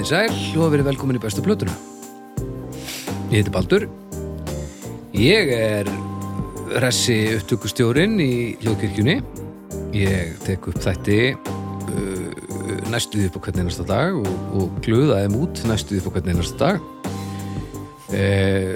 Komið 0.00 0.14
sæl 0.16 0.60
og 0.64 0.70
verið 0.72 0.86
velkomin 0.86 1.16
í 1.18 1.20
bestu 1.20 1.42
plötuna. 1.44 1.74
Ég 3.28 3.42
heiti 3.42 3.50
Baldur. 3.52 3.82
Ég 5.12 5.50
er 5.52 5.90
ressi 6.80 7.18
upptökustjórin 7.34 8.14
í 8.24 8.56
hljóðkirkjunni. 8.62 9.18
Ég 9.92 10.40
tek 10.46 10.70
upp 10.72 10.80
þætti 10.80 11.18
uh, 11.36 12.32
næstuði 12.88 13.28
upp 13.28 13.36
á 13.36 13.40
hvern 13.44 13.60
einasta 13.60 13.86
dag 13.92 14.16
og, 14.22 14.32
og 14.56 14.80
glöða 14.88 15.20
þeim 15.20 15.38
út 15.42 15.62
næstuði 15.68 16.00
upp 16.00 16.08
á 16.08 16.12
hvern 16.16 16.32
einasta 16.32 16.64
dag. 16.64 16.80
Uh, 18.08 18.72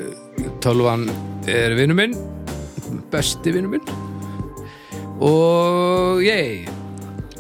tölvan 0.60 1.08
er 1.48 1.72
vinnu 1.80 1.96
minn, 2.04 2.20
besti 3.08 3.56
vinnu 3.56 3.72
minn. 3.78 3.92
Og 5.24 6.20
ég, 6.28 6.68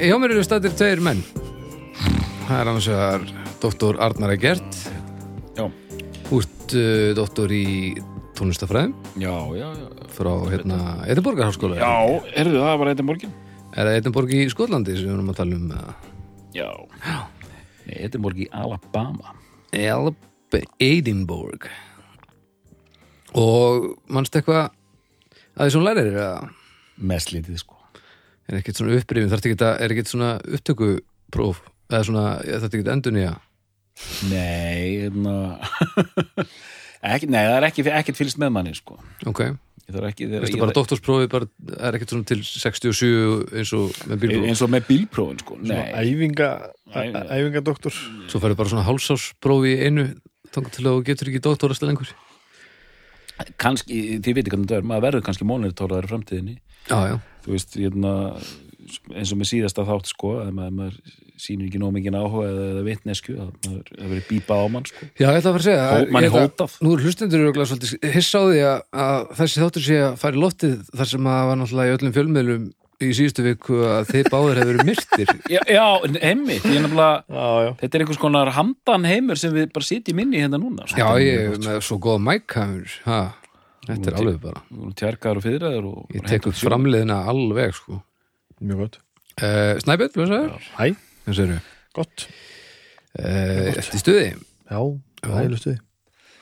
hjá 0.00 0.16
mér 0.16 0.38
eru 0.38 0.48
stættir 0.48 0.72
tveir 0.72 1.04
menn. 1.04 1.20
Það 2.48 2.60
er 2.62 2.68
annars 2.68 2.94
vegar 2.96 3.32
doktor 3.64 3.96
Arnar 4.04 4.34
Egert 4.34 4.80
Já, 5.56 5.64
Úrt 6.34 6.74
uh, 6.76 7.12
doktor 7.16 7.52
í 7.54 7.94
tónlistafræðum 8.36 8.92
já, 9.20 9.32
já, 9.56 9.68
já. 9.78 9.86
frá 10.12 10.32
hérna 10.52 10.78
Edinborgarháskóla 11.08 11.78
Já, 11.80 11.94
erðu 12.36 12.60
það 12.60 12.80
bara 12.82 12.94
þetta 12.94 13.06
morgin? 13.08 13.32
Er 13.74 13.88
það 13.88 14.00
Edinborg 14.00 14.34
í 14.36 14.42
Skotlandi 14.52 14.96
sem 14.98 15.08
við 15.08 15.14
erum 15.16 15.32
að 15.32 15.38
tala 15.40 15.56
um? 15.58 15.70
Já. 16.54 16.68
Nei, 17.84 17.96
þetta 17.96 18.18
er 18.18 18.22
morgin 18.22 18.46
í 18.46 18.50
Alabama. 18.54 19.32
Edinborg 20.78 21.66
Og 23.34 23.88
mannst 24.06 24.36
eitthvað 24.38 24.68
að 24.68 25.64
því 25.64 25.72
svona 25.74 25.88
lærir 25.88 26.12
eða 26.12 26.52
Mest 26.94 27.32
lítið, 27.34 27.58
sko. 27.58 27.80
er 28.46 28.60
ekkert 28.60 28.78
svona 28.78 28.94
upprifin, 29.00 29.30
þarf 29.32 29.48
ekki 29.48 29.56
að 29.66 29.80
er 29.82 29.94
ekkert 29.94 30.12
svona 30.12 30.28
upptökupróf 30.46 31.64
eða 31.90 32.04
svona, 32.06 32.26
þarf 32.44 32.68
ekki 32.68 32.84
að 32.84 32.92
endur 32.92 33.16
nýja 33.16 33.32
Nei, 34.30 35.04
hérna... 35.04 35.34
ekki, 37.14 37.28
nei, 37.30 37.42
það 37.46 37.56
er 37.60 37.66
ekki, 37.68 37.84
ekkert 38.00 38.18
fylgst 38.20 38.40
með 38.42 38.52
manni, 38.56 38.74
sko. 38.78 38.98
Ok, 39.30 39.44
Ég 39.84 39.92
þarf 39.92 40.06
ekki... 40.08 40.26
þegar- 40.30 40.44
veistu 40.46 40.56
ég- 40.56 40.62
bara 40.64 40.74
doktorsprófi 40.78 41.26
bara, 41.28 41.48
er 41.76 41.96
ekkert 41.98 42.14
svona 42.14 42.24
til 42.30 42.38
67 42.40 43.08
eins 43.60 43.72
og 43.76 43.98
með 44.08 44.22
bílpróf 44.22 44.46
Eins 44.48 44.62
og 44.64 44.70
með 44.72 44.86
bílprófin, 44.88 45.42
sko. 45.44 45.58
Nei. 45.60 45.82
æfinga, 46.00 46.48
Æfinga. 46.88 47.24
æfingadoktor 47.36 47.98
Svo 48.32 48.40
færðu 48.40 48.56
bara 48.62 48.72
svona 48.72 48.86
hálsársprófi 48.88 49.74
í 49.74 49.82
einu 49.90 50.06
þangar 50.54 50.72
til 50.78 50.86
að 50.86 50.94
þú 50.96 51.04
getur 51.10 51.30
ekki 51.34 51.42
doktorast 51.44 51.84
lengur 51.84 52.14
Kanski, 53.58 54.00
þið 54.22 54.36
veitir 54.38 54.52
hvernig 54.54 54.68
það 54.70 54.78
er, 54.80 54.84
maður 54.86 55.04
verður 55.08 55.24
kannski 55.26 55.46
mónirtóraður 55.48 56.06
í 56.06 56.10
framtíðinni. 56.12 56.52
Já, 56.86 56.98
já, 57.10 57.14
Þú 57.44 57.50
veist, 57.56 57.72
hérna, 57.80 58.12
eins 59.10 59.32
og 59.34 59.40
með 59.40 59.48
síðasta 59.50 59.84
þátt, 59.88 60.10
sko, 60.12 60.30
að 60.44 60.52
maður, 60.54 60.76
maður 60.78 61.00
sýnir 61.40 61.66
ekki 61.68 61.80
nóg 61.82 61.94
mikið 61.96 62.16
áhuga 62.20 62.46
eða, 62.50 62.66
eða 62.74 62.84
vitnesku, 62.88 63.34
að 63.34 63.48
maður 63.64 63.88
hefur 63.90 64.12
verið 64.14 64.28
bípa 64.30 64.54
á 64.54 64.64
mann, 64.70 64.86
sko. 64.90 65.08
Já, 65.18 65.26
ég 65.26 65.40
ætla 65.40 65.50
að 65.50 65.56
fara 65.56 65.62
að 65.62 65.66
segja 65.68 65.88
Hó- 65.90 66.12
manni 66.14 66.28
ég 66.28 66.34
ætla- 66.34 66.46
hótað. 66.46 66.76
Nú 66.84 66.94
er 66.94 67.04
hlustendur 67.04 67.42
örugglega 67.44 67.70
svolítið 67.72 68.08
hissa 68.14 68.38
á 68.38 68.44
því 68.44 68.62
að, 68.70 68.78
að 69.04 69.28
þessi 69.40 69.62
þáttur 69.64 69.84
sé 69.88 69.98
að 70.04 70.16
fara 70.22 70.38
í 70.38 70.42
loftið 70.44 70.78
þar 70.94 71.10
sem 71.14 71.28
að 71.34 71.44
var 71.50 71.60
náttúrulega 71.60 71.90
í 71.90 71.96
öllum 71.98 72.14
fjölmiðlum 72.18 72.64
í 73.04 73.10
síðustu 73.16 73.44
viku 73.44 73.78
að 73.90 74.10
þið 74.12 74.28
báðir 74.32 74.58
hefur 74.60 74.70
verið 74.70 74.88
myrtir 74.88 75.32
Já, 75.54 75.60
já 75.66 75.86
er 76.14 76.38
já. 77.26 77.70
þetta 77.80 77.98
er 77.98 78.04
einhvers 78.04 78.20
konar 78.22 78.50
handan 78.54 79.08
heimur 79.08 79.40
sem 79.40 79.54
við 79.54 79.72
bara 79.74 79.88
sitjum 79.88 80.20
inn 80.22 80.34
í 80.34 80.42
hérna 80.44 80.60
núna 80.62 80.86
sko. 80.88 81.00
Já, 81.00 81.08
ég 81.22 81.54
er 81.54 81.58
með 81.64 81.80
svo 81.84 81.98
góða 82.02 82.22
mækhamur 82.28 82.94
ha, 83.08 83.22
Þetta 83.84 84.10
er 84.12 84.18
alveg 84.20 84.38
bara 84.40 84.62
tjarkaður 84.96 85.40
og 85.40 85.44
fyrirraður 85.44 85.88
og 85.90 86.14
Ég 86.14 86.28
tek 86.30 86.46
upp 86.48 86.56
framleiðina 86.60 87.18
alveg 87.32 87.74
sko 87.76 87.98
mjög 88.64 88.84
gott 88.84 89.00
uh, 89.42 89.74
Snæbjörn, 89.82 90.14
blessaður 90.14 90.70
hæ, 90.78 90.86
Hvað 91.24 91.38
segirðu? 91.40 91.58
gott. 91.94 92.28
Uh, 93.14 93.72
Eftir 93.78 94.02
stuði? 94.02 94.30
Já, 94.66 94.78
hælu 95.30 95.58
stuði. 95.60 95.80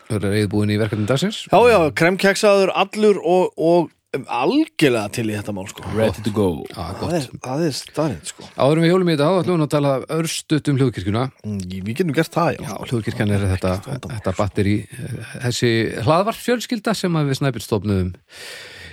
Þú 0.09 0.19
er 0.19 0.31
reyðbúin 0.35 0.73
í 0.73 0.79
verkefni 0.81 1.09
dagsins? 1.09 1.45
Já, 1.49 1.59
já, 1.71 1.79
kremkeksaður 1.97 2.73
allur 2.77 3.21
og, 3.21 3.53
og 3.57 3.91
algjörlega 4.13 5.09
til 5.15 5.25
í 5.31 5.37
þetta 5.39 5.55
mál 5.57 5.69
sko. 5.71 5.85
Ready 5.97 6.25
to 6.25 6.33
go. 6.37 6.49
Já, 6.69 6.81
það 6.99 6.99
gott 7.01 7.15
er, 7.17 7.29
það 7.47 7.65
er 7.65 7.77
starrið 7.79 8.33
sko. 8.33 8.49
Áðurum 8.59 8.85
við 8.85 8.93
hjólum 8.93 9.09
í 9.09 9.15
þetta 9.15 9.29
þá 9.29 9.39
ætlum 9.41 9.57
við 9.63 9.65
að 9.65 9.73
tala 9.77 9.95
örstutt 10.19 10.69
um 10.69 10.81
hljóðkirkjuna. 10.81 11.25
Mm, 11.47 11.63
við 11.73 11.91
getum 11.93 12.15
gert 12.19 12.37
það, 12.37 12.51
já, 12.59 12.63
Já, 12.67 12.75
hljóðkirkjan 12.91 13.35
er 13.37 13.47
þetta, 13.55 13.75
þetta 13.87 14.37
batteri 14.37 14.77
þessi 15.47 15.73
hlaðvarp 16.05 16.95
sem 16.99 17.21
að 17.21 17.33
við 17.33 17.41
snæpir 17.41 17.65
stofnuðum 17.65 18.13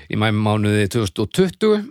í 0.10 0.18
mæmumánuði 0.18 0.88
2020 0.96 1.90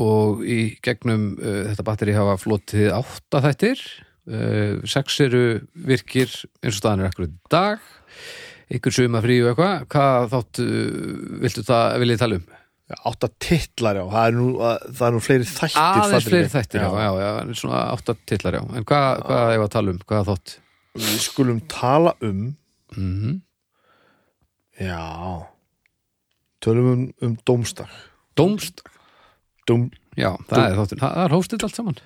og 0.00 0.40
í 0.46 0.78
gegnum 0.84 1.34
uh, 1.36 1.66
þetta 1.72 1.84
batteri 1.86 2.14
hafa 2.16 2.38
flotið 2.40 2.88
átta 2.96 3.42
þættir. 3.44 3.82
Uh, 4.22 4.78
sex 4.86 5.18
eru 5.24 5.42
virkir 5.74 6.30
eins 6.62 6.76
og 6.76 6.80
staðan 6.80 7.02
er 7.04 7.10
akkur 7.10 7.28
dag. 7.52 7.82
Ykkur 8.72 8.94
suma 8.94 9.20
frí 9.24 9.40
og 9.42 9.50
eitthvað. 9.52 9.86
Hvað 9.92 10.28
þátt 10.32 10.62
uh, 10.64 11.38
viltu 11.44 11.64
það 11.68 12.00
viljið 12.04 12.20
tala 12.24 12.40
um? 12.40 12.50
átta 13.08 13.28
titlar, 13.40 13.96
já, 13.96 14.02
það 14.12 14.26
er 14.28 14.34
nú, 14.36 14.46
að- 14.68 14.82
það 14.98 15.06
er 15.06 15.14
nú 15.14 15.20
fleiri 15.24 15.44
þættir 15.48 15.80
Aðeins 15.80 16.26
fleiri 16.26 16.48
þættir, 16.52 16.82
já, 16.82 16.88
já, 16.92 17.12
já, 17.22 17.28
já 17.48 17.54
svona 17.56 17.78
átta 17.94 18.14
titlar, 18.28 18.56
já. 18.58 18.62
En 18.76 18.84
hvað, 18.90 19.22
hvað 19.30 19.52
er 19.54 19.62
að 19.62 19.70
tala 19.72 19.94
um? 19.94 20.00
Hvað 20.10 20.26
þátt? 20.28 20.52
við 21.00 21.14
skulum 21.24 21.60
tala 21.72 22.12
um 22.28 22.42
Mm 22.92 23.38
já 24.76 24.98
tölum 26.60 26.90
um, 26.92 27.06
um 27.24 27.36
dómstak 27.48 27.88
Dómst? 28.36 28.82
Dóm, 29.68 29.86
Já, 30.18 30.30
það 30.50 30.64
er 30.66 30.76
þáttur, 30.80 30.98
það 31.00 31.20
er 31.24 31.34
hóstið 31.36 31.62
allt 31.66 31.78
saman. 31.78 31.98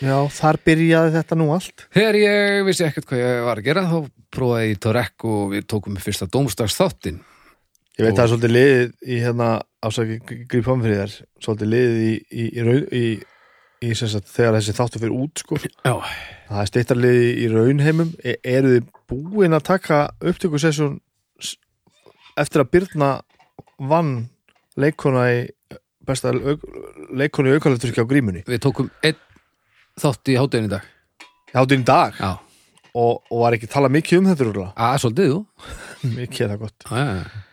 Já, 0.00 0.16
þar 0.32 0.58
byrjaði 0.64 1.10
þetta 1.16 1.36
nú 1.40 1.46
allt. 1.54 1.86
Þegar 1.96 2.18
ég 2.20 2.60
vissi 2.68 2.84
ekkert 2.86 3.08
hvað 3.10 3.20
ég 3.24 3.40
var 3.48 3.58
að 3.60 3.66
gera 3.66 3.82
þá 3.90 3.96
prófaði 4.32 4.68
ég 4.70 4.78
Torek 4.84 5.24
og 5.26 5.40
við 5.54 5.66
tókum 5.68 5.96
fyrsta 6.00 6.28
dómstags 6.30 6.76
þáttin 6.78 7.18
Ég 7.98 8.06
veit 8.06 8.12
Og- 8.14 8.16
það 8.16 8.22
er 8.24 8.30
svolítið 8.30 8.52
liðið 8.54 8.92
í 9.12 9.16
hérna 9.20 9.48
ásaki 9.84 10.14
gríp 10.48 10.64
fram 10.64 10.80
fyrir 10.84 11.00
þér. 11.02 11.16
Svolítið 11.44 11.68
liðið 11.74 11.98
í, 12.06 12.12
í, 12.30 12.44
í, 12.46 12.62
raun, 12.64 12.86
í, 12.96 13.04
í 13.84 13.90
sem 13.98 14.08
sagt, 14.08 14.30
þegar 14.32 14.56
þessi 14.56 14.76
þáttu 14.78 15.00
fyrir 15.02 15.16
út 15.18 15.42
sko. 15.42 15.58
Já, 15.84 15.94
það 16.48 16.62
er 16.62 16.70
stýttar 16.70 17.00
liðið 17.02 17.42
í 17.42 17.48
raunheimum. 17.52 18.14
E, 18.24 18.36
eru 18.54 18.72
þið 18.78 18.88
búin 19.10 19.56
að 19.58 19.66
taka 19.68 19.98
upptökusessjón 20.22 21.00
s- 21.42 21.56
eftir 22.40 22.62
að 22.64 22.70
Byrna 22.78 23.10
vann 23.90 24.14
leikona 24.80 25.26
í 25.34 25.42
besta 26.10 26.34
auk, 26.34 26.68
leikona 27.16 27.50
í 27.50 27.58
aukalefturki 27.58 28.04
á 28.04 28.10
grímunni. 28.10 28.44
Við 28.48 28.62
tókum 28.66 28.90
einn 29.06 29.18
þátt 30.00 30.32
í 30.32 30.38
háttegin 30.38 30.68
í 30.68 30.72
dag. 30.76 30.86
Háttinn 31.54 31.84
í 31.84 31.88
dag? 31.88 32.16
Já, 32.20 32.32
og, 32.94 33.20
og 33.30 33.44
var 33.44 33.56
ekki 33.56 33.70
talað 33.70 33.96
mikið 33.98 34.20
um 34.20 34.30
þetta 34.30 34.48
rúglega? 34.48 34.72
Að 34.76 35.02
svolítið 35.04 35.34
þú 35.34 35.40
mikið 36.18 36.46
er 36.46 36.54
það 36.54 36.64
gott. 36.64 36.88
Já, 36.90 37.00
já, 37.00 37.12
já. 37.20 37.44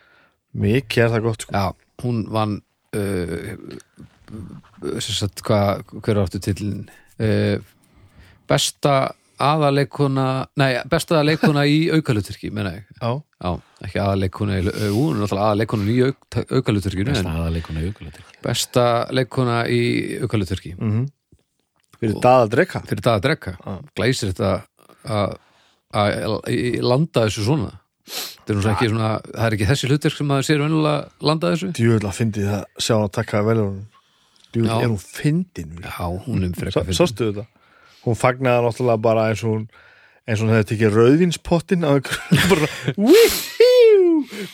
mikið 0.68 1.04
er 1.04 1.14
það 1.14 1.28
gott 1.28 1.46
sko. 1.46 1.58
já 1.58 1.86
hún 2.02 2.24
vann 2.30 2.58
uh, 2.96 3.54
sagt, 5.02 5.42
hvað, 5.46 5.82
hver 6.04 6.20
áttu 6.22 6.40
til 6.42 6.68
uh, 7.18 7.56
besta 8.48 8.94
aðaleikona 9.38 10.28
nei, 10.58 10.72
besta 10.90 11.22
leikona 11.26 11.64
í 11.66 11.88
aukaluturki, 11.94 12.52
menna 12.54 12.76
ég. 12.78 12.86
Já, 12.98 13.18
Já, 13.38 13.52
ekki 13.86 14.00
aðaleikona 14.02 14.56
í, 14.58 14.64
hún 14.66 15.14
er 15.14 15.20
náttúrulega 15.22 15.50
aðaleikona 15.52 15.92
í 15.92 15.98
auk, 16.08 16.40
aukaluturkinu 16.58 17.12
en 17.14 17.20
staðaleikuna 17.22 17.84
aukulega 17.86 18.24
besta 18.42 18.86
leikona 19.14 19.60
í 19.70 19.82
aukaluturki. 20.24 20.74
Mm 20.78 21.06
fyrir 21.98 22.18
daða 22.22 22.48
dreka? 22.52 22.82
fyrir 22.86 23.04
það 23.04 23.18
að 23.18 23.26
drekka 23.26 23.52
Já. 23.58 23.74
glæsir 23.98 24.32
þetta 24.32 24.50
að 25.04 25.36
að 25.98 26.16
að 26.28 26.80
landa 26.84 27.26
þessu 27.26 27.44
svona? 27.46 27.70
Þetta 28.08 28.54
er 28.54 28.70
ekki 28.72 28.90
svona 28.92 29.10
það 29.26 29.46
er 29.46 29.56
ekki 29.56 29.68
þessi 29.68 29.90
hlutir 29.90 30.14
sem 30.16 30.28
maður 30.28 30.48
sér 30.48 30.62
venjulega 30.64 31.28
landa 31.30 31.52
þessu? 31.54 31.70
Djúvel 31.76 32.08
að 32.08 32.16
fyndi 32.16 32.46
það 32.46 32.62
sjá 32.86 32.94
að 32.98 33.10
taka 33.18 33.42
veljónum 33.44 33.82
djúvel 34.54 34.78
er 34.78 34.88
hún 34.88 35.02
fyndin? 35.02 35.74
Já, 35.84 36.06
hún 36.26 36.46
er 36.46 36.54
frekar 36.56 36.88
fyrir 36.88 37.00
sástu 37.00 37.30
þetta? 37.30 37.46
Hún 38.04 38.16
fagnaði 38.16 38.64
náttúrulega 38.64 39.04
bara 39.08 39.28
eins 39.32 39.44
og 39.44 39.56
hún 39.56 39.68
eins 40.28 40.42
og 40.42 40.44
hún 40.46 40.54
hefði 40.54 40.68
tekið 40.74 40.96
rauðvinspottin 40.98 41.86
á 41.88 41.90
einhverjum 41.96 42.48
bara 42.52 42.68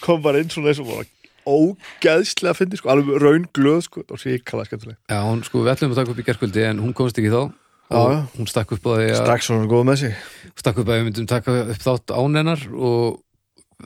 kom 0.05 0.23
bara 0.25 0.41
inn 0.43 0.53
svona 0.53 0.71
eins 0.71 0.81
og 0.83 0.91
bara 0.93 1.07
ógeðslega 1.45 2.57
fyndi 2.57 2.79
sko, 2.81 2.93
alveg 2.95 3.19
raun 3.21 3.45
glöð 3.57 3.83
sko, 3.89 4.05
og 4.09 4.21
síkala 4.21 4.65
skemmtileg 4.69 4.97
já, 5.11 5.19
hún 5.27 5.43
sko, 5.45 5.65
við 5.65 5.75
ætlum 5.75 5.93
að 5.93 6.01
taka 6.01 6.15
upp 6.15 6.23
í 6.23 6.27
gerkvöldi 6.29 6.65
en 6.71 6.81
hún 6.81 6.95
komst 6.97 7.19
ekki 7.21 7.33
þá. 7.35 7.43
Já, 7.85 7.99
og 8.01 8.13
já. 8.15 8.21
hún 8.39 8.49
stakk 8.49 8.73
upp 8.79 8.87
á 8.89 8.93
því 8.97 9.09
að 9.11 9.19
strax 9.21 9.51
var 9.51 9.59
hún 9.61 9.69
góð 9.69 9.85
með 9.91 9.99
sig. 10.01 10.15
Stakk 10.57 10.81
upp 10.81 10.89
að 10.89 10.97
við 10.97 11.05
myndum 11.11 11.29
taka 11.29 11.57
upp 11.61 11.83
þátt 11.85 12.15
ánennar 12.17 12.63
og 12.73 13.21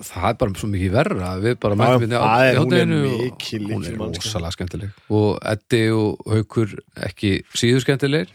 það 0.07 0.29
er 0.29 0.37
bara 0.39 0.61
svo 0.61 0.69
mikið 0.71 0.95
verra 0.95 1.33
við 1.43 1.57
bara 1.65 1.75
Já, 1.75 1.81
mætum 1.83 2.15
það 2.15 2.45
er- 2.47 2.55
í 2.55 2.61
hún 2.63 2.77
er 2.79 3.91
er 3.91 3.99
rosalega 3.99 4.55
skemmtileg. 4.55 4.93
Og 5.11 5.41
Eddi 5.43 5.83
og 5.91 6.23
Haukur 6.31 6.77
ekki 7.09 7.33
síður 7.59 7.83
skemmtilegir 7.83 8.31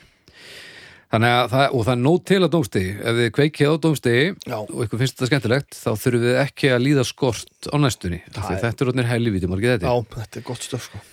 þannig 1.13 1.33
að 1.37 1.51
það, 1.53 1.65
og 1.69 1.83
það 1.87 1.93
er 1.93 1.99
nóg 2.01 2.21
til 2.29 2.39
að 2.39 2.53
dómstegi 2.55 2.93
ef 2.93 3.19
þið 3.19 3.27
kveikið 3.37 3.69
á 3.69 3.75
dómstegi 3.85 4.23
Já. 4.49 4.55
og 4.61 4.79
ykkur 4.85 5.01
finnst 5.01 5.17
þetta 5.17 5.29
skemmtilegt 5.29 5.77
þá 5.77 5.91
þurfum 6.03 6.25
við 6.25 6.39
ekki 6.41 6.71
að 6.73 6.85
líða 6.87 7.05
skort 7.07 7.69
á 7.69 7.75
næstunni. 7.77 8.23
Að 8.33 8.55
þetta 8.63 8.73
er 8.73 8.89
rótnir 8.89 9.11
helvíti 9.11 9.51
margið 9.51 9.75
þetta. 9.75 9.93
Já, 9.93 10.15
þetta 10.17 10.41
er 10.41 10.47
gott 10.47 10.65
stöf 10.65 10.87
sko. 10.89 11.03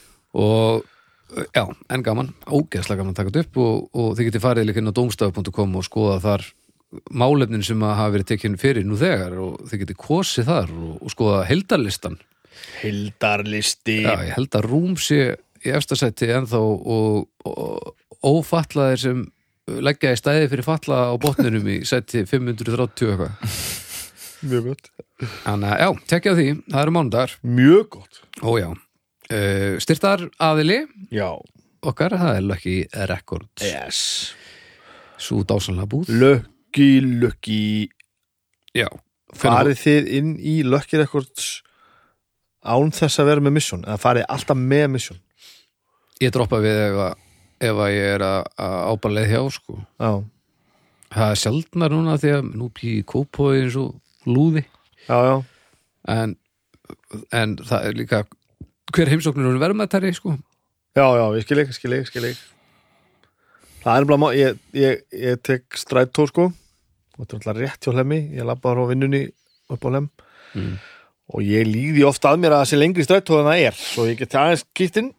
Og 0.41 1.45
já, 1.55 1.65
en 1.93 2.07
gaman, 2.07 2.33
ógeðslega 2.49 3.03
gaman 3.03 3.13
að 3.13 3.21
taka 3.21 3.35
þetta 3.35 3.45
upp 3.45 3.61
og, 3.63 3.85
og 3.93 4.17
þið 4.17 4.31
getið 4.31 4.45
farið 4.47 4.67
líka 4.69 4.83
inn 4.83 4.91
á 4.91 4.99
domstaf.com 4.99 5.77
og 5.79 5.87
skoða 5.87 6.17
þar 6.25 6.49
málefnin 7.15 7.63
sem 7.67 7.83
að 7.87 7.97
hafa 8.01 8.15
verið 8.17 8.31
tekinn 8.33 8.59
fyrir 8.59 8.87
nú 8.87 8.99
þegar 8.99 9.37
og 9.39 9.61
þið 9.71 9.85
getið 9.85 10.01
kosið 10.01 10.49
þar 10.49 10.73
og, 10.75 10.95
og 10.99 11.13
skoða 11.13 11.45
heldarlistan 11.47 12.19
Hildarlisti 12.81 14.01
Já, 14.03 14.15
ég 14.27 14.35
held 14.35 14.57
að 14.59 14.67
rúm 14.67 14.97
sé 15.01 15.21
í 15.61 15.73
efstasætti 15.77 16.31
ennþá 16.35 16.61
og, 16.65 16.89
og, 16.91 17.45
og 17.47 18.41
ófatlaðir 18.41 19.03
sem 19.05 19.23
leggja 19.85 20.15
í 20.15 20.19
stæði 20.19 20.49
fyrir 20.53 20.67
falla 20.67 20.99
á 21.11 21.15
botninum 21.21 21.69
í 21.71 21.79
sætti 21.89 22.25
530 22.29 23.13
eitthvað. 23.13 23.55
Mjög 24.51 24.69
gott. 24.71 24.91
Þannig 25.45 25.73
að 25.75 25.83
já, 25.85 25.89
tekja 26.15 26.35
því, 26.39 26.47
það 26.71 26.83
eru 26.83 26.95
mánudagar. 26.97 27.35
Mjög 27.45 27.89
gott. 27.97 28.21
Ó 28.41 28.51
já, 28.57 28.69
uh, 28.73 29.75
styrtar 29.85 30.27
aðili 30.41 30.81
Já. 31.13 31.29
okkar, 31.85 32.17
það 32.17 32.39
er 32.39 32.47
Lucky 32.49 32.77
Records. 33.13 33.67
Yes. 33.69 34.03
Svo 35.21 35.43
dásanlega 35.45 35.91
búð. 35.93 36.09
Lucky, 36.09 36.91
lucky. 37.21 37.63
Já, 38.73 38.89
Farið 39.37 39.79
þið 39.79 40.09
inn 40.19 40.31
í 40.43 40.61
Lucky 40.67 40.99
Records 40.99 41.61
án 42.67 42.91
þess 42.93 43.21
að 43.23 43.29
vera 43.31 43.45
með 43.45 43.57
mission 43.57 43.85
eða 43.87 44.01
farið 44.03 44.27
alltaf 44.29 44.59
með 44.59 44.87
mission 44.97 45.21
ég 46.21 46.33
droppa 46.35 46.59
við 46.61 46.77
ef, 46.77 46.99
að, 47.07 47.21
ef 47.61 47.81
að 47.85 47.91
ég 47.95 48.07
er 48.17 48.25
að, 48.25 48.45
ábarleið 48.93 49.33
hjá 49.35 49.41
sko. 49.57 49.79
Já, 50.01 50.11
það 51.17 51.33
er 51.35 51.41
sjaldnar 51.45 51.95
núna 51.95 52.19
því 52.23 52.35
að 52.37 52.51
nú 52.61 52.69
býði 52.77 53.03
kópói 53.13 53.51
eins 53.63 53.77
og 53.81 53.97
lúði. 54.31 54.65
Já, 55.09 55.17
já. 55.29 55.35
En, 56.11 56.37
en 57.37 57.57
það 57.61 57.89
er 57.91 57.99
líka 57.99 58.23
hver 58.91 59.11
heimsóknir 59.13 59.47
hún 59.51 59.61
verðmættari 59.63 60.13
sko. 60.17 60.37
Já, 60.97 61.05
já, 61.15 61.25
ég 61.39 61.45
skil 61.47 61.61
ekki, 61.63 61.77
skil 61.77 61.93
ekki, 61.99 62.11
skil 62.11 62.25
ekki 62.33 62.49
Það 63.81 63.97
er 63.97 64.07
bara, 64.11 64.31
ég, 64.37 64.57
ég, 64.77 65.05
ég 65.17 65.39
tek 65.47 65.77
strætó 65.79 66.27
sko. 66.29 66.49
Og 67.17 67.21
þetta 67.23 67.37
er 67.37 67.39
alltaf 67.39 67.61
rétt 67.61 67.87
hjá 67.87 67.95
hlemmi 67.95 68.19
ég 68.37 68.45
labba 68.49 68.75
á 68.77 68.85
vinnunni 68.91 69.23
upp 69.73 69.87
á 69.87 69.89
hlem 69.93 70.11
Mm. 70.51 70.73
og 71.31 71.45
ég 71.47 71.63
líði 71.71 72.03
ofta 72.09 72.33
að 72.33 72.41
mér 72.43 72.57
að 72.57 72.65
það 72.65 72.69
sé 72.73 72.79
lengri 72.81 73.05
strætó 73.07 73.37
en 73.39 73.47
það 73.47 73.61
er. 73.69 73.77
Svo 73.79 74.07
ég 74.09 74.17
get 74.19 74.33
aðeins 74.35 74.65
kýtt 74.75 74.97
inn 74.99 75.11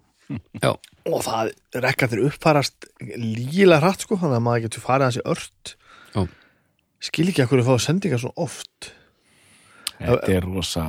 Já, 0.62 0.72
og 1.10 1.24
það 1.26 1.52
rekkandir 1.86 2.24
uppfarast 2.28 2.90
lígilega 3.02 3.82
hratt 3.82 4.06
sko 4.06 4.20
þannig 4.22 4.40
að 4.40 4.46
maður 4.48 4.66
getur 4.68 4.86
farið 4.86 5.08
hans 5.08 5.20
í 5.22 5.26
ört. 5.34 5.76
Já. 6.16 6.22
skil 7.02 7.28
ekki 7.32 7.44
að 7.46 7.54
hverju 7.54 7.68
fáið 7.70 7.84
sendingar 7.86 8.22
svo 8.22 8.34
oft. 8.38 8.92
Þetta 9.98 10.34
er 10.34 10.46
rosa 10.46 10.86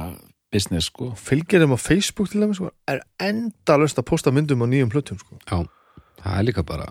business 0.53 0.91
sko. 0.91 1.13
Fylgir 1.17 1.63
þeim 1.63 1.77
á 1.77 1.81
Facebook 1.81 2.33
til 2.33 2.43
þeim 2.43 2.57
sko 2.57 2.73
er 2.91 3.03
enda 3.23 3.79
löst 3.81 4.01
að 4.01 4.09
posta 4.11 4.33
myndum 4.35 4.65
á 4.65 4.67
nýjum 4.69 4.93
hlutum 4.93 5.21
sko. 5.21 5.39
Já, 5.49 5.65
það 6.21 6.39
er 6.39 6.49
líka 6.49 6.67
bara 6.69 6.89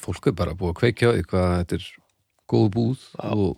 fólk 0.00 0.30
er 0.30 0.36
bara 0.36 0.56
búið 0.58 0.74
að 0.74 0.80
kveikja 0.80 1.10
á 1.10 1.14
því 1.14 1.26
hvað 1.30 1.52
þetta 1.58 1.78
er 1.78 1.90
góð 2.50 2.70
búð 2.74 3.04
og 3.24 3.50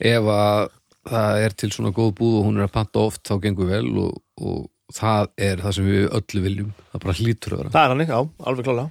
ef 0.00 0.30
að 0.34 0.70
það 1.10 1.44
er 1.44 1.56
til 1.62 1.70
svona 1.74 1.92
góð 1.96 2.12
búð 2.20 2.38
og 2.40 2.46
hún 2.48 2.60
er 2.60 2.66
að 2.66 2.74
panta 2.76 3.04
oft 3.04 3.22
þá 3.28 3.34
gengur 3.44 3.70
vel 3.70 3.86
og, 4.00 4.20
og 4.40 4.68
það 4.96 5.30
er 5.48 5.62
það 5.64 5.74
sem 5.76 5.88
við 5.90 6.04
öllu 6.18 6.42
viljum. 6.46 6.74
Það 6.92 7.04
bara 7.04 7.16
hlýtur 7.20 7.54
að 7.56 7.62
vera. 7.62 7.72
Það 7.76 7.84
er 7.86 7.94
hann 7.94 8.04
já, 8.10 8.18
alveg 8.50 8.68
klálega. 8.68 8.90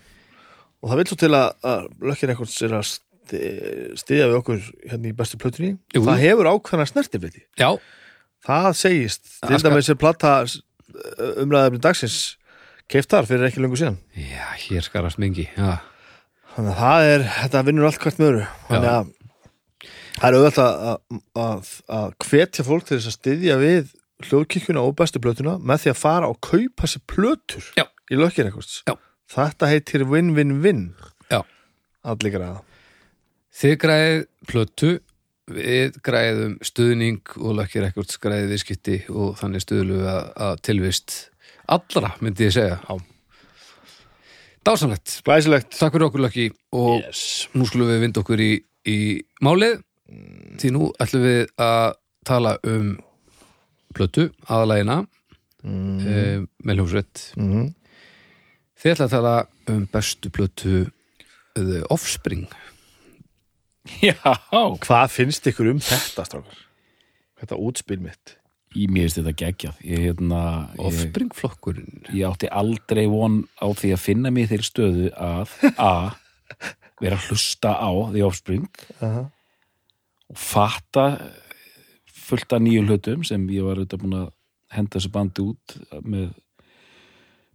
Og 0.79 0.89
það 0.91 0.99
vil 1.01 1.07
svo 1.11 1.17
til 1.19 1.31
að, 1.35 1.47
að 1.69 1.87
lökkir 2.09 2.31
eitthvað 2.33 2.55
er 2.69 2.75
að 2.79 2.85
sti- 2.89 3.43
styðja 3.99 4.27
við 4.31 4.37
okkur 4.39 4.61
hérna 4.89 5.09
í 5.11 5.15
bestu 5.19 5.37
plötunni. 5.41 5.71
Jú. 5.93 6.03
það 6.07 6.23
hefur 6.23 6.49
ákveðna 6.53 6.87
snertifliti 6.89 7.43
Já, 7.59 7.69
það 8.47 8.69
segist, 8.79 9.25
til 9.43 9.59
skal- 9.59 9.71
dæmis 9.75 9.89
er 9.91 9.99
plata 9.99 10.33
umræðafni 11.43 11.81
dagsins 11.83 12.17
keiftar 12.89 13.27
fyrir 13.29 13.45
ekki 13.49 13.61
lengur 13.61 13.77
síðan. 13.77 13.99
Já 14.15 14.47
hér 14.65 14.81
skarast 14.87 15.19
mingi 15.21 15.45
já. 15.51 15.77
þannig 16.55 16.73
að 16.73 16.79
það 16.81 17.09
er, 17.13 17.27
þetta 17.43 17.65
vinnur 17.67 17.85
allt 17.89 17.99
hvert 18.01 18.17
með 18.19 18.31
öru 18.31 18.45
þannig 18.69 18.89
að 18.95 19.11
það 20.19 20.27
er 20.29 20.37
auðvitað 20.39 20.71
að, 21.43 21.69
hvetja 22.25 22.65
fólk 22.67 22.87
til 22.87 22.97
þess 22.97 23.11
að 23.11 23.17
styðja 23.19 23.59
við 23.61 23.93
hljóðkirkjuna 24.27 24.83
og 24.83 24.97
bestu 24.99 25.21
plötuna 25.23 25.57
með 25.61 25.85
því 25.85 25.93
að 25.93 26.01
fara 26.01 26.31
og 26.31 26.41
kaupa 26.43 26.89
sér 26.89 27.05
plötur 27.07 27.71
Já. 27.79 27.85
í 28.11 28.19
lökkir 28.19 28.49
eitthvað 28.49 28.99
þetta 29.29 29.69
heitir 29.69 30.03
win-win-win 30.09 30.89
allir 32.07 32.33
græða. 32.33 32.59
Þið 33.59 33.75
græðið 33.83 34.25
plötu 34.49 34.91
við 35.49 35.95
græðum 36.05 36.57
stuðning 36.65 37.33
og 37.41 37.55
lökkir 37.57 37.87
ekkert 37.87 38.15
græðið 38.21 38.53
viðskipti 38.53 38.97
og 39.09 39.39
þannig 39.39 39.65
stuðlu 39.65 40.03
að, 40.05 40.27
að 40.45 40.61
tilvist 40.67 41.15
allra, 41.69 42.13
myndi 42.21 42.47
ég 42.47 42.55
segja. 42.55 42.77
Já. 42.85 42.99
Dásanlegt, 44.67 45.15
glæsilegt. 45.25 45.71
Takk 45.73 45.95
fyrir 45.95 46.09
okkur 46.09 46.25
lökki 46.27 46.49
og 46.75 46.99
yes. 47.01 47.47
nú 47.55 47.65
skulum 47.65 47.89
við 47.89 48.03
vinda 48.03 48.21
okkur 48.21 48.43
í, 48.43 48.51
í 48.85 48.99
málið. 49.45 49.79
Því 50.59 50.73
nú 50.75 50.89
ætlum 51.01 51.25
við 51.25 51.41
að 51.61 51.97
tala 52.27 52.57
um 52.67 52.93
plötu, 53.95 54.29
aðalægina 54.47 55.01
mm. 55.63 55.99
mm. 55.99 56.47
með 56.63 56.79
hljómsveit 56.79 57.25
mm. 57.39 57.67
Þið 58.79 58.93
ætla 58.93 59.05
að 59.09 59.13
tala 59.17 59.35
um 59.73 59.85
bestu 59.91 60.31
plötu 60.31 60.75
The 61.57 61.83
Offspring 61.91 62.47
Já, 64.05 64.15
hvað 64.85 65.07
finnst 65.11 65.47
ykkur 65.49 65.73
um 65.73 65.79
þetta 65.83 66.27
strákar? 66.27 66.65
þetta 67.39 67.59
útspil 67.63 67.99
mitt 68.03 68.35
í 68.77 68.85
mér 68.91 69.07
finnst 69.07 69.19
þetta 69.21 69.35
geggjað 69.41 69.83
ég, 69.87 70.03
hérna, 70.05 70.41
ég, 70.75 70.81
Offspring 70.85 71.35
flokkurinn 71.35 72.03
ég 72.13 72.25
átti 72.27 72.49
aldrei 72.51 73.05
von 73.09 73.41
á 73.57 73.65
því 73.73 73.93
að 73.95 74.03
finna 74.03 74.33
mig 74.33 74.45
í 74.45 74.51
þeirri 74.51 74.67
stöðu 74.67 75.11
að 75.15 75.55
A 75.79 75.93
vera 76.99 77.17
að 77.17 77.29
hlusta 77.29 77.73
á 77.79 77.89
The 78.13 78.25
Offspring 78.27 78.67
uh 78.99 79.05
-huh. 79.05 79.25
og 80.29 80.37
fatta 80.37 81.05
fullt 82.29 82.55
af 82.55 82.61
nýju 82.63 82.85
hlutum 82.87 83.25
sem 83.27 83.47
ég 83.53 83.65
var 83.65 83.79
auðvitað 83.81 84.03
búin 84.05 84.17
að 84.21 84.29
henda 84.75 84.95
þessu 84.97 85.11
bandi 85.13 85.45
út 85.49 85.75
með, 86.05 86.29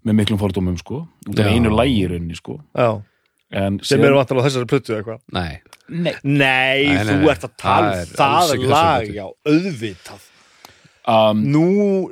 með 0.05 0.19
miklum 0.21 0.41
fordómum 0.41 0.79
sko. 0.81 1.05
Út 1.29 1.39
af 1.39 1.47
Já. 1.47 1.55
einu 1.55 1.73
lægi 1.75 2.01
í 2.03 2.09
rauninni 2.11 2.39
sko. 2.39 2.59
Já, 2.75 2.91
en 3.55 3.79
sem 3.87 4.03
eru 4.03 4.19
vantar 4.19 4.41
á 4.43 4.47
þessari 4.49 4.71
plötu 4.71 4.95
eða 4.95 5.03
eitthvað? 5.03 5.23
Nei, 5.37 5.61
Nei. 5.85 6.15
Nei, 6.25 6.87
Nei, 6.89 7.05
nei, 7.05 7.17
þú 7.21 7.31
ert 7.35 7.45
að 7.45 7.57
tala 7.61 7.91
um 7.91 7.99
er 8.01 8.13
það 8.17 8.37
þessari 8.41 8.71
lag, 8.73 9.11
já, 9.13 9.27
auðvitað. 9.53 10.31
Um, 11.05 11.43
Nú, 11.53 11.67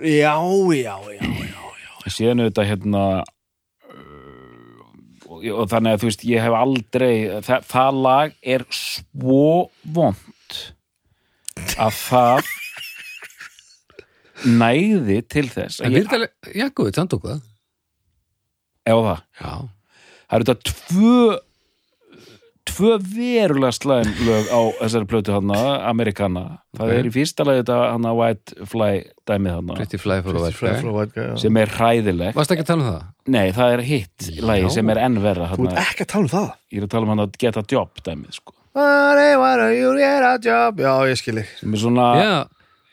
já, 0.04 0.34
já, 0.76 0.96
já, 1.16 1.22
já 1.48 2.10
síðan 2.12 2.42
auðvitað 2.44 2.68
hérna 2.68 3.04
uh, 3.22 4.82
og, 5.30 5.46
og 5.62 5.70
þannig 5.70 5.94
að 5.96 6.02
þú 6.02 6.10
veist 6.10 6.24
ég 6.28 6.44
hef 6.44 6.56
aldrei 6.58 7.14
það, 7.46 7.66
það 7.70 8.00
lag 8.06 8.34
er 8.56 8.66
svo 8.76 9.46
vond 9.96 10.18
að 11.82 11.94
það 12.02 12.50
næði 14.62 15.20
til 15.30 15.46
þess 15.52 15.80
en 15.86 15.94
að 16.02 16.26
já, 16.50 16.66
góðið, 16.74 16.96
þannig 16.98 17.12
tók 17.14 17.24
það. 17.30 17.40
Ef 18.90 19.00
það? 19.06 19.24
Já, 19.38 19.52
það 20.26 20.36
eru 20.38 20.46
þetta 20.50 20.72
tvö 20.72 21.16
tvö 22.72 22.92
verulega 23.02 23.74
slæðin 23.74 24.12
lög 24.26 24.48
á 24.54 24.60
þessari 24.80 25.08
plötu 25.10 25.32
hana, 25.34 25.56
Amerikana 25.90 26.42
það 26.78 26.84
Ok. 26.86 26.92
er 26.98 27.08
í 27.08 27.12
fyrsta 27.14 27.44
lagi 27.46 27.62
þetta 27.64 27.78
hana 27.92 28.12
White 28.16 28.66
Fly 28.70 28.90
dæmið 29.28 29.56
hana 29.58 29.76
Pretty 29.80 29.98
Fly 29.98 30.18
for 30.22 30.38
a 30.38 30.44
White 30.46 31.12
já. 31.26 31.34
sem 31.42 31.58
er 31.58 31.72
hræðileg 31.74 32.38
Varst 32.38 32.54
ekki 32.54 32.62
að 32.64 32.70
tala 32.70 32.82
um 32.84 32.88
það? 32.92 33.02
nei, 33.34 33.46
það 33.58 33.74
er 33.76 33.82
hitt 33.90 34.28
lagi 34.46 34.70
sem 34.78 34.90
er 34.94 35.02
enn 35.02 35.18
verra 35.26 35.50
Þú 35.52 35.68
ert 35.68 35.82
ekki 35.82 36.06
að 36.06 36.12
tala 36.14 36.22
um 36.28 36.32
það? 36.32 36.48
Ég 36.72 36.78
er 36.82 36.86
að 36.86 36.92
tala 36.94 37.08
um 37.10 37.14
hana 37.16 37.28
Get 37.42 37.58
a 37.58 37.64
Job 37.74 38.02
dæmið 38.06 38.38
sko. 38.38 38.54
What 38.74 39.56
do 39.60 39.68
you 39.76 39.90
get 39.98 40.22
a 40.24 40.38
job. 40.40 40.78
Já, 40.80 40.92
ég 41.10 41.18
skil 41.20 41.38
ekki 41.42 41.58
sem 41.60 41.74
er 41.76 41.80
svona, 41.82 42.06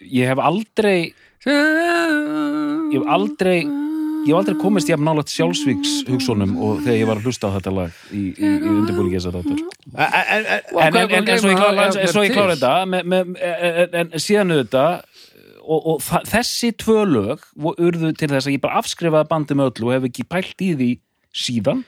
ég 0.03 0.27
hef 0.27 0.39
aldrei 0.43 1.13
ég 1.49 2.97
hef 2.99 3.05
aldrei 3.15 3.59
ég 3.63 4.33
hef 4.33 4.39
aldrei 4.41 4.57
komist 4.59 4.89
jafn 4.91 5.05
nálægt 5.07 5.31
sjálfsvíks 5.31 5.93
hugsunum 6.09 6.57
og 6.59 6.81
þegar 6.83 6.97
ég 6.99 7.07
var 7.07 7.19
að 7.21 7.27
hlusta 7.29 7.47
á 7.47 7.55
þetta 7.55 7.71
lag 7.77 8.01
í, 8.11 8.23
í, 8.35 8.49
í 8.59 8.71
undirbúningi 8.73 9.15
þess 9.21 9.29
að 9.31 9.37
þáttar 9.39 9.61
En, 9.95 10.09
en, 10.19 10.43
en, 10.43 10.49
en, 10.49 11.13
en, 11.15 11.79
en, 11.79 11.97
en 12.03 12.11
svo 12.11 12.23
ég 12.25 12.33
til. 12.35 12.43
þetta 12.51 12.73
með, 12.91 13.07
með, 13.13 13.31
en, 13.39 13.95
en 14.03 14.23
síðan 14.23 14.51
auðvitað 14.57 14.91
og, 15.69 15.79
og 15.93 16.03
þa- 16.03 16.23
þessi 16.33 16.73
tvö 16.83 16.97
lög 17.07 17.47
urðu 17.77 18.11
til 18.19 18.29
þess 18.33 18.49
að 18.49 18.55
ég 18.57 18.63
bara 18.65 18.81
afskrifaði 18.83 19.29
bandið 19.31 19.59
með 19.61 19.71
öllu 19.71 19.87
og 19.89 19.95
hef 19.95 20.09
ekki 20.11 20.27
pælt 20.35 20.65
í 20.67 20.69
því 20.75 20.89
síðan 21.45 21.85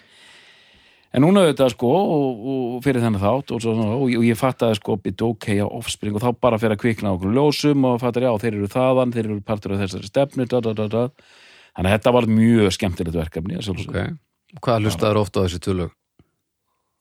en 1.14 1.24
núna 1.26 1.44
auðvitað 1.46 1.74
sko 1.76 1.92
og, 1.92 2.42
og 2.54 2.82
fyrir 2.86 3.04
þennan 3.04 3.22
þátt 3.24 3.52
og, 3.56 3.62
svo, 3.64 3.74
og, 3.76 4.04
og 4.08 4.26
ég 4.28 4.38
fattaði 4.40 4.78
sko 4.80 4.98
bit 5.04 5.22
ok 5.28 5.48
á 5.60 5.68
offspring 5.68 6.16
og 6.16 6.24
þá 6.24 6.30
bara 6.40 6.60
fyrir 6.62 6.78
að 6.78 6.84
kvikna 6.86 7.14
okkur 7.18 7.34
ljósum 7.36 7.88
og 7.90 8.00
fattar 8.04 8.28
já 8.28 8.32
þeir 8.44 8.54
eru 8.62 8.70
þaðan, 8.72 9.12
þeir 9.16 9.26
eru 9.30 9.40
partur 9.44 9.76
af 9.76 9.84
þessari 9.84 10.08
stefnu 10.12 10.48
da, 10.48 10.62
da, 10.64 10.74
da, 10.88 11.04
þannig 11.76 11.90
að 11.92 11.96
þetta 11.98 12.14
var 12.18 12.30
mjög 12.32 12.72
skemmtilegt 12.78 13.18
verkefni 13.20 13.58
að 13.60 13.66
sjálfsögðu. 13.68 14.06
Ok, 14.06 14.62
hvað 14.64 14.86
hlustaður 14.86 15.22
ofta 15.26 15.44
á 15.44 15.46
þessi 15.48 15.62
tvölu? 15.68 15.90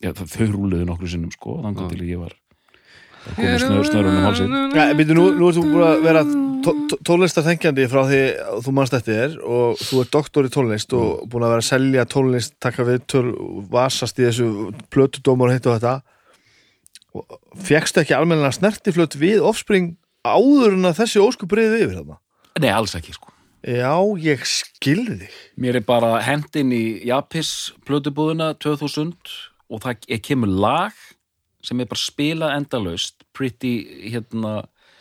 já, 0.00 0.10
það- 0.16 0.30
þau 0.32 0.46
rúluðu 0.54 0.86
nokkru 0.88 1.08
sinnum 1.12 1.32
sko 1.34 1.58
þannig 1.62 1.90
til 1.92 2.06
ég 2.08 2.20
var 2.22 2.34
snör, 3.36 3.84
snörunum 3.84 4.22
hálsinn 4.24 4.54
Ja, 4.74 4.86
byrju, 4.96 5.16
nú, 5.16 5.26
nú 5.38 5.50
ert 5.50 5.58
þú 5.58 5.64
búin 5.68 5.86
að 5.86 6.04
vera 6.06 6.22
tónlistar 7.06 7.46
þengjandi 7.46 7.88
frá 7.90 8.02
því 8.08 8.20
þú 8.66 8.74
manst 8.76 8.96
eftir 8.96 9.18
þér 9.18 9.36
og 9.44 9.80
þú 9.80 10.02
ert 10.04 10.14
doktor 10.16 10.48
í 10.48 10.52
tónlist 10.52 10.94
og 10.96 11.24
búin 11.30 11.46
að 11.46 11.54
vera 11.54 11.64
að 11.64 11.70
selja 11.70 12.06
tónlist 12.10 12.56
taka 12.60 12.86
við 12.88 13.02
töl, 13.10 13.26
vasast 13.72 14.20
í 14.20 14.26
þessu 14.28 14.70
plötudómar 14.92 15.52
og 15.52 15.58
hitt 15.58 15.68
og 15.68 15.78
þetta 15.78 15.98
Fjekkstu 17.66 18.04
ekki 18.04 18.14
almennilega 18.14 18.54
snertiflöt 18.54 19.16
við 19.18 19.42
offspring 19.42 19.96
áður 20.22 20.76
en 20.76 20.92
að 20.92 21.00
þessi 21.00 21.22
ósku 21.24 21.48
breyði 21.50 21.80
yfir 21.82 21.96
þarna? 21.98 22.20
Nei, 22.60 22.70
alls 22.70 22.94
ekki 22.98 23.16
sko 23.16 23.34
Já, 23.60 23.92
ég 24.16 24.40
skilði 24.48 25.18
þig. 25.20 25.32
Mér 25.60 25.76
er 25.80 25.84
bara 25.84 26.14
hendin 26.24 26.70
í 26.72 26.84
Japis 27.04 27.74
plötubúðuna 27.84 28.54
2000 28.56 29.12
og 29.68 29.82
það 29.84 30.06
er 30.08 30.22
kemur 30.24 30.48
lag 30.48 30.96
sem 31.66 31.80
er 31.82 31.88
bara 31.90 32.00
spilað 32.00 32.54
endalaust 32.58 33.24
Pretty, 33.36 33.74
hérna, 34.12 34.60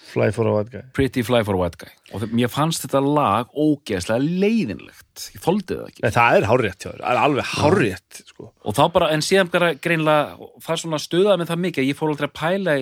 Fly 0.09 0.31
for 0.33 0.47
a 0.49 0.51
white 0.55 0.71
guy. 0.73 0.79
Pretty 0.97 1.21
Fly 1.21 1.43
for 1.45 1.53
a 1.53 1.59
White 1.59 1.77
Guy. 1.77 1.91
Og 2.17 2.23
mér 2.33 2.49
fannst 2.49 2.81
þetta 2.81 2.97
lag 3.05 3.51
ógeðslega 3.53 4.25
leiðinlegt. 4.41 5.27
Ég 5.35 5.43
þoldi 5.43 5.75
það 5.77 5.83
ekki. 5.91 6.01
Nei, 6.01 6.09
það 6.15 6.37
er 6.39 6.47
hárrétt 6.49 6.79
hjá 6.81 6.87
þér, 6.89 7.03
það 7.03 7.11
er 7.11 7.19
alveg 7.27 7.51
hárrétt, 7.51 8.21
sko. 8.31 8.47
og 8.65 8.73
þá 8.79 8.81
bara, 8.95 9.09
en 9.13 9.21
síðan 9.27 9.51
bara 9.53 9.69
greinlega 9.77 10.49
það 10.65 10.81
svona 10.81 10.99
stuðaði 11.03 11.37
mig 11.43 11.51
það 11.51 11.61
mikið 11.67 11.83
að 11.83 11.89
ég 11.91 11.99
fór 11.99 12.13
aldrei 12.15 12.29
að 12.31 12.35
pæla 12.41 12.75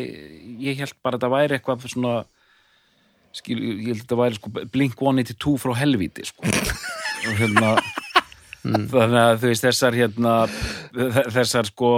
ég 0.70 0.80
held 0.80 0.96
bara 1.04 1.18
að 1.18 1.20
þetta 1.20 1.34
væri 1.36 1.58
eitthvað 1.60 1.86
svona 1.92 2.16
skil, 3.42 3.60
ég 3.60 3.90
held 3.92 3.98
að 3.98 4.06
þetta 4.06 4.20
væri 4.24 4.40
sko 4.40 4.54
Blink 4.78 4.96
182 5.04 5.58
frá 5.66 5.76
helvíti 5.84 6.30
sko. 6.32 6.48
Og 6.48 7.42
hérna 7.44 7.74
þannig 8.96 9.20
að 9.26 9.36
þú 9.44 9.52
veist 9.52 9.68
þessar 9.68 10.00
hérna 10.00 10.38
þe- 10.96 11.28
þessar 11.36 11.68
sko 11.74 11.92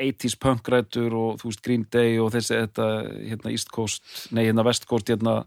80s 0.00 0.36
punkrætur 0.42 1.14
og 1.16 1.40
þú 1.40 1.50
veist 1.50 1.62
Green 1.64 1.86
Day 1.92 2.18
og 2.22 2.32
þessi 2.34 2.54
þetta 2.62 2.86
hérna 3.30 3.50
East 3.54 3.70
Coast, 3.74 4.02
nei 4.36 4.44
hérna 4.48 4.64
West 4.66 4.86
Coast 4.90 5.08
hérna 5.12 5.40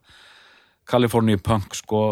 California 0.90 1.38
punk 1.38 1.76
sko 1.78 2.04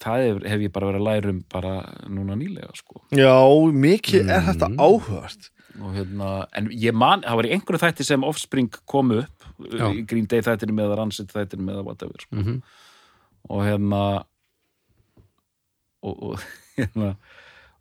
það 0.00 0.20
hef, 0.26 0.42
hef 0.52 0.60
ég 0.66 0.72
bara 0.74 0.86
verið 0.92 1.00
að 1.02 1.08
læra 1.08 1.32
um 1.32 1.40
bara 1.50 1.72
núna 2.06 2.36
nýlega 2.38 2.70
sko 2.78 3.00
Já, 3.16 3.34
mikið 3.74 4.30
er 4.30 4.44
þetta 4.52 4.68
áhugast. 4.78 5.50
og 5.80 5.94
hérna, 5.96 6.30
en 6.58 6.68
ég 6.74 6.94
man, 6.94 7.22
það 7.26 7.36
var 7.40 7.48
í 7.48 7.52
einhverju 7.56 7.80
þætti 7.82 8.06
sem 8.06 8.24
Offspring 8.26 8.70
kom 8.90 9.10
upp 9.18 9.46
Já. 9.70 9.88
í 9.90 10.04
Green 10.06 10.26
Day 10.30 10.42
þættinu 10.46 10.74
með 10.78 10.94
Rancid 10.98 11.32
þættinu 11.34 11.66
með 11.66 11.82
whatever 11.86 12.22
sko. 12.22 12.36
Mhm. 12.36 12.60
og 13.50 13.64
hérna 13.66 14.02
og, 16.02 16.14
og 16.22 16.44
hérna 16.78 17.14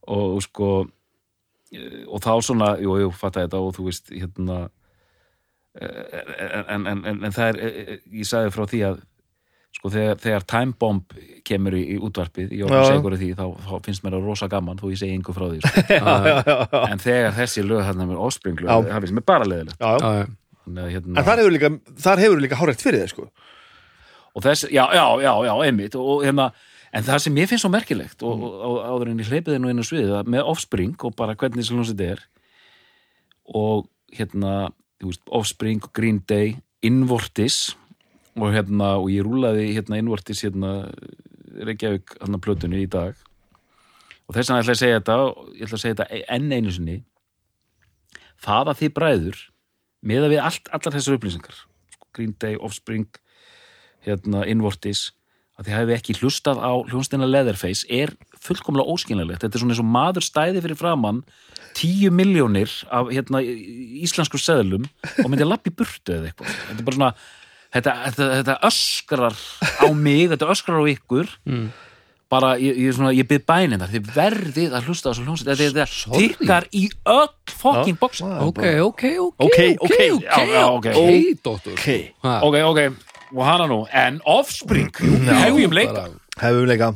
og, 0.09 0.35
og 0.35 0.41
sko 0.45 0.69
og 2.09 2.23
þá 2.23 2.31
svona, 2.45 2.73
jú, 2.81 2.95
jú, 3.03 3.11
fatta 3.13 3.45
þetta 3.45 3.61
og 3.61 3.75
þú 3.77 3.85
veist, 3.89 4.09
hérna 4.09 4.57
eh, 5.77 6.65
en, 6.65 6.87
en, 6.87 7.05
en, 7.05 7.23
en 7.27 7.35
það 7.35 7.51
er 7.51 7.59
eh, 7.67 7.79
eh, 7.83 8.01
ég 8.21 8.29
sagði 8.29 8.53
frá 8.55 8.65
því 8.71 8.81
að 8.89 9.03
sko 9.79 9.91
þegar, 9.93 10.17
þegar 10.23 10.45
Time 10.49 10.73
Bomb 10.81 11.13
kemur 11.45 11.75
í, 11.77 11.83
í 11.93 11.97
útvarpið, 12.01 12.55
ég 12.57 12.65
Já. 12.65 12.71
var 12.73 12.87
segur 12.89 13.15
því 13.21 13.29
þá, 13.37 13.45
þá 13.67 13.73
finnst 13.85 14.03
mér 14.05 14.17
það 14.17 14.25
rosa 14.31 14.49
gaman, 14.51 14.79
þó 14.81 14.87
ég 14.89 15.01
segi 15.03 15.17
einhver 15.17 15.37
frá 15.37 15.45
því 15.51 15.59
sko. 15.61 15.83
en 16.91 17.03
þegar 17.03 17.37
þessi 17.37 17.65
lög 17.67 17.85
þarna 17.85 18.09
með 18.09 18.23
Já. 18.25 18.73
það 18.89 18.97
finnst 19.05 19.17
mér 19.19 19.27
bara 19.29 19.49
leðilegt 19.49 19.85
Já, 19.85 19.91
já. 19.93 19.99
Já, 19.99 20.23
já. 20.23 20.35
Þannig 20.69 20.83
að, 20.83 20.89
hérna, 20.95 21.13
En 21.17 21.27
þar 21.29 21.41
hefur 21.43 21.53
líka, 21.55 21.69
þar 22.07 22.23
hefur 22.25 22.43
líka 22.43 22.59
hárrétt 22.59 22.83
fyrir 22.83 23.05
þér, 23.05 23.13
sko. 23.13 23.29
og 24.35 24.43
þess, 24.45 24.67
já, 24.73 24.83
já, 24.93 25.05
já, 25.23 25.31
já, 25.47 25.53
einmitt 25.65 25.95
og, 25.97 26.09
og 26.15 26.25
hérna, 26.27 26.49
en 26.95 27.05
það 27.05 27.23
sem 27.25 27.39
ég 27.39 27.49
finnst 27.49 27.65
svo 27.65 27.71
merkilegt 27.73 28.23
og, 28.25 28.43
og, 28.43 28.59
og 28.69 28.77
áður 28.85 29.11
en 29.11 29.21
ég 29.21 29.31
hleypið 29.31 29.59
nú 29.61 29.71
inn 29.71 29.81
á 29.81 29.85
sviðið 29.85 30.15
að 30.19 30.31
með 30.35 30.51
Offspring 30.53 31.05
og 31.05 31.15
bara 31.19 31.37
hvernig 31.37 31.61
þessi 31.61 31.75
hljómsveit 31.75 32.05
er 32.07 32.23
og 33.49 33.89
hérna 34.15 34.69
veist, 35.03 35.23
Offspring, 35.25 35.83
Green 35.93 36.23
Day 36.27 36.57
Invortis 36.85 37.75
og 38.39 38.53
hérna, 38.53 38.95
og 38.99 39.09
ég 39.11 39.25
rúlaði 39.25 39.73
hérna 39.75 39.99
Invortis 39.99 40.43
hérna 40.45 40.89
Reykjavík 41.59 42.15
hérna 42.19 42.39
plötunni 42.39 42.83
í 42.85 42.89
dag. 42.89 43.17
Og 44.29 44.35
þess 44.35 44.51
vegna 44.51 44.61
ætla 44.63 44.75
ég 44.75 44.77
að 44.77 44.83
segja 44.83 44.99
þetta 44.99 45.15
og 45.25 45.39
ég 45.55 45.65
ætla 45.65 45.79
að 45.79 45.83
segja 45.83 45.97
þetta 45.97 46.35
enn 46.35 46.53
einu 46.53 46.73
sinni. 46.73 46.97
Það 48.39 48.71
að 48.71 48.81
þið 48.81 48.93
bræður 48.95 49.41
meða 49.99 50.29
við 50.31 50.43
allt, 50.45 50.69
allar 50.71 50.95
þessar 50.95 51.17
upplýsingar 51.17 51.63
Green 52.15 52.35
Day, 52.39 52.55
Offspring 52.55 53.09
hérna 54.05 54.45
Invortis 54.47 55.09
að 55.59 55.67
þið 55.67 55.75
hefði 55.75 55.95
ekki 55.97 56.17
hlustað 56.21 56.61
á 56.63 56.71
hljónstina 56.87 57.27
Leatherface 57.27 57.83
er 57.91 58.13
fullkomlega 58.39 58.87
óskynlegt 58.93 59.41
þetta 59.43 59.57
er 59.57 59.63
svona 59.63 59.75
eins 59.75 59.83
og 59.83 59.89
maður 59.91 60.23
stæði 60.23 60.61
fyrir 60.63 60.79
framann 60.79 61.19
tíu 61.77 62.09
miljónir 62.15 62.71
af 62.89 63.11
hérna, 63.13 63.41
í- 63.43 63.99
íslensku 64.07 64.39
seðlum 64.41 64.87
og 65.19 65.27
myndi 65.29 65.43
að 65.45 65.51
lappi 65.51 65.69
burtu 65.75 66.15
eða 66.15 66.31
eitthvað. 66.31 66.55
Þetta 66.69 66.79
er 66.79 66.87
bara 66.87 66.97
svona 66.97 67.11
þetta, 67.75 67.93
þetta, 68.07 68.29
þetta 68.39 68.55
öskrar 68.71 69.37
á 69.83 69.87
mig 69.93 70.23
þetta 70.31 70.49
öskrar 70.55 70.81
á 70.81 70.85
ykkur. 70.95 71.29
Bara, 72.29 72.51
ég, 72.61 72.75
ég, 72.77 72.93
svona, 72.93 73.09
ég 73.17 73.25
byrð 73.25 73.45
bænin 73.49 73.81
þar 73.81 73.89
þið 73.89 74.09
verðið 74.13 74.73
að 74.77 74.83
hlusta 74.89 75.09
á 75.09 75.11
þessu 75.15 75.23
hljónstina 75.25 75.55
þetta, 75.57 75.85
tikkar 76.13 76.67
í 76.77 76.83
öll 77.09 77.29
box 77.97 78.19
það 78.21 78.35
er 78.35 78.43
Ok, 78.45 78.59
bara- 78.59 78.83
ok, 78.85 79.05
ok, 79.23 79.45
Ok, 79.47 79.57
ok, 79.81 79.95
já, 80.21 80.37
já, 80.45 80.65
ok. 80.69 80.85
ok, 80.93 81.41
doktor. 81.43 81.73
Ok. 81.73 81.87
Ha, 82.21 82.35
ok, 82.45 82.57
ok, 82.69 82.81
og 83.35 83.43
hana 83.45 83.67
nú 83.69 83.83
en 83.93 84.19
Offspring, 84.25 84.89
hefjum 84.95 85.75
leika 85.75 86.07
Hefum 86.39 86.67
leika, 86.69 86.93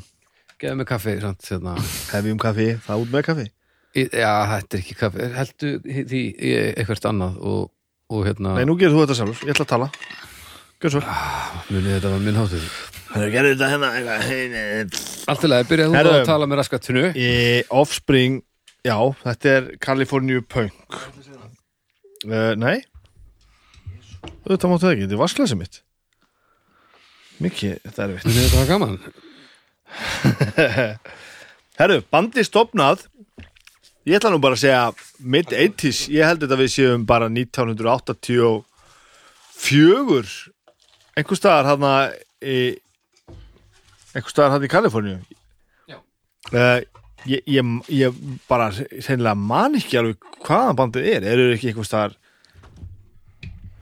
Gefðu 0.64 0.80
mig 0.80 0.88
kaffi, 0.88 1.18
hérna 1.20 1.74
hefum 2.14 2.38
kaffi, 2.40 2.70
það 2.86 3.02
út 3.04 3.10
með 3.12 3.24
kaffi. 3.28 3.46
Já, 3.94 4.32
þetta 4.48 4.78
er 4.78 4.80
ekki 4.80 4.96
kaffi, 4.96 5.26
heldu 5.36 5.72
því 5.84 6.22
eitthvað 6.78 7.08
annað 7.10 7.42
og, 7.50 7.66
og 8.14 8.22
hérna, 8.30 8.54
Nei, 8.56 8.64
nú 8.70 8.78
gerir 8.80 8.96
þú 8.96 9.04
þetta 9.04 9.18
sjálfur, 9.20 9.44
ég 9.44 9.58
ætla 9.58 9.68
að 9.68 9.74
tala. 9.74 9.90
Gjör 10.84 10.96
svo. 10.96 11.02
munið 11.72 11.94
þetta 11.98 12.10
var 12.12 12.24
minn 12.24 12.36
hátur 12.40 12.64
Það 13.14 13.28
gerir 13.36 13.54
þetta 13.54 13.68
hérna. 13.72 13.92
Allt 15.32 15.46
í 15.46 15.52
lagi, 15.52 15.68
byrjaði 15.70 16.00
þú 16.00 16.16
að 16.16 16.26
tala 16.32 16.48
með 16.50 16.60
raskatunu 16.60 17.06
Offspring, 17.84 18.42
já, 18.88 18.98
þetta 19.28 19.54
er 19.58 19.72
California 19.84 20.44
Punk. 20.44 21.00
Uh, 22.24 22.54
nei. 22.56 22.78
Þetta 24.48 24.72
máttu 24.72 24.88
það 24.88 24.94
ekki, 24.96 25.06
þetta 25.06 25.18
er 25.20 25.24
vasklæsið 25.28 25.60
mitt. 25.60 25.84
Mikið, 27.42 27.80
þetta 27.88 28.04
er 28.04 28.14
vitt. 28.14 28.28
Þetta 28.30 28.60
var 28.60 28.70
gaman. 28.70 29.00
Herru, 31.80 31.98
bandi 32.14 32.44
stopnað 32.46 33.08
Ég 34.04 34.18
ætla 34.20 34.34
nú 34.34 34.40
bara 34.44 34.58
að 34.58 34.66
segja 34.66 34.92
mid-80s, 35.32 36.12
ég 36.12 36.28
held 36.28 36.42
þetta 36.44 36.58
við 36.60 36.72
séum 36.74 37.06
bara 37.08 37.30
1984 37.32 38.66
einhver 41.16 41.40
staðar 41.40 41.70
hann 41.70 41.86
í 42.44 42.58
einhver 44.12 44.34
staðar 44.34 44.58
hann 44.58 44.66
í 44.68 44.72
Kaliforníu. 44.74 45.22
Já. 45.88 45.98
uh, 46.52 46.84
ég, 47.32 47.48
ég, 47.48 47.64
ég 47.96 48.20
bara 48.50 48.68
sennilega 48.76 49.40
man 49.40 49.80
ekki 49.80 50.02
alveg 50.02 50.20
hvaðan 50.44 50.80
bandið 50.82 51.08
er, 51.14 51.24
eru 51.32 51.48
ekki 51.54 51.72
einhver 51.72 51.88
staðar 51.88 52.20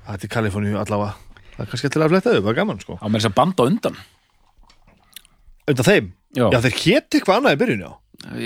þetta 0.06 0.28
er 0.28 0.34
Kaliforníu 0.38 0.78
allavega 0.84 1.18
það 1.56 1.64
er 1.66 1.70
kannski 1.72 1.92
til 1.94 2.02
að 2.06 2.14
fletta 2.16 2.34
upp, 2.36 2.44
það 2.46 2.52
er 2.54 2.60
gaman 2.62 2.82
sko. 2.84 2.98
Á 3.00 3.06
með 3.08 3.18
þess 3.22 3.30
að 3.32 3.38
banda 3.40 3.68
undan. 3.70 3.98
Undan 5.72 5.88
þeim, 5.88 6.12
Já. 6.36 6.46
já 6.52 6.60
þeir 6.66 6.78
hétt 6.82 7.18
eitthvað 7.18 7.40
annað 7.42 7.56
í 7.56 7.60
byrjun 7.62 7.82
já, 7.86 7.92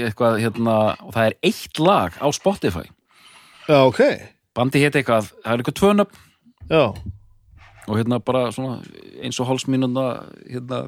eitthvað, 0.07 0.37
hérna, 0.43 0.75
og 1.05 1.11
það 1.15 1.27
er 1.29 1.35
eitt 1.49 1.81
lag 1.83 2.17
á 2.21 2.27
Spotify. 2.35 2.85
Já 3.69 3.77
ok. 3.89 4.01
Bandi 4.55 4.81
hétt 4.83 4.95
eitthvað, 4.99 5.29
það 5.43 5.51
er 5.53 5.63
eitthvað 5.63 5.79
tvönöp 5.81 6.17
já. 6.71 6.83
Og 7.85 7.99
hérna 7.99 8.17
bara 8.25 8.47
svona 8.55 8.79
eins 9.21 9.37
og 9.41 9.49
hálsmínuna 9.49 10.05
hérna 10.49 10.85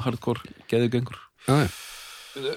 hardcore 0.00 0.42
geðugöngur 0.70 1.18
Já, 1.46 1.66
já. 1.66 2.54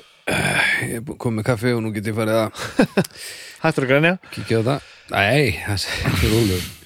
Ég 0.88 1.10
kom 1.20 1.36
með 1.38 1.46
kaffi 1.50 1.74
og 1.75 1.82
nú 1.84 1.92
get 1.94 2.08
ég 2.08 2.15
farið 2.15 2.39
að 2.46 2.63
Hættur 3.63 3.86
að 3.86 3.89
grænja 3.92 4.13
kíkja 4.32 4.62
á 4.63 4.68
það. 4.70 4.88
Nei, 5.12 5.60
það 5.65 5.86
er 5.92 6.32
rúlur 6.32 6.63
ok, 6.63 6.83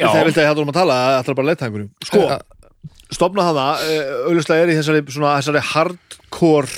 já, 0.00 0.06
Það 0.08 0.26
vildi 0.28 0.40
að 0.40 0.44
ég 0.44 0.50
hættur 0.50 0.66
um 0.66 0.72
að 0.72 0.78
tala, 0.80 0.98
það 1.04 1.18
ætlar 1.20 1.38
bara 1.38 1.44
að 1.44 1.50
leita 1.52 1.64
einhverjum 1.68 1.92
Sko, 2.08 2.20
stopna 3.14 3.46
hana 3.48 3.66
auðvitað 4.28 4.60
er 4.60 4.72
í 4.72 4.76
þessari, 4.78 5.00
svona, 5.14 5.38
þessari 5.38 5.62
hardcore 5.70 6.74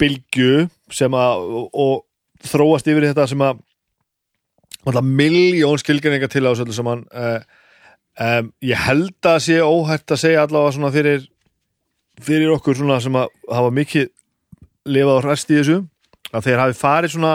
bylgju 0.00 0.54
sem 0.94 1.12
að 1.18 1.44
og, 1.44 1.66
og 1.84 2.48
þróast 2.48 2.88
yfir 2.88 3.08
þetta 3.10 3.26
sem 3.30 3.44
að 3.44 3.60
miljón 5.04 5.80
skilgreininga 5.80 6.28
til 6.28 6.44
á 6.44 6.52
þessu 6.52 6.76
saman. 6.76 7.04
Uh, 7.08 7.40
um, 8.20 8.50
ég 8.64 8.80
held 8.84 9.28
að 9.28 9.38
sé 9.46 9.60
óhætt 9.64 10.12
að 10.12 10.20
segja 10.20 10.44
allavega 10.44 10.74
svona 10.76 10.92
fyrir 10.94 11.24
fyrir 12.22 12.52
okkur 12.54 12.78
svona 12.78 13.00
sem 13.02 13.16
að 13.18 13.32
hafa 13.50 13.72
mikið 13.74 14.10
lifað 14.94 15.18
og 15.18 15.24
rest 15.26 15.50
í 15.50 15.58
þessu 15.58 15.80
að 16.34 16.46
þeir 16.46 16.62
hafi 16.62 16.78
farið 16.78 17.14
svona 17.16 17.32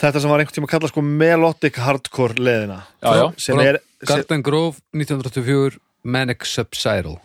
þetta 0.00 0.22
sem 0.22 0.32
var 0.32 0.42
einhvern 0.42 0.58
tíma 0.58 0.68
að 0.68 0.74
kalla 0.76 0.90
sko 0.92 1.04
melodic 1.06 1.80
hardcore 1.82 2.38
leðina 2.40 2.82
Já, 3.02 3.10
já. 3.20 3.26
sem 3.40 3.62
er 3.64 3.80
Garden 4.06 4.44
Grove 4.44 4.76
1984 4.94 5.80
Manic 6.06 6.44
Subsidal. 6.46 7.16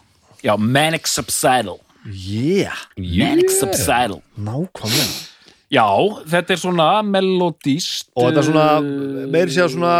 Já, 0.42 0.56
Manic 0.58 1.06
Subsidal. 1.08 1.78
Yeah, 2.10 2.74
Manic 2.98 3.52
Subsidal. 3.54 4.24
Nákvæmlega. 4.42 5.28
Já, 5.72 5.88
þetta 6.28 6.52
er 6.52 6.60
svona 6.60 6.88
melodíst 7.08 8.10
og 8.12 8.26
þetta 8.26 8.42
er 8.42 8.48
svona, 8.50 8.66
meiri 9.32 9.54
sér 9.56 9.70
svona 9.72 9.94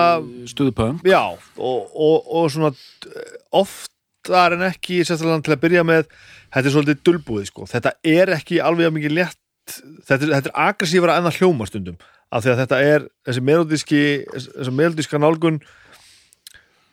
stuðpöng 0.52 0.98
já, 1.08 1.22
og, 1.56 1.94
og, 1.96 2.26
og 2.28 2.50
svona 2.52 2.74
eh, 3.08 3.38
oftar 3.56 4.58
en 4.58 4.66
ekki 4.68 5.00
sérstaklega 5.08 5.46
til 5.46 5.56
að 5.56 5.62
byrja 5.64 5.86
með 5.88 6.10
þetta 6.10 6.66
er 6.66 6.76
svolítið 6.76 7.00
dulbúið 7.08 7.48
sko, 7.54 7.70
þetta 7.72 7.94
er 8.04 8.34
ekki 8.36 8.60
alveg 8.60 8.90
að 8.90 8.98
mikið 8.98 9.16
létt 9.22 9.40
þetta 9.70 10.18
er, 10.18 10.34
þetta 10.38 10.52
er 10.52 10.60
aggressífara 10.68 11.18
en 11.18 11.28
það 11.28 11.40
hljóma 11.42 11.68
stundum 11.70 12.02
af 12.32 12.44
því 12.44 12.52
að 12.54 12.60
þetta 12.64 12.82
er 12.88 13.08
þessi 13.28 13.44
melodíski 13.48 14.04
þessi 14.32 14.76
melodíska 14.76 15.20
nálgun 15.22 15.60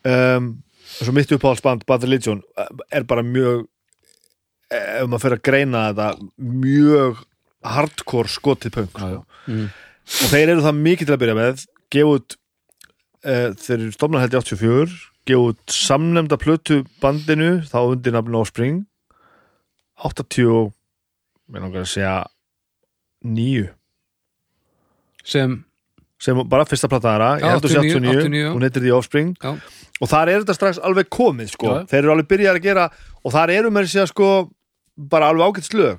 um, 0.09 0.53
svo 0.99 1.15
mitt 1.15 1.33
uppáhaldsband 1.35 1.87
Bad 1.89 2.07
Religion 2.07 2.43
er 2.91 3.07
bara 3.09 3.25
mjög 3.27 3.67
ef 4.69 5.07
maður 5.09 5.25
fyrir 5.25 5.39
að 5.39 5.45
greina 5.49 5.85
þetta 5.89 6.09
mjög 6.37 7.23
hardcore 7.69 8.31
skotið 8.31 8.75
punk 8.77 9.01
já. 9.01 9.21
Mm. 9.49 9.69
og 9.69 10.33
þeir 10.33 10.53
eru 10.55 10.65
það 10.65 10.83
mikið 10.83 11.09
til 11.09 11.17
að 11.17 11.23
byrja 11.23 11.39
með 11.39 11.63
gefa 11.95 12.17
út 12.19 12.39
uh, 13.25 13.49
þeir 13.57 13.79
eru 13.79 13.95
stofnar 13.97 14.25
held 14.25 14.37
í 14.37 14.41
84 14.43 14.99
gefa 15.29 15.53
út 15.53 15.77
samnemda 15.79 16.41
plötu 16.41 16.83
bandinu 17.03 17.59
þá 17.69 17.79
undir 17.85 18.17
nafn 18.17 18.39
Offspring 18.39 18.83
80 20.05 20.75
mér 21.49 21.65
langar 21.65 21.87
að 21.87 21.93
segja 21.95 22.19
nýju 23.25 23.69
sem, 25.25 25.65
sem 26.23 26.39
bara 26.49 26.65
fyrsta 26.69 26.89
Já, 26.89 27.39
ég 27.39 27.51
held 27.53 27.65
að 27.67 27.73
sé 27.73 27.79
89, 27.79 27.85
89, 27.85 28.17
89, 28.19 28.43
já. 28.43 28.51
hún 28.55 28.63
heitir 28.67 28.83
The 28.85 28.93
Offspring 28.97 29.33
já, 29.43 29.53
og 30.01 30.09
þar 30.13 30.29
er 30.33 30.43
þetta 30.45 30.55
strax 30.57 30.79
alveg 30.83 31.09
komið 31.11 31.51
sko. 31.53 31.67
Já. 31.75 31.87
þeir 31.91 32.03
eru 32.05 32.13
alveg 32.15 32.29
byrjað 32.31 32.59
að 32.59 32.63
gera 32.69 32.85
og 33.25 33.33
þar 33.35 33.51
eru 33.59 33.71
með 33.75 33.89
sér 33.93 34.07
sko 34.11 34.29
bara 34.97 35.29
alveg 35.33 35.49
ágætt 35.59 35.69
slög 35.71 35.99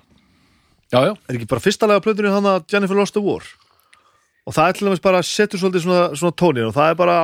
já, 0.92 1.00
já, 1.06 1.14
er 1.14 1.36
ekki 1.38 1.50
bara 1.52 1.64
fyrsta 1.64 1.88
lega 1.90 2.04
plötunni 2.06 2.32
hann 2.34 2.48
að 2.50 2.64
Jennifer 2.72 2.96
Lost 2.98 3.14
the 3.18 3.22
War 3.24 3.44
og 4.48 4.56
það 4.56 4.70
er 4.72 4.78
til 4.80 4.88
dæmis 4.90 5.04
bara 5.04 5.20
setur 5.22 5.62
svolítið 5.62 5.84
svona, 5.86 6.06
svona 6.18 6.34
tónir 6.40 6.70
og 6.70 6.74
það 6.74 6.90
er 6.94 6.98
bara 7.04 7.18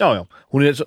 já 0.00 0.08
já, 0.16 0.22
hún 0.54 0.64
er, 0.70 0.80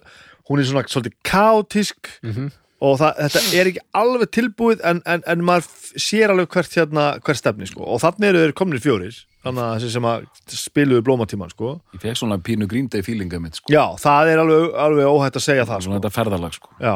hún 0.49 0.59
er 0.63 0.65
svona 0.71 0.87
svolítið 0.87 1.13
kaotísk 1.27 2.15
Mhm. 2.23 2.49
Og 2.77 2.99
það, 3.01 3.21
þetta 3.23 3.41
er 3.57 3.69
ekki 3.71 3.81
alveg 3.97 4.31
tilbúið 4.37 4.83
en, 4.85 4.99
en, 5.09 5.23
en 5.25 5.43
maður 5.45 5.69
sér 5.97 6.33
alveg 6.33 6.51
hvert 6.53 6.75
hérna, 6.77 7.05
hvert 7.25 7.39
stefni 7.39 7.67
sko 7.69 7.87
og 7.87 8.01
þannig 8.03 8.29
eru 8.29 8.43
þeir 8.43 8.53
komnir 8.59 8.83
fjórir 8.83 9.17
þannig 9.47 9.63
að 9.63 9.73
þessi 9.77 9.91
sem 9.95 10.07
að 10.11 10.25
spiluðu 10.59 11.05
blómatíman 11.07 11.53
sko 11.53 11.71
ég 11.95 12.03
fekk 12.03 12.19
svona 12.21 12.37
pínu 12.43 12.67
Green 12.69 12.89
Day 12.93 13.01
feelinga 13.05 13.39
mitt 13.41 13.57
sko. 13.57 13.71
já, 13.73 13.83
það 14.03 14.33
er 14.33 14.43
alveg, 14.43 14.65
alveg 14.85 15.09
óhætt 15.09 15.39
að 15.39 15.45
segja 15.47 15.65
það 15.65 15.85
svona 15.87 15.97
sko. 15.97 16.01
þetta 16.03 16.13
ferðalag 16.19 16.57
sko. 16.57 16.73
já, 16.83 16.95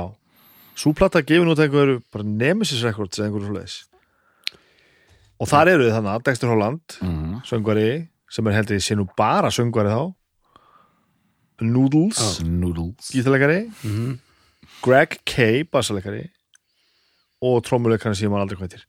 súplata 0.85 1.23
gefur 1.25 1.50
nú 1.50 1.57
einhver 1.57 1.95
bara 2.13 2.27
Nemesis 2.29 2.83
Records 2.85 3.17
eða 3.19 3.29
einhverju 3.31 3.50
svoleiðis 3.50 3.77
og 5.41 5.50
þar 5.50 5.73
eru 5.73 5.88
þið 5.88 5.95
þannig 5.97 6.13
að 6.13 6.25
Dexter 6.29 6.51
Holland 6.53 6.97
mm. 7.01 7.38
söngvari 7.50 7.88
sem 8.31 8.47
er 8.47 8.59
heldur 8.59 8.83
sé 8.85 8.97
nú 9.00 9.07
bara 9.17 9.50
söngvari 9.53 9.89
þá 9.89 10.03
Noodles, 11.61 12.39
Noodles 12.45 13.09
gítalegari 13.13 13.63
Mhm. 13.81 14.19
Greg 14.81 15.19
K, 15.25 15.63
bassalegari 15.71 16.23
og 17.41 17.63
trommuleikari 17.65 18.15
sem 18.17 18.27
ég 18.29 18.33
man 18.33 18.41
aldrei 18.43 18.57
hvað 18.59 18.67
heitir. 18.71 18.85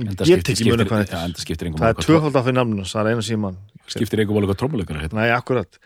Enda 0.00 0.24
ég 0.26 0.40
skiptir- 0.40 0.42
tek 0.44 0.58
í 0.58 0.64
mjög 0.66 0.78
skiptir- 0.80 0.88
hvað 0.88 0.98
heitir. 0.98 1.14
það 1.14 1.62
er 1.62 1.70
máli 1.70 1.94
hvað 1.94 2.04
tvöfald 2.06 2.36
af 2.40 2.44
því 2.46 2.54
namnus, 2.56 2.92
það 2.94 3.00
er 3.06 3.10
eina 3.12 3.22
sem 3.22 3.36
ég 3.36 3.40
man. 3.40 3.56
Skiptir 3.86 4.20
engum 4.24 4.36
máli 4.36 4.48
hvað 4.50 4.58
trommuleikara 4.62 5.00
hérna. 5.04 5.12
nei, 5.20 5.30
akkurat. 5.30 5.78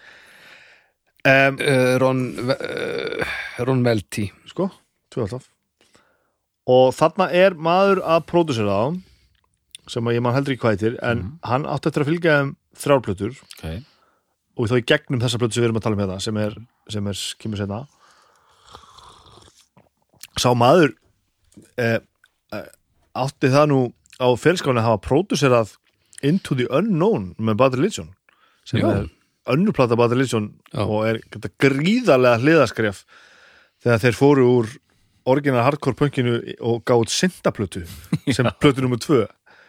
Um, 1.28 1.59
uh, 1.61 1.99
Ron 1.99 2.21
uh, 2.49 3.25
Ron 3.67 3.83
Velti 3.85 4.31
sko, 4.47 4.71
tvöfald 5.12 5.35
af. 5.43 5.49
Og 6.69 6.93
þarna 6.95 7.31
er 7.33 7.50
maður 7.55 8.00
að 8.05 8.26
pródusera 8.26 8.76
þá 8.78 9.02
sem 9.89 10.04
að 10.04 10.15
ég 10.15 10.23
man 10.23 10.34
heldur 10.34 10.52
ekki 10.54 10.61
hvað 10.63 10.76
heitir 10.78 10.99
en 11.02 11.19
Mhm. 11.19 11.39
hann 11.45 11.65
átti 11.65 11.87
eftir 11.91 12.02
að 12.04 12.08
fylgja 12.13 12.41
um 12.43 12.56
þrjárplötur 12.76 13.37
okay. 13.58 13.84
Og 14.58 14.71
þá 14.71 14.78
í 14.80 14.86
gegnum 14.90 15.23
þessa 15.23 15.38
plötu 15.40 15.56
sem 15.56 15.62
við 15.62 15.68
erum 15.68 15.78
að 15.80 15.86
tala 15.86 15.99
um 15.99 16.02
hérna 16.02 16.18
sem 16.23 16.40
er, 16.42 16.56
sem 16.90 17.10
er 17.10 17.21
kemur 17.42 17.60
senna 17.60 17.82
sá 20.38 20.50
maður 20.58 20.94
eh, 21.78 22.00
eh, 22.54 22.66
átti 23.18 23.52
það 23.54 23.71
nú 23.73 23.80
á 24.18 24.28
fyrirskáni 24.38 24.82
að 24.82 24.88
hafa 24.90 25.04
próduserað 25.06 25.76
Into 26.26 26.56
the 26.58 26.66
Unknown 26.75 27.32
með 27.38 27.60
Bad 27.62 27.78
Religion 27.78 28.10
sem 28.66 28.82
Já. 28.82 28.88
er 28.90 29.08
önnurplata 29.49 29.97
Bad 29.99 30.12
Religion 30.16 30.50
Já. 30.73 30.82
og 30.82 31.06
er 31.06 31.23
þetta 31.30 31.54
gríðarlega 31.62 32.42
hliðaskref 32.42 33.04
þegar 33.84 34.04
þeir 34.04 34.18
fóru 34.18 34.47
úr 34.58 34.76
orginal 35.28 35.62
hardcore 35.66 35.99
punkinu 35.99 36.38
og 36.64 36.82
gátt 36.88 37.12
syndaplötu 37.14 37.84
sem 38.26 38.49
plötu 38.62 38.82
nummer 38.82 39.00
tvö 39.02 39.26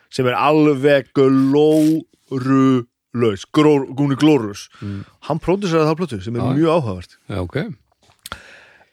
sem 0.10 0.26
er 0.26 0.38
alveg 0.38 1.12
glóru 1.14 2.88
laus, 3.14 3.46
gúni 3.54 4.16
glórus 4.20 4.68
Mm. 4.82 5.04
hann 5.28 5.40
próduseraði 5.40 5.90
það 5.90 6.00
plötu 6.02 6.22
sem 6.24 6.36
er 6.36 6.42
Já. 6.42 6.54
mjög 6.54 6.74
áhugavert 6.76 7.18
já, 7.30 7.38
ok 7.42 7.56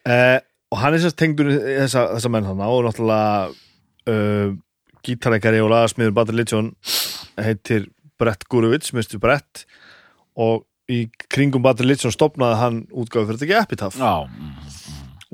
eh, 0.07 0.39
og 0.73 0.79
hann 0.81 0.95
er 0.95 1.03
sérst 1.03 1.19
tengdur 1.21 1.51
þessa, 1.53 2.07
þessa 2.17 2.31
menn 2.33 2.47
þarna 2.49 2.71
og 2.73 2.87
náttúrulega 2.87 3.51
uh, 4.11 4.55
gítarækari 5.07 5.61
og 5.63 5.71
lagasmiður 5.71 6.15
Bad 6.17 6.33
Religion 6.35 6.73
heitir 7.39 7.87
Brett 8.19 8.47
Gurevits, 8.51 8.93
Mr. 8.97 9.21
Brett 9.23 9.67
og 10.35 10.65
í 10.91 11.05
kringum 11.31 11.63
Bad 11.63 11.81
Religion 11.85 12.15
stopnaði 12.15 12.59
hann 12.63 12.81
útgáfi 12.91 13.29
fyrir 13.29 13.39
þetta 13.39 13.47
ekki 13.47 13.61
Epitaph 13.63 14.01
já, 14.01 14.27
mm. 14.27 14.57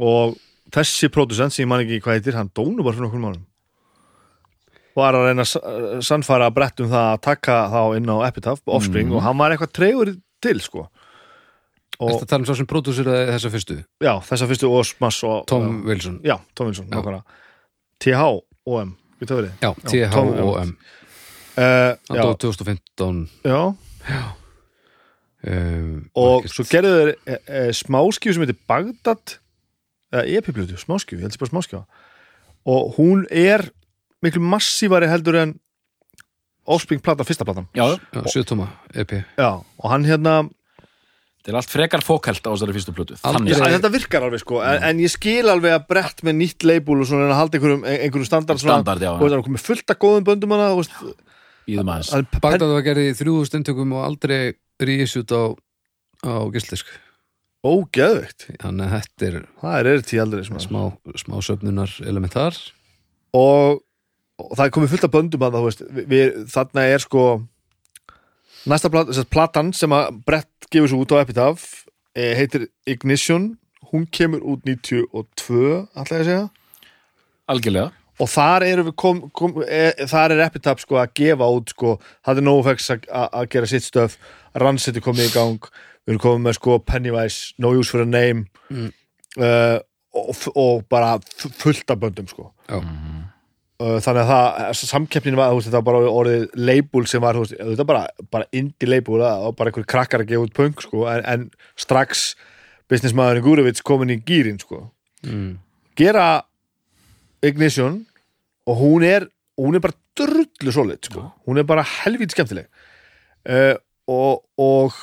og 0.05 0.37
þessi 0.73 1.09
producent 1.12 1.53
sem 1.55 1.64
ég 1.64 1.71
man 1.73 1.85
ekki 1.85 2.03
hvað 2.05 2.18
heitir, 2.21 2.37
hann 2.37 2.53
dónu 2.53 2.83
bara 2.85 2.97
fyrir 2.97 3.07
nokkur 3.09 3.25
mánum 3.25 3.47
var 4.97 5.15
að 5.15 5.27
reyna 5.29 5.43
að 5.43 5.49
sa- 5.49 6.01
sannfæra 6.15 6.51
Brett 6.55 6.81
um 6.81 6.89
það 6.91 7.07
að 7.15 7.21
taka 7.23 7.57
þá 7.73 7.97
inn 7.97 8.11
á 8.13 8.17
Epitaph, 8.29 8.63
Offspring 8.67 9.09
Mhm. 9.09 9.17
og 9.17 9.23
hann 9.23 9.39
var 9.39 9.51
eitthvað 9.51 9.73
treygur 9.73 10.17
til 10.43 10.61
sko. 10.61 10.89
Og 12.01 12.11
Þetta 12.11 12.27
tala 12.27 12.41
um 12.41 12.45
svo 12.47 12.57
sem 12.57 12.67
pródúseraði 12.67 13.29
þessa 13.31 13.51
fyrstu? 13.51 13.85
Já, 14.03 14.15
þessa 14.21 14.47
fyrstu 14.49 14.69
og 14.73 14.85
Smash 14.87 15.25
og 15.25 15.47
Tom 15.47 15.85
Wilson. 15.87 16.21
Já, 16.25 16.41
Tom 16.55 16.67
Wilson, 16.67 16.87
Já. 16.91 16.97
nákvæmlega. 16.97 17.23
TH 18.01 18.23
og 18.67 18.81
M, 18.83 18.97
við 19.21 19.29
það 19.29 19.39
verið? 19.43 19.53
Já, 19.61 19.75
TH 19.87 20.13
Tom- 20.13 20.35
og 20.39 20.57
M. 20.67 20.77
Uh, 21.57 21.63
Hann 21.63 22.17
Já, 22.17 22.23
dó 22.23 22.35
2015 22.39 23.29
já. 23.45 23.75
Um, 25.45 26.09
og 26.15 26.45
svo 26.47 26.63
gerðu 26.71 26.91
þeir 26.95 27.09
e, 27.27 27.37
e, 27.51 27.63
smáskjöf 27.75 28.37
sem 28.37 28.45
heitir 28.45 28.59
Bagdad 28.71 29.33
eða 30.15 30.37
epiplötu, 30.39 30.77
smáskjöf, 30.79 31.19
ég 31.19 31.25
held 31.27 31.35
sér 31.35 31.43
bara 31.43 31.51
smáskjöf 31.51 31.85
og 32.71 32.95
hún 32.97 33.25
er 33.29 33.65
miklu 34.25 34.43
massívari 34.45 35.11
heldur 35.11 35.43
en 35.43 35.59
Offspring 36.63 37.01
plata, 37.03 37.25
fyrsta 37.27 37.43
platan. 37.43 37.65
Já, 37.75 37.99
sjötuma 38.31 38.69
EP 38.95 39.17
Já, 39.19 39.49
og 39.59 39.87
hann 39.91 40.05
hérna 40.07 40.45
þetta 41.43 41.51
er 41.51 41.57
allt 41.59 41.73
frekar 41.73 42.05
fókælt 42.07 42.47
á 42.47 42.55
þessari 42.55 42.77
fyrstu 42.77 42.95
plötu 42.95 43.17
þannig. 43.19 43.57
Að 43.59 43.75
þetta 43.75 43.91
virkar 43.91 44.27
alveg 44.29 44.45
sko, 44.45 44.61
en, 44.63 44.79
en 44.87 45.03
ég 45.03 45.11
skil 45.11 45.51
alveg 45.51 45.75
að 45.75 45.89
brett 45.91 46.23
með 46.23 46.39
nýtt 46.39 46.67
label 46.71 47.01
og 47.03 47.09
svona 47.11 47.27
en 47.27 47.35
að 47.35 47.41
halda 47.41 47.59
einhverjum, 47.59 47.83
einhverjum 47.91 48.29
standard 48.31 48.63
svona, 48.63 48.79
Standard, 48.79 49.03
já, 49.03 49.11
já. 49.11 49.17
og 49.19 49.27
það 49.27 49.39
er 49.41 49.45
komið 49.49 49.67
fullt 49.67 49.95
af 49.95 50.01
góðum 50.07 50.29
böndum 50.29 50.55
hana, 50.55 50.71
og 50.71 50.85
veist, 50.85 50.95
býðum 51.67 51.91
aðeins. 51.97 52.13
Að, 52.15 52.41
Bagdad 52.47 52.75
var 52.77 52.87
gerði 52.87 53.09
í 53.11 53.17
þrjúðu 53.19 53.49
stundtökum 53.51 53.97
og 53.99 54.07
aldrei 54.07 54.39
rísjút 54.87 55.35
á, 55.35 55.43
á 56.31 56.47
gíslisk 56.55 56.95
ógeðveikt. 57.63 58.49
Þannig 58.63 58.87
að 58.87 58.95
þetta 58.97 59.29
er 59.29 59.39
það 59.63 59.77
er 59.79 59.91
erið 59.93 60.07
tí 60.11 60.21
aldrei 60.23 60.45
svona. 60.47 60.63
smá, 60.63 60.83
smá 61.23 61.37
söfnunar 61.47 61.95
elementar. 62.07 62.59
Og, 63.39 63.83
og 64.40 64.53
það 64.57 64.64
er 64.66 64.75
komið 64.77 64.92
fullt 64.95 65.07
af 65.09 65.12
böndum 65.14 65.45
að 65.47 65.57
það, 65.57 65.66
veist, 65.68 65.83
við, 66.12 66.37
þarna 66.53 66.85
er 66.88 67.03
sko 67.05 67.25
næsta 68.71 68.90
plat, 68.92 69.11
að 69.12 69.29
platan 69.33 69.73
sem 69.77 69.92
að 69.95 70.21
Brett 70.27 70.68
gefur 70.73 70.92
svo 70.92 71.03
út 71.05 71.14
á 71.14 71.23
Epitaph 71.23 71.64
eh, 72.16 72.33
heitir 72.38 72.68
Ignition. 72.88 73.53
Hún 73.92 74.07
kemur 74.09 74.40
út 74.55 74.62
92 74.64 75.11
ætla 75.92 76.16
ég 76.16 76.23
að 76.23 76.29
segja. 76.31 76.47
Algjörlega. 77.53 77.90
Og 78.23 78.29
þar 78.31 78.64
við 78.87 78.90
kom, 79.01 79.23
kom, 79.35 79.57
e, 79.66 79.92
þar 80.09 80.35
er 80.37 80.45
Epitaph 80.47 80.83
sko 80.85 81.01
að 81.01 81.14
gefa 81.18 81.49
út 81.51 81.73
sko, 81.75 81.97
það 82.25 82.40
er 82.40 82.47
NoFX 82.47 82.90
að 82.95 83.47
gera 83.53 83.68
sitt 83.71 83.87
stöf 83.88 84.18
Rancid 84.62 84.97
er 85.01 85.05
komið 85.05 85.31
í 85.31 85.33
gang. 85.35 85.71
Við 86.07 86.14
erum 86.14 86.23
komið 86.23 86.45
með 86.47 86.59
sko 86.59 86.77
Pennywise 86.87 87.55
No 87.62 87.73
Use 87.77 87.90
for 87.90 88.05
a 88.05 88.09
Name. 88.09 88.47
Mm. 88.71 88.92
uh, 89.40 89.79
og, 90.12 90.37
og 90.61 90.83
bara 90.92 91.14
fu- 91.25 91.51
fullt 91.57 91.90
af 91.90 92.01
böndum 92.03 92.29
sko. 92.31 92.51
Já, 92.68 92.79
Uh, 92.83 93.12
þannig 93.81 94.23
að 94.23 94.31
það, 94.31 94.73
samkeppnin 94.79 95.37
var 95.39 95.53
veist, 95.57 95.69
þetta 95.69 95.81
var 95.81 95.87
bara 95.89 96.13
orðið 96.13 96.45
label 96.55 97.07
sem 97.11 97.23
var 97.23 97.39
veist, 97.41 97.57
þetta 97.57 97.87
bara, 97.89 98.05
bara 98.31 98.49
indie 98.55 98.89
label 98.89 99.23
og 99.25 99.57
bara 99.59 99.73
einhver 99.73 99.87
krakkar 99.89 100.25
að 100.25 100.33
gefa 100.33 100.47
út 100.47 100.57
punk 100.57 100.85
sko, 100.85 101.07
en, 101.11 101.25
en 101.27 101.47
strax 101.81 102.33
businessmaðurinn 102.93 103.45
Gurevits 103.47 103.85
komin 103.85 104.13
í 104.13 104.21
gýrin 104.27 104.61
sko. 104.63 104.91
mm. 105.27 105.57
gera 105.99 106.45
Ignition 107.43 108.03
og 108.69 108.79
hún 108.79 109.07
er 109.07 109.27
hún 109.59 109.77
er 109.77 109.83
bara 109.83 109.99
drullu 110.19 110.73
solid 110.73 111.03
sko. 111.05 111.31
hún 111.47 111.59
er 111.59 111.67
bara 111.67 111.83
helvít 111.83 112.35
skemmtileg 112.35 112.69
uh, 113.49 113.75
og, 114.07 114.45
og 114.59 114.95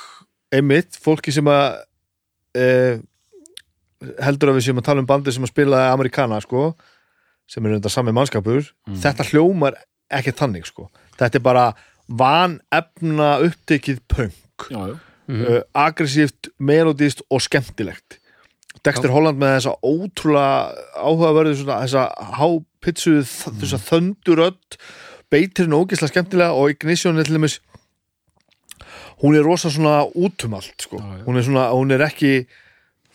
einmitt, 0.53 0.97
fólki 0.97 1.33
sem 1.33 1.47
að 1.49 1.81
uh, 2.59 3.01
heldur 4.23 4.53
að 4.53 4.59
við 4.59 4.69
séum 4.69 4.79
að 4.79 4.87
tala 4.87 5.03
um 5.03 5.09
bandi 5.09 5.33
sem 5.35 5.43
að 5.43 5.51
spila 5.51 5.89
Amerikana 5.93 6.39
sko 6.43 6.71
sem 7.49 7.65
er 7.65 7.77
undar 7.77 7.93
sami 7.93 8.13
mannskapur 8.15 8.71
þetta 9.03 9.27
hljómar 9.31 9.77
ekki 10.13 10.35
þannig 10.37 10.69
sko 10.69 10.87
þetta 11.17 11.39
er 11.39 11.45
bara 11.45 11.67
vanefna 12.09 13.35
upptekið 13.45 14.01
punk 14.09 14.69
já, 14.69 14.81
já. 14.93 14.95
Mhm. 15.29 15.45
uh, 15.45 15.61
aggressíft, 15.77 16.49
melodíst 16.57 17.21
og 17.29 17.43
skemmtilegt 17.45 18.17
Dexter 18.85 19.11
Holland 19.11 19.39
með 19.41 19.57
þessa 19.57 19.73
ótrúlega 19.83 20.85
áhugaverðu 20.95 21.55
svona, 21.59 21.81
þessa 21.83 22.03
hápitsuð 22.39 23.33
þessa 23.59 23.79
þöndurödd 23.89 24.77
beitir 25.29 25.67
henni 25.67 25.77
ógislega 25.77 26.13
skemmtilega 26.13 26.55
og 26.55 26.73
Ignition 26.73 27.19
er 27.19 27.27
til 27.27 27.37
dæmis 27.37 27.59
hún 29.19 29.35
er 29.35 29.43
rosa 29.43 29.69
svona 29.69 30.05
útum 30.15 30.55
allt 30.57 30.85
sko. 30.85 30.97
Já, 30.97 31.19
já. 31.19 31.23
hún 31.27 31.37
er 31.37 31.45
svona, 31.45 31.65
hún 31.75 31.91
er 31.91 32.05
ekki 32.07 32.33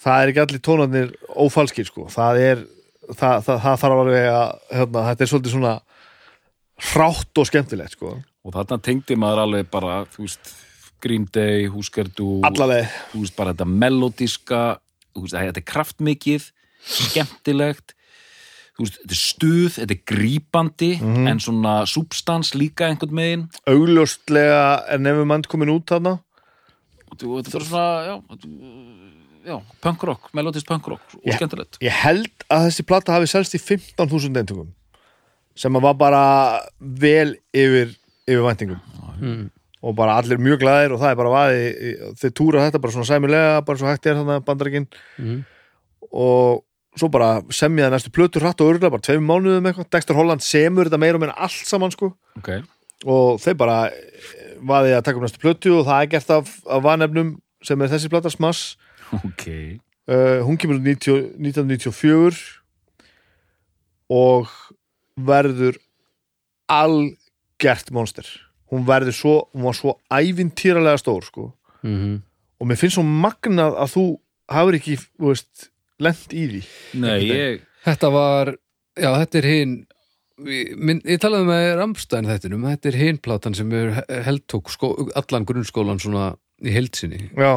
það 0.05 0.21
er 0.21 0.33
ekki 0.33 0.43
allir 0.45 0.63
tónarnir 0.69 1.15
ófalskir 1.33 1.89
sko. 1.89 2.07
það 2.13 2.41
er 2.43 2.65
það, 3.13 3.43
það, 3.45 3.59
það 3.65 3.81
þarf 3.85 3.99
alveg 4.03 4.29
að 4.33 4.53
hérna, 4.79 5.03
þetta 5.11 5.25
er 5.27 5.31
svolítið 5.33 5.55
svona 5.57 5.75
hrátt 6.93 7.39
og 7.41 7.47
skemmtilegt 7.49 7.97
sko. 7.97 8.15
og 8.45 8.53
þarna 8.53 8.79
tengdi 8.85 9.17
maður 9.17 9.43
alveg 9.47 9.71
bara 9.73 10.05
veist, 10.19 10.53
Green 11.01 11.27
Day, 11.33 11.67
Húskerdu 11.69 12.41
veist, 12.45 13.37
bara 13.37 13.53
þetta 13.55 13.67
melodíska 13.69 14.63
veist, 15.17 15.35
þetta 15.37 15.61
er 15.63 15.69
kraftmikið 15.73 16.51
skemmtilegt 16.85 17.95
þetta 18.75 19.15
er 19.15 19.21
stuð, 19.21 19.77
þetta 19.79 19.95
er 19.95 20.03
grípandi 20.11 20.93
Mhm. 21.01 21.27
en 21.31 21.39
svona 21.39 21.87
substans 21.87 22.55
líka 22.59 22.89
einhvern 22.91 23.15
megin 23.15 23.49
augljóslega 23.71 24.85
er 24.91 24.99
nefnum 24.99 25.27
mann 25.31 25.43
komin 25.47 25.71
út 25.71 25.87
þarna 25.87 26.19
þetta 27.15 27.57
er 27.61 27.65
svona, 27.65 28.07
já 28.09 28.15
já, 29.45 29.57
punkrock, 29.85 30.31
melodísk 30.37 30.67
punkrock 30.69 31.03
og 31.21 31.35
skemmtilegt. 31.37 31.79
ég 31.85 31.93
held 32.05 32.31
að 32.51 32.69
þessi 32.71 32.87
plata 32.89 33.13
hafi 33.17 33.29
selst 33.31 33.55
í 33.57 33.61
15.000 33.61 34.41
eintökum 34.41 34.71
sem 35.55 35.77
að 35.79 35.85
var 35.87 35.95
bara 36.01 36.23
vel 36.81 37.37
yfir, 37.55 37.93
yfir 38.27 38.43
væntingum. 38.47 38.81
Mm. 39.21 39.51
og 39.85 39.95
bara 39.95 40.17
allir 40.19 40.41
mjög 40.41 40.63
glæðir 40.65 40.95
og 40.97 41.01
það 41.03 41.11
er 41.13 41.19
bara 41.21 41.33
vaði 41.35 41.65
þeir 42.19 42.33
túra 42.35 42.63
þetta 42.67 42.81
bara 42.83 42.93
svona 42.97 43.09
sæmilega 43.11 43.59
bara 43.67 43.79
svo 43.79 43.87
hægt 43.91 44.07
er 44.11 44.17
þannig 44.19 44.39
að 44.41 44.47
bandarækin 44.49 44.87
Mm. 45.21 45.43
og 46.13 46.65
svo 46.99 47.09
bara 47.11 47.43
semjaði 47.51 47.91
næstu 47.95 48.11
plötur 48.15 48.43
hratt 48.45 48.61
og 48.63 48.71
örgulega 48.73 48.93
bara 48.95 49.03
tveim 49.03 49.25
mánuðum 49.27 49.67
eitthvað. 49.67 49.89
Dexter 49.91 50.15
Holland 50.15 50.45
semur 50.47 50.87
þetta 50.87 51.01
meira 51.03 51.19
og 51.19 51.25
meira 51.25 51.35
allt 51.43 51.67
saman 51.67 51.91
sko. 51.91 52.13
Ok, 52.39 52.51
og 53.05 53.41
þeir 53.43 53.57
bara 53.59 53.79
eh, 53.91 54.55
vaði 54.63 54.93
að 54.95 55.03
taka 55.09 55.19
upp 55.19 55.25
næstu 55.27 55.43
plötu 55.43 55.73
og 55.81 55.87
það 55.89 56.03
er 56.05 56.11
gert 56.15 56.31
af, 56.37 56.53
af 56.71 56.85
vanefnum 56.87 57.33
sem 57.65 57.83
er 57.83 57.91
þessi 57.91 58.11
plata 58.13 58.31
Smass 58.31 58.77
ok. 59.21 59.47
Uh, 60.05 60.41
hún 60.45 60.59
kemur 60.61 60.81
út 60.81 60.85
90, 60.85 61.35
1994 61.41 62.43
og 64.13 64.53
verður 65.17 65.79
algert 66.69 67.91
monster. 67.95 68.29
Hún 68.73 68.85
verður 68.89 69.17
svo, 69.17 69.35
hún 69.55 69.69
var 69.69 69.77
svo 69.79 69.99
ævintýralega 70.13 71.01
stór 71.01 71.25
sko. 71.27 71.51
Mm 71.85 72.23
og 72.65 72.71
mér 72.71 72.81
finnst 72.81 72.99
svo 72.99 73.05
magnað 73.05 73.79
að 73.83 73.91
þú 73.95 74.05
hafur 74.55 74.79
ekki, 74.79 74.99
þú 75.19 75.33
veist, 75.33 75.67
lent 76.03 76.35
í 76.35 76.45
því. 76.51 76.63
Nei, 77.03 77.19
ég, 77.29 77.67
Þetta 77.85 78.11
var, 78.15 78.55
já 78.97 79.11
þetta 79.21 79.43
er 79.43 79.51
hinn 79.51 79.75
Minn, 80.35 80.99
ég 81.07 81.21
talaði 81.23 81.47
með 81.47 81.65
Ramstein 81.79 82.27
þettinum, 82.27 82.65
þetta 82.67 82.89
er 82.91 82.97
hinn 82.99 83.19
platan 83.23 83.55
sem 83.55 83.69
er 83.79 84.01
heldtók 84.27 84.73
skó, 84.73 84.89
allan 85.15 85.45
grunnskólan 85.47 86.01
svona 86.03 86.33
í 86.59 86.73
heldsinni 86.75 87.29
já, 87.39 87.53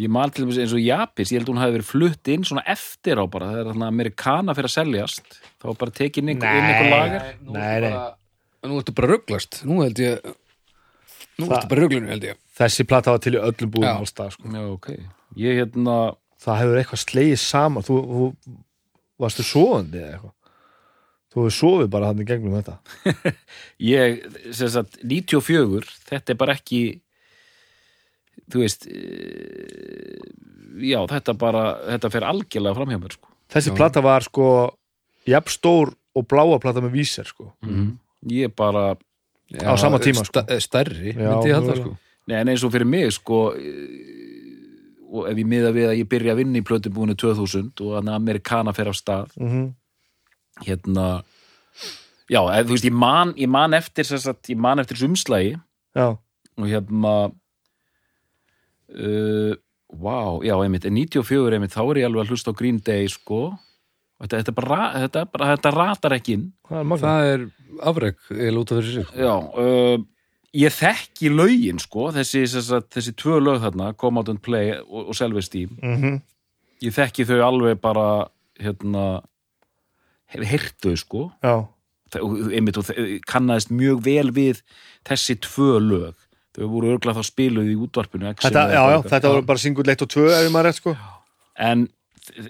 ég 0.00 0.08
man 0.08 0.30
til 0.32 0.44
dæmis 0.46 0.58
eins 0.62 0.72
og 0.72 0.80
Japis 0.80 1.32
ég 1.34 1.40
held 1.42 1.50
hún 1.52 1.60
hafi 1.60 1.74
verið 1.76 1.88
flutt 1.90 2.28
inn 2.32 2.44
svona 2.48 2.62
eftir 2.72 3.20
á 3.20 3.24
bara 3.28 3.50
þegar 3.52 3.68
þarna 3.72 3.88
Amerikana 3.92 4.54
fyrir 4.56 4.70
að 4.70 4.76
seljast 4.78 5.36
þá 5.60 5.66
var 5.68 5.78
bara 5.82 5.94
tekin 5.98 6.28
inn, 6.32 6.40
einhver 6.40 6.90
lager. 6.90 7.26
Nú 7.44 7.52
Nei, 7.52 7.80
nei. 7.84 7.90
bara, 7.92 8.06
nú 8.70 8.78
ertu 8.80 8.94
bara 8.96 9.10
rugglast 9.12 9.60
nú 9.68 9.82
held 9.84 10.00
ég 10.00 10.22
nú 11.38 11.46
Það- 11.48 11.56
ertu 11.58 11.68
bara 11.74 11.82
rugglinu 11.84 12.08
held 12.12 12.24
ég. 12.30 12.40
Þessi 12.58 12.86
plata 12.88 13.10
var 13.14 13.18
til 13.24 13.34
í 13.36 13.40
öllum 13.40 13.84
alls 13.88 14.12
það 14.16 14.30
sko. 14.34 14.48
Já, 14.52 14.62
ok, 14.72 14.88
ég 15.36 15.60
hérna 15.60 15.96
það 16.42 16.58
hefur 16.62 16.80
eitthvað 16.82 17.02
slegið 17.04 17.38
saman. 17.40 17.82
Þú, 17.86 17.96
þú 18.12 18.56
varstu 19.22 19.44
sofandi 19.46 19.98
eða 20.02 20.16
eitthvað? 20.16 20.34
Þú 21.32 21.40
hefur 21.40 21.54
sofið 21.56 21.88
bara 21.94 22.06
hann 22.10 22.20
í 22.20 22.26
gegnum 22.28 22.56
þetta. 22.58 22.74
Ég, 23.92 24.18
sem 24.52 24.68
sagt, 24.68 24.98
94 25.00 25.86
þetta 26.10 26.34
er 26.34 26.38
bara 26.42 26.56
ekki 26.58 26.80
þú 28.52 28.62
veist 28.62 28.86
e, 28.86 29.00
já, 30.84 31.00
þetta 31.10 31.34
bara 31.38 31.64
þetta 31.94 32.10
fer 32.12 32.26
algjörlega 32.28 32.76
fram 32.78 32.92
hjá 32.92 33.00
mér 33.00 33.16
sko. 33.16 33.32
þessi 33.54 33.72
Já. 33.72 33.76
plata 33.80 34.04
var 34.04 34.26
sko 34.26 34.46
jafn 35.28 35.52
stór 35.54 35.94
og 36.18 36.28
bláa 36.28 36.60
plata 36.62 36.82
með 36.84 36.96
víser 37.00 37.28
sko 37.28 37.52
ég 38.28 38.54
bara, 38.56 38.92
Á 39.52 39.76
sama 39.76 39.98
tíma, 40.00 40.22
sko. 40.24 40.30
sta, 40.32 40.46
stærri, 40.60 41.12
Já, 41.12 41.28
myndi 41.28 41.50
ég 41.52 41.58
halda 41.58 41.76
sko 41.76 41.96
nei, 42.28 42.38
en 42.38 42.48
eins 42.52 42.62
og 42.64 42.72
fyrir 42.72 42.86
mig 42.88 43.10
sko 43.16 43.44
e, 43.58 43.72
og 45.12 45.26
ef 45.28 45.36
ég 45.36 45.48
miða 45.48 45.72
við 45.74 45.90
að 45.90 45.98
ég 46.00 46.08
byrja 46.08 46.32
að 46.32 46.40
vinna 46.40 46.60
í 46.60 46.64
plötubúinu 46.64 47.16
2000 47.18 47.72
og 47.84 47.96
þannig 47.98 48.12
að 48.14 48.20
Amerikana 48.20 48.72
fer 48.76 48.88
af 48.92 48.96
stað 49.00 49.32
mm 49.40 49.70
hérna 50.66 51.22
já, 52.28 52.40
eð, 52.44 52.66
þú 52.68 52.74
veist, 52.76 52.84
ég 52.84 52.92
man, 52.96 53.30
ég 53.40 53.48
man 53.50 53.72
eftir 53.76 54.04
sem 54.04 54.20
sagt, 54.20 54.50
ég 54.52 54.58
man 54.60 54.82
eftir 54.82 54.98
sumslægi 55.00 55.54
já, 55.96 56.06
og 56.12 56.66
hérna 56.68 57.14
uh, 58.96 59.52
wow, 59.92 60.40
já, 60.44 60.54
einmitt 60.60 60.86
en 60.88 60.96
94 60.96 61.58
einmitt, 61.58 61.74
þá 61.74 61.82
er 61.84 62.02
ég 62.02 62.08
alveg 62.08 62.24
að 62.24 62.34
hlusta 62.34 62.54
á 62.54 62.58
Green 62.58 62.80
Day 62.84 63.10
sko. 63.12 63.44
Þetta, 64.22 64.38
þetta, 64.38 64.54
bara, 64.54 64.80
þetta, 65.02 65.26
bara, 65.32 65.50
þetta 65.56 65.74
ratar 65.74 66.16
ekki 66.16 66.38
inn. 66.38 66.48
Það 66.68 66.80
er 66.80 67.02
það 67.02 67.28
er 67.32 67.46
afreg, 67.90 68.18
ég 68.38 68.52
lúta 68.54 68.78
fyrir 68.78 68.98
sig 69.00 69.14
já, 69.18 69.32
uh, 69.32 69.96
ég 70.54 70.74
þekki 70.76 71.32
lögin 71.32 71.80
sko, 71.82 72.10
þessi, 72.14 72.44
þessi, 72.46 72.82
þessi 72.92 73.14
tvö 73.18 73.40
lög 73.42 73.62
þarna, 73.64 73.94
Come 73.98 74.20
Out 74.20 74.30
and 74.30 74.42
Play 74.44 74.76
og, 74.82 75.08
og 75.08 75.18
Self-Esteem, 75.18 75.74
mm 75.80 76.20
ég 76.82 76.94
þekki 76.94 77.26
þau 77.28 77.42
alveg 77.46 77.80
bara 77.82 78.06
hérna 78.58 79.22
þau 80.32 80.96
sko. 80.98 81.22
Já, 81.44 81.54
og, 82.18 82.36
einmitt, 82.52 82.78
og 82.80 82.88
kannaðist 83.28 83.72
mjög 83.72 84.02
vel 84.04 84.32
við 84.34 84.62
þessi 85.08 85.38
tvö 85.44 85.78
lög 85.80 86.21
þau 86.56 86.68
voru 86.68 86.92
örglega 86.92 87.18
þá 87.18 87.28
spiluð 87.30 87.72
í 87.72 87.78
útvarpinu 87.86 88.30
þetta, 88.36 88.68
já, 88.74 88.82
já, 88.92 88.98
þetta 89.14 89.34
voru 89.34 89.48
bara 89.48 89.62
singull 89.62 89.92
1 89.94 90.06
og 90.06 90.14
2 90.14 90.24
ef 90.36 90.48
maður 90.52 90.68
rétt 90.68 90.80
sko. 90.80 90.94
En 91.62 91.86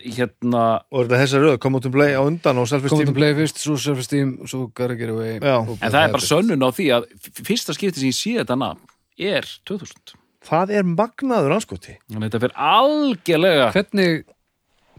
hérna 0.02 0.64
og 0.92 1.06
þetta 1.06 1.20
þessar 1.22 1.44
röð, 1.46 1.58
come 1.62 1.78
out 1.78 1.86
and 1.88 1.94
play 1.94 2.16
á 2.18 2.22
undan 2.22 2.58
og 2.60 2.66
Come 2.68 2.82
to 2.82 2.88
self-esteem 2.88 3.14
play 3.16 3.36
fyrst, 3.38 3.62
svo 3.62 3.76
self-esteem 3.80 4.34
svo 4.44 4.66
gotta 4.74 4.98
get 4.98 5.12
away. 5.14 5.38
En 5.38 5.78
það 5.86 6.00
er 6.02 6.16
bara 6.16 6.26
sönnun 6.26 6.66
á 6.66 6.70
því 6.74 6.88
að 6.98 7.06
fyrsta 7.46 7.76
skipti 7.76 8.02
sem 8.02 8.12
ég 8.12 8.18
sé 8.18 8.34
þetta 8.42 8.58
nafn 8.60 8.92
er 9.22 9.48
2000 9.68 10.16
það 10.46 10.74
er 10.78 10.86
magnaður 10.88 11.56
að 11.56 11.64
þetta 11.76 12.40
fyrir 12.42 12.56
algjörlega 12.68 13.70
hvernig 13.76 14.22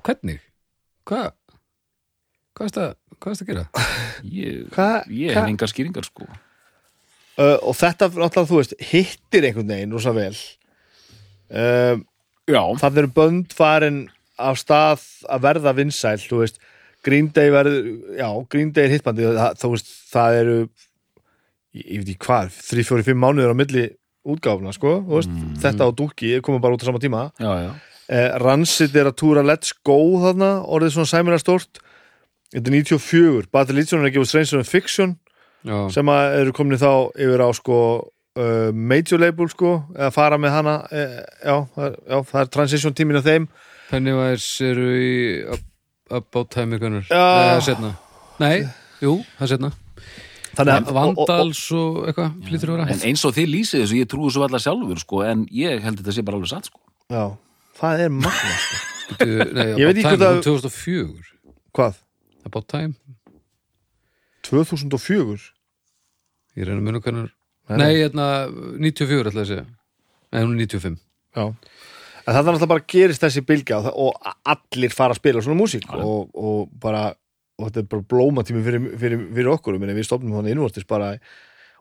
hvernig, 0.03 0.39
hvað 1.07 1.29
hvað 2.53 2.67
er 2.67 2.75
það 2.77 3.33
að 3.33 3.49
gera? 3.49 3.65
Ég, 4.23 4.67
ég 5.09 5.35
hef 5.35 5.47
engar 5.47 5.71
skýringar 5.71 6.07
sko 6.07 6.27
uh, 7.39 7.57
og 7.61 7.77
þetta, 7.79 8.09
náttúrulega, 8.11 8.49
þú 8.49 8.59
veist, 8.59 8.75
hittir 8.91 9.47
einhvern 9.47 9.71
veginn 9.73 9.95
rosa 9.95 10.13
vel. 10.15 10.35
Uh, 11.53 11.97
já, 12.49 12.61
það 12.81 13.01
eru 13.03 13.13
bönd 13.15 13.55
farin 13.55 14.05
af 14.41 14.57
stað 14.61 15.03
að 15.29 15.43
verða 15.45 15.75
vinsæl 15.77 16.17
þú 16.21 16.41
veist, 16.41 16.61
Green 17.03 17.27
Day 17.35 17.51
verður 17.53 17.91
já, 18.17 18.29
Green 18.49 18.71
Day 18.73 18.87
er 18.87 18.95
hittbandi 18.95 19.27
það, 19.27 19.59
þú 19.61 19.73
veist, 19.75 19.91
það 20.13 20.37
eru 20.39 20.57
ég, 20.63 21.83
ég 21.83 22.01
veit 22.01 22.13
ekki 22.13 22.27
hvað, 22.27 22.57
3-4-5 22.71 23.19
mánuður 23.19 23.53
á 23.53 23.59
milli 23.59 23.85
útgáfuna, 24.23 24.73
sko, 24.75 24.99
þú 25.03 25.17
veist. 25.19 25.33
Þetta 25.63 25.89
og 25.89 25.97
Dúki 25.99 26.37
komum 26.43 26.63
bara 26.63 26.77
út 26.77 26.85
á 26.85 26.87
sama 26.87 27.01
tíma. 27.03 27.27
Já, 27.41 27.51
já. 27.59 27.71
Eh, 28.13 28.29
Rancid 28.39 28.95
er 28.99 29.09
að 29.09 29.17
túra 29.19 29.43
Let's 29.43 29.73
Go 29.85 29.97
þarna, 30.23 30.53
orðið 30.67 30.95
svona 30.97 31.11
sæmilega 31.11 31.43
stórt. 31.43 31.81
Þetta 32.53 32.69
er 32.69 32.75
94, 32.77 33.49
Battle 33.51 33.77
Legion 33.77 34.03
er 34.03 34.09
að 34.09 34.15
gefa 34.17 34.29
Stranger 34.29 34.59
Than 34.59 34.69
Fiction 34.69 35.15
já, 35.65 35.77
sem 35.95 36.05
að 36.13 36.37
eru 36.41 36.53
komin 36.55 36.77
þá 36.81 36.91
yfir 37.15 37.43
á 37.43 37.49
sko 37.55 37.77
uh, 38.37 38.71
major 38.73 39.19
label 39.21 39.49
sko 39.51 39.73
eða 39.95 40.11
fara 40.15 40.37
með 40.41 40.55
hana 40.57 40.75
eh, 40.91 41.19
já, 41.43 41.55
það 41.75 41.85
er, 41.89 41.95
já, 42.09 42.17
það 42.31 42.41
er 42.41 42.51
transition 42.57 42.93
tímin 42.97 43.19
af 43.21 43.27
þeim. 43.27 43.47
Pennywise 43.89 44.65
eru 44.71 44.87
í 44.97 45.13
Ab- 45.53 45.69
About 46.23 46.49
Time 46.53 46.77
ykkurnar. 46.77 47.05
Nei, 47.09 47.17
það 47.17 47.55
er 47.57 47.65
setna 47.67 47.91
Nei, 48.41 48.55
jú, 49.03 49.17
það 49.37 49.43
er 49.47 49.51
setna 49.55 49.71
þannig 50.53 50.73
að 50.73 50.87
og- 50.87 50.89
og- 50.93 51.27
Vandals 51.27 51.61
og 51.73 51.95
eitthvað 52.07 52.33
flýtur 52.47 52.69
að 52.69 52.75
vera. 52.77 52.87
En 52.93 52.99
eins 53.09 53.23
og 53.25 53.33
þið 53.33 53.47
lýsið 53.53 53.81
þessu, 53.83 53.99
ég 54.03 54.09
trúi 54.11 54.31
svo 54.33 54.43
allar 54.45 54.61
sjálfur 54.61 54.99
sko, 55.01 55.21
en 55.25 55.45
ég 55.49 55.81
held 55.81 55.97
þetta 56.01 56.13
sé 56.13 56.21
bara 56.25 56.37
alveg 56.37 56.51
satt 56.51 56.67
sko. 56.69 56.79
já, 57.09 57.23
það 57.79 58.03
er 58.05 58.09
magna 58.09 58.55
sko. 58.61 58.81
Nei, 59.23 59.65
About 59.73 59.95
ekki 59.95 60.03
Time 60.03 60.17
hvort 60.17 60.27
að- 60.27 60.37
er 60.37 60.43
2004 60.45 61.31
hvað, 61.73 61.95
About 62.45 62.67
Time, 62.69 62.93
2004 64.53 65.47
ég 66.57 66.67
reyna 66.67 66.79
að 66.81 66.85
muna 66.87 67.01
hvernig 67.03 67.31
Nei, 67.71 67.93
hérna, 67.95 68.25
94 68.75 69.29
ætla 69.31 69.43
að 69.45 69.47
segja. 69.47 69.63
Nei, 70.33 70.41
hún 70.43 70.57
er 70.57 70.65
95 70.67 70.97
já. 71.33 71.45
En 72.23 72.31
það 72.31 72.39
er 72.39 72.45
náttúrulega 72.47 72.71
bara 72.73 72.83
gerist 72.93 73.23
þessi 73.23 73.43
bylgja 73.47 73.77
og, 73.79 73.87
og 74.03 74.33
allir 74.51 74.91
fara 74.95 75.15
að 75.15 75.19
spila 75.21 75.43
svona 75.43 75.59
músík 75.59 75.87
og, 75.95 76.29
og 76.35 76.69
bara 76.83 77.05
og 77.59 77.67
þetta 77.69 77.81
er 77.83 77.87
bara 77.91 78.05
blómatími 78.13 78.63
fyrir, 78.65 78.85
fyrir, 78.99 79.23
fyrir 79.35 79.49
okkur. 79.53 79.77
Meni, 79.79 79.95
við 79.95 80.07
stofnum 80.07 80.35
þannig 80.35 80.55
innvortis 80.55 80.87
bara 80.89 81.13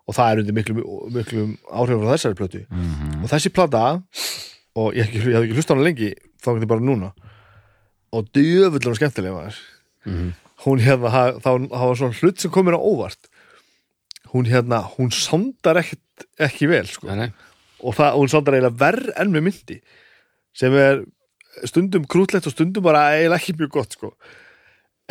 og 0.02 0.16
það 0.16 0.30
er 0.32 0.42
undir 0.42 0.56
miklu, 0.56 0.84
miklu 1.14 1.44
áhrifum 1.70 2.02
frá 2.04 2.14
þessari 2.14 2.38
plötu. 2.38 2.62
Og 3.22 3.28
þessi 3.30 3.52
plata 3.54 3.84
og 4.78 4.96
ég, 4.98 5.10
ég, 5.14 5.28
ég 5.30 5.36
hef 5.38 5.46
ekki 5.46 5.58
hlust 5.58 5.70
á 5.70 5.74
hana 5.74 5.86
lengi 5.86 6.12
þá 6.42 6.48
ekki 6.54 6.70
bara 6.74 6.84
núna. 6.84 7.12
Og 8.12 8.28
djöfullum 8.36 8.98
skemmtilega 8.98 9.34
maður. 9.34 9.60
Mhm. 10.06 10.32
Hún 10.64 10.82
hérna, 10.82 11.10
þá 11.42 11.50
það 11.70 11.86
var 11.88 11.98
svona 12.00 12.18
hlut 12.20 12.42
sem 12.42 12.52
kom 12.52 12.68
mér 12.68 12.78
á 12.78 12.82
óvart 12.82 13.30
hún 14.32 14.48
hérna, 14.48 14.82
hún 14.96 15.10
sondar 15.12 15.80
ekkit, 15.82 16.26
ekki 16.40 16.68
vel 16.70 16.86
sko. 16.88 17.08
nei, 17.10 17.26
nei, 17.26 17.32
og 17.82 17.96
það, 17.98 18.18
hún 18.20 18.30
sondar 18.32 18.56
eiginlega 18.56 18.80
verð 18.80 19.10
enn 19.20 19.34
með 19.34 19.46
myndi 19.48 19.80
sem 20.56 20.74
er 20.76 21.02
stundum 21.68 22.06
krútlegt 22.08 22.48
og 22.48 22.54
stundum 22.54 22.84
bara 22.84 23.10
eiginlega 23.16 23.40
ekki 23.40 23.56
mjög 23.58 23.74
gott 23.76 23.96
sko. 23.98 24.12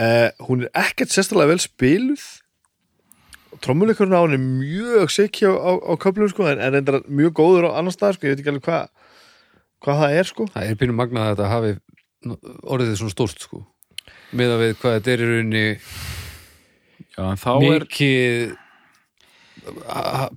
uh, 0.02 0.30
hún 0.48 0.66
er 0.66 0.88
ekkert 0.88 1.14
sérstæðlega 1.14 1.54
vel 1.54 1.66
spiluð 1.66 2.26
trommuleikurinn 3.62 4.16
á 4.16 4.24
hann 4.24 4.38
er 4.38 4.42
mjög 4.42 5.12
sikki 5.14 5.46
á, 5.46 5.54
á, 5.54 5.72
á 5.78 5.94
köflum 6.02 6.32
sko, 6.32 6.48
en, 6.50 6.62
en 6.64 6.74
reyndar 6.78 7.02
mjög 7.06 7.36
góður 7.42 7.70
á 7.70 7.78
annar 7.78 7.94
stað 7.94 8.18
sko. 8.18 8.26
ég 8.26 8.34
veit 8.34 8.44
ekki 8.44 8.54
alveg 8.56 8.68
hvað 8.70 8.90
hvað 9.82 10.02
það 10.02 10.18
er 10.22 10.30
sko 10.30 10.48
það 10.54 10.70
er 10.70 10.80
pínum 10.80 10.98
magnað 10.98 11.28
að 11.28 11.36
þetta 11.36 11.52
hafi 11.52 11.76
orðið 12.70 12.98
svona 13.02 13.14
stórt 13.16 13.46
sko 13.46 13.64
með 14.38 14.54
að 14.56 14.62
við 14.64 14.74
hvað 14.82 14.96
þetta 14.98 15.12
er 15.16 15.24
í 15.24 15.30
rauninni 15.32 15.64
Já, 17.12 17.24
er 17.36 17.60
mikið 17.82 18.52
a- 18.52 18.58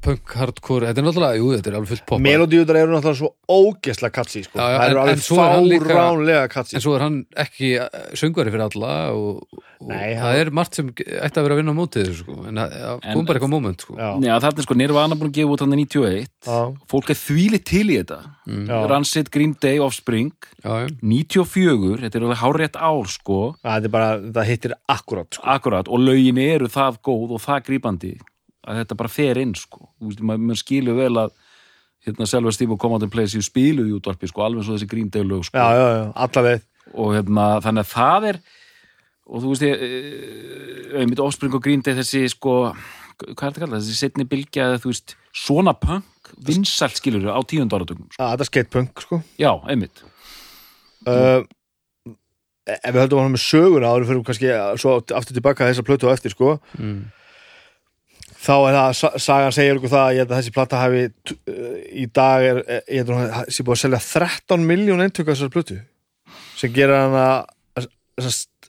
punk, 0.04 0.32
hardcore, 0.37 0.88
þetta 0.90 1.00
er 1.02 1.06
náttúrulega, 1.08 1.38
jú, 1.40 1.50
þetta 1.56 1.70
er 1.70 1.76
alveg 1.78 1.90
fullt 1.94 2.04
pop 2.10 2.22
melodíutar 2.24 2.78
eru 2.80 2.92
náttúrulega 2.94 3.20
svo 3.20 3.30
ógesla 3.50 4.10
katsi 4.12 4.42
sko. 4.44 4.58
Já, 4.58 4.66
já, 4.68 4.78
það 4.80 4.90
eru 4.90 5.00
en- 5.00 5.12
alveg 5.54 5.87
fáránlega 5.88 6.48
katsi 6.52 6.76
en 6.78 6.84
svo 6.84 6.94
er 6.98 7.04
hann 7.06 7.20
ekki 7.44 7.70
uh, 7.80 7.88
söngvari 8.18 8.52
fyrir 8.52 8.66
alla 8.66 8.92
og, 9.14 9.46
og 9.80 9.88
Nei, 9.88 10.14
það 10.14 10.20
hann- 10.24 10.40
er 10.42 10.50
margt 10.60 10.74
sem 10.78 10.90
ætti 10.92 11.40
að 11.40 11.46
vera 11.48 11.56
að 11.56 11.60
vinna 11.62 11.74
á 11.74 11.80
mótið 11.80 12.10
sko, 12.20 12.37
en 12.48 12.60
það 12.60 12.76
það 12.76 13.06
kom 13.14 13.24
bara 13.30 13.38
eitthvað 13.40 13.54
moment 13.54 13.87
sko. 13.87 13.96
já, 13.98 14.10
Já, 14.28 14.34
þetta 14.44 14.58
er 14.62 14.68
sko 14.68 14.78
Nirvana 14.80 15.18
búin 15.20 15.30
að 15.32 15.38
gefa 15.40 15.56
út 15.56 15.64
hann 15.64 15.74
91 15.76 16.28
já, 16.44 16.58
Fólk 16.94 17.10
er 17.14 17.20
þvílið 17.20 17.64
til 17.64 17.84
í 17.88 17.96
þetta. 18.02 18.20
Já. 18.44 18.76
Rancid, 18.90 19.30
Green 19.32 19.54
Day, 19.60 19.78
Offspring. 19.80 20.30
Já, 20.64 20.84
já, 20.84 20.88
94, 21.00 21.96
þetta 22.04 22.18
er 22.20 22.26
alveg 22.26 22.40
hárétt 22.42 22.76
ár 22.76 23.08
sko. 23.08 23.38
Það 23.64 23.88
er 23.88 23.92
bara, 23.94 24.10
það 24.37 24.48
hittir 24.52 24.74
akkurat 24.92 25.32
sko. 25.38 25.82
Og 25.88 26.00
lögin 26.04 26.38
eru 26.44 26.68
það 26.68 26.98
góð 27.08 27.34
og 27.38 27.40
það 27.44 27.64
grípandi 27.70 28.12
að 28.64 28.81
þetta 28.81 28.98
bara 29.00 29.12
fer 29.12 29.40
inn 29.40 29.55
sko. 29.59 29.88
Þú 29.98 30.11
veist, 30.11 30.24
maður, 30.24 30.61
skilur 30.61 30.98
vel 30.98 31.12
að 31.24 31.35
hérna 32.05 32.29
selva 32.29 32.53
Steve 32.53 32.77
og 32.77 32.85
Out 32.85 33.07
and 33.07 33.12
Play 33.12 33.31
séu 33.31 33.44
spiluð 33.44 33.88
í 33.88 33.94
útvarpi 33.96 34.29
sko, 34.29 34.44
alveg 34.44 34.66
svo 34.66 34.77
þessi 34.77 35.24
lög 35.24 35.46
sko. 35.48 35.57
Já, 35.57 35.68
já, 35.72 35.87
já, 35.96 36.05
allaveg 36.27 36.68
og 36.94 37.14
hérna, 37.16 37.46
þannig 37.64 37.87
að 37.87 37.92
það 37.94 38.29
er 38.29 38.38
og 39.24 39.40
þú 39.40 39.53
veist 39.55 39.64
ég 39.64 39.85
eh, 39.87 41.00
einmitt 41.00 41.22
Offspring 41.24 41.55
og 41.57 41.62
Green 41.64 41.81
Day 41.81 41.96
þessi 41.96 42.27
sko 42.29 42.74
hvað 43.22 43.46
er 43.46 43.55
þetta 43.55 43.62
kallað, 43.62 43.81
þessi 43.81 43.98
setni 43.98 44.27
bylgja 44.29 44.68
eða 44.68 44.81
þú 44.83 44.92
veist, 44.92 45.16
svona 45.35 45.74
punk 45.79 46.33
vinsælt 46.44 46.98
skilur 46.98 47.31
á 47.31 47.40
tíund 47.46 47.72
áratögnum 47.74 48.09
sko. 48.11 48.18
Já, 48.18 48.33
þetta 48.35 48.44
er 48.44 48.50
skatepunk 48.50 49.05
sko. 49.05 49.20
Já, 49.40 49.50
einmitt. 49.70 50.03
Uh, 51.05 51.44
ef 52.64 52.90
við 52.90 53.03
höldum 53.03 53.20
að 53.20 53.27
hann 53.27 53.37
með 53.37 53.44
söguna 53.44 53.92
áður 53.92 54.09
fyrir 54.09 54.24
kannski 54.29 54.55
svo 54.81 54.96
aftur 54.98 55.37
tilbaka 55.37 55.68
þessa 55.68 55.87
plötu 55.87 56.11
á 56.11 56.14
eftir 56.14 56.35
sko. 56.35 56.57
Mm. 56.79 57.05
Þá 58.44 58.52
er 58.68 58.76
það, 58.76 58.90
sa- 59.00 59.12
sagan 59.24 59.54
segir 59.57 59.78
okkur 59.80 59.92
það 59.94 60.20
að 60.24 60.35
þessi 60.37 60.52
plata 60.54 60.80
hafi 60.83 61.02
uh, 61.09 61.74
í 62.02 62.04
dag 62.14 62.44
er, 62.50 62.61
er- 62.66 62.85
ég 62.92 63.02
held 63.02 63.12
að 63.14 63.18
hún 63.18 63.52
sé 63.57 63.64
búið 63.66 63.78
að 63.78 63.83
selja 63.87 64.00
13 64.07 64.66
miljón 64.68 65.04
eintöku 65.04 65.30
af 65.33 65.38
þessar 65.38 65.52
plötu 65.54 65.78
sem 66.59 66.72
gerir 66.74 66.94
hann 66.96 67.16
að 67.18 67.88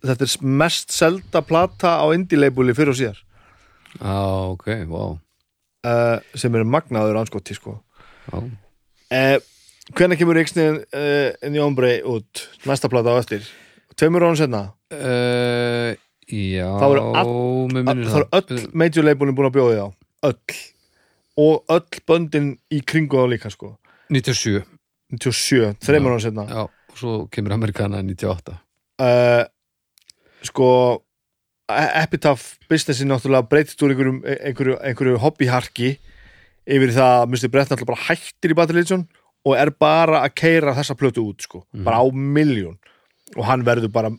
þetta 0.06 0.26
er 0.28 0.36
mest 0.64 0.94
selda 0.94 1.42
plata 1.46 1.96
á 2.02 2.06
indie-labeli 2.16 2.74
fyrir 2.78 2.92
og 2.94 2.98
síðar. 3.00 3.20
Já, 3.96 4.16
ok, 4.54 4.66
wow. 4.90 5.16
Uh, 5.86 6.18
sem 6.38 6.54
eru 6.58 6.66
magnaður 6.68 7.20
anskoti 7.22 7.56
sko. 7.58 7.76
Já. 8.32 8.40
uh, 8.42 9.38
hvenær 9.96 10.18
kemur 10.20 10.38
Ríksniðin 10.40 10.80
uh, 10.82 11.30
inn 11.46 11.58
í 11.58 11.62
ombrei 11.64 12.00
út? 12.10 12.48
Næsta 12.66 12.90
plata 12.92 13.14
á 13.14 13.22
eftir. 13.22 13.46
Tveimur 13.98 14.26
árum 14.28 14.40
senna 14.40 14.64
Uh, 14.96 15.92
já, 16.32 16.70
það 16.82 16.96
eru 16.96 18.28
öll 18.40 18.64
major 18.74 19.06
labelin 19.08 19.38
búin 19.38 19.50
að 19.50 19.58
bjóða 19.58 19.74
því 19.76 19.82
á. 19.82 19.88
Öll. 20.30 20.60
Og 21.46 21.74
öll 21.76 22.04
böndin 22.08 22.54
í 22.72 22.80
kringu 22.88 23.20
á 23.20 23.26
líka 23.28 23.52
sko. 23.52 23.76
97, 24.14 24.64
97, 25.18 25.76
þreimur 25.84 26.16
ára 26.16 26.24
setna 26.24 26.46
já, 26.46 26.62
og 26.66 27.00
svo 27.00 27.16
kemur 27.34 27.56
Amerikana 27.56 28.04
98 28.06 28.54
uh, 29.02 29.46
sko 30.46 30.70
E- 31.66 31.94
Epitaph 32.04 32.60
businessin 32.70 33.10
náttúrulega 33.10 33.48
breytist 33.50 33.82
úr 33.82 33.96
einhverjum, 33.96 34.20
einhverju, 34.22 34.76
einhverju 34.86 35.22
hobbyharki 35.24 35.96
yfir 36.66 36.92
það 36.94 37.14
að 37.24 37.32
Mr. 37.32 37.50
Brett 37.54 37.72
náttúrulega 37.72 37.90
bara 37.90 38.06
hættir 38.06 38.54
í 38.54 38.58
Religion 38.60 39.08
og 39.46 39.58
er 39.58 39.72
bara 39.74 40.22
að 40.26 40.36
keira 40.38 40.76
þessa 40.78 40.98
plötu 40.98 41.24
út 41.26 41.42
sko, 41.46 41.64
bara 41.74 42.02
á 42.02 42.06
miljón 42.14 42.78
og 43.34 43.44
hann 43.50 43.66
verður 43.66 43.90
bara 43.94 44.14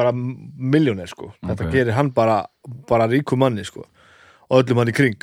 bara 0.00 0.12
miljónir 0.14 1.10
sko. 1.10 1.30
Þetta 1.44 1.66
Ok. 1.66 1.72
gerir 1.74 1.96
hann 1.96 2.10
bara, 2.16 2.40
bara 2.88 3.08
ríku 3.10 3.38
manni 3.38 3.64
sko. 3.68 3.84
Og 4.50 4.62
öllum 4.64 4.80
hann 4.82 4.92
í 4.92 4.96
kring. 4.96 5.16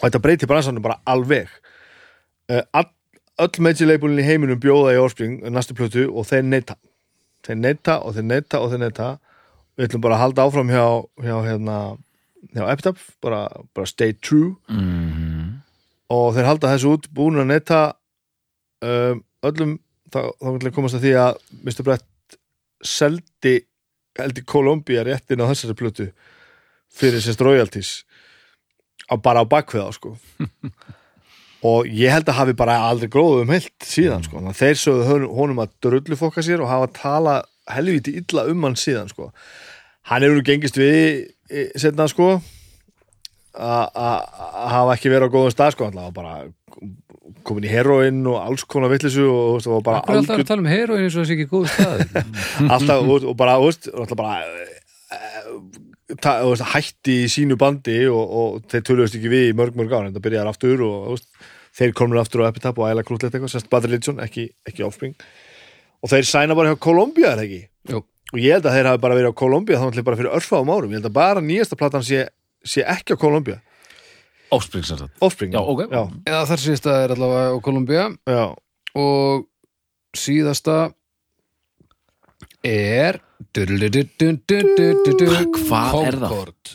Og 0.00 0.08
þetta 0.08 0.22
breytir 0.24 0.50
bransanum 0.50 0.82
bara 0.84 1.00
alveg. 1.06 1.48
Uh, 2.48 2.62
all, 2.72 2.88
öll 3.38 3.86
labelin 3.86 4.22
í 4.22 4.26
heiminum 4.26 4.60
bjóða 4.60 4.94
í 4.96 5.00
Offspring 5.02 5.42
næstu 5.50 5.74
plötu 5.74 6.08
og 6.08 6.26
þeir 6.26 6.44
neita. 6.44 6.76
Þeir 7.44 7.58
neita 7.60 7.98
og 8.02 8.14
þeir 8.14 8.24
neita 8.24 8.60
og 8.60 8.70
þeir 8.72 8.84
neita. 8.86 9.18
Við 9.76 9.88
ætlum 9.88 10.00
bara 10.02 10.14
að 10.16 10.24
halda 10.24 10.46
áfram 10.48 10.70
hjá 10.72 10.86
hjá, 11.22 11.36
hérna, 11.44 11.98
hjá 12.54 12.64
Epitaph 12.72 13.10
bara, 13.22 13.48
bara 13.74 13.86
stay 13.86 14.12
true. 14.12 14.56
Mm 14.68 15.28
og 16.12 16.32
þeir 16.36 16.48
halda 16.48 16.72
þessu 16.72 16.94
út 16.96 17.08
búin 17.14 17.40
að 17.42 17.50
neita. 17.52 17.80
Um, 18.84 19.22
öllum 19.44 19.74
þá, 20.12 20.20
þá 20.38 20.46
vil 20.54 20.68
ég 20.68 20.76
komast 20.76 20.96
að 20.98 21.04
því 21.04 21.12
að 21.20 21.40
Mr. 21.66 21.84
Brett 21.86 22.04
seldi 22.84 23.54
held 24.18 24.38
í 24.40 24.44
Kolumbía 24.46 25.04
réttin 25.06 25.42
á 25.42 25.46
þessari 25.50 25.76
plötu 25.78 26.08
fyrir 26.94 27.22
sérst 27.22 27.42
royalties 27.44 27.90
á, 29.06 29.14
bara 29.16 29.42
á 29.42 29.46
bakveða 29.46 29.92
sko. 29.94 30.16
Og 31.68 31.88
ég 31.90 32.12
held 32.14 32.28
að 32.30 32.38
hafi 32.38 32.54
bara 32.58 32.76
aldrei 32.86 33.10
gróðum 33.10 33.48
um 33.48 33.50
heilt 33.50 33.82
síðan 33.82 34.22
sko. 34.22 34.38
Að 34.38 34.60
þeir 34.60 34.76
sögðu 34.78 35.30
honum- 35.34 35.62
að 35.64 35.72
drullu 35.82 36.18
fokka 36.18 36.44
sér 36.46 36.62
og 36.62 36.70
hafa 36.70 36.90
tala 36.94 37.34
helviti 37.68 38.14
illa 38.20 38.46
um 38.50 38.62
hann 38.62 38.78
síðan 38.78 39.10
sko. 39.10 39.32
Hann 40.06 40.22
hefur 40.22 40.38
nú 40.38 40.44
gengist 40.46 40.78
við 40.78 41.26
e, 41.50 41.66
setna 41.76 42.06
sko 42.08 42.38
að 43.58 43.98
hafa 44.70 44.94
ekki 44.94 45.10
verið 45.10 45.26
á 45.26 45.34
góðum 45.34 45.54
stað 45.54 45.74
sko 45.74 45.88
hann 45.88 45.98
var 45.98 46.14
bara 46.14 46.34
komin 47.46 47.66
í 47.66 47.72
heroin 47.72 48.22
og 48.28 48.38
alls 48.40 48.64
konar 48.68 48.92
vittlisu 48.92 49.26
og, 49.26 49.58
veist, 49.58 49.68
og 49.70 49.82
bara 49.86 50.02
Akkur 50.02 50.20
alltaf 50.20 50.42
að 50.42 50.48
tala 50.50 50.64
um 50.64 50.70
heroin 50.70 51.04
eins 51.04 51.16
og 51.16 51.24
þessi 51.24 51.36
ekki 51.36 51.48
góð 51.50 51.68
stað 51.72 52.02
alltaf 52.74 53.04
og, 53.04 53.28
og 53.32 53.36
bara, 53.38 53.58
veist, 53.62 53.90
alltaf 53.92 54.18
bara 54.18 54.40
veist, 56.48 56.66
hætti 56.74 57.20
í 57.24 57.30
sínu 57.32 57.58
bandi 57.60 58.00
og, 58.10 58.34
og 58.40 58.68
þeir 58.72 58.84
töluðust 58.90 59.18
ekki 59.18 59.32
við 59.32 59.50
í 59.50 59.56
mörg 59.58 59.78
mörg 59.78 59.94
ár 59.94 60.08
en 60.08 60.16
það 60.16 60.26
byrjaði 60.28 60.52
aftur 60.54 60.84
og 60.86 60.96
veist, 61.12 61.28
þeir 61.78 61.94
komur 61.96 62.22
aftur 62.22 62.44
á 62.44 62.50
Epitaph 62.50 62.80
og 62.80 62.88
æla 62.88 63.04
krútlegt 63.06 63.34
eitthvað, 63.34 63.52
sérst 63.54 63.70
Bad 63.72 63.86
Religion, 63.88 64.20
ekki, 64.24 64.48
ekki 64.66 64.86
Offspring. 64.86 65.14
Og 66.02 66.10
þeir 66.10 66.26
sæna 66.26 66.56
bara 66.58 66.72
hjá 66.72 66.80
Columbia 66.82 67.32
er 67.32 67.42
það 67.42 67.46
ekki? 67.48 67.62
Jú. 67.92 68.02
og 68.32 68.40
ég 68.42 68.56
held 68.56 68.66
að 68.68 68.74
þeir 68.76 68.90
hafi 68.90 69.00
bara 69.04 69.16
verið 69.16 69.32
á 69.32 69.40
Columbia 69.40 69.78
þá 69.80 69.86
ætli 69.88 70.04
bara 70.04 70.18
fyrir 70.18 70.34
örfáum 70.36 70.72
árum, 70.72 70.90
ég 70.92 71.00
held 71.00 71.08
að 71.08 71.16
bara 71.16 71.44
nýjasta 71.44 71.78
platan 71.80 72.04
sé, 72.04 72.26
sé 72.60 72.84
ekki 72.84 73.16
á 73.16 73.18
Columbia 73.20 73.60
Offspring 74.50 74.84
sem 74.84 74.96
sagt. 74.98 75.12
Offspring, 75.20 75.52
Já, 75.52 75.60
ok. 75.60 75.80
já, 75.92 76.02
Já, 76.26 76.38
þar 76.48 76.62
síðasta 76.62 76.94
er 77.04 77.10
allavega 77.16 77.50
á 77.52 77.56
Kolumbía 77.60 78.04
já. 78.26 78.44
og 78.96 79.46
síðasta 80.16 80.76
er 82.64 83.20
Hvað 83.48 83.74
er 86.06 86.16
það? 86.18 86.28
Concord. 86.28 86.72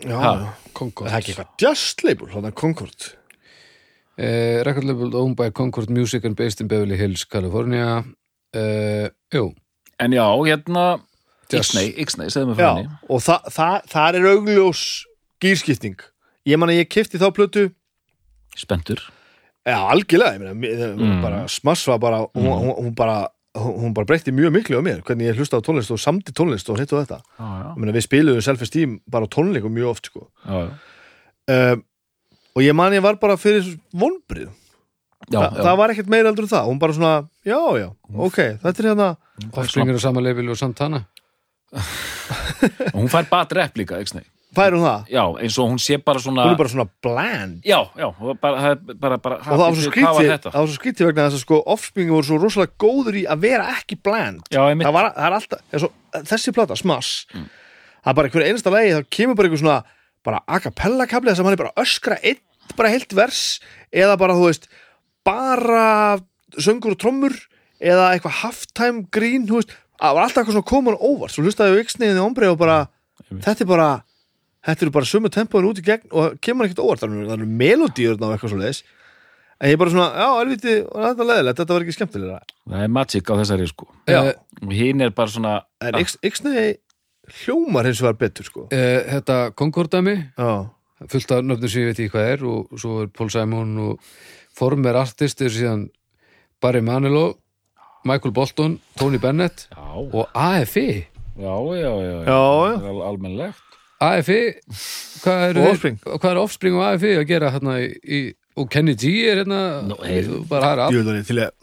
Já. 0.00 0.16
Ha. 0.20 0.32
Concord. 0.76 1.10
Það 1.10 1.16
er 1.16 1.20
ekki 1.20 1.32
eitthvað 1.34 1.64
Just 1.64 2.04
Label, 2.06 2.28
þannig 2.32 2.52
að 2.52 2.58
Concord. 2.60 3.08
Uh, 4.20 4.60
Record 4.66 4.84
label 4.88 5.14
owned 5.16 5.36
by 5.38 5.50
Concord 5.56 5.90
Music 5.92 6.24
and 6.28 6.36
based 6.36 6.60
in 6.60 6.68
Beverly 6.68 6.96
Hills, 7.00 7.24
California. 7.24 8.02
Uh, 8.54 9.08
Jú. 9.32 9.50
En 10.00 10.12
já, 10.12 10.26
hérna 10.44 11.00
Just- 11.50 11.74
Ixnay, 11.74 11.94
Ixnay, 12.04 12.28
segðu 12.30 12.46
mig 12.52 12.56
frá 12.60 12.64
Já, 12.68 12.74
henni. 12.76 12.88
og 13.10 13.20
þa 13.24 13.36
þa 13.50 13.68
þar 13.90 14.14
er 14.20 14.28
augljós 14.34 14.82
gýrskipting 15.42 15.96
ég 16.46 16.58
man 16.58 16.68
að 16.72 16.80
ég 16.82 16.88
kifti 16.88 17.18
þá 17.20 17.28
plötu. 17.36 17.70
Spendur 18.56 19.00
Já, 19.66 19.76
algjörlega, 19.92 20.38
ég 20.38 20.56
meina, 20.56 20.86
Mm. 20.96 21.20
bara 21.22 21.42
smass 21.48 21.84
var 21.86 21.98
bara, 22.00 22.22
hún, 22.34 22.46
hún, 22.48 22.70
hún 22.78 22.94
bara 22.96 23.28
hún 23.54 23.74
hún 23.82 23.92
bara 23.94 24.06
breytti 24.06 24.32
mjög 24.32 24.52
miklu 24.54 24.78
á 24.78 24.82
mér 24.82 25.02
hvernig 25.02 25.26
ég 25.28 25.36
hlusta 25.36 25.58
á 25.58 25.62
tónlist 25.62 25.90
og 25.92 25.98
samdi 26.00 26.32
tónlist 26.32 26.70
og 26.70 26.78
hitt 26.80 26.92
og 26.94 27.02
þetta. 27.04 27.18
Já, 27.38 27.44
já, 27.44 27.66
ég 27.74 27.76
meina, 27.82 27.92
við 27.92 28.06
spiluðum 28.06 28.42
self-esteem 28.46 28.94
bara 29.10 29.26
á 29.26 29.32
tónleikum 29.34 29.74
mjög 29.74 29.90
oft 29.90 30.06
sko. 30.06 30.30
já, 30.46 30.70
já. 30.70 31.74
um, 31.74 31.84
og 32.56 32.62
ég 32.62 32.74
man 32.74 32.92
ég 32.92 33.02
var 33.02 33.16
bara 33.20 33.36
fyrir 33.36 33.66
vonbrið 33.92 34.48
já, 35.30 35.38
Þa, 35.38 35.50
það 35.60 35.76
var 35.76 35.90
ekkert 35.92 36.08
meira 36.08 36.28
eldur 36.32 36.46
en 36.48 36.52
það, 36.56 36.66
hún 36.70 36.78
bara 36.80 36.92
svona 36.96 37.28
já, 37.44 37.60
já, 37.78 37.88
ok, 38.16 38.38
þetta 38.64 38.78
er 38.82 38.88
hérna 38.90 39.16
Offspring 39.52 39.88
er 39.92 39.98
á 39.98 40.00
sama 40.00 40.20
level 40.24 40.48
og 40.50 40.56
Santana. 40.58 41.04
Og 41.72 42.98
hún 42.98 43.08
fær 43.12 43.28
bad 43.30 43.52
rep 43.56 43.76
líka, 43.78 44.00
Ixnay 44.02 44.24
fær 44.56 44.74
hún 44.74 44.82
það, 44.82 45.04
Já, 45.14 45.22
eins 45.44 45.56
og 45.62 45.68
hún 45.70 45.78
sé 45.82 45.98
bara 46.02 46.18
svona 46.22 46.44
hún 46.48 46.54
er 46.54 46.58
bara 46.58 46.72
svona 46.72 46.86
bland. 47.04 47.60
Já, 47.64 47.78
já, 47.94 48.08
bara, 48.42 48.74
bara, 48.98 49.18
bara 49.22 49.36
og 49.38 49.46
það 49.46 49.62
var 49.62 49.76
svo 49.78 49.90
skrítið 49.92 50.30
það 50.48 50.58
var 50.58 50.66
svo 50.72 50.76
skrítið 50.80 51.06
vegna 51.10 51.26
þess 51.28 51.38
að 51.38 51.44
sko 51.44 51.60
Offspring 51.74 52.10
voru 52.10 52.26
svo 52.26 52.38
rosalega 52.42 52.74
góður 52.82 53.18
í 53.20 53.24
að 53.30 53.44
vera 53.46 53.68
ekki 53.76 53.98
bland. 54.02 54.42
Já, 54.50 54.60
einmitt. 54.66 54.88
Það, 54.88 54.96
var, 54.98 55.10
það 55.14 55.28
er 55.30 55.36
alltaf, 55.38 55.62
eins 55.70 55.86
og, 55.86 55.94
þessi 56.34 56.54
plata, 56.56 56.76
Smash 56.76 57.26
Mm. 57.34 57.46
það 58.00 58.10
er 58.10 58.16
bara 58.18 58.28
einhver 58.30 58.46
einasta 58.48 58.70
lagi, 58.74 58.92
þá 58.96 59.02
kemur 59.12 59.36
bara 59.36 59.48
einhver 59.50 59.60
svona 59.60 59.78
bara 60.24 60.38
a 60.48 60.58
cappella 60.60 61.06
kaplið 61.06 61.36
sem 61.36 61.44
hann 61.44 61.52
er 61.54 61.60
bara 61.60 61.72
að 61.76 61.82
öskra 61.84 62.16
einn 62.24 62.40
bara 62.76 62.88
heilt 62.92 63.12
vers 63.16 63.60
eða 63.92 64.16
bara 64.18 64.34
þú 64.38 64.46
veist 64.48 64.66
bara 65.24 66.18
söngur 66.58 66.94
og 66.96 67.00
trommur 67.00 67.34
eða 67.80 68.10
eitthvað 68.14 68.38
halftime 68.42 69.04
grín 69.12 69.46
þú 69.48 69.60
veist, 69.60 69.74
það 70.00 70.14
var 70.16 70.26
alltaf 70.26 70.40
eitthvað 70.42 70.56
svona 70.58 70.70
komun 70.72 70.98
óvart 71.00 71.34
svo 71.34 71.44
hlustaði 71.44 71.76
ég 71.76 71.84
ykksniðin 71.86 72.20
í 72.20 72.24
ombrið 72.24 72.54
og 72.54 72.58
bara 72.60 72.78
þetta 73.30 73.64
er 73.64 73.68
bara, 73.70 73.88
þetta 74.66 74.84
eru 74.86 74.92
bara 74.94 75.08
sömu 75.08 75.30
tempóin 75.32 75.68
út 75.70 75.78
í 75.80 75.84
gegn 75.86 76.10
og 76.12 76.38
kemur 76.44 76.66
ekkert 76.68 76.82
óvart. 76.84 77.00
Það 77.04 77.14
eru, 77.16 77.28
það 77.30 77.36
eru 77.38 77.46
melodíur 77.62 78.16
og 78.20 78.32
eitthvað 78.34 78.52
svo 78.54 78.60
leiðis 78.60 78.82
en 79.60 79.68
ég 79.68 79.74
er 79.76 79.80
bara 79.82 79.92
svona, 79.92 80.08
já, 80.16 80.28
elviti, 80.40 80.74
þetta 80.88 81.20
er 81.24 81.28
leðilegt 81.30 81.58
þetta 81.60 81.74
var 81.76 81.82
ekki 81.84 81.94
skemmtilega 81.98 82.38
það 82.70 82.84
er 82.86 82.92
magic 82.96 83.28
á 83.28 83.34
þessari 83.42 83.66
sko. 83.68 83.88
Og 84.64 84.72
hinn 84.72 85.04
er 85.04 85.10
bara 85.16 85.32
svona 85.32 85.54
en 85.84 85.98
ykksniði 86.00 86.66
hljómar 87.42 87.86
hins 87.86 88.00
vegar 88.02 88.16
betur 88.18 88.48
sko. 88.48 88.62
Eh, 88.74 89.04
Þetta 89.12 89.36
Concord-dæmi 89.60 90.14
já, 90.32 90.50
fullt 91.12 91.30
af 91.36 91.44
nöfnum 91.44 91.70
sem 91.70 91.84
ég 91.84 91.90
veit 91.92 92.00
ekki 92.00 92.14
hvað 92.16 92.30
er 92.32 92.44
og 92.48 92.72
svo 92.80 93.02
er 93.04 93.12
Paul 93.14 93.30
Simon 93.30 93.76
og 93.84 94.08
Former 94.56 94.96
Artist 95.00 95.44
er 95.44 95.52
síðan 95.54 95.84
Barry 96.60 96.80
Manilow 96.84 97.36
Michael 98.08 98.32
Bolton, 98.32 98.78
Tony 98.98 99.20
Bennett 99.20 99.66
já, 99.68 99.84
og 99.92 100.24
AFI 100.34 100.88
já, 101.36 101.54
já, 101.76 101.92
já, 102.00 102.16
Já, 102.24 102.40
já. 102.40 102.74
Það 102.80 102.88
er 102.90 103.04
almennlegt 103.12 103.69
AFI 104.00 104.40
hvað 105.20 105.44
er, 105.50 105.60
Og 105.60 105.70
Offspring. 105.74 106.00
hvað 106.06 106.30
er 106.32 106.40
Offspring 106.40 106.78
og 106.78 106.86
AFI 106.88 107.12
að 107.20 107.26
gera 107.28 107.52
hérna 107.54 107.76
í, 107.82 107.90
í 108.00 108.20
og 108.60 108.70
Kenny 108.72 108.96
G 108.98 109.12
er 109.30 109.42
hérna 109.44 109.60
Nú, 109.86 110.00
hey. 110.04 110.24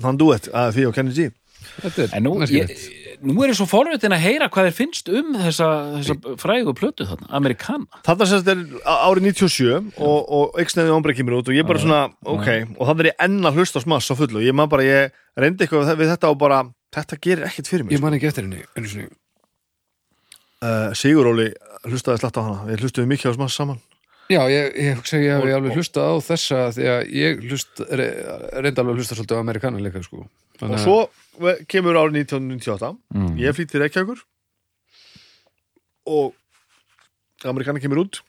hann 0.05 0.19
duett 0.21 0.47
því 0.51 0.87
og 0.89 0.95
Kenny 0.97 1.13
G 1.15 1.29
þetta 1.77 2.05
er 2.05 2.15
en 2.17 2.25
nú, 2.25 2.33
ég, 2.37 2.45
merkilegt. 2.45 2.85
nú 3.25 3.35
er 3.43 3.51
ég 3.51 3.57
svo 3.57 3.67
forvitin 3.69 4.13
að 4.15 4.23
heyra 4.23 4.47
hvað 4.53 4.69
þér 4.69 4.75
finnst 4.77 5.11
um 5.11 5.33
þessa, 5.37 5.67
þessa 5.97 6.35
frægu 6.41 6.73
plötu 6.77 7.07
þarna, 7.09 7.29
Amerikana 7.39 8.01
Þarna 8.07 8.29
sérst 8.29 8.51
er 8.53 8.63
árið 8.85 9.27
97 9.33 9.67
og, 9.97 10.17
og 10.39 10.61
ykksniði 10.63 10.95
ombrið 10.95 11.19
kemur 11.19 11.39
út 11.41 11.51
og 11.51 11.57
ég 11.57 11.67
bara 11.67 11.83
svona, 11.83 12.01
ok, 12.23 12.49
og 12.77 12.89
þannig 12.89 13.05
er 13.05 13.11
ég 13.11 13.21
enn 13.27 13.49
að 13.49 13.61
hlusta 13.61 13.81
á 13.81 13.85
smass 13.85 14.13
á 14.13 14.15
fullu, 14.19 14.43
ég 14.45 14.57
maður 14.57 14.73
bara, 14.77 14.87
ég 14.87 15.21
reyndi 15.37 15.65
eitthvað 15.67 15.93
við 15.97 16.13
þetta 16.13 16.33
og 16.33 16.41
bara, 16.41 16.63
þetta 16.97 17.21
gerir 17.27 17.49
ekkert 17.49 17.71
fyrir 17.73 17.87
mig 17.87 17.97
ég 17.97 18.03
man 18.05 18.17
ekki 18.17 18.29
eftir 18.31 18.47
henni 18.47 18.63
einu 18.77 18.93
sinni. 18.93 19.09
Uh, 20.65 20.89
Siguróli 20.97 21.49
hlustaði 21.87 22.21
slætt 22.21 22.37
á 22.39 22.41
hana. 22.45 22.63
Við 22.69 22.83
hlustuðum 22.85 23.11
mikið 23.13 23.31
á 23.31 23.37
smass 23.37 23.57
saman. 23.59 23.79
Já, 24.27 24.41
ég, 24.51 24.73
ég 24.75 24.97
hugsa 24.99 25.15
að 25.17 25.23
ég 25.23 25.37
Og- 25.37 25.45
hef 25.47 25.55
alveg 25.55 25.71
og- 25.71 25.77
hlusta 25.79 26.01
á 26.03 26.13
þessa 26.19 26.57
því 26.75 26.87
að 26.91 27.01
ég 27.15 27.43
hlust, 27.47 27.79
re, 27.87 28.07
reyndi 28.59 28.81
alveg 28.81 28.93
að 28.93 28.97
hlusta 28.99 29.15
svolítið 29.15 29.37
á 29.39 29.43
Amerikana 29.45 29.79
líka 29.79 30.01
sko. 30.03 30.17
Og 30.27 30.59
Þannig 30.59 30.79
að- 30.79 30.83
svo 30.83 30.97
kemur 31.71 31.95
árið 32.01 32.17
1998 32.27 32.97
mm. 33.13 33.37
ég 33.39 33.55
flýtti 33.55 33.79
Reykjavíkur. 33.79 34.19
Og 36.07 36.33
Amerikana 37.47 37.79
kemur 37.79 38.03
út. 38.03 38.19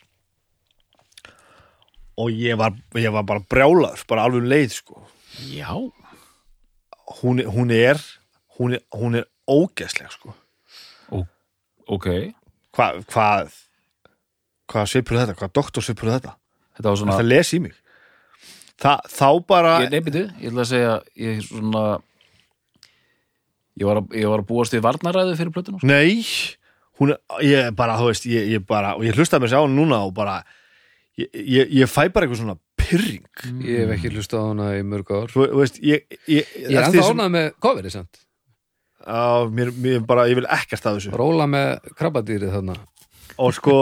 Og 2.18 2.30
ég 2.34 2.56
var, 2.58 2.74
ég 2.98 3.12
var 3.14 3.22
bara 3.26 3.40
brjálaður, 3.46 4.02
bara 4.10 4.24
alveg 4.26 4.42
um 4.42 4.48
leið 4.50 4.72
sko. 4.74 5.02
já, 5.54 5.70
hún, 7.22 7.38
er- 7.40 7.46
hún 7.50 7.70
er 7.70 7.98
hún 8.58 8.74
er, 8.74 8.80
hún 8.92 9.14
er 9.14 9.26
ógeðsleg 9.48 10.10
sko. 10.10 10.34
Ok. 11.96 12.08
Hvað 12.76 13.00
hvað 13.12 13.52
hvað 14.68 14.90
svipur 14.92 15.16
þetta, 15.22 15.34
hvað 15.40 15.52
doktor 15.56 15.84
svipur 15.86 16.10
þetta? 16.12 16.34
Þetta 16.78 16.90
var 16.92 16.98
svona 17.00 17.16
það 17.18 17.30
les 17.32 17.52
í 17.56 17.60
mig? 17.64 17.76
Þa, 18.78 18.92
þá 19.10 19.28
bara 19.48 19.72
ég, 19.82 19.90
nefndu, 19.96 20.20
ég 20.38 20.52
ætla 20.52 20.62
að 20.62 20.70
segja 20.70 20.92
ég 21.18 21.40
svona 21.48 21.84
ég 23.78 23.86
var 23.88 24.00
að, 24.02 24.14
ég 24.18 24.30
var 24.30 24.42
að 24.42 24.48
búast 24.50 24.74
við 24.76 24.84
varnaræðu 24.86 25.34
fyrir 25.38 25.52
plötuna 25.54 25.80
sko. 25.80 25.88
nei, 25.90 26.22
hún 27.00 27.12
er 27.14 27.42
ég 27.46 27.72
bara, 27.78 27.96
þú 27.98 28.08
veist, 28.12 28.28
ég, 28.30 28.46
ég 28.56 28.64
bara 28.68 28.94
og 28.98 29.04
ég 29.06 29.18
hlustaði 29.18 29.44
mér 29.44 29.52
sér 29.52 29.62
á 29.62 29.66
hún 29.66 29.76
núna 29.78 30.00
og 30.06 30.14
bara 30.16 30.38
ég, 31.18 31.28
ég, 31.34 31.74
ég 31.80 31.90
fæ 31.90 32.04
bara 32.12 32.26
eitthvað 32.28 32.42
svona 32.44 32.58
pyrring 32.78 33.26
ég 33.66 33.82
hef 33.84 33.96
ekki 33.96 34.12
hlusta 34.14 34.38
á 34.38 34.44
hana 34.50 34.70
í 34.78 34.84
mörg 34.86 35.10
ár. 35.14 35.30
Þú 35.34 35.48
veist, 35.58 35.78
ég 35.82 36.06
ég, 36.30 36.46
ég 36.68 36.78
er 36.78 36.90
sem- 36.92 37.02
ánað 37.18 37.34
með 37.34 37.48
coverið 37.62 37.96
samt 37.98 38.22
á, 39.08 39.48
mér, 39.48 39.72
mér 39.72 40.04
bara, 40.06 40.28
ég 40.28 40.38
vil 40.38 40.46
ekkert 40.52 40.86
að 40.86 40.98
þessu. 40.98 41.12
Róla 41.16 41.48
með 41.50 41.90
krabbadýrið 41.98 42.54
þarna. 42.58 42.76
Og 43.38 43.54
sko, 43.54 43.74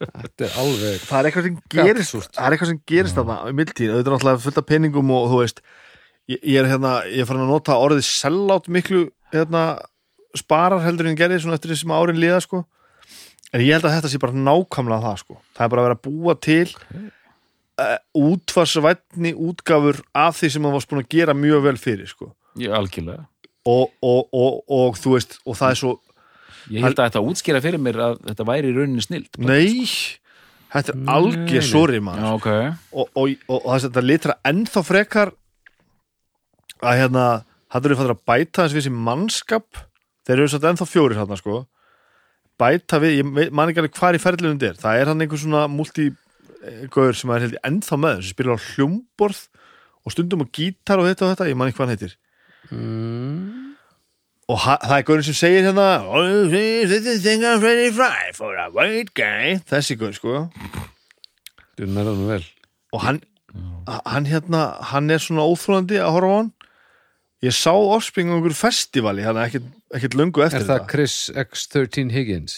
þetta 0.00 0.46
er 0.48 0.54
alveg 0.58 1.02
það 1.06 1.18
er 1.18 1.28
eitthvað 1.28 1.44
sem 1.46 1.58
gerist 1.70 1.98
Gallsúrt. 2.00 2.30
það 2.34 2.46
er 2.46 2.54
eitthvað 2.56 2.70
sem 2.72 2.78
gerist 2.90 3.18
þarna 3.18 3.36
í 3.46 3.56
mildtíð, 3.60 3.90
auðvitað 3.92 4.08
er 4.08 4.14
náttúrulega 4.16 4.42
fullt 4.42 4.58
af 4.58 4.66
peningum 4.66 5.12
og 5.14 5.26
þú 5.30 5.36
veist 5.38 5.60
ég, 6.32 6.38
ég 6.40 6.56
er 6.58 6.70
hérna, 6.72 6.94
ég 7.06 7.22
er 7.22 7.28
farin 7.28 7.44
að 7.44 7.52
nota 7.52 7.76
orðið 7.78 8.08
sellátt 8.08 8.70
miklu 8.74 9.02
hérna, 9.34 9.62
sparar 10.34 10.82
heldur 10.82 11.10
en 11.10 11.18
gerði 11.20 11.38
svona 11.44 11.60
eftir 11.60 11.70
því 11.70 11.80
sem 11.84 11.94
árin 11.94 12.18
liða 12.18 12.40
sko. 12.42 12.64
En 13.54 13.62
ég 13.62 13.76
held 13.76 13.86
að 13.86 13.94
þetta 14.00 14.10
sé 14.10 14.20
bara 14.24 14.34
nákvæmlega 14.48 15.06
það 15.06 15.20
sko. 15.22 15.38
Það 15.54 15.66
er 15.66 15.72
bara 15.74 15.84
að 15.84 15.86
vera 15.86 15.98
að 16.00 16.08
búa 16.08 16.34
til 16.42 16.64
uh, 17.84 17.98
útfarsvætni 18.18 19.34
útgáfur 19.46 20.02
af 20.10 20.40
því 20.40 20.50
sem 20.56 20.66
hann 20.66 20.74
var 20.74 20.88
búin 20.90 21.04
að 21.04 21.14
gera 21.14 21.38
mjög 21.38 21.62
vel 21.68 21.76
fyrir 21.78 22.10
sko. 22.10 22.32
Ég, 22.58 22.74
algjörlega 22.74 23.28
og, 23.64 23.94
og, 24.04 24.20
og, 24.32 24.58
og 24.68 24.98
þú 25.00 25.14
veist 25.16 25.38
og 25.44 25.56
það 25.60 25.70
er 25.70 25.80
svo, 25.80 25.94
ég 26.72 26.84
held 26.84 26.98
að 26.98 27.08
þetta 27.08 27.24
útskýra 27.30 27.62
fyrir 27.64 27.82
mér 27.82 28.02
að 28.08 28.20
þetta 28.28 28.48
væri 28.50 28.70
í 28.70 28.76
rauninni 28.76 29.04
snilt 29.04 29.40
nei 29.40 29.88
þetta 30.74 30.92
er 30.92 31.14
algjör 31.14 31.66
sorry 31.68 32.02
mann 32.04 32.20
já, 32.20 32.28
ok. 32.34 32.50
Og, 32.92 33.08
og, 33.08 33.34
og, 33.48 33.58
og 33.60 33.72
þess 33.72 33.86
að 33.86 33.90
þetta 33.90 34.06
litra 34.10 34.38
ennþá 34.50 34.84
frekar 34.84 35.34
að 36.84 37.00
hérna 37.00 37.26
það 37.74 37.88
eru 37.88 37.98
fættur 37.98 38.14
að 38.14 38.24
bæta 38.30 38.64
þess 38.64 38.76
við 38.76 38.86
sem 38.86 38.98
mannskap. 39.08 39.80
Þeir 40.24 40.36
eru 40.38 40.50
satt 40.52 40.66
ennþá 40.70 40.86
fjórir 40.88 41.18
hérna 41.18 41.38
sko. 41.40 41.64
Bæta 42.60 43.00
við, 43.02 43.16
ég 43.18 43.50
man 43.50 43.70
ekki 43.70 43.82
alveg 43.82 43.96
hvað 43.96 44.18
í 44.18 44.22
ferðlunum 44.22 44.60
þetta 44.60 44.70
er, 44.70 44.80
það 44.82 45.00
er 45.00 45.10
hann 45.10 45.24
einhver 45.24 45.40
svona 45.42 45.64
multi-gaur 45.72 47.18
sem 47.18 47.32
er 47.34 47.48
ennþá 47.66 47.98
með 47.98 48.20
sem 48.20 48.36
spilar 48.36 48.60
á 48.62 48.66
hljómborð 48.68 49.40
og 50.04 50.14
stundum 50.14 50.44
á 50.44 50.52
gítar 50.54 51.02
og 51.02 51.08
þetta 51.08 51.26
og 51.26 51.32
þetta, 51.32 51.48
ég 51.50 51.58
man 51.58 51.70
ekki 51.70 51.80
hvað 51.80 51.88
hann 51.88 51.96
heitir 51.96 52.14
mm. 52.70 53.76
og 54.48 54.58
það 54.64 54.96
er 54.98 55.06
gaurin 55.08 55.26
sem 55.28 55.36
segir 55.38 55.66
hérna 55.66 55.86
"Oh, 56.06 56.48
this 56.48 57.06
is 57.06 57.22
thing 57.22 57.44
I'm 57.44 57.62
ready 57.62 57.90
fry 57.92 58.32
for 58.34 58.56
a 58.56 58.68
white 58.70 59.14
guy. 59.14 59.58
Þessi 59.70 59.98
gaur 59.98 60.12
sko. 60.12 60.48
Þú 61.78 61.88
nærða 61.90 62.16
nú 62.18 62.28
vel. 62.28 62.44
Og 62.92 63.00
hann, 63.02 63.22
hann 64.06 64.26
hérna 64.26 64.66
hann 64.92 65.10
er 65.10 65.18
svona 65.18 65.46
óþrólandi 65.48 65.98
að 65.98 66.12
horfa 66.16 66.30
á 66.30 66.36
hann. 66.38 66.52
Ég 67.44 67.52
sá 67.52 67.72
Offspring 67.74 68.30
á 68.32 68.38
einhverju 68.38 68.56
festivali 68.56 69.24
hann 69.26 69.36
er 69.36 69.50
ekkert, 69.50 69.66
ekkert 69.92 70.14
löngu 70.16 70.44
eftir 70.44 70.62
er 70.62 70.68
það 70.68 70.78
þetta. 70.78 70.90
Chris 70.92 71.16
X13 71.34 72.12
Higgins? 72.14 72.54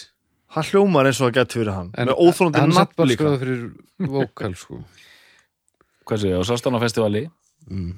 Hann 0.54 0.68
hljómar 0.68 1.08
eins 1.08 1.18
og 1.20 1.30
það 1.30 1.38
gett 1.40 1.56
fyrir 1.56 1.72
hann 1.74 1.90
en 1.98 2.12
hann 2.12 2.76
líka. 3.08 3.24
skoða 3.24 3.40
fyrir 3.40 3.64
vokal 4.12 4.54
sko. 4.54 4.78
Hvað 6.06 6.22
sé 6.22 6.30
ég, 6.30 6.38
á 6.38 6.42
Sástana 6.46 6.78
festivali? 6.78 7.24
Mm. 7.66 7.96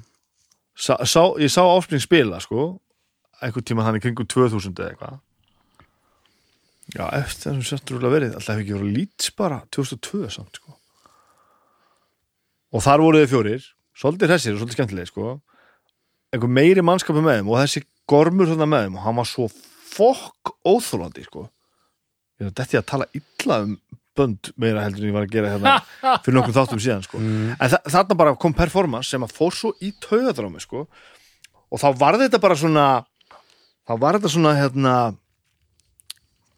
Sá, 0.79 0.95
sá, 1.03 1.21
ég 1.41 1.51
sá 1.51 1.61
Offspring 1.65 2.03
spila 2.03 2.39
sko 2.43 2.69
einhvern 3.43 3.67
tíma 3.67 3.85
hann 3.85 3.99
í 3.99 4.03
kringum 4.03 4.27
2000 4.27 4.79
eða 4.79 4.93
eitthvað. 4.93 5.19
Já, 6.89 7.03
eftir 7.19 7.51
þessum 7.51 7.67
settur 7.67 7.99
úrlega 7.99 8.15
verið 8.15 8.35
alltaf 8.35 8.55
hefði 8.55 8.65
ekki 8.65 8.77
verið 8.77 8.95
lýts 8.97 9.29
bara 9.37 9.59
2002 9.75 10.31
samt 10.33 10.57
sko. 10.57 10.73
Og 12.73 12.83
þar 12.85 13.03
voru 13.05 13.21
þið 13.21 13.31
fjórir 13.33 13.67
svolítið 13.99 14.33
hressir 14.33 14.55
og 14.55 14.61
svolítið 14.61 14.79
skemmtilegir 14.79 15.11
sko. 15.11 15.35
Einhver 16.33 16.53
meiri 16.53 16.83
mannskapi 16.85 17.23
með 17.25 17.39
þeim 17.39 17.51
og 17.51 17.61
þessi 17.61 17.85
gormur 18.09 18.49
þarna 18.49 18.69
með 18.69 18.85
þeim 18.85 18.97
og 18.97 19.05
hann 19.05 19.19
var 19.21 19.29
svo 19.29 19.47
fokk 19.89 20.53
óþólandi 20.65 21.25
sko. 21.27 21.45
Þetta 22.39 22.67
ég 22.73 22.81
að 22.81 22.89
tala 22.89 23.09
illa 23.19 23.61
um 23.65 23.77
bönd 24.17 24.51
meira 24.59 24.83
heldur 24.85 25.03
en 25.05 25.11
ég 25.11 25.15
var 25.15 25.27
að 25.27 25.35
gera 25.35 25.51
hérna 25.53 25.75
fyrir 26.23 26.37
nokkuð 26.39 26.57
þáttum 26.57 26.81
síðan 26.83 27.05
sko. 27.05 27.21
Mm. 27.21 27.53
en 27.55 27.73
þa 27.73 27.79
þarna 27.93 28.17
bara 28.23 28.35
kom 28.41 28.55
performance 28.57 29.11
sem 29.13 29.25
að 29.25 29.35
fór 29.37 29.55
svo 29.55 29.73
í 29.85 29.91
taugadrámi 30.03 30.63
sko. 30.63 30.87
Og 31.69 31.81
þá 31.81 31.89
var 31.99 32.17
þetta 32.17 32.41
bara 32.41 32.57
svona 32.57 32.85
þá 33.87 33.93
var 34.01 34.17
þetta 34.17 34.33
svona 34.33 34.55
hérna 34.57 34.95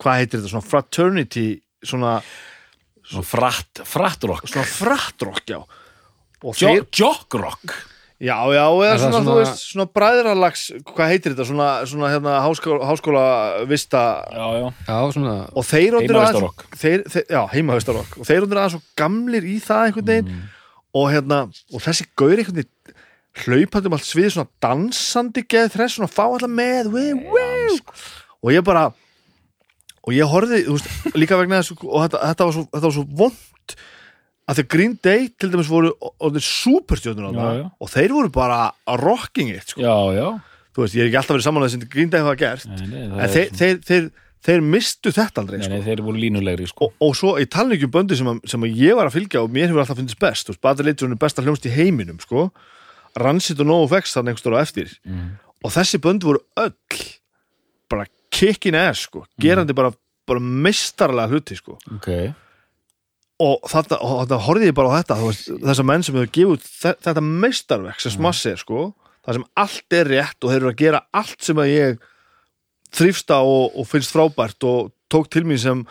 hvað 0.01 0.17
heitir 0.21 0.39
þetta, 0.39 0.51
svona 0.55 0.69
fraternity 0.71 1.45
svona, 1.85 2.15
svona 3.05 3.27
fratt, 3.27 3.83
frattrock 3.87 4.47
svona 4.49 4.67
frattrock 4.69 5.43
já. 5.51 5.59
Og 6.41 6.57
Jo 6.57 6.71
þeir, 6.73 6.87
jockrock 6.97 7.75
já 8.21 8.37
já, 8.53 8.65
eða 8.69 8.93
það 8.93 8.99
svona, 9.01 9.19
þú 9.19 9.25
svona- 9.25 9.37
veist 9.41 9.61
svona 9.65 9.85
bræðralags, 9.97 10.63
hvað 10.91 11.09
heitir 11.11 11.33
þetta 11.33 11.45
svona, 11.49 11.69
svona 11.89 12.09
hérna 12.13 12.33
háskóla, 12.45 12.85
háskóla 12.89 13.23
vista 13.69 14.01
já, 14.29 14.47
já, 14.61 14.67
já 14.87 14.97
svona 15.15 15.35
og 15.57 15.65
þeir 15.65 15.97
orðnir 15.97 16.15
Heimavistarrock. 16.15 16.65
þeir, 16.83 17.03
þeir, 17.09 17.25
já, 17.33 17.41
heimavistarokk 17.55 18.17
og 18.21 18.29
þeir 18.29 18.41
orðnir 18.45 18.61
aðeins 18.61 18.75
svo 18.77 18.83
gamlir 19.01 19.43
í 19.49 19.57
það 19.65 19.85
einhvern 19.89 20.09
veginn 20.11 20.29
Mm. 20.31 20.41
og 20.93 21.09
hérna, 21.11 21.39
og 21.73 21.81
þessi 21.81 22.05
gaur 22.15 22.35
einhvern 22.37 22.61
veginn 22.61 22.77
hlaupandi 23.41 23.87
um 23.87 23.93
allt 23.95 24.03
svið 24.09 24.29
svona 24.35 24.49
dansandi 24.61 25.45
geð 25.47 25.69
þess, 25.77 25.95
svona 25.97 26.11
fá 26.11 26.25
allar 26.27 26.51
með 26.51 26.91
wee, 26.91 27.13
wee. 27.15 27.79
og 28.43 28.51
ég 28.51 28.63
bara 28.63 28.89
og 30.01 30.13
ég 30.13 30.25
horfði, 30.27 30.65
þú 30.65 30.73
veist, 30.77 30.89
líka 31.15 31.37
vegna 31.39 31.61
þess 31.61 31.71
og 31.79 32.01
þetta, 32.05 32.19
þetta, 32.27 32.45
var 32.49 32.53
svo, 32.57 32.63
þetta 32.73 32.87
var 32.89 32.95
svo 32.97 33.05
vond 33.21 33.37
að 34.51 34.59
þegar 34.59 34.71
Green 34.75 34.95
Day 35.07 35.27
til 35.39 35.51
dæmis 35.53 35.69
voru 35.71 35.93
já. 37.61 37.67
og 37.79 37.91
þeir 37.93 38.15
voru 38.17 38.31
bara 38.35 38.61
rocking 39.01 39.53
it, 39.53 39.71
sko. 39.71 39.81
já, 39.85 39.95
já 40.17 40.27
þú 40.71 40.83
veist, 40.85 40.95
ég 40.97 41.03
er 41.05 41.09
ekki 41.09 41.19
alltaf 41.21 41.35
verið 41.37 41.47
samanlega 41.47 41.73
sem 41.75 41.87
Green 41.91 42.11
Day 42.11 42.23
hafa 42.23 42.35
gert 42.39 42.67
Nei, 42.67 42.87
nei, 42.87 43.05
en 43.07 43.19
er 43.19 43.31
þeir, 43.31 43.47
svona- 43.47 43.61
þeir, 43.61 43.79
þeir, 43.87 44.11
þeir 44.47 44.61
mistu 44.73 45.13
þetta 45.13 45.41
aldrei 45.43 45.57
Nei, 45.59 45.65
sko. 45.65 45.73
nei, 45.73 45.85
þeir 45.87 46.03
voru 46.05 46.21
línulegri 46.23 46.67
sko. 46.71 46.89
og, 46.89 47.07
og 47.07 47.15
svo 47.19 47.33
í 47.41 47.47
talningjum 47.51 47.91
böndi 47.93 48.17
sem, 48.19 48.29
að- 48.31 48.43
sem 48.53 48.67
að 48.67 48.77
ég 48.79 48.95
var 48.97 49.09
að 49.09 49.17
fylgja 49.17 49.43
og 49.43 49.51
mér 49.51 49.69
hefur 49.69 49.83
alltaf 49.83 49.99
finnst 49.99 50.19
best 50.19 50.51
veist, 50.51 50.61
Bad 50.61 50.79
Religion 50.83 51.11
er 51.11 51.19
besta 51.21 51.43
hljómst 51.45 51.67
í 51.67 51.73
heiminum 51.75 52.19
sko. 52.23 52.51
Rancid 53.19 53.59
og 53.59 53.67
NoFX 53.67 54.15
þannig 54.15 54.31
einhver 54.31 54.43
stóra 54.45 54.61
eftir 54.63 54.93
mm. 55.03 55.25
og 55.67 55.73
þessi 55.75 55.99
bönd 55.99 56.23
voru 56.23 56.39
öll 56.55 56.73
bara 57.91 58.05
kicking 58.31 58.77
ass 58.79 59.07
sko. 59.09 59.25
gerandi 59.41 59.75
bara, 59.75 59.91
bara 60.27 60.39
mistarlega 60.39 61.27
hluti 61.27 61.57
sko. 61.59 61.75
ok, 61.97 62.09
og 63.41 63.67
þetta, 63.71 63.97
og 64.03 64.21
þetta 64.23 64.39
horfði 64.45 64.69
ég 64.69 64.77
bara 64.77 64.93
á 64.93 64.97
þetta 65.01 65.17
þessar 65.65 65.87
menn 65.87 66.05
sem 66.05 66.17
hefur 66.17 66.31
gefið 66.37 66.69
þetta 67.07 67.23
meistarverk 67.25 68.03
sem 68.03 68.13
smass 68.13 68.45
er 68.49 68.61
sko, 68.61 68.91
það 69.25 69.39
sem 69.39 69.47
allt 69.63 69.97
er 69.97 70.11
rétt 70.11 70.45
og 70.45 70.53
þeir 70.53 70.59
eru 70.61 70.71
að 70.71 70.79
gera 70.83 71.03
allt 71.21 71.47
sem 71.47 71.61
að 71.61 71.71
ég 71.71 72.07
þrýfsta 72.97 73.41
og, 73.47 73.77
og 73.79 73.87
finnst 73.87 74.13
frábært 74.13 74.67
og 74.67 74.91
tók 75.11 75.29
til 75.31 75.45
mín 75.47 75.59
sem, 75.61 75.83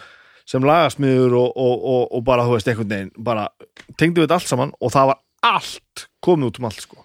sem 0.48 0.64
lagasmiður 0.64 1.38
og, 1.40 1.50
og, 1.56 1.84
og, 1.94 2.06
og 2.18 2.24
bara, 2.26 2.46
þú 2.46 2.56
veist, 2.56 2.70
einhvern 2.70 2.92
veginn 2.94 3.12
bara 3.30 3.48
tengdi 3.96 4.20
við 4.20 4.28
þetta 4.28 4.40
allt 4.40 4.52
saman 4.52 4.74
og 4.78 4.94
það 4.94 5.12
var 5.12 5.22
allt 5.50 6.06
komið 6.24 6.50
út 6.50 6.60
um 6.60 6.68
allt 6.68 6.84
sko. 6.84 7.04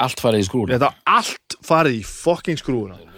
Allt 0.00 0.22
farið 0.22 0.44
í 0.44 0.46
skrúr 0.46 0.70
þetta 0.70 0.94
allt 1.10 1.56
farið 1.66 1.98
í 1.98 2.04
fucking 2.06 2.60
skrúuna 2.60 3.09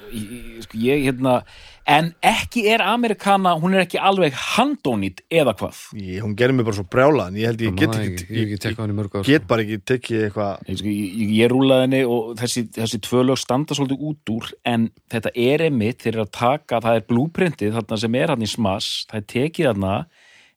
sko, 0.65 0.79
ég 0.81 1.05
hérna 1.07 1.43
en 1.89 2.13
ekki 2.23 2.63
er 2.71 2.83
Amerikana, 2.85 3.55
hún 3.59 3.75
er 3.75 3.83
ekki 3.85 3.99
alveg 3.99 4.37
handónýtt 4.37 5.25
eða 5.33 5.55
hvað 5.59 5.81
ég, 5.99 6.23
hún 6.23 6.37
gerir 6.39 6.55
mig 6.55 6.67
bara 6.67 6.79
svo 6.79 6.87
brjála 6.93 7.29
en 7.31 7.39
ég 7.41 7.51
held 7.51 7.65
ég 7.67 7.79
get 7.81 7.97
ekki, 7.97 8.27
ég, 8.29 8.53
ég, 8.53 8.55
í 8.55 9.25
get 9.27 9.49
bara 9.51 9.65
ekki 9.65 9.81
tekið 9.91 10.27
eitthvað 10.29 10.71
ég, 10.71 10.81
sko, 10.81 10.95
ég, 10.95 11.35
ég 11.41 11.53
rúlaði 11.53 11.87
henni 11.87 12.03
og 12.07 12.33
þessi, 12.41 12.67
þessi 12.79 13.03
tvö 13.09 13.27
lög 13.27 13.41
standa 13.43 13.79
svolítið 13.79 14.09
út 14.11 14.35
úr 14.37 14.51
en 14.75 14.89
þetta 15.13 15.35
er 15.35 15.67
einmitt 15.69 16.05
þeir 16.05 16.15
eru 16.15 16.27
að 16.27 16.35
taka, 16.39 16.83
það 16.85 17.01
er 17.01 17.09
blúprintið 17.11 17.79
þarna 17.79 18.03
sem 18.05 18.21
er 18.23 18.35
hann 18.35 18.47
í 18.47 18.51
smass, 18.51 19.07
það 19.11 19.23
er 19.23 19.31
tekið 19.37 19.71
þarna 19.73 19.95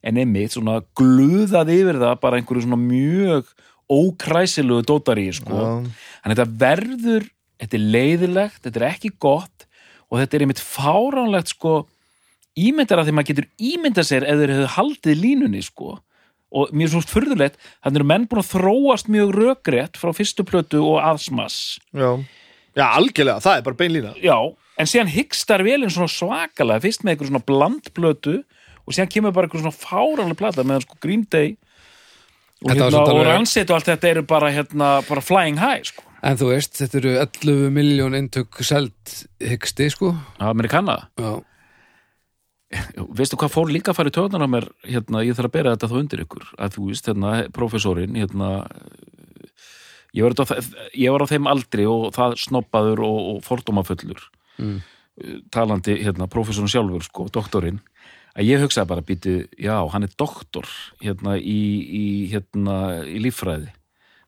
en 0.05 0.21
einmitt 0.21 0.53
svona 0.53 0.81
gluðað 0.97 1.73
yfir 1.73 2.01
það 2.03 2.19
bara 2.21 2.41
einhverju 2.41 2.67
svona 2.67 2.81
mjög 2.81 3.55
ókræsilegu 3.85 4.81
dótari 4.85 5.27
sko. 5.33 5.53
Já. 5.53 5.91
en 6.25 6.33
þetta 6.33 6.45
verður 6.61 7.27
þetta 7.61 7.77
er 7.77 7.85
leiðilegt, 7.95 8.61
þetta 8.65 8.81
er 8.81 8.87
ekki 8.89 9.11
gott 9.21 9.67
og 10.09 10.21
þetta 10.21 10.37
er 10.37 10.45
einmitt 10.45 10.63
fáránlegt 10.63 11.53
sko 11.55 11.75
ímyndar 12.55 13.01
að 13.01 13.09
því 13.09 13.15
maður 13.15 13.31
getur 13.31 13.47
ímyndað 13.73 14.09
sér 14.09 14.25
ef 14.27 14.41
þeir 14.41 14.53
hefðu 14.55 14.73
haldið 14.77 15.21
línunni 15.21 15.63
sko 15.65 15.97
og 16.55 16.71
mér 16.71 16.87
er 16.87 16.93
svo 16.93 17.01
furðulegt 17.09 17.57
þannig 17.83 17.99
eru 17.99 18.09
menn 18.11 18.27
búin 18.31 18.43
að 18.43 18.51
þróast 18.53 19.09
mjög 19.11 19.33
rökrétt 19.35 19.99
frá 19.99 20.13
fyrstu 20.15 20.45
plötu 20.47 20.83
og 20.85 21.01
aðsmass 21.03 21.79
já. 21.91 22.21
já, 22.77 22.85
algjörlega, 22.85 23.41
það 23.43 23.57
er 23.57 23.65
bara 23.65 23.79
beinlína 23.81 24.13
já, 24.23 24.37
en 24.79 24.91
síðan 24.91 25.11
hyggstar 25.11 25.65
velin 25.67 25.91
svona 25.91 26.11
svakalega, 26.11 26.83
fyrst 26.85 27.03
með 27.03 27.15
eitthvað 27.15 27.31
svona 27.33 27.47
blandplötu 27.49 28.37
og 28.85 28.95
síðan 28.95 29.11
kemur 29.11 29.35
bara 29.35 29.49
eitthvað 29.49 29.65
svona 29.65 29.81
fáránlega 29.81 30.39
plata 30.39 30.67
meðan 30.67 30.85
sko 30.85 30.99
Green 31.03 31.27
Day 31.27 31.55
og, 32.63 32.71
hérna, 32.71 33.03
og 33.03 33.23
Rancid 33.27 33.69
og 33.69 33.79
allt 33.79 33.89
þetta 33.91 34.11
eru 34.13 34.25
bara, 34.27 34.51
hérna, 34.53 34.89
bara 35.09 35.23
flying 35.23 35.59
high 35.59 35.83
sko. 35.85 36.04
En 36.25 36.39
þú 36.39 36.47
veist, 36.49 36.77
þetta 36.79 36.97
eru 37.01 37.11
11 37.21 37.67
miljón 37.75 38.15
eintök 38.17 38.57
selt 38.65 39.11
hyggsti, 39.43 39.91
sko. 39.93 40.13
Amerikana 40.41 40.95
Já, 41.21 41.35
veistu 43.19 43.37
hvað 43.37 43.53
fór 43.53 43.69
líka 43.71 43.93
að 43.93 43.99
fara 43.99 44.11
í 44.11 44.15
töðunar 44.15 44.45
á 44.45 44.49
mér 44.49 44.65
hérna, 44.87 45.21
ég 45.25 45.37
þarf 45.37 45.51
að 45.51 45.55
bera 45.59 45.75
þetta 45.75 45.91
þá 45.91 45.99
undir 46.01 46.23
ykkur 46.25 46.47
að 46.57 46.73
þú 46.77 46.87
veist, 46.89 47.09
hérna, 47.11 47.33
professorinn 47.55 48.17
hérna, 48.17 48.49
ég, 50.17 50.25
var 50.25 50.33
á, 50.33 50.45
ég 50.97 51.13
var 51.13 51.23
á 51.23 51.31
þeim 51.31 51.49
aldri 51.51 51.85
og 51.89 52.09
það 52.17 52.35
snoppaður 52.47 53.05
og, 53.05 53.21
og 53.35 53.39
fordómafullur 53.45 54.25
Mm. 54.55 54.77
talandi, 55.51 55.97
hérna, 55.99 56.29
professorinn 56.31 56.71
sjálfur 56.71 57.03
sko, 57.03 57.25
doktorinn, 57.27 57.81
að 58.39 58.47
ég 58.47 58.61
hugsaði 58.63 58.87
bara 58.87 59.03
býti, 59.03 59.33
já, 59.59 59.73
hann 59.91 60.05
er 60.07 60.13
doktor 60.15 60.63
hérna, 61.03 61.33
í, 61.35 61.57
í, 61.83 62.03
hérna, 62.31 62.77
í 63.03 63.19
líffræði 63.23 63.73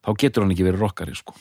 þá 0.07 0.13
getur 0.21 0.45
hann 0.45 0.53
ekki 0.55 0.67
verið 0.67 0.85
rockari 0.85 1.17
sko. 1.17 1.35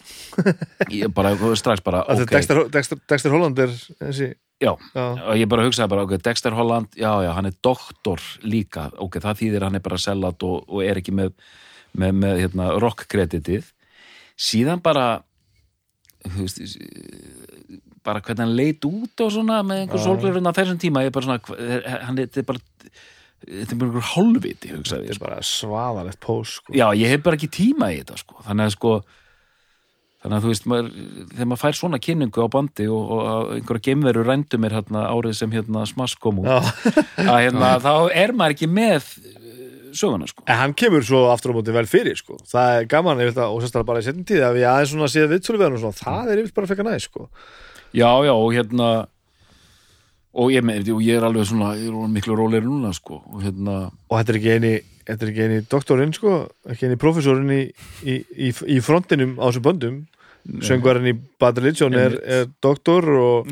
ég 0.90 1.12
bara, 1.14 1.36
strax 1.58 1.84
bara, 1.86 2.02
okay. 2.06 2.26
ok. 2.26 2.34
Dexter, 2.34 2.62
Dexter, 2.74 3.00
Dexter 3.12 3.34
Holland 3.34 3.62
er 3.62 3.70
þessi 3.70 4.32
já, 4.58 4.72
já, 4.96 5.06
ég 5.38 5.46
bara 5.52 5.66
hugsaði 5.68 5.92
bara, 5.92 6.06
ok, 6.08 6.16
Dexter 6.24 6.56
Holland 6.56 6.98
já, 6.98 7.10
já, 7.22 7.30
hann 7.36 7.50
er 7.50 7.56
doktor 7.62 8.22
líka. 8.42 8.88
Ok, 9.02 9.20
það 9.22 9.40
þýðir 9.42 9.68
hann 9.68 9.78
er 9.78 9.84
bara 9.84 10.00
sellat 10.02 10.46
og, 10.48 10.66
og 10.66 10.82
er 10.82 10.98
ekki 10.98 11.14
með, 11.14 11.34
með, 11.94 12.20
með 12.24 12.42
hérna, 12.42 12.70
rock-kreditið. 12.82 13.70
Síðan 14.36 14.82
bara 14.84 15.06
veist 16.34 16.58
bara 18.06 18.22
hvernig 18.22 18.42
hann 18.42 18.56
leit 18.58 18.86
út 18.86 19.22
og 19.22 19.30
svona 19.34 19.60
með 19.66 19.84
einhver 19.84 20.48
á 20.50 20.52
þessum 20.56 20.80
tíma 20.82 21.04
ég 21.04 21.10
er 21.10 21.14
bara 21.14 21.26
svona, 21.26 21.58
hann 22.06 22.18
er, 22.22 22.30
er 22.30 22.46
bara 22.46 22.62
þetta 23.44 23.74
er 23.74 23.78
bara 23.80 23.90
einhver 23.90 24.08
hálfviti, 24.14 24.72
hugsaði 24.74 25.06
ég 25.10 25.14
er 25.14 25.22
bara 25.22 25.38
svaðalegt 25.44 26.20
pós 26.24 26.56
sko. 26.60 26.74
já, 26.74 26.86
ég 26.96 27.12
hef 27.12 27.22
bara 27.26 27.38
ekki 27.38 27.52
tíma 27.52 27.92
í 27.94 28.00
þetta 28.00 28.18
sko. 28.22 28.40
þannig 28.46 28.68
að 28.68 28.76
sko 28.76 28.92
þannig 30.26 30.36
að 30.36 30.44
þú 30.44 30.52
veist, 30.52 30.68
maður, 30.70 30.90
þegar 31.30 31.48
maður 31.50 31.62
fær 31.62 31.78
svona 31.78 32.02
kynningu 32.02 32.46
á 32.46 32.48
bandi 32.50 32.86
og, 32.90 33.10
og 33.14 33.24
að 33.30 33.50
einhverja 33.56 33.86
geimveru 33.86 34.24
rændu 34.26 34.60
mér 34.62 34.76
hérna, 34.80 35.06
árið 35.12 35.36
sem 35.38 35.52
hérna 35.54 35.84
smass 35.86 36.16
kom 36.18 36.40
út 36.42 36.50
að 37.30 37.42
hérna, 37.44 37.74
þá 37.84 37.92
er 38.10 38.34
maður 38.34 38.56
ekki 38.56 38.70
með 38.72 39.10
uh, 39.12 39.34
söguna 39.96 40.30
sko. 40.30 40.46
en 40.48 40.60
hann 40.62 40.74
kemur 40.78 41.06
svo 41.06 41.26
aftur 41.30 41.54
á 41.54 41.56
móti 41.60 41.76
vel 41.76 41.86
fyrir 41.90 42.18
sko. 42.18 42.40
það 42.48 42.80
er 42.80 42.88
gaman 42.90 43.22
yfir 43.22 43.36
þetta 43.36 43.50
og 43.52 43.62
sérstaklega 43.62 43.90
bara 43.92 44.02
í 44.02 44.08
setjum 44.08 44.26
tíð 44.32 44.48
að 44.48 44.58
við 44.58 44.70
aðeins 44.72 44.94
svona 44.94 45.12
séð 45.12 45.28
viðtölu 45.36 45.60
við 45.60 45.68
hann 45.68 45.78
og 45.78 45.84
svona, 45.84 46.00
það 46.00 46.32
er 46.32 46.42
yfir 46.42 46.56
bara 46.56 46.72
fekka 46.72 46.88
næ 46.88 46.96
sko. 47.04 47.28
já, 47.92 48.10
já, 48.26 48.34
og 48.34 48.50
hérna 48.56 48.90
og 50.36 50.50
ég, 50.52 50.64
með, 50.68 50.90
og 50.92 51.00
ég 51.04 51.16
er 51.16 51.24
alveg 51.24 51.46
svona 51.48 51.70
ég 51.78 51.88
er 51.88 52.10
miklu 52.12 52.36
rólegri 52.36 52.68
núna 52.68 52.92
sko. 52.96 53.22
og 53.32 53.40
hérna, 53.44 53.76
og 54.10 54.18
þetta 54.20 54.32
er 54.34 54.38
ekki 54.40 54.52
eini 54.56 54.74
þetta 55.06 55.24
er 55.24 55.30
ekki 55.32 55.44
eini 55.46 55.60
doktorinn 55.70 56.12
sko, 56.16 56.34
ekki 56.68 56.88
eini 56.88 56.98
professorinn 57.00 57.52
í, 57.54 57.62
í, 58.04 58.16
í, 58.48 58.52
í 58.76 58.78
frontinum 58.82 59.36
á 59.40 59.46
þessum 59.48 59.64
böndum. 59.70 59.98
Söngvarinn 60.62 61.08
í 61.10 61.14
Bad 61.42 61.56
Religion 61.58 61.94
er, 61.98 62.12
er 62.22 62.44
doktor 62.62 63.06
og 63.18 63.48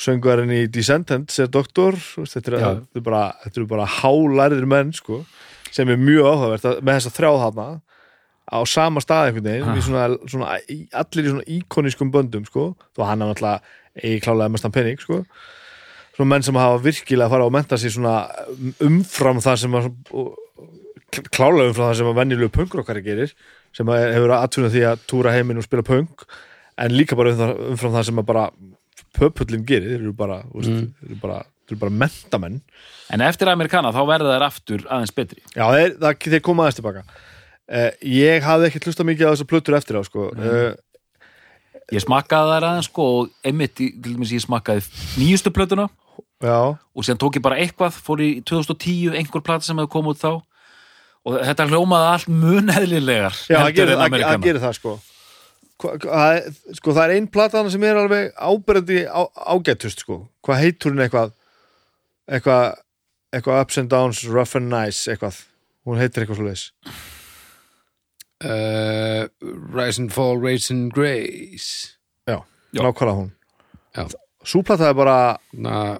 söngvarinn 0.00 0.52
í 0.56 0.62
Descendants 0.72 1.36
er 1.42 1.50
doktor 1.52 1.98
þetta, 2.00 2.40
er, 2.48 2.54
Já. 2.58 2.68
þetta, 2.78 3.00
er 3.00 3.04
bara, 3.04 3.24
eru 3.50 3.66
bara 3.68 3.84
hálærið 4.00 4.64
menn 4.70 4.92
sko, 4.96 5.20
sem 5.74 5.88
er 5.92 6.00
mjög 6.00 6.30
áhugavert 6.30 6.64
að- 6.70 6.80
með 6.80 6.96
þess 7.00 7.10
að 7.10 7.18
þrjáð 7.18 7.40
þarna 7.44 7.66
á 8.44 8.58
sama 8.68 9.00
stað 9.04 9.28
einhvern 9.28 9.48
veginn 9.50 9.76
í 9.78 9.84
svona, 9.84 10.06
svona, 10.28 10.56
í- 10.68 10.88
allir 10.92 11.24
í 11.28 11.32
svona 11.34 11.48
íkonískum 11.58 12.10
böndum 12.14 12.44
sko, 12.48 12.64
þó 12.96 13.04
hann 13.08 13.22
er 13.22 13.30
náttúrulega 13.32 13.60
eigi 14.02 14.20
klálega 14.24 14.50
mestan 14.56 14.72
penning 14.74 14.98
sko 15.00 15.20
svona 16.14 16.30
menn 16.30 16.46
sem 16.46 16.58
hafa 16.58 16.80
virkilega 16.84 17.28
að 17.28 17.34
fara 17.34 17.48
og 17.48 17.54
menta 17.54 17.78
sig 17.80 17.94
svona 17.94 18.16
umfram 18.84 19.42
það 19.42 19.60
sem 19.64 19.76
að, 19.80 19.90
klálega 21.34 21.70
umfram 21.70 21.90
það 21.90 22.00
sem 22.00 22.10
að 22.10 22.18
venjulegu 22.20 22.54
punkrokkari 22.54 23.04
gerir 23.04 23.34
sem 23.74 23.90
hefur 23.90 24.36
aðtunum 24.36 24.72
því 24.72 24.84
að 24.90 25.06
túra 25.10 25.34
heiminn 25.34 25.58
og 25.60 25.66
spila 25.66 25.86
punk 25.86 26.26
en 26.80 26.94
líka 26.94 27.18
bara 27.18 27.34
umfram, 27.34 27.94
það 27.94 28.08
sem 28.08 28.22
að 28.22 28.28
bara 28.30 28.46
pöpullin 29.14 29.66
gerir, 29.66 29.92
þeir 29.92 30.00
eru 30.02 30.14
bara, 30.16 30.40
mm. 30.50 30.64
þeir 30.64 31.10
eru 31.10 31.18
bara, 31.22 31.38
þeir 31.64 31.76
eru 31.76 31.82
bara 31.84 31.96
mentamenn. 32.02 32.56
En 33.14 33.22
eftir 33.24 33.50
Amerikana 33.50 33.92
þá 33.94 34.00
verða 34.08 34.34
þær 34.34 34.46
aftur 34.48 34.86
aðeins 34.88 35.14
betri. 35.14 35.42
Já, 35.54 35.64
þeir, 35.70 35.94
það, 36.02 36.26
þeir 36.34 36.44
koma 36.48 36.64
aðeins 36.64 36.80
tilbaka. 36.80 37.04
Uh, 37.64 37.90
Ég 38.10 38.44
hafði 38.44 38.68
ekki 38.68 38.82
hlusta 38.84 39.06
mikið 39.06 39.30
á 39.30 39.32
þessar 39.32 39.50
plötur 39.52 39.78
eftir 39.78 40.00
á 40.00 40.02
sko. 40.04 40.30
uh, 40.34 40.74
ég 41.94 42.04
smakkaði 42.04 42.56
þær 42.56 42.68
aðeins 42.70 42.90
sko, 42.90 43.06
og 43.20 43.46
einmitt, 43.46 43.76
til 43.78 43.92
dæmis 44.16 44.34
ég 44.34 44.42
smakkaði 44.44 44.84
nýjustu 45.20 45.54
plötuna 45.54 45.88
Já, 46.44 46.58
og 46.76 47.06
síðan 47.06 47.20
tók 47.22 47.38
ég 47.38 47.44
bara 47.44 47.56
eitthvað, 47.62 47.96
fór 48.04 48.20
í 48.20 48.28
2010 48.44 49.16
einhver 49.16 49.44
plata 49.44 49.64
sem 49.66 49.78
hefði 49.80 49.92
komið 49.94 50.14
út 50.14 50.20
þá. 50.20 50.32
Og 51.24 51.38
þetta 51.40 51.66
hljómaði 51.70 52.08
allt 52.10 52.30
muneðlilegar 52.44 53.36
já 53.48 53.58
það 53.62 53.70
gerir 54.44 54.60
það, 54.60 54.76
sko. 54.76 54.98
Sko 55.80 56.92
það 56.92 57.04
er 57.06 57.14
ein 57.16 57.30
platan 57.32 57.70
sem 57.72 57.86
er 57.88 58.02
alveg 58.02 58.34
áberandi 58.36 59.06
á, 59.08 59.24
ágættust 59.56 60.04
sko. 60.04 60.20
Hvað 60.44 60.60
heitur 60.66 60.92
hún 60.92 61.02
eitthvað? 61.06 61.32
Eitthvað 62.28 62.76
eitthvað 63.34 63.64
ups 63.64 63.80
and 63.80 63.90
downs, 63.90 64.22
rough 64.28 64.54
and 64.60 64.70
nice 64.70 65.08
eitthvað, 65.10 65.40
hún 65.88 65.98
heitir 65.98 66.22
eitthvað 66.22 66.44
leis 66.46 66.68
uh, 68.44 69.26
Rise 69.72 69.98
and 69.98 70.12
Fall, 70.12 70.38
Raise 70.38 70.70
and 70.70 70.92
Grace. 70.92 71.96
Já, 72.28 72.42
Já. 72.72 72.82
nákvæmlega 72.82 73.16
hún. 73.16 73.32
Já. 73.96 74.08
súplata 74.44 74.88
er 74.88 74.94
bara 74.94 75.38
Na, 75.52 75.98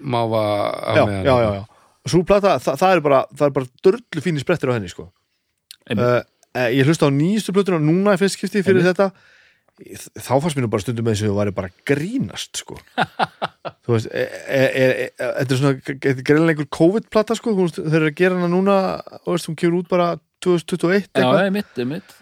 máva 0.00 0.42
á 0.80 0.92
já, 0.96 1.04
meðan 1.06 1.24
já, 1.24 1.34
já, 1.34 1.50
já. 1.56 1.64
súplata, 2.12 2.54
það, 2.62 2.78
það 2.82 2.94
er 2.94 3.02
bara 3.06 3.20
það 3.32 3.46
er 3.46 3.56
bara 3.58 3.70
dörlu 3.86 4.24
fínir 4.24 4.44
sprettir 4.44 4.72
á 4.72 4.76
henni 4.76 4.92
sko. 4.92 5.10
Einmitt. 5.90 6.30
uh, 6.54 6.70
ég 6.70 6.88
hlusta 6.88 7.08
á 7.08 7.10
nýjustu 7.12 7.54
plötuna 7.56 7.82
núna 7.82 8.16
í 8.16 8.20
fyrst 8.20 8.38
skipti 8.38 8.64
fyrir 8.66 8.86
þetta. 8.86 9.10
Þá 10.20 10.32
fannst 10.42 10.58
mér 10.58 10.66
nú 10.66 10.72
bara 10.72 10.84
stundum 10.84 11.06
með 11.06 11.14
þess 11.14 11.24
að 11.24 11.30
þú 11.30 11.36
væri 11.38 11.52
bara 11.56 11.68
að 11.70 11.84
grínast 11.88 12.58
sko. 12.60 12.74
Þú 13.86 13.94
veist 13.94 14.10
þetta 14.12 15.46
er 15.46 15.60
svona 15.60 15.70
er 15.72 16.18
greinlega 16.20 16.52
einhver 16.52 16.68
COVID-plata 16.76 17.36
sko. 17.38 17.54
Þú 17.56 17.64
veist, 17.64 17.78
þeir 17.80 18.00
eru 18.02 18.10
að 18.10 18.18
gera 18.18 18.36
hana 18.36 18.50
núna 18.52 18.74
þú 19.24 19.36
veist, 19.36 19.48
hún 19.48 19.56
kemur 19.62 19.78
út 19.80 19.88
bara 19.88 20.10
2021 20.44 20.92
já, 20.92 21.08
eitthvað. 21.14 21.40
einmitt, 21.46 21.72
einmitt. 21.80 22.16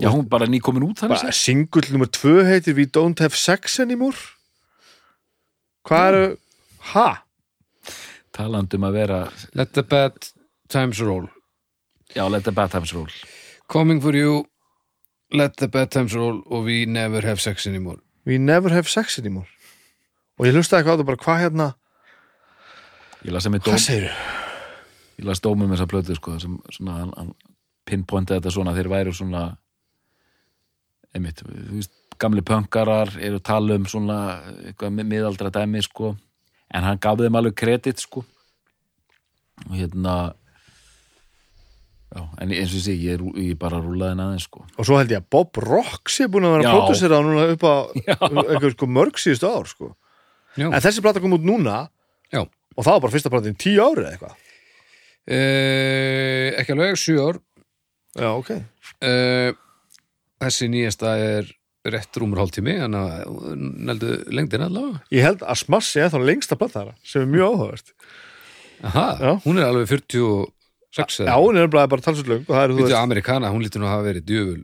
Já, 0.00 0.08
hún 0.10 0.26
bara 0.28 0.48
nýkomin 0.50 0.84
út 0.88 1.00
þannig 1.00 1.20
bara 1.20 1.30
séð. 1.30 1.40
singull 1.40 1.90
nummer 1.94 2.10
2 2.10 2.44
heitir 2.48 2.76
We 2.76 2.86
Don't 2.90 3.20
Have 3.22 3.38
Sex 3.38 3.78
Anymore. 3.80 4.18
Hvað 5.86 6.06
eru 6.10 6.24
Ha? 6.92 7.24
talandi 8.34 8.76
um 8.76 8.84
að 8.88 8.92
vera 8.96 9.18
Let 9.54 9.72
the 9.76 9.82
bad 9.86 10.12
times 10.68 10.98
roll. 11.00 11.28
Já, 12.16 12.26
let 12.30 12.44
the 12.44 12.52
bad 12.52 12.70
times 12.72 12.92
roll. 12.94 13.08
Coming 13.70 14.00
for 14.02 14.14
you 14.16 14.44
Let 15.32 15.56
the 15.56 15.68
bad 15.68 15.90
times 15.90 16.14
roll 16.14 16.42
og 16.46 16.64
we 16.66 16.84
never 16.86 17.20
have 17.26 17.40
sex 17.40 17.66
anymore. 17.66 17.98
We 18.26 18.38
never 18.38 18.70
have 18.70 18.88
sex 18.88 19.18
anymore. 19.18 19.46
Og 20.38 20.46
ég 20.48 20.54
hlustaði 20.56 20.82
eitthvað 20.82 20.98
á 20.98 21.00
það 21.00 21.08
bara, 21.08 21.22
hvað 21.24 21.40
hérna? 21.44 21.66
Ég 23.24 23.32
las 23.32 23.42
sem 23.46 23.52
dóm, 23.54 23.62
Hvað 23.64 23.82
segirðu? 23.84 24.14
ég 25.18 25.24
las 25.28 25.40
dómum 25.40 25.70
þessa 25.70 25.86
plötu 25.90 26.14
sko, 26.18 26.34
sem 26.42 26.56
svona 26.74 26.96
hann, 26.98 27.12
hann 27.16 27.34
pinpointaði 27.86 28.40
þetta 28.42 28.52
svona 28.56 28.74
þeir 28.74 28.88
væru 28.90 29.12
svona 29.14 29.42
einmitt, 31.14 31.42
þú 31.46 31.76
veist, 31.78 31.92
gamli 32.18 32.42
pönkarar 32.46 33.12
eru 33.22 33.38
tala 33.44 33.76
um 33.78 33.86
svona 33.90 34.18
eitthvað 34.66 34.90
mi- 34.96 35.06
miðaldra 35.14 35.50
dæmi 35.54 35.82
sko 35.86 36.14
en 36.74 36.86
hann 36.86 36.98
gaf 37.02 37.20
þeim 37.20 37.36
alveg 37.38 37.54
kredit 37.58 38.02
sko. 38.02 38.24
Og 39.68 39.74
hérna 39.78 40.14
já, 42.14 42.22
en 42.42 42.52
eins 42.54 42.72
og 42.72 42.78
ég 42.78 42.84
sé, 42.84 42.94
ég, 42.98 43.18
er, 43.18 43.24
ég 43.42 43.58
bara 43.60 43.80
rúlaði 43.82 44.18
aðeins 44.18 44.46
sko. 44.48 44.64
Og 44.78 44.86
svo 44.88 44.98
held 44.98 45.12
ég 45.14 45.22
að 45.22 45.28
Bob 45.34 45.60
Rock 45.62 46.10
sé 46.12 46.26
búin 46.30 46.46
að 46.48 46.56
vera 46.56 46.70
að 46.72 46.78
pródusera 46.80 47.20
núna 47.24 47.46
upp 47.54 47.66
á 47.66 47.74
eitthvað 48.50 48.70
sko 48.76 48.88
mörg 48.90 49.20
síðustu 49.22 49.50
ár 49.50 49.70
sko. 49.70 49.92
Já, 50.58 50.68
En 50.70 50.80
þessi 50.82 51.02
plata 51.02 51.22
kom 51.22 51.34
út 51.34 51.46
núna 51.46 51.80
Já. 52.30 52.44
og 52.44 52.80
það 52.82 52.92
var 52.96 53.02
bara 53.06 53.14
fyrsta 53.14 53.30
plata 53.32 53.50
í 53.50 53.56
tíu 53.58 53.82
ári 53.82 54.04
eða 54.04 54.12
eitthvað? 54.14 54.40
Uh, 55.24 56.48
ekki 56.60 56.74
alveg, 56.74 56.98
sjö 57.00 57.14
ár. 57.24 57.38
Já, 58.14 58.28
ok. 58.36 58.50
Uh, 59.02 59.54
Þessi 60.44 60.66
nýjasta 60.68 61.14
er 61.16 61.46
rétt 61.84 62.16
rúmur 62.20 62.40
hálftími 62.40 62.74
en 62.86 62.96
að 62.98 63.14
neldu 63.88 64.12
lengdina 64.32 64.68
allavega. 64.70 65.02
Ég 65.14 65.26
held 65.26 65.44
að 65.44 65.60
Smash 65.62 65.90
sé 65.92 66.06
þá 66.12 66.18
lengsta 66.24 66.58
plata 66.60 66.80
þara 66.80 66.94
sem 67.04 67.24
er 67.24 67.32
mjög 67.34 67.50
áhugavert. 67.50 67.94
Aha, 68.84 69.06
Já. 69.20 69.32
hún 69.44 69.60
er 69.60 69.68
alveg 69.70 69.88
46 69.92 71.24
Já, 71.24 71.34
hún 71.40 71.58
er 71.60 71.68
bara, 71.72 71.88
bara 71.90 72.04
talsvöld 72.04 72.30
löng 72.30 72.44
og 72.44 72.52
það 72.54 72.62
er, 72.62 72.74
þú 72.74 72.82
veist, 72.82 72.96
Amerikana, 73.00 73.52
hún 73.54 73.64
lítur 73.64 73.82
nú 73.82 73.88
að 73.88 73.94
hafa 73.96 74.08
verið 74.10 74.28
djöful. 74.30 74.62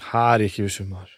Það 0.00 0.32
er 0.34 0.46
ekki 0.48 0.66
vissum 0.66 0.90
maður 0.92 1.14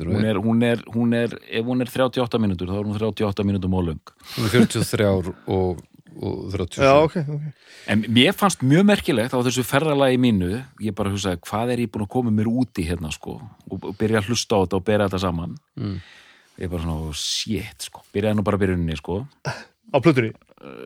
er 0.00 0.08
hún 0.10 0.24
er, 0.24 0.36
hún 0.36 0.62
er, 0.62 0.82
hún 0.92 1.14
er, 1.14 1.36
ef 1.48 1.64
hún 1.64 1.80
er 1.80 1.90
38 1.90 2.40
mínútur 2.42 2.68
þá 2.68 2.78
er 2.80 2.88
hún 2.88 2.96
38 2.98 3.46
mínútur 3.46 3.70
mólöng 3.72 4.00
hún 4.36 4.48
er 4.48 4.52
43 4.52 5.06
ár 5.08 5.30
og, 5.46 5.80
og 6.22 6.50
37 6.52 6.84
Já, 6.84 6.92
ok, 7.04 7.16
ok. 7.36 7.66
En 7.92 8.02
mér 8.10 8.34
fannst 8.36 8.64
mjög 8.66 8.86
merkilegt 8.88 9.34
á 9.36 9.38
þessu 9.44 9.64
ferðalagi 9.66 10.18
mínu 10.20 10.50
ég 10.82 10.96
bara 10.96 11.12
hugsaði, 11.12 11.40
hvað 11.46 11.74
er 11.74 11.84
ég 11.84 11.92
búin 11.92 12.06
að 12.06 12.12
koma 12.16 12.32
mér 12.34 12.50
út 12.50 12.80
í 12.80 12.86
hérna 12.88 13.12
sko, 13.14 13.38
og, 13.70 13.86
byrja 14.00 14.22
að 14.22 14.32
hlusta 14.32 14.58
á 14.58 14.62
þetta 14.64 14.80
og 14.80 14.86
bera 14.88 15.08
þetta 15.08 15.22
saman? 15.26 15.54
Mm. 15.78 15.96
ég 16.62 16.72
bara 16.72 16.82
svona, 16.82 17.14
shit 17.20 17.88
sko 17.88 18.04
byrjaði 18.14 18.38
nú 18.38 18.46
bara 18.46 18.60
byrjunni 18.60 18.98
sko. 18.98 19.22
Á 19.46 19.96
plötunni? 20.02 20.34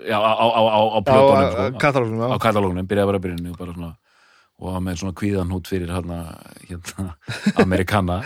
Já, 0.04 0.18
á, 0.18 0.32
á, 0.34 0.46
á, 0.50 0.80
á, 0.92 0.98
plötunum 1.06 1.50
sko, 1.50 1.66
katalógunum, 1.80 2.24
á 2.26 2.36
katalógunum, 2.42 2.88
byrjaði 2.90 3.12
bara 3.14 3.24
byrjunni 3.26 3.52
og 3.54 3.60
bara 3.60 3.76
svona 3.76 3.92
og 4.60 4.74
var 4.74 4.82
með 4.84 4.98
svona 5.00 5.16
kvíðan 5.16 5.52
hút 5.54 5.68
fyrir 5.70 5.88
hérna, 5.88 6.24
hérna 6.68 7.14
Amerikana 7.64 8.20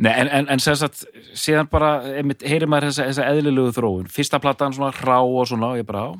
Nei, 0.00 0.12
en, 0.16 0.28
en, 0.32 0.46
en 0.48 0.60
sem 0.62 0.76
sagt, 0.80 1.02
síðan 1.36 1.68
bara 1.68 1.98
einmitt, 2.16 2.44
heyrir 2.46 2.70
maður 2.70 2.88
þessa, 2.88 3.08
þessa 3.10 3.24
eðlilegu 3.34 3.72
þróun. 3.76 4.06
Fyrsta 4.08 4.38
platan 4.40 4.72
svona 4.72 4.94
hrá 4.96 5.18
og 5.20 5.48
svona 5.50 5.74
og 5.74 5.80
ég 5.80 5.84
bara 5.88 6.06
á 6.08 6.10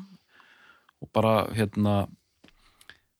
og 1.01 1.09
bara 1.13 1.33
hérna 1.57 1.95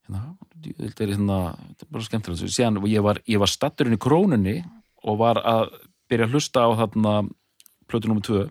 hérna, 0.05 0.21
þetta 0.61 1.05
er 1.05 1.13
hérna 1.15 1.37
þetta 1.55 1.85
er 1.87 1.91
bara 1.95 2.07
skemmtilegt, 2.07 2.53
síðan 2.53 2.79
ég 2.89 3.03
var, 3.05 3.21
ég 3.27 3.41
var 3.41 3.49
statturinn 3.51 3.97
í 3.97 4.01
krónunni 4.01 4.57
og 5.07 5.17
var 5.21 5.39
að 5.41 5.71
byrja 6.11 6.27
að 6.27 6.35
hlusta 6.35 6.65
á 6.67 6.69
þarna 6.83 7.13
plötu 7.89 8.07
nummer 8.11 8.23
2 8.25 8.41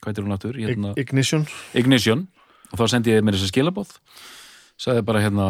hvað 0.00 0.10
heitir 0.10 0.24
hún 0.24 0.32
aftur? 0.34 0.56
Hérna, 0.56 0.94
Ignition. 0.96 1.42
Ignition. 1.76 2.26
Og 2.72 2.78
þá 2.80 2.86
sendi 2.94 3.12
ég 3.12 3.24
mér 3.26 3.36
þessa 3.36 3.50
skilabóð 3.52 3.90
sagði 4.80 5.02
bara 5.04 5.20
hérna 5.20 5.48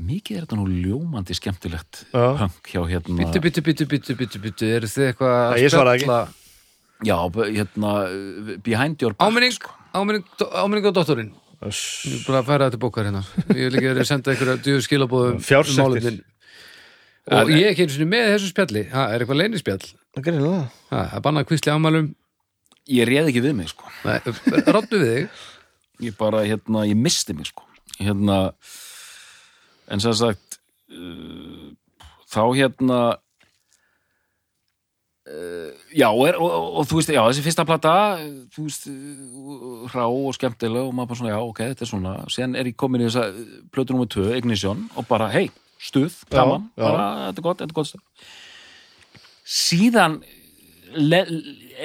mikið 0.00 0.36
er 0.38 0.44
þetta 0.46 0.56
nú 0.60 0.66
ljómandi 0.70 1.34
skemmtilegt 1.36 2.04
punk 2.14 2.70
hjá 2.70 2.80
hérna 2.88 3.16
Bittu, 3.18 3.40
bittu, 3.42 3.64
bittu, 3.66 3.86
bittu, 3.90 4.14
bittu, 4.16 4.40
bittu 4.44 4.68
eru 4.78 4.88
þið 4.88 5.08
eitthvað 5.10 5.34
að 5.40 5.50
Nei, 5.56 5.62
ég 5.64 5.72
svaraði 5.74 5.98
ekki. 5.98 6.06
spjalla- 6.06 6.38
já, 7.10 7.16
hérna 7.58 7.92
behind 8.62 9.02
your 9.02 9.12
back 9.16 9.26
Áminning, 9.26 9.58
áminning, 9.92 10.24
áminning 10.54 10.86
á 10.86 10.92
dóttorinn 10.94 11.32
Öss. 11.34 11.49
Ég 11.60 12.14
er 12.16 12.22
bara 12.24 12.40
að 12.40 12.46
færa 12.48 12.66
þetta 12.70 12.80
bókar 12.80 13.08
hérna. 13.10 13.20
Ég 13.52 13.66
vil 13.66 13.74
ekki 13.76 13.88
verið 13.90 14.02
að 14.04 14.08
senda 14.08 14.32
einhverja 14.32 14.60
djöfu 14.64 14.84
skilabóðum 14.86 15.40
Fjársektir. 15.44 16.14
um. 16.16 16.26
Og 17.40 17.50
ég 17.52 17.66
er 17.66 17.72
ekki 17.74 17.84
einu 17.84 17.94
sinni 17.94 18.08
með 18.08 18.30
þessu 18.32 18.48
spjalli. 18.50 18.82
Ha, 18.90 19.02
er 19.12 19.22
eitthvað 19.22 19.38
leynispjall 19.42 19.82
Það 20.16 20.24
gerir 20.26 20.46
það. 20.46 20.62
Ha, 20.90 21.02
að 21.18 21.24
banna 21.26 21.42
kvísli 21.46 21.70
ámælum 21.74 22.08
ég 22.90 23.06
réð 23.10 23.28
ekki 23.30 23.42
við 23.44 23.58
mig 23.60 23.68
sko. 23.70 23.90
Nei, 24.08 24.16
Ráttu 24.72 24.98
við 25.02 25.12
þig. 25.12 25.42
Ég 26.08 26.16
bara, 26.18 26.40
hérna, 26.48 26.86
ég 26.88 26.96
misti 26.98 27.36
mig 27.36 27.50
sko. 27.50 27.66
Hérna 28.00 28.38
en 29.92 30.00
sem 30.02 30.14
sagt 30.16 30.58
uh, 30.94 31.68
þá 32.30 32.42
hérna 32.56 33.00
já, 35.94 36.08
og, 36.08 36.22
er, 36.28 36.36
og, 36.40 36.50
og, 36.50 36.68
og 36.80 36.88
þú 36.90 36.98
veist, 36.98 37.12
já, 37.14 37.20
þessi 37.22 37.44
fyrsta 37.44 37.66
plata 37.68 37.94
þú 38.54 38.66
veist, 38.66 38.86
uh, 38.90 39.86
hrá 39.92 40.04
og 40.06 40.34
skemmtileg 40.36 40.88
og 40.88 40.94
maður 40.96 41.12
bara 41.12 41.20
svona, 41.20 41.32
já, 41.34 41.40
ok, 41.44 41.62
þetta 41.72 41.86
er 41.86 41.90
svona 41.92 42.14
síðan 42.34 42.58
er 42.60 42.70
ég 42.72 42.78
komin 42.80 43.04
í 43.04 43.08
þessa 43.08 43.26
uh, 43.30 43.56
plötu 43.74 43.96
nummer 43.96 44.10
2 44.10 44.28
Ignition, 44.38 44.84
og 44.98 45.08
bara, 45.10 45.30
hei, 45.34 45.48
stuð 45.80 46.18
gaman, 46.32 46.68
já. 46.74 46.84
bara, 46.84 47.08
þetta 47.28 47.42
er 47.42 47.48
gott, 47.48 47.62
þetta 47.62 47.70
er 47.70 47.78
gott 47.80 47.92
stuð 47.92 48.04
síðan 49.50 50.20
le, 50.94 51.22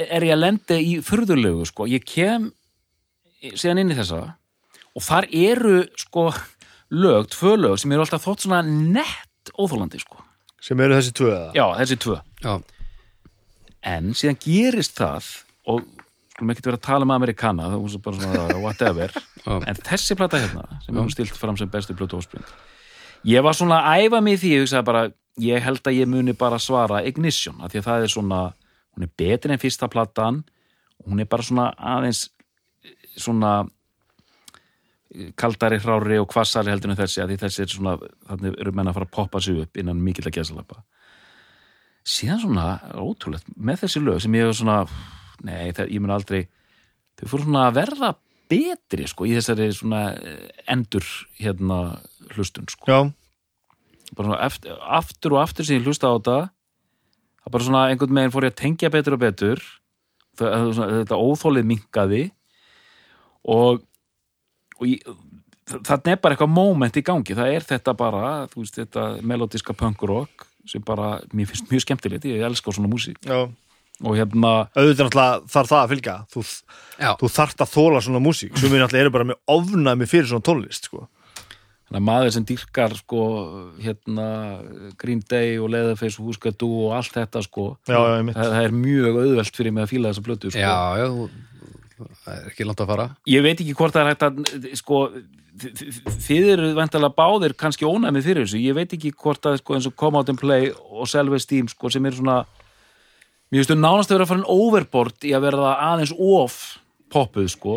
er 0.05 0.25
ég 0.25 0.35
að 0.35 0.41
lenda 0.41 0.79
í 0.81 0.97
furðulegu, 1.05 1.65
sko, 1.69 1.89
ég 1.89 2.05
kem 2.05 2.51
síðan 3.53 3.83
inn 3.83 3.93
í 3.93 3.97
þessa 3.97 4.21
og 4.95 5.03
þar 5.03 5.27
eru 5.35 5.79
sko 5.99 6.29
lög, 6.93 7.29
tvö 7.33 7.55
lög 7.59 7.79
sem 7.81 7.93
eru 7.93 8.05
alltaf 8.05 8.25
þótt 8.25 8.45
svona 8.45 8.61
nett 8.65 9.51
óþólandi 9.57 9.99
sko. 10.01 10.21
Sem 10.63 10.79
eru 10.81 10.95
þessi 10.97 11.13
tvö 11.15 11.31
eða 11.33 11.51
Já, 11.53 11.65
þessi 11.81 11.97
tvö. 12.01 12.15
Já, 12.41 12.53
En 13.85 14.13
síðan 14.17 14.39
gerist 14.41 14.97
það 14.97 15.27
og 15.69 15.83
skulum 16.35 16.51
ekki 16.51 16.65
vera 16.65 16.79
að 16.79 16.87
tala 16.87 17.07
um 17.07 17.13
Amerikana, 17.15 17.69
það 17.71 17.83
var 17.83 18.01
bara 18.07 18.21
svona 18.21 18.57
whatever. 18.65 19.13
En 19.45 19.77
þessi 19.79 20.17
plata 20.19 20.41
hérna, 20.41 20.65
sem 20.83 20.95
er 20.95 21.03
hún 21.03 21.13
stilt 21.13 21.37
fram 21.37 21.59
sem 21.59 21.69
bestu 21.71 21.95
plötu 21.95 22.19
óspring. 22.19 22.43
Ég 23.25 23.45
var 23.45 23.55
svona 23.57 23.79
að 23.87 24.05
æfa 24.05 24.21
mig 24.21 24.41
því, 24.41 24.51
ég 24.57 24.83
bara, 24.85 25.05
ég 25.41 25.63
held 25.63 25.87
að 25.87 26.01
ég 26.01 26.09
muni 26.11 26.35
bara 26.37 26.59
svara 26.61 27.03
Ignition, 27.07 27.61
af 27.63 27.71
því 27.71 27.81
að 27.81 27.87
það 27.87 28.07
er 28.07 28.13
svona, 28.13 28.41
hún 28.95 29.07
er 29.07 29.13
betri 29.17 29.55
en 29.55 29.61
fyrsta 29.61 29.89
platan, 29.91 30.43
og 31.01 31.13
hún 31.13 31.23
er 31.23 31.29
bara 31.31 31.45
svona 31.45 31.69
aðeins 31.77 32.27
svona 33.15 33.63
kaldari 35.39 35.79
hrári 35.79 36.19
og 36.19 36.27
kvassari 36.27 36.73
heldur 36.73 36.91
en 36.91 36.99
þessi 36.99 37.21
að 37.23 37.31
því 37.31 37.37
þessi 37.45 37.63
er 37.63 37.71
svona, 37.71 37.95
þannig 38.27 38.57
eru 38.59 38.73
menn 38.75 38.91
að 38.91 38.97
fara 38.97 39.07
að 39.07 39.15
poppa 39.15 39.41
sig 39.43 39.61
upp 39.63 39.79
innan 39.79 40.01
mikill 40.03 40.27
að 40.27 40.35
gesalapa 40.41 40.81
síðan 42.05 42.43
svona, 42.43 42.67
ótrúlegt 43.01 43.47
með 43.57 43.85
þessi 43.85 44.03
lög 44.03 44.21
sem 44.23 44.37
ég 44.37 44.45
hef 44.45 44.59
svona 44.59 44.83
nei, 45.45 45.73
það, 45.73 45.91
ég 45.91 46.03
mun 46.03 46.13
aldrei 46.15 46.45
þau 47.17 47.27
fóru 47.31 47.47
svona 47.47 47.67
að 47.69 47.77
verða 47.79 48.11
betri 48.51 49.07
sko, 49.09 49.25
í 49.25 49.33
þessari 49.33 49.71
svona 49.73 50.01
eh, 50.13 50.49
endur 50.69 51.05
hérna 51.39 51.79
hlustun 52.35 52.69
sko. 52.69 52.85
Já, 52.91 52.99
bara 54.13 54.29
svona 54.29 54.43
eftir, 54.45 54.77
aftur 54.99 55.35
og 55.35 55.41
aftur 55.41 55.65
sem 55.65 55.79
ég 55.79 55.87
hlusta 55.87 56.11
á 56.11 56.15
þetta 56.15 56.37
það 57.41 57.55
bara 57.55 57.67
svona 57.67 57.83
einhvern 57.89 58.19
veginn 58.19 58.35
fór 58.35 58.47
ég 58.47 58.53
að 58.53 58.61
tengja 58.61 58.93
betur 58.93 59.17
og 59.17 59.23
betur 59.25 59.63
það, 60.37 60.71
svona, 60.77 60.99
þetta 61.01 61.21
óþólið 61.25 61.69
minkaði 61.71 62.23
og, 63.49 63.81
og 64.77 64.89
ég, 64.89 65.05
það 65.65 66.11
er 66.13 66.21
bara 66.21 66.37
eitthvað 66.37 66.53
moment 66.53 66.99
í 67.01 67.05
gangi, 67.05 67.37
það 67.37 67.55
er 67.57 67.65
þetta 67.73 67.95
bara 67.97 68.33
þú 68.51 68.61
veist, 68.61 68.77
þetta 68.77 69.07
melodiska 69.25 69.77
punkrock 69.77 70.45
sem 70.69 70.81
bara, 70.85 71.19
mér 71.33 71.47
finnst 71.51 71.69
mjög 71.71 71.85
skemmtilegt 71.85 72.25
ég 72.29 72.41
elska 72.45 72.71
svona 72.75 72.89
músík. 72.91 73.19
Já. 73.25 73.45
Og 74.03 74.15
hérna, 74.19 74.53
Auðvitað 74.75 75.07
náttúrulega 75.07 75.41
þarf 75.53 75.69
það 75.71 75.81
að 75.85 75.91
fylgja. 75.93 76.15
Þú, 76.33 76.41
þú 77.21 77.29
þarft 77.31 77.61
að 77.63 77.69
þóla 77.77 78.01
svona 78.03 78.19
músík. 78.25 78.57
Sem 78.59 78.69
við 78.73 78.81
náttúrulega 78.83 79.05
eru 79.05 79.13
bara 79.15 79.27
með 79.29 79.37
ofnæmi 79.55 80.07
fyrir 80.11 80.27
svona 80.31 80.43
tónlist 80.43 80.89
sko. 80.89 81.05
þannig 81.85 82.01
að 82.01 82.05
maður 82.09 82.31
sem 82.33 82.45
dýrkar 82.49 82.95
sko, 82.97 83.19
hérna 83.79 84.25
Green 84.97 85.19
Day 85.29 85.59
og 85.61 85.69
Leatherface 85.69 86.17
og 86.19 86.31
Húskadú 86.31 86.69
og 86.87 86.95
allt 86.97 87.13
þetta 87.13 87.43
sko 87.45 87.65
Já, 87.85 87.93
já, 87.93 88.23
það, 88.33 88.47
það 88.55 88.63
er 88.65 88.73
mjög 88.73 89.19
auðvelt 89.21 89.59
fyrir 89.59 89.75
mig 89.75 89.83
að 89.85 89.91
fíla 89.93 90.09
þessa 90.09 90.23
blötu 90.25 90.49
sko. 90.49 90.63
já, 90.63 90.77
já 90.97 91.05
þú- 91.13 91.29
Það 91.95 92.35
er 92.35 92.47
ekki 92.51 92.65
langt 92.67 92.81
að 92.83 92.89
fara. 92.91 93.05
Ég 93.31 93.43
veit 93.45 93.59
ekki 93.63 93.75
hvort 93.77 93.93
það 93.95 94.01
er 94.03 94.09
hægt 94.11 94.25
að 94.27 94.75
sko, 94.81 94.97
þi- 95.61 95.71
þi- 95.79 96.15
þið 96.25 96.47
eru 96.55 96.69
vantalega 96.75 97.15
báðir 97.15 97.53
kannski 97.55 97.87
ónæmið 97.87 98.25
fyrir 98.27 98.43
þessu, 98.47 98.59
ég 98.65 98.75
veit 98.75 98.95
ekki 98.97 99.13
hvort 99.15 99.47
að 99.47 99.59
sko, 99.61 99.77
eins 99.77 99.87
og 99.87 99.95
Come 99.95 100.17
Out 100.19 100.29
and 100.33 100.39
Play 100.41 100.71
og 100.75 101.07
Selve 101.07 101.39
Steam 101.39 101.69
sko, 101.71 101.89
sem 101.93 102.05
eru 102.05 102.19
svona 102.19 102.41
finnst 103.53 103.71
þú 103.71 103.77
nánast 103.79 104.11
að 104.11 104.17
vera 104.17 104.25
að 104.25 104.31
fara 104.33 104.41
en 104.43 104.49
overboard 104.51 105.23
í 105.23 105.31
að 105.37 105.45
verða 105.47 105.69
aðeins 105.85 106.11
of 106.19 106.57
poppuð 107.15 107.47
sko, 107.53 107.75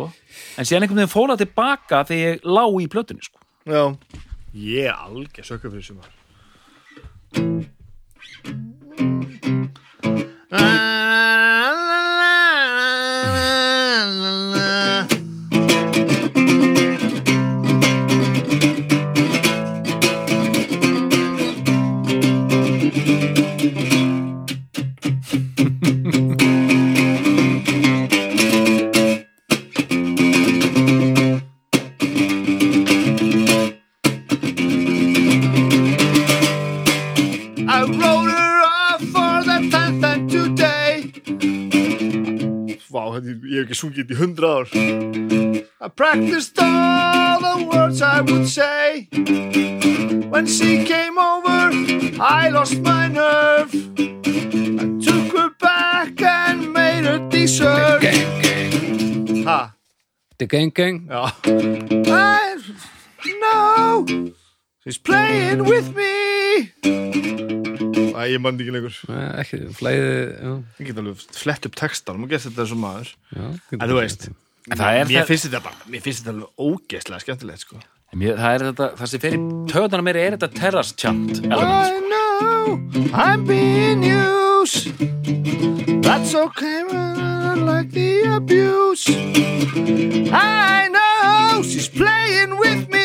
en 0.59 0.65
síðan 0.67 0.83
einhvern 0.83 0.99
veginn 0.99 1.13
fóla 1.15 1.37
tilbaka 1.39 2.03
þegar 2.09 2.33
ég 2.35 2.43
lá 2.43 2.65
í 2.83 2.89
plötunni 2.91 3.23
sko. 3.23 3.39
Já. 3.69 3.85
Ég 4.51 4.89
er 4.89 4.97
algjör 4.99 5.47
sökkur 5.47 5.71
fyrir 5.71 5.95
sumar 42.89 43.75
sungið 43.75 44.11
í 44.11 44.17
hundra 44.17 44.49
ár. 44.59 44.67
I 45.81 45.87
practiced 45.89 46.57
all 46.59 47.39
the 47.39 47.65
words 47.65 48.01
I 48.01 48.21
would 48.21 48.47
say. 48.47 49.07
When 50.29 50.45
she 50.47 50.83
came 50.85 51.17
over 51.17 51.71
I 52.19 52.49
lost 52.49 52.79
my 52.81 53.07
nerve. 53.07 53.73
I 53.73 54.85
took 55.01 55.37
her 55.37 55.49
back 55.59 56.21
and 56.21 56.73
made 56.73 57.05
her 57.05 57.19
deserve. 57.29 58.01
Gang, 58.01 58.41
gang 58.41 59.43
Ha, 59.45 59.75
The 60.37 60.45
gang, 60.47 60.69
gang? 60.69 61.07
Já 61.07 61.31
I 62.09 62.57
know 63.41 64.05
She's 64.83 64.97
playing 64.97 65.65
with 65.65 65.95
me 65.95 66.71
Æ, 68.19 68.25
ég 68.33 68.41
mann 68.43 68.57
ekki 68.59 68.73
lengur. 68.75 68.95
Ekki, 69.39 69.59
flæði 69.77 70.07
Já, 70.43 70.51
Ég 70.81 70.89
get 70.89 70.97
alveg 70.99 71.21
flett 71.39 71.67
upp 71.69 71.75
textan 71.79 72.23
og 72.25 72.31
gett 72.33 72.43
þetta 72.49 72.65
sem 72.67 72.81
maður. 72.83 73.13
Já 73.31 73.45
En 73.79 73.85
þú 73.87 73.95
veist 74.01 74.27
það 74.69 74.89
er 74.99 75.05
Mér 75.07 75.15
það- 75.21 75.29
finnst 75.31 75.45
þetta 75.47 75.61
bara 75.63 75.87
Mér 75.93 76.03
finnst 76.05 76.25
þetta 76.25 76.33
alveg 76.35 76.49
ógeðslega 76.67 77.23
skemmtilegt 77.23 77.63
sko. 77.63 77.79
Mér, 78.19 78.35
það 78.41 78.53
er 78.57 78.63
þetta, 78.71 78.85
það 78.99 79.07
sem 79.13 79.19
fyrir 79.23 79.41
töðana 79.71 80.03
mér 80.09 80.17
er 80.17 80.31
þetta 80.37 80.49
terrace 80.59 80.93
chant 80.97 81.39
element, 81.45 81.87
I 81.87 81.99
know 82.09 83.13
I'm 83.13 83.45
being 83.45 84.03
used. 84.03 84.89
That's 86.03 86.33
okay 86.35 86.83
but 86.89 86.95
I 86.95 87.53
like 87.55 87.91
the 87.91 88.23
abuse. 88.35 89.05
I 90.31 90.89
know 90.89 91.61
she's 91.63 91.87
playing 91.87 92.57
with 92.57 92.89
me 92.89 92.98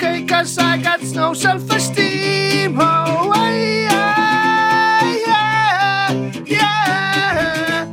okay 0.00 0.24
cause 0.24 0.56
I 0.56 0.78
got 0.78 1.02
no 1.12 1.34
self-esteem 1.34 2.74
Oh, 2.80 3.32
I, 3.34 3.86
I, 3.90 5.22
yeah, 5.28 6.12
yeah 6.48 7.84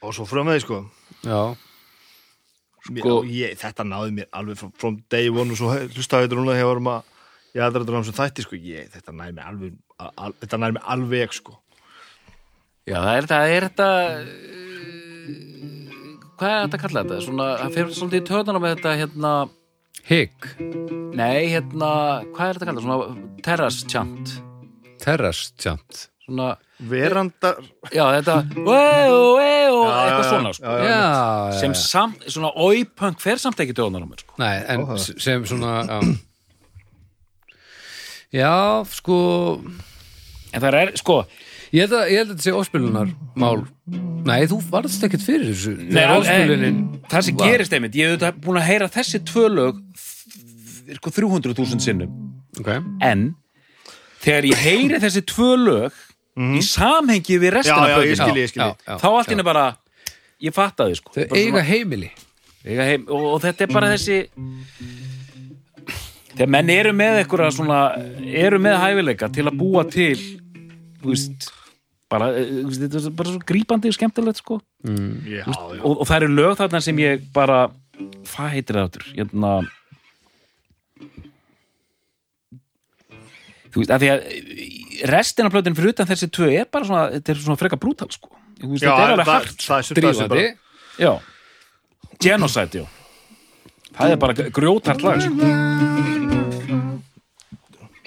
Og 0.00 0.14
svo 0.14 0.24
frá 0.30 0.46
með 0.46 0.60
því 0.60 0.62
sko 0.68 0.78
Já, 1.26 1.40
Mér, 2.90 3.04
ég, 3.26 3.58
þetta 3.58 3.82
náði 3.84 4.14
mér 4.14 4.30
alveg 4.30 4.56
from, 4.62 4.70
from 4.78 5.02
day 5.10 5.26
one 5.34 5.50
og 5.50 5.58
svo 5.58 5.74
hlustaði 5.74 6.28
þetta 6.28 6.38
núna 6.38 6.54
hefur 6.58 6.78
maður 6.86 7.09
ég 7.54 7.64
aðra 7.64 7.82
þetta 7.84 8.02
sem 8.08 8.18
þætti 8.20 8.44
sko 8.46 8.58
ég, 8.60 8.90
þetta 8.94 9.14
næði 9.16 9.36
mér 9.36 9.48
alveg 9.50 9.72
al, 10.00 10.34
þetta 10.42 10.60
næði 10.60 10.76
mér 10.76 10.86
alveg 10.94 11.36
sko 11.36 11.56
Já, 12.88 12.96
það 12.96 13.10
er 13.12 13.26
þetta, 13.26 13.40
er 13.54 13.66
þetta 13.68 13.88
uh, 14.10 14.24
hvað 16.40 16.52
er 16.52 16.62
þetta 16.64 16.78
að 16.78 16.84
kalla 16.84 17.02
þetta? 17.02 17.18
Svona, 17.26 17.48
það 17.60 17.74
fyrir 17.76 17.96
svolítið 17.98 18.22
í 18.22 18.28
töðana 18.30 18.62
með 18.62 18.76
þetta 18.76 18.94
hérna, 19.02 19.32
higg 20.10 20.48
nei, 21.20 21.40
hérna 21.52 21.90
hvað 22.30 22.46
er 22.46 22.60
þetta 22.60 22.64
að 22.64 22.70
kalla? 22.70 22.86
Svona 22.86 23.40
Terrace 25.00 25.52
chant 25.60 26.06
svona, 26.30 26.48
verandar 26.90 27.60
já, 27.90 28.04
þetta 28.18 28.36
wow, 28.62 29.14
wow, 29.36 29.78
eitthvað 29.90 30.26
svona 30.28 30.52
sko. 30.56 30.64
já, 30.64 30.86
já. 30.86 30.96
Já, 30.96 31.60
sem 31.60 31.76
samt, 31.78 32.26
svona 32.30 32.52
oi-punk 32.66 33.22
fer 33.22 33.40
samt 33.42 33.60
ekki 33.62 33.76
töðunar 33.76 34.06
á 34.06 34.08
mér 34.10 34.24
sko. 34.24 34.36
Nei, 34.40 34.56
en 34.70 34.86
sem 35.00 35.46
svona 35.48 35.74
Já, 38.30 38.40
já 38.40 38.54
sko 38.94 39.16
en 40.52 40.60
það 40.62 40.76
er, 40.82 40.92
sko 41.00 41.22
Ég 41.70 41.84
held 41.86 41.92
að, 41.94 42.08
ég 42.10 42.18
held 42.18 42.30
að 42.32 42.34
þetta 42.34 42.42
sé 42.48 42.52
óspilunar 42.58 43.10
mál. 43.38 43.60
Nei, 44.26 44.40
þú 44.50 44.56
varðst 44.72 45.04
ekkert 45.06 45.22
fyrir 45.22 45.52
þessu. 45.52 45.74
Nei, 45.78 46.02
óspilunin 46.16 46.80
það 47.06 47.26
sem 47.28 47.36
var- 47.38 47.52
gerist 47.52 47.76
einmitt, 47.76 47.94
ég 47.94 48.16
hef 48.18 48.40
búin 48.42 48.58
að 48.58 48.66
heyra 48.66 48.88
þessi 48.90 49.20
tvö 49.22 49.44
lög 49.54 49.78
þ- 49.94 50.96
sko 50.98 51.12
300.000 51.14 51.78
sinnum. 51.84 52.10
Ok, 52.58 52.72
en 53.06 53.22
þegar 54.24 54.48
ég 54.50 54.64
heyri 54.64 54.98
þessi 54.98 55.22
tvö 55.22 55.50
lög 55.62 55.92
í 56.58 56.62
samhengi 56.66 57.38
við 57.38 57.52
já, 57.52 57.54
restina 57.60 57.86
já, 57.86 57.94
af 57.94 58.02
ég 58.08 58.18
skilji, 58.18 58.42
ég 58.42 58.50
skilji 58.50 58.66
já, 58.66 58.76
já, 58.88 58.98
þá 58.98 59.06
allt 59.12 59.30
inni 59.30 59.46
bara 59.46 59.64
ég 60.42 60.52
fattaði 60.56 60.98
sko. 60.98 61.14
Þau 61.14 61.38
eiga 61.38 61.62
heimili. 61.62 62.10
Eiga 62.66 62.82
heim, 62.84 63.06
og, 63.06 63.34
og 63.36 63.40
þetta 63.46 63.62
er 63.62 63.72
bara 63.78 63.94
þessi 63.94 64.24
þegar 66.40 66.52
menn 66.56 66.70
eru 66.72 66.92
með 66.96 67.18
eitthvað 67.20 67.50
svona, 67.52 67.80
eru 68.24 68.60
með 68.64 68.78
hæfileika 68.80 69.28
til 69.28 69.44
að 69.44 69.58
búa 69.60 69.84
til 69.92 70.14
þú 71.02 71.10
veist 71.12 71.50
bara, 72.10 72.30
eh, 72.40 72.64
þetta 72.64 73.02
er 73.02 73.12
bara 73.18 73.34
svo 73.34 73.42
grípandi 73.46 73.90
og 73.90 73.96
skemmtilegt 73.96 74.40
sko. 74.40 74.56
Já, 74.80 75.44
já. 75.44 75.44
og, 75.84 76.00
og 76.00 76.08
það 76.08 76.16
eru 76.16 76.32
lög 76.38 76.56
þarna 76.58 76.80
sem 76.82 77.02
ég 77.02 77.28
bara 77.34 77.68
hvað 78.00 78.54
heitir 78.54 78.78
það 78.78 78.88
áttur 78.88 79.06
hérna 79.12 79.52
þú 83.70 83.82
veist, 83.82 83.92
af 83.92 84.00
því 84.00 84.10
að 84.14 84.24
restin 85.12 85.48
af 85.48 85.54
plötun 85.54 85.76
fyrir 85.76 85.94
utan 85.94 86.08
þessi 86.08 86.30
tvö 86.32 86.48
er 86.54 86.70
bara 86.72 86.88
svona, 86.88 87.04
þetta 87.18 87.34
er 87.34 87.44
svona 87.44 87.60
freka 87.60 87.80
brútal 87.80 88.08
sko. 88.14 88.32
Veist, 88.64 88.80
já 88.80 88.94
þetta 88.96 89.04
er 89.04 89.14
alveg 89.18 89.36
er 89.36 89.84
sig 89.84 90.00
Drífandi 90.00 90.48
já, 91.00 91.12
genocide, 92.16 92.82
já. 92.82 92.88
Það 93.90 94.12
er 94.14 94.20
bara 94.22 94.50
grjótart 94.54 95.04
lag 95.04 95.24
sko. 95.24 96.29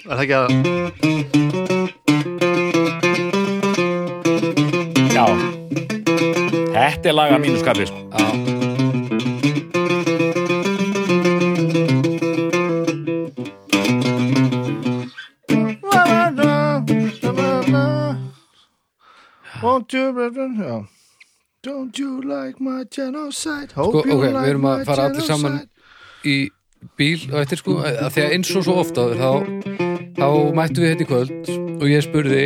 Er 0.04 0.16
það 0.16 0.22
ekki 0.24 0.36
að 0.40 0.48
já. 5.14 5.26
Þetta 6.74 7.08
er 7.08 7.14
lag 7.16 7.32
að 7.34 7.42
mínu 7.44 7.58
skapi 7.62 7.84
sko. 7.88 7.98
Já, 8.12 8.26
Won't 19.62 19.92
you, 19.92 20.12
já 20.12 20.86
Don't 21.62 21.98
you 21.98 22.20
like 22.20 22.60
my 22.60 22.84
genocide? 22.90 23.70
Sko, 23.70 23.84
Hope 23.84 24.08
you 24.08 24.18
ok, 24.18 24.24
við 24.26 24.34
like 24.34 24.50
erum 24.52 24.66
að 24.68 24.78
my 24.78 24.84
fara 24.84 25.06
allir 25.08 25.24
saman 25.24 25.54
genocide. 25.54 25.70
í 26.28 26.36
bíl 26.98 27.22
og 27.32 27.38
eftir 27.40 27.60
sko, 27.62 27.78
að 27.80 28.10
því 28.12 28.24
að 28.26 28.34
eins 28.36 28.50
og 28.58 28.66
svo 28.66 28.74
ofta 28.82 29.06
þá, 29.16 29.30
þá 30.18 30.26
mættu 30.56 30.82
við 30.84 30.90
hérna 30.92 31.04
í 31.04 31.08
kvöld 31.10 31.50
og 31.80 31.86
ég 31.90 32.04
spurði 32.06 32.44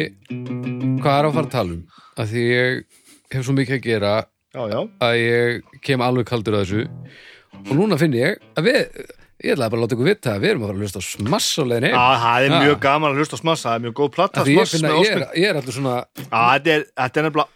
hvað 1.03 1.19
er 1.19 1.29
að 1.29 1.37
fara 1.37 1.47
að 1.49 1.55
tala 1.55 1.77
um? 1.77 1.85
Að 2.19 2.33
því 2.33 2.47
ég 2.49 2.81
hef 3.35 3.45
svo 3.47 3.55
mikið 3.59 3.77
að 3.79 3.85
gera 3.87 4.15
Já, 4.57 4.63
já. 4.73 4.81
að 5.05 5.15
ég 5.21 5.79
kem 5.85 6.03
alveg 6.03 6.27
kaldur 6.31 6.57
að 6.59 6.65
þessu. 6.65 6.89
Og 7.69 7.73
núna 7.79 7.99
finn 8.01 8.17
ég 8.17 8.39
að 8.59 8.67
við 8.71 8.81
ég 9.39 9.53
ætlaði 9.55 9.71
bara 9.71 9.79
að 9.79 9.83
láta 9.85 9.95
ykkur 9.95 10.09
vita 10.09 10.33
að 10.35 10.41
við 10.43 10.51
erum 10.51 10.63
að 10.65 10.71
fara 10.71 10.79
að 10.79 10.83
hlusta 10.83 10.99
á 10.99 11.05
smass 11.07 11.51
á 11.55 11.63
Já, 11.93 12.07
það 12.25 12.47
er 12.49 12.55
Ha. 12.57 12.61
mjög 12.65 12.81
gaman 12.83 13.13
að 13.13 13.21
hlusta 13.21 13.39
á 13.39 13.43
smass 13.43 13.63
Það 13.69 13.77
er 13.77 13.85
mjög 13.85 13.95
góð 14.01 14.11
platta 14.17 14.41
að 14.43 14.51
smass 14.51 14.75
með 14.83 14.89
að 14.89 14.99
ég 14.99 15.13
er, 15.13 15.23
óspil 15.23 15.43
ég 15.43 15.49
er 15.53 15.61
alltaf 15.61 15.77
svona 15.79 15.95
þetta 16.19 16.75
er, 16.75 16.85
þetta 16.99 17.21
er 17.23 17.29
nefnilega 17.29 17.49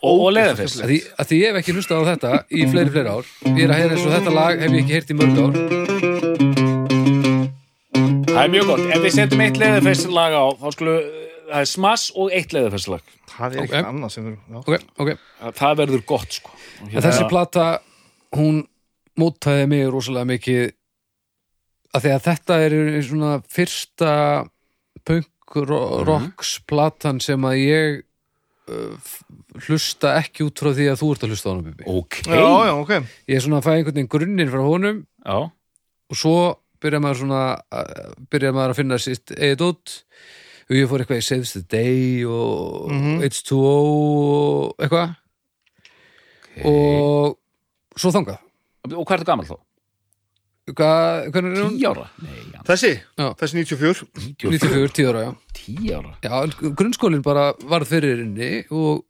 því, 0.92 1.00
að 1.18 1.32
því 1.32 1.40
ég 1.42 1.48
hef 1.50 1.60
ekki 1.62 1.74
hlustað 1.78 1.98
á 1.98 2.10
þetta 2.12 2.32
í 2.52 2.68
fleiri 2.70 2.94
fleiri 2.94 3.16
ár. 3.16 3.32
Ég 3.50 3.64
er 3.66 3.74
að 3.74 3.82
heyra 3.82 3.96
eins 3.96 4.06
og 4.06 4.14
þetta 4.14 4.36
lag 4.38 4.62
hef 4.62 4.70
ég 4.78 4.84
ekki 4.84 4.98
heyrt 5.00 5.10
í 5.10 5.18
mörg 5.18 5.42
ár 5.42 6.11
það 8.32 8.42
er 8.44 8.52
mjög 8.56 8.68
gott, 8.72 8.84
ef 8.96 9.02
við 9.06 9.14
setjum 9.16 9.44
eitt 9.46 9.60
leðurfesslag 9.62 10.36
á 10.36 10.44
þá 10.60 10.66
skulum, 10.76 11.08
það 11.48 11.58
er 11.62 11.70
smass 11.72 12.04
og 12.16 12.34
eitt 12.36 12.54
leðurfesslag 12.56 13.16
Það 13.32 13.54
er 13.56 13.64
ekkert 13.64 13.88
annað 13.88 14.12
sem 14.12 14.26
við 14.28 14.34
já. 14.36 14.58
ok, 14.60 14.86
ok, 15.00 15.10
það 15.56 15.76
verður 15.80 16.02
gott 16.10 16.36
sko. 16.36 16.50
En 16.90 17.00
þessi 17.06 17.26
plata 17.30 17.66
hún 18.36 18.62
mótaði 19.20 19.66
mig 19.72 19.86
rosalega 19.92 20.28
mikið 20.28 20.62
að 21.96 22.04
því 22.06 22.12
að 22.16 22.22
þetta 22.26 22.58
er 22.66 22.76
svona 23.08 23.32
fyrsta 23.52 24.12
punk 25.08 25.56
ro- 25.68 26.02
rocks 26.08 26.54
platan 26.68 27.20
sem 27.24 27.44
að 27.48 27.56
ég 27.60 27.98
uh, 28.72 29.10
hlusta 29.66 30.14
ekki 30.20 30.46
út 30.46 30.60
frá 30.62 30.72
því 30.76 30.86
að 30.92 31.00
þú 31.02 31.10
ert 31.16 31.26
að 31.26 31.34
hlusta 31.34 31.48
á 31.48 31.52
hana 31.52 31.66
Bibi. 31.66 31.88
ok, 31.88 32.20
já, 32.28 32.44
já, 32.68 32.72
ok. 32.78 32.92
Ég 33.28 33.36
er 33.36 33.44
svona 33.44 33.60
að 33.60 33.66
fæ 33.68 33.72
einhvern 33.78 33.96
veginn 33.98 34.12
grunninn 34.16 34.52
frá 34.52 34.62
honum 34.64 35.02
já. 35.24 35.36
og 36.12 36.16
svo 36.20 36.36
byrja 36.82 37.00
maður 37.02 37.20
svona 37.22 37.42
að- 37.72 38.14
byrja 38.32 38.52
maður 38.56 38.74
að 38.74 38.78
finna 38.82 38.98
sitt 38.98 39.32
eigið 39.36 39.64
út 39.68 39.96
og 40.70 40.76
ég 40.78 40.88
fór 40.90 41.02
eitthvað 41.04 41.20
í 41.22 41.26
Saves 41.26 41.52
the 41.56 41.62
Day 41.68 42.24
og 42.24 42.90
Mhm. 42.90 43.20
H2O 43.22 43.74
og 44.70 44.76
eitthvað. 44.78 45.16
Og 46.68 47.36
svo 47.98 48.10
þangað. 48.14 48.38
Og 48.92 49.04
hvað 49.06 49.14
er 49.14 49.22
þetta 49.22 49.30
gammal 49.32 49.46
er 51.56 51.64
hún? 51.64 51.76
10 51.78 51.86
ára? 51.90 52.04
Nei, 52.22 52.42
Þessi, 52.68 52.90
Já. 53.18 53.26
þessi 53.34 53.56
94 53.58 54.04
94, 54.38 54.92
10 54.94 55.08
ára, 55.10 55.22
já. 55.26 55.32
10 55.58 55.88
ára? 55.96 56.12
Já, 56.22 56.70
grunnskólinn 56.78 57.22
bara 57.26 57.48
varð 57.66 57.88
fyrir 57.90 58.20
inni 58.22 58.50
og 58.70 59.02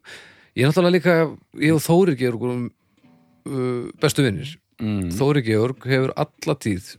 ég 0.56 0.64
er 0.64 0.70
náttúrulega 0.70 0.96
líka 0.96 1.16
ég 1.60 1.74
og 1.76 1.82
Þóri 1.84 2.16
Georg 2.16 2.40
vorum 2.40 2.62
uh, 3.44 3.90
bestu 4.00 4.24
vinnir 4.24 4.54
mm. 4.80 5.10
Þóri 5.12 5.44
Georg 5.44 5.84
hefur 5.84 6.14
alla 6.16 6.56
tíð 6.56 6.96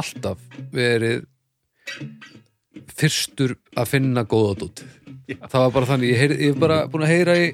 alltaf 0.00 0.60
verið 0.74 1.24
fyrstur 2.94 3.56
að 3.78 3.90
finna 3.92 4.24
góða 4.28 4.58
dót 4.62 4.84
það 5.24 5.60
var 5.62 5.72
bara 5.72 5.88
þannig, 5.88 6.10
ég, 6.12 6.20
heyri, 6.20 6.36
ég 6.42 6.52
hef 6.52 6.60
bara 6.60 6.82
búin 6.90 7.06
að 7.06 7.14
heyra 7.14 7.36
í 7.40 7.48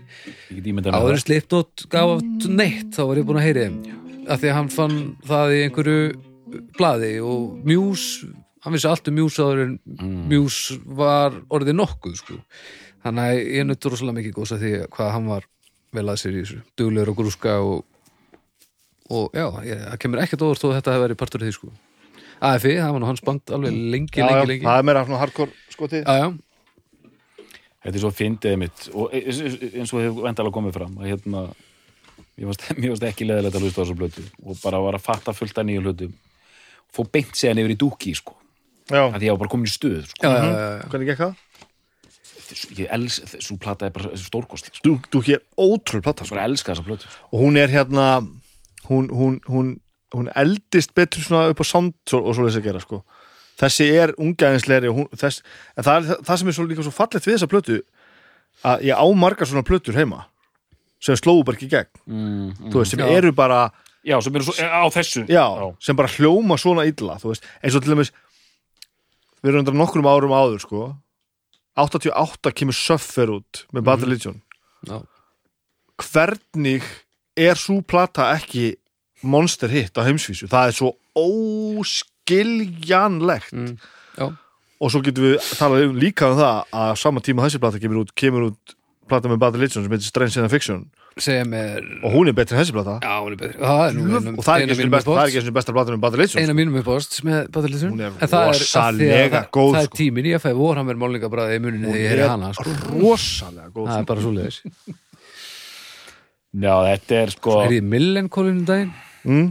áður 0.90 1.20
sliptótt 1.22 1.86
gaf 1.92 2.16
neitt, 2.48 2.90
þá 2.96 3.02
var 3.04 3.20
ég 3.20 3.28
búin 3.28 3.40
að 3.40 3.46
heyra 3.46 3.66
í 3.68 3.96
að 4.30 4.42
því 4.42 4.50
að 4.50 4.56
hann 4.58 4.70
fann 4.74 4.98
það 5.26 5.54
í 5.54 5.62
einhverju 5.66 6.00
blaði 6.78 7.12
og 7.22 7.60
Mjús 7.66 8.06
hann 8.64 8.74
vissi 8.74 8.88
allt 8.90 9.08
um 9.08 9.16
Mjús 9.16 9.38
áður 9.40 9.62
en 9.64 9.76
Mjús 10.30 10.58
var 10.84 11.36
orðið 11.52 11.78
nokkuð 11.78 12.16
sko. 12.20 12.38
þannig 13.04 13.28
að 13.30 13.40
ég 13.56 13.66
nuttur 13.66 13.94
rosalega 13.94 14.18
mikið 14.18 14.36
góðs 14.36 14.54
að 14.56 14.64
því 14.64 14.72
hvað 14.96 15.12
hann 15.14 15.30
var 15.30 15.46
vel 15.96 16.06
að 16.06 16.20
sér 16.22 16.36
í 16.36 16.42
þessu. 16.44 16.58
Duglegur 16.78 17.12
og 17.12 17.20
grúska 17.20 17.54
og, 17.64 17.86
og 19.10 19.36
já, 19.36 19.46
ég, 19.66 19.86
það 19.86 20.02
kemur 20.04 20.22
ekkert 20.24 20.44
óvart 20.46 20.62
þó 20.62 20.68
að 20.70 20.76
þetta 20.78 20.94
hefur 20.94 21.06
verið 21.06 21.20
partur 21.22 21.42
af 21.42 21.48
því 21.48 21.54
sko. 21.56 21.72
AFI, 22.40 22.76
það 22.80 22.94
var 22.94 23.02
nú 23.02 23.08
hans 23.10 23.24
band 23.24 23.52
alveg 23.56 23.74
lengi, 23.94 24.20
já, 24.20 24.24
já, 24.24 24.36
lengi, 24.38 24.48
lengi 24.54 24.68
það 24.68 24.78
er 24.80 24.86
meira 24.88 25.02
svona 25.04 25.20
hardcore 25.20 25.74
skotið. 25.74 26.06
Já, 26.06 26.24
já, 26.24 26.30
Þetta 27.80 27.96
er 27.96 28.02
svo 28.02 28.10
fyndið 28.12 28.56
mitt 28.60 28.86
og 28.92 29.14
e- 29.16 29.22
e- 29.24 29.70
eins 29.80 29.92
og 29.96 30.02
hefur 30.04 30.26
endalega 30.28 30.52
komið 30.52 30.74
fram 30.76 30.98
að 31.00 31.06
hérna 31.08 31.44
mér 32.36 32.50
varst, 32.50 33.06
ekki 33.10 33.28
leðilegt 33.28 33.56
að 33.56 33.64
hlusta 33.64 33.80
á 33.80 33.84
þessu 33.84 33.96
blötu 33.96 34.24
og 34.44 34.58
bara 34.60 34.82
var 34.84 34.98
að 34.98 35.06
fatta 35.06 35.36
fullt 35.36 35.60
af 35.60 35.68
nýju 35.68 35.84
hlutum. 35.84 36.12
Fór 36.92 37.08
beint 37.12 37.32
séðan 37.38 37.62
yfir 37.62 37.76
í 37.76 37.78
dúki 37.80 38.12
sko, 38.18 38.34
já, 38.90 39.04
að 39.06 39.24
ég 39.24 39.32
var 39.32 39.40
bara 39.44 39.52
komin 39.52 39.70
í 39.70 39.72
stuð 39.72 40.02
sko. 40.10 40.26
já, 40.26 40.28
já, 40.28 40.50
já, 40.50 40.68
já. 40.80 40.90
hvernig 40.92 41.12
gekk 41.12 41.24
það? 41.24 41.46
ég 42.74 42.88
els, 42.90 43.20
þessu 43.30 43.56
plata 43.62 43.86
er 43.86 43.94
bara 43.94 44.16
stórkostli 44.18 44.72
sko. 44.74 45.22
Hér 45.22 45.42
ótrúlega 45.54 46.08
platta 46.08 46.24
ég 46.24 46.30
sko. 46.30 46.36
bara 46.36 46.48
elska 46.48 46.74
þessa 46.74 46.86
blötu 46.86 47.10
og 47.30 47.44
hún 47.44 47.60
er 47.60 47.70
hérna 47.72 48.06
hún, 48.88 49.08
hún, 49.08 49.40
hún, 49.46 49.76
hún 50.14 50.30
eldist 50.34 50.94
betur 50.96 51.22
svona 51.24 51.50
upp 51.52 51.62
á 51.62 51.66
sound 51.66 51.94
og, 52.14 52.20
og 52.24 52.34
svo 52.36 52.46
þess 52.48 52.60
að 52.60 52.66
gera 52.68 52.82
sko. 52.82 53.02
þessi 53.60 53.86
er 53.92 54.14
þess, 54.16 55.42
en 55.76 55.84
það, 55.86 55.94
er, 55.96 56.24
það 56.26 56.40
sem 56.40 56.48
er 56.48 56.56
svo 56.56 56.66
líka 56.66 56.86
svo 56.86 56.94
fallegt 56.94 57.26
við 57.26 57.36
þessa 57.36 57.50
plötu 57.50 57.78
að 58.66 58.86
ég 58.88 58.96
á 58.96 59.06
margar 59.16 59.48
svona 59.48 59.66
plötur 59.66 59.96
heima 59.96 60.24
sem 61.00 61.16
slóu 61.16 61.44
bara 61.44 61.56
ekki 61.56 61.70
gegn. 61.72 61.92
Mm, 62.04 62.48
þú 62.72 62.82
veist, 62.82 62.92
sem 62.92 63.00
Já. 63.00 63.08
eru 63.16 63.30
bara 63.32 63.60
já, 64.04 64.18
sem 64.20 64.34
eru 64.36 64.44
svo, 64.44 64.56
á 64.60 64.84
þessu. 64.92 65.22
Já, 65.32 65.44
sem 65.80 65.96
bara 65.96 66.10
hljóma 66.12 66.58
svona 66.60 66.84
illa 66.88 67.16
veist, 67.22 67.46
eins 67.64 67.76
og 67.76 67.84
til 67.84 67.94
dæmis 67.94 68.12
við 69.40 69.52
erum 69.52 69.62
undir 69.62 69.78
nokkrum 69.80 70.08
árum 70.10 70.36
áður 70.36 70.60
sko. 70.64 70.82
88 71.80 72.52
kemur 72.52 72.76
Suffer 72.76 73.30
út 73.38 73.64
með 73.72 73.86
Bad 73.86 74.04
Religion. 74.04 74.42
Já. 74.88 75.00
hvernig 76.00 76.84
er 77.36 77.58
svo 77.60 77.80
plata 77.84 78.30
ekki 78.34 78.74
monster 79.22 79.68
hit 79.68 79.98
á 79.98 80.02
heimsvísu. 80.06 80.46
Það 80.50 80.70
er 80.70 80.74
svo 80.78 80.92
óskiljanlegt. 82.30 83.52
Mm, 83.52 83.76
og 84.80 84.88
svo 84.92 85.00
getum 85.04 85.24
við 85.28 85.36
talað 85.58 85.82
um 85.90 85.96
líka 86.00 86.30
um 86.32 86.38
það 86.40 86.54
að 86.72 86.72
á 86.72 86.74
sama 86.96 87.20
tíma 87.20 87.44
þessi 87.44 87.60
plata 87.60 87.76
kemur 87.82 88.00
út 88.04 88.10
kemur 88.16 88.42
út 88.50 88.60
plata 89.10 89.26
með 89.28 89.38
Bad 89.42 89.54
Religion 89.58 89.82
sem 89.84 89.92
heitir 89.92 90.06
Strange 90.08 90.32
Science 90.32 90.52
Fiction. 90.54 90.78
Sem 91.20 91.50
er 91.52 91.82
og 92.06 92.10
hún 92.14 92.28
er 92.30 92.34
betri 92.38 92.54
en 92.56 92.60
þessi 92.62 92.72
plata. 92.72 92.94
Já, 93.02 93.14
hún 93.20 93.32
er 93.34 93.38
betri. 93.40 93.58
Það 93.58 93.80
er 93.82 93.90
einum- 93.90 94.38
og 94.38 94.44
það 94.46 94.54
er 94.54 94.58
ekki 94.62 94.70
það 94.78 94.80
er 95.18 95.26
einu 95.26 95.42
sinni 95.42 95.56
besta 95.58 95.72
plata 95.74 95.90
með 95.90 96.00
Bad 96.04 96.14
Religion 96.14 96.38
eina 96.44 96.54
mínum 96.54 96.72
með 96.78 96.84
Hún 96.86 96.94
er 98.00 98.06
en 98.14 98.28
það 98.30 98.40
er 98.40 98.46
af 98.48 98.54
því 98.54 98.54
að 98.54 98.54
rosalega 98.54 99.34
það- 99.34 99.50
góð, 99.50 99.72
það 99.74 99.82
er 99.82 99.86
sko. 99.90 99.96
tíminn 100.00 100.26
í 100.26 100.32
að 100.38 100.42
fæði 100.46 100.56
vorhammer 100.62 100.96
málningabræði 101.02 101.52
í 101.58 101.60
muninni 101.60 101.86
þegar 101.90 102.00
ég 102.00 102.08
heyri 102.14 102.24
hana 102.30 102.48
sko. 102.54 102.70
rosalega 102.94 103.68
góð 103.74 103.86
það 103.90 103.98
er 103.98 104.04
bara 104.14 104.20
svo 104.20 104.30
leiðis 104.38 104.58
já, 106.64 106.74
þetta 106.88 107.12
er 107.20 107.28
sko 107.36 107.50
er 107.66 107.70
ég 107.76 107.82
Millenkólinu 107.90 108.64
daginn 108.64 108.92
mm? 109.24 109.48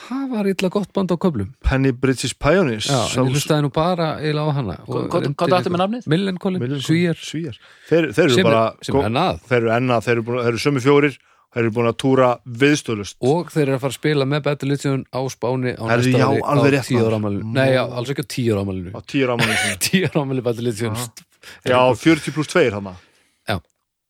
það 0.00 0.28
var 0.32 0.46
illa 0.48 0.68
gott 0.72 0.92
band 0.96 1.12
á 1.12 1.16
köflum 1.20 1.48
Penny 1.66 1.90
Bridges 1.92 2.32
Pioneers 2.34 2.86
já, 2.88 2.94
en 2.96 3.08
Sjálfs- 3.12 3.28
ég 3.28 3.34
hlustaði 3.36 3.64
nú 3.66 3.72
bara 3.74 4.06
eiginlega 4.20 4.48
á 4.48 4.52
hana 4.56 4.76
Hvað- 4.86 5.58
áttu 5.58 5.72
með 5.74 5.82
nafnið? 5.82 6.06
Millenkólin, 6.08 6.62
Millencolin. 6.62 7.16
Svíjar. 7.20 7.58
Þeir, 7.90 8.12
þeir 8.16 8.24
eru 8.24 8.34
sem, 8.38 8.44
bara 8.48 8.62
er, 8.70 8.78
sem 8.86 8.96
er 8.96 9.08
annað 9.10 9.42
þeir 9.50 9.58
eru 9.60 9.74
ennað, 9.76 10.06
þeir 10.06 10.16
eru, 10.22 10.38
eru 10.48 10.62
sömu 10.64 10.80
fjórir 10.80 11.18
þeir 11.50 11.64
eru 11.66 11.70
búin 11.74 11.90
að 11.90 11.96
túra 11.98 12.28
viðstöðlust 12.46 13.16
og 13.20 13.50
þeir 13.50 13.66
eru 13.66 13.76
að 13.76 13.80
fara 13.84 13.90
að 13.92 13.98
spila 13.98 14.24
með 14.30 14.42
Badalisson 14.46 15.04
á 15.10 15.20
Spáni 15.34 15.72
á 15.76 15.82
næsta 15.90 16.22
ári 16.30 16.40
á 16.40 16.52
rétt, 16.70 16.86
tíu 16.86 16.96
maður. 17.00 17.10
ára 17.10 17.18
ámælinu 17.20 17.52
nei, 17.58 17.68
já, 17.74 17.82
alls 17.90 18.10
ekki 18.14 18.22
á 18.24 18.28
tíu 18.30 18.54
ára 18.54 18.62
ámælinu 18.64 18.90
á 18.94 19.00
tíu 19.02 19.26
rámanum 19.26 19.56
sinni 19.58 19.78
tíu 19.90 20.02
ára 20.06 20.22
ámæli 20.24 20.42
Badalisson 20.46 20.94
já, 21.66 21.78
40 21.92 22.32
pluss 22.32 22.48
2 22.54 22.70
hann 22.70 22.86
Já. 22.94 23.09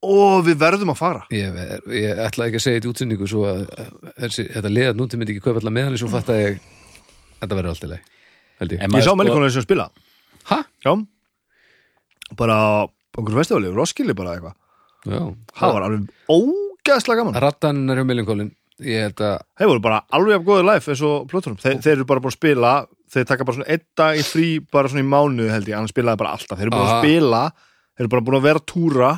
Og 0.01 0.45
við 0.47 0.57
verðum 0.61 0.91
að 0.93 0.99
fara. 0.99 1.23
Ég, 1.33 1.57
ég 1.93 2.21
ætlaði 2.25 2.51
ekki 2.51 2.59
að 2.61 2.63
segja 2.65 2.79
þetta 2.79 2.89
í 2.89 2.91
útsendingu 2.93 3.27
svo 3.29 3.43
að 3.49 3.59
þessi, 4.23 4.47
þetta 4.55 4.71
liðat 4.73 4.97
núti 4.99 5.19
myndi 5.19 5.35
ekki 5.35 5.45
kaupa 5.45 5.61
allar 5.61 5.75
meðan 5.77 5.99
svo 6.01 6.09
fatt 6.11 6.31
að 6.33 6.41
ég 6.41 6.61
þetta 7.41 7.57
verður 7.59 7.73
alltaf 7.75 7.91
leið 7.91 8.75
ég. 8.75 8.81
Ég 8.81 8.95
sá 9.01 9.09
sko- 9.09 9.17
menningunum 9.19 9.53
sem 9.53 9.65
spila. 9.65 9.89
Ha? 10.49 10.57
já, 10.85 10.91
bara 12.37 12.55
á 12.57 12.69
einhverju 13.17 13.41
festivali, 13.41 13.71
Roskilde 13.75 14.15
bara 14.17 14.35
eitthvað. 14.37 14.57
Já, 15.05 15.21
það 15.57 15.73
var 15.75 15.85
alveg 15.87 16.09
ógeðslega 16.29 17.21
gaman. 17.21 17.39
Rattan 17.41 17.81
er 17.89 18.01
hjá 18.01 18.07
að 19.21 19.41
þeir 19.59 19.69
voru 19.69 19.83
bara 19.83 20.01
alveg 20.09 20.39
af 20.39 20.45
góðið 20.47 20.67
life 20.71 20.91
eins 20.93 21.01
og 21.05 21.27
plötunum 21.29 21.57
þeir, 21.61 21.81
þeir 21.85 21.93
eru 21.99 22.05
bara 22.09 22.23
búin 22.23 22.33
að 22.33 22.37
spila 22.39 22.71
þeir 23.13 23.27
taka 23.29 23.45
bara 23.45 23.57
svona 23.59 23.69
einn 23.75 23.83
dag 23.99 24.17
í 24.17 24.23
frí 24.25 24.47
bara 24.73 24.89
svona 24.89 25.03
í 25.03 25.09
mánuð 25.11 25.51
held 25.53 25.69
ég, 25.69 25.75
annars 25.77 25.93
spilaði 25.93 26.21
bara 26.21 26.31
alltaf. 26.37 26.57
Þeir 26.57 26.65
eru 26.67 26.73
búin 26.73 26.87
að 26.87 27.03
spila, 27.03 27.41
þeir 27.93 28.05
eru 28.05 28.13
bara 28.15 28.25
búin 28.27 28.39
að 28.39 28.47
vera 28.47 28.63
túra 28.71 29.11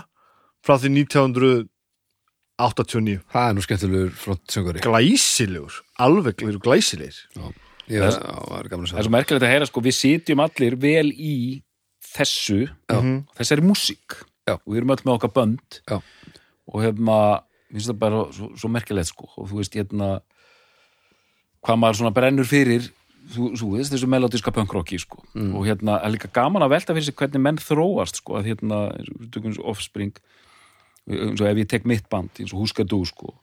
frá 0.64 0.78
því 0.80 0.88
1989 1.04 3.20
það 3.34 3.46
er 3.50 3.54
nú 3.58 3.62
skemmtilegur 3.66 4.14
flott 4.24 4.46
söngari 4.54 4.80
glæsilegur, 4.86 5.76
alveg 6.00 6.36
já, 7.88 8.08
það 8.08 8.60
er 8.62 8.68
gaman 8.72 8.88
að 8.88 8.92
það 8.94 8.94
er 8.94 8.94
segja 8.94 9.08
svo 9.08 9.16
merkilegt 9.18 9.46
að 9.46 9.54
heyra 9.54 9.70
sko, 9.70 9.80
við 9.84 9.96
sitjum 10.00 10.44
allir 10.44 10.74
vel 10.80 11.10
í 11.12 11.36
þessu 12.14 12.68
Já. 12.68 13.00
Mhm. 13.00 13.24
þessari 13.38 13.66
músík. 13.66 14.24
Og 14.48 14.74
við 14.74 14.82
erum 14.82 14.94
öll 14.94 15.04
með 15.04 15.16
okkar 15.18 15.34
bönd. 15.34 15.82
Já. 15.90 16.02
og 16.64 16.80
hefma 16.80 17.44
finnst 17.72 17.90
það 17.90 18.00
bara 18.00 18.20
svo, 18.32 18.48
svo 18.56 18.70
merkilegt 18.72 19.10
sko. 19.10 19.28
Og 19.38 19.50
þú 19.50 19.58
veist 19.60 19.74
hérna 19.76 20.22
hvað 21.64 21.80
maður 21.80 21.98
svona 22.00 22.14
brennur 22.16 22.48
fyrir 22.48 22.88
þú, 23.34 23.52
þú 23.60 23.72
veist 23.76 23.92
þessu 23.92 24.08
melodiska 24.08 24.52
punkrocki 24.52 25.00
sko. 25.00 25.24
Mm. 25.36 25.56
og 25.56 25.68
hérna 25.68 26.00
er 26.04 26.14
líka 26.14 26.32
gaman 26.32 26.64
að 26.64 26.74
velta 26.76 26.96
fyrir 26.96 27.04
sig 27.04 27.16
hvernig 27.16 27.44
menn 27.44 27.60
þróast 27.60 28.22
sko. 28.22 28.40
Að 28.40 28.54
hérna 28.54 28.80
offspring 29.64 30.16
eins 31.10 31.42
og 31.42 31.48
ef 31.50 31.64
ég 31.64 31.70
tek 31.70 31.88
mitt 31.90 32.06
band 32.12 32.32
eins 32.40 32.54
og 32.54 32.64
Huska 32.64 32.86
Du 32.88 33.02
sko 33.08 33.34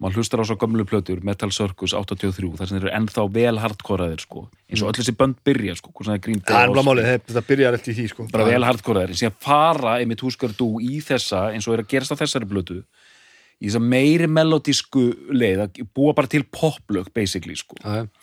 maður 0.00 0.20
hlustar 0.20 0.40
á 0.40 0.44
svo 0.48 0.56
gömlu 0.56 0.86
plötur 0.88 1.20
Metal 1.26 1.52
Circus 1.52 1.92
83 1.92 2.54
þar 2.56 2.68
sem 2.68 2.78
þeir 2.78 2.86
eru 2.86 2.92
ennþá 2.96 3.26
vel 3.34 3.60
hardkoraðir 3.60 4.24
sko 4.24 4.46
eins 4.70 4.80
og 4.80 4.92
öll 4.92 4.98
þessi 5.00 5.16
bönd 5.18 5.40
byrja 5.44 5.76
sko 5.76 5.92
sem 5.98 6.14
það 6.14 6.30
er 6.30 6.40
það 6.48 6.72
bara 6.72 6.86
málið, 6.86 7.10
þetta 7.28 7.44
byrjar 7.50 7.76
eftir 7.76 7.98
því 7.98 8.06
sko. 8.14 8.28
bara 8.32 8.48
vel 8.48 8.64
hardkoraðir, 8.64 9.20
síðan 9.20 9.36
fara 9.44 9.98
einmitt 10.00 10.24
húskar 10.24 10.56
þú 10.56 10.70
í 10.80 11.02
þessa, 11.04 11.50
eins 11.52 11.68
og 11.68 11.76
er 11.76 11.84
að 11.84 11.92
gerast 11.92 12.16
á 12.16 12.20
þessari 12.22 12.48
blötu 12.48 12.80
í 13.60 13.68
þess 13.68 13.76
að 13.76 13.88
meiri 13.92 14.30
melodísku 14.32 15.04
leið, 15.36 15.66
að 15.66 15.82
búa 15.92 16.16
bara 16.16 16.30
til 16.32 16.46
poplög 16.48 17.10
basically, 17.12 17.58
sko. 17.60 17.76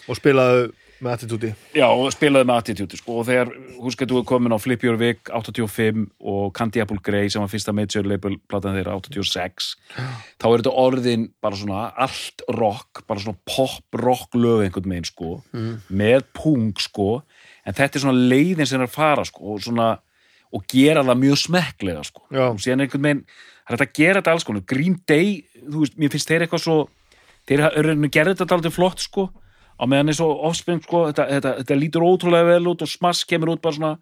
Og 0.10 0.18
spilaðu 0.18 0.72
með 1.04 1.14
attitúti. 1.14 1.50
Já, 1.78 1.86
og 1.88 2.08
spilaði 2.14 2.48
með 2.50 2.60
attitude, 2.62 2.98
sko, 3.00 3.20
og 3.22 3.28
þegar 3.28 3.52
húskar 3.84 4.10
þú 4.10 4.22
er 4.22 4.26
komin 4.30 4.56
á 4.56 4.60
Flip 4.62 4.86
Your 4.86 4.98
Wig 5.00 5.30
85 5.30 6.08
og 6.34 6.48
Candy 6.58 6.82
Apple 6.84 7.00
Grey 7.06 7.30
sem 7.30 7.43
var 7.43 7.52
fyrsta 7.52 7.74
major 7.76 8.08
label 8.08 8.38
platan 8.50 8.78
þeirra 8.78 8.95
86 8.98 9.70
þá 9.93 10.48
er 10.48 10.56
þetta 10.56 10.74
orðin 10.84 11.28
bara 11.43 11.60
svona 11.60 11.84
allt 12.08 12.45
rock, 12.58 13.04
bara 13.10 13.24
svona 13.24 13.38
pop 13.48 14.02
rock 14.02 14.38
lög 14.38 14.66
einhvern 14.66 14.95
veginn, 14.95 15.10
sko. 15.10 15.32
Með 15.89 16.28
pung, 16.38 16.74
sko. 16.82 17.22
En 17.68 17.78
þetta 17.78 18.00
er 18.00 18.06
svona 18.08 18.28
leiðin 18.34 18.70
sem 18.70 18.82
er 18.82 18.88
að 18.88 18.95
fara, 18.98 19.26
sko 19.28 19.56
og 19.56 19.64
svona, 19.66 19.95
og 20.56 20.68
gera 20.72 21.06
það 21.06 21.24
mjög 21.26 21.41
smekklega, 21.45 22.06
sko. 22.08 22.26
Já. 22.32 22.45
og 22.50 22.62
síðan 22.64 22.86
einhvern 22.86 23.10
veginn 23.10 23.26
það 23.28 23.74
er 23.74 23.78
hægt 23.78 23.89
að 23.89 23.98
gera 24.00 24.22
þetta 24.22 24.38
alls 24.38 24.48
konar, 24.48 24.64
Green 24.70 25.02
Day 25.08 25.41
þú 25.68 25.82
veist, 25.84 25.98
mér 26.00 26.14
finnst 26.14 26.30
þeir 26.32 26.45
eitthvað 26.45 26.64
svo 26.64 26.78
þeir 27.48 27.64
gerði 28.10 28.38
þetta 28.39 28.56
aldrei 28.56 28.72
flott, 28.72 29.04
sko 29.04 29.28
á 29.78 29.84
meðan 29.86 30.11
eins 30.13 30.21
og 30.25 30.45
offspring, 30.49 30.84
sko 30.84 31.07
þetta, 31.09 31.28
þetta, 31.36 31.55
þetta 31.61 31.80
lítur 31.82 32.05
ótrúlega 32.07 32.51
vel 32.53 32.71
út 32.73 32.86
og 32.86 32.91
smass 32.91 33.25
kemur 33.28 33.55
út 33.55 33.63
bara 33.63 33.78
svona 33.78 33.97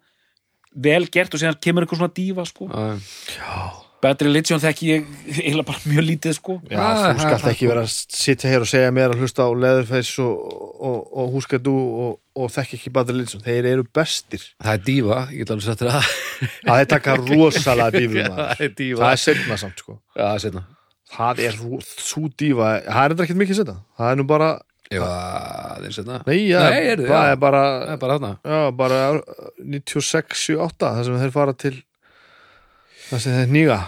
vel 0.76 1.08
gert 1.12 1.34
og 1.34 1.42
síðan 1.42 1.58
kemur 1.62 1.84
eitthvað 1.86 2.02
svona 2.02 2.16
dífa, 2.16 2.46
sko. 2.48 2.70
Já, 2.70 3.10
já. 3.36 3.58
Bad 4.04 4.20
Religion 4.20 4.60
þekki 4.60 4.88
ég 4.90 5.06
eiginlega 5.32 5.66
bara 5.70 5.80
mjög 5.88 6.04
lítið, 6.04 6.34
sko. 6.36 6.58
Já, 6.68 6.82
þú 7.16 7.24
skalt 7.24 7.46
ekki 7.50 7.70
vera 7.70 7.86
að 7.86 7.94
sitja 7.94 8.50
hér 8.52 8.66
og 8.66 8.68
segja 8.70 8.92
mér 8.94 9.14
að 9.14 9.24
hlusta 9.24 9.46
á 9.48 9.50
Leatherface 9.56 10.20
og, 10.22 10.52
og, 10.76 10.98
og 11.16 11.32
Húskadú 11.32 11.74
og, 12.04 12.12
og 12.36 12.52
þekki 12.52 12.76
ekki 12.76 12.92
Badri 12.92 13.16
Linsson, 13.16 13.42
þeir 13.44 13.70
eru 13.72 13.88
bestir. 13.96 14.44
Það 14.60 14.76
er 14.76 14.84
dífa, 14.90 15.20
ég 15.32 15.42
get 15.42 15.54
alveg 15.56 15.66
sagt 15.66 15.82
þér 15.82 15.92
það. 15.96 16.14
Að 16.44 16.80
þeir 16.82 16.90
taka 16.92 17.18
rosalega 17.32 18.00
dífum 18.02 18.36
það 18.36 18.64
er 18.68 18.74
dífa 18.82 19.02
það 19.02 19.12
er 19.16 19.22
setna 19.24 19.60
samt 19.64 19.84
sko. 19.84 19.98
Já, 20.12 20.22
það 20.22 20.34
er 20.34 20.44
setna 20.46 20.66
það 21.16 21.42
er 21.46 21.58
svo 22.02 22.28
dífa, 22.34 22.70
það 22.86 23.02
er 23.02 23.14
þetta 23.14 23.26
ekkert 23.26 23.40
mikið 23.42 23.60
setna 23.60 23.76
það 23.98 24.12
er 24.12 24.18
nú 24.20 24.26
bara, 24.28 24.48
Það 24.90 25.86
er 25.88 25.94
setna 25.96 26.20
nei, 26.26 26.38
já, 26.46 26.60
Nei, 26.62 26.80
er, 26.92 27.02
það 27.02 27.24
já, 27.26 27.32
er 27.34 27.40
bara 27.42 27.62
er 27.92 28.00
bara 28.02 28.18
já, 28.38 28.58
bara 28.78 29.00
96, 29.58 30.42
78 30.46 30.90
það 30.98 31.06
sem 31.08 31.20
þeir 31.24 31.32
fara 31.34 31.54
til 31.64 31.74
það 33.08 33.24
sem 33.24 33.38
þeir 33.40 33.54
nýga 33.56 33.80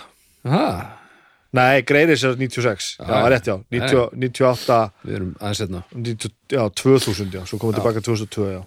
nei, 1.58 1.82
Greiris 1.86 2.24
er 2.26 2.34
96, 2.38 2.88
já, 2.98 3.04
Já, 3.06 3.14
er 3.20 3.30
rétt 3.34 3.52
já. 3.52 3.54
90, 3.78 4.18
98 4.26 4.80
við 5.04 5.20
erum 5.20 5.30
aðeins 5.38 5.86
90, 5.94 6.34
já, 6.56 6.64
2000, 6.82 7.30
já, 7.38 7.44
svo 7.46 7.60
komum 7.62 7.72
við 7.76 7.80
tilbaka 7.80 8.04
2002, 8.04 8.50
já. 8.56 8.60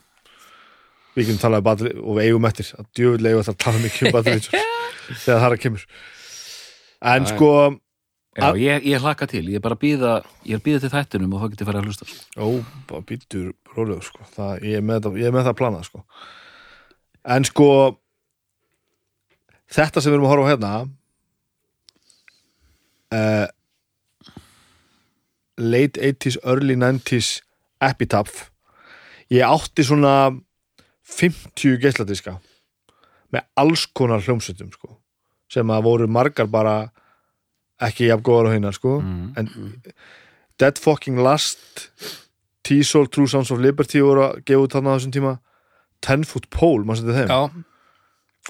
Við 1.11 1.31
talað 1.41 1.59
um 1.59 1.65
Badri 1.67 1.91
og 1.99 2.15
við 2.17 2.29
eigum 2.29 2.45
eftir. 2.47 2.69
Að 2.79 2.85
djöfull 2.95 3.27
eigum 3.27 3.43
það 3.43 3.53
að 3.53 3.61
tala 3.65 3.81
mikið 3.83 4.07
um 4.07 4.13
Badri 4.15 4.35
þegar 5.25 5.25
það 5.25 5.47
er 5.47 5.55
að 5.55 5.63
kemur. 5.65 5.85
En 7.11 7.25
Já, 7.25 7.31
sko 7.33 7.49
Já, 8.31 8.55
ég, 8.55 8.85
ég 8.87 9.01
hlakka 9.03 9.27
til, 9.27 9.43
ég 9.51 9.59
er 9.59 9.63
bara 9.63 9.75
að 9.75 9.81
býða 9.81 10.11
ég 10.47 10.53
er 10.55 10.61
að 10.61 10.63
býða 10.63 10.79
til 10.85 10.91
þættinum 10.93 11.33
og 11.35 11.41
þá 11.41 11.49
getur 11.51 11.67
farið 11.67 11.81
að 11.81 11.87
hlusta 11.89 12.05
sko. 12.07 12.21
Ó, 12.39 12.47
bara 12.87 13.03
býttur 13.09 13.49
rólegur 13.75 14.05
sko. 14.07 14.27
það, 14.37 14.51
ég, 14.69 14.77
er 14.79 14.85
með, 14.87 15.09
ég 15.19 15.27
er 15.27 15.35
með 15.35 15.49
það 15.49 15.57
planað 15.59 15.89
sko. 15.89 16.03
en 17.35 17.47
sko 17.49 17.67
þetta 19.75 20.03
sem 20.03 20.13
við 20.13 20.15
erum 20.15 20.29
að 20.29 20.31
horfa 20.31 20.47
á 20.47 20.51
hérna 20.51 20.71
uh, 23.19 23.47
late 25.59 25.99
80s, 25.99 26.39
early 26.47 26.79
90s 26.79 27.33
epitaph 27.83 28.47
ég 29.27 29.43
átti 29.43 29.83
svona 29.83 30.15
50 31.03 31.83
geisladiska 31.83 32.37
með 33.31 33.43
alls 33.59 33.85
konar 33.91 34.23
hljómsveitum 34.23 34.71
sko, 34.71 34.95
sem 35.51 35.67
að 35.67 35.85
voru 35.87 36.07
margar 36.07 36.47
bara 36.47 36.93
ekki 37.81 38.07
jafn 38.11 38.23
góðar 38.27 38.51
á 38.51 38.55
hinnar 38.55 38.75
sko, 38.77 38.99
Mm. 39.01 39.33
en 39.37 39.49
Dead 40.61 40.77
Fucking 40.77 41.17
Last 41.23 41.89
T-Soul, 42.63 43.07
True 43.09 43.27
Sounds 43.27 43.51
of 43.51 43.59
Liberty 43.59 43.99
voru 44.05 44.27
að 44.29 44.43
gefa 44.45 44.63
út 44.67 44.75
þarna 44.75 44.93
á 44.93 44.97
þessum 44.99 45.13
tíma 45.15 45.35
Ten 46.01 46.23
Foot 46.23 46.49
Pole, 46.53 46.83
maður 46.85 47.01
setið 47.01 47.17
þeim? 47.21 47.29
Já, 47.29 47.63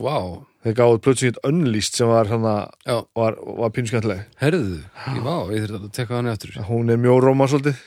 vá, 0.03 0.17
þeir 0.63 0.75
gáðu 0.77 0.99
plötsum 1.03 1.29
hitt 1.31 1.39
Unleashed 1.47 1.95
sem 1.99 2.07
var, 2.07 2.27
já, 2.27 2.97
var, 3.15 3.37
var 3.59 3.69
pínskæntleg 3.75 4.25
herðu 4.41 4.81
ég, 4.81 5.21
Vá, 5.23 5.35
ég 5.51 5.63
þurfti 5.65 5.79
að 5.81 5.93
tekka 5.95 6.15
hann 6.19 6.31
eftir 6.31 6.57
hún 6.67 6.91
er 6.91 6.99
mjög 7.01 7.23
róma 7.25 7.47
svolítið. 7.51 7.79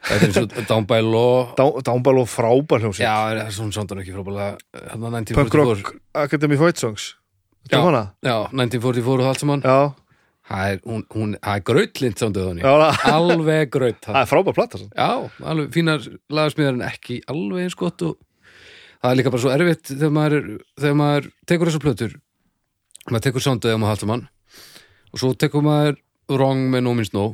Þetta 0.00 0.28
er 0.40 0.44
og 0.62 0.68
Down 0.68 0.86
by 0.88 1.00
Law. 1.04 1.50
Dámbal 1.84 2.20
og 2.22 2.28
frábær 2.32 2.80
hljómsveit. 2.80 3.04
Já, 3.04 3.14
það 3.28 3.40
er 3.42 3.50
svona 3.52 3.74
sondan 3.76 3.98
ekki 4.00 4.14
frábælega 4.14 4.54
Hérna 4.88 5.10
Punk 5.12 5.28
1944. 5.28 5.82
Rock 5.82 5.90
Academy 6.22 6.56
Fight 6.56 6.78
Songs. 6.80 7.10
Já. 7.68 7.76
Já, 7.76 7.82
hana? 7.84 8.00
Já, 8.24 8.36
1944 8.48 9.20
og 9.20 9.28
allt 9.28 9.42
saman. 9.42 9.60
Já, 9.62 9.92
Það 10.50 10.72
er, 10.72 10.80
hún, 10.82 11.02
hún, 11.14 11.34
það 11.38 11.58
er 11.60 11.62
já 12.64 12.70
það 12.82 13.12
Alveg 13.14 13.68
graut 13.70 14.00
það 14.08 14.16
er 14.20 14.30
frábær 14.32 14.56
platta. 14.56 14.80
Já, 14.90 15.10
alveg 15.52 15.68
fínar 15.76 16.08
lagasmíðar 16.34 16.74
en 16.74 16.86
ekki 16.88 17.20
alveg 17.30 17.68
eins 17.68 17.76
gott 17.78 18.02
og 18.08 18.16
það 18.98 19.12
er 19.12 19.20
líka 19.20 19.32
bara 19.34 19.44
svo 19.44 19.52
erfitt 19.54 19.92
þegar 19.92 20.16
maður, 20.16 20.40
er, 20.40 20.64
þegar 20.82 20.98
maður 20.98 21.28
tekur 21.52 21.70
þessar 21.70 21.84
plötur. 21.84 22.16
Maður 23.10 23.26
tekur 23.28 23.46
sándið 23.46 23.76
og 23.76 23.82
maður 23.84 23.94
haldur 23.94 24.10
mann. 24.10 24.26
Og 25.14 25.22
svo 25.22 25.30
tekur 25.38 25.64
maður 25.66 26.00
Wrong 26.30 26.66
með 26.72 26.84
No 26.86 26.96
Means 26.98 27.14
No 27.14 27.28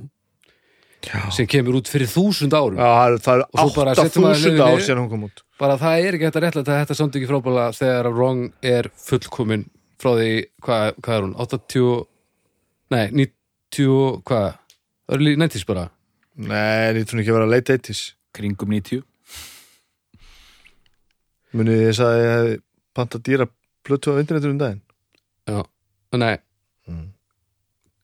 Já. 1.07 1.21
sem 1.35 1.47
kemur 1.49 1.77
út 1.81 1.89
fyrir 1.91 2.09
þúsund 2.11 2.55
árum. 2.57 2.79
Já, 2.81 3.17
það 3.23 3.43
maður 3.55 4.03
8000 4.03 4.45
liðið 4.45 4.62
ár 4.64 4.83
síðan 4.83 5.01
hún 5.05 5.11
kom 5.12 5.25
út. 5.29 5.43
Bara 5.61 5.77
það 5.81 6.05
er 6.05 6.17
ekki 6.17 6.27
hægt 6.29 6.39
að 6.39 6.45
réttlega 6.47 6.67
að 6.73 6.81
þetta 6.83 6.97
ekki 7.19 7.29
frábæla 7.31 7.67
þegar 7.77 8.09
Wrong 8.12 8.43
er 8.67 8.89
fullkomin 9.07 9.67
frá 10.03 10.11
því, 10.19 10.31
hvað, 10.64 10.87
hvað 11.05 11.17
er 11.19 11.27
hún? 11.27 11.37
80, 11.47 11.87
nei 12.95 13.07
90, 13.12 14.22
hvað? 14.26 14.49
Early 15.12 15.37
90s 15.39 15.66
bara. 15.68 15.89
Nei, 16.37 16.93
nýtt 16.97 17.12
hún 17.14 17.22
ekki 17.22 17.32
að 17.32 17.39
vera 17.39 17.49
late 17.49 17.76
80s 17.78 18.03
kringum 18.37 18.74
90 18.74 19.05
Munið 21.57 21.78
þið 21.80 22.01
að 22.05 22.16
ég 22.20 22.32
hefði 22.34 22.57
panta 22.97 23.20
dýra 23.24 23.47
plötu 23.87 24.12
á 24.12 24.20
internetinu 24.20 24.57
um 24.57 24.61
daginn? 24.61 24.82
Já, 25.49 25.62
nei. 26.20 26.34
Mm. 26.91 27.07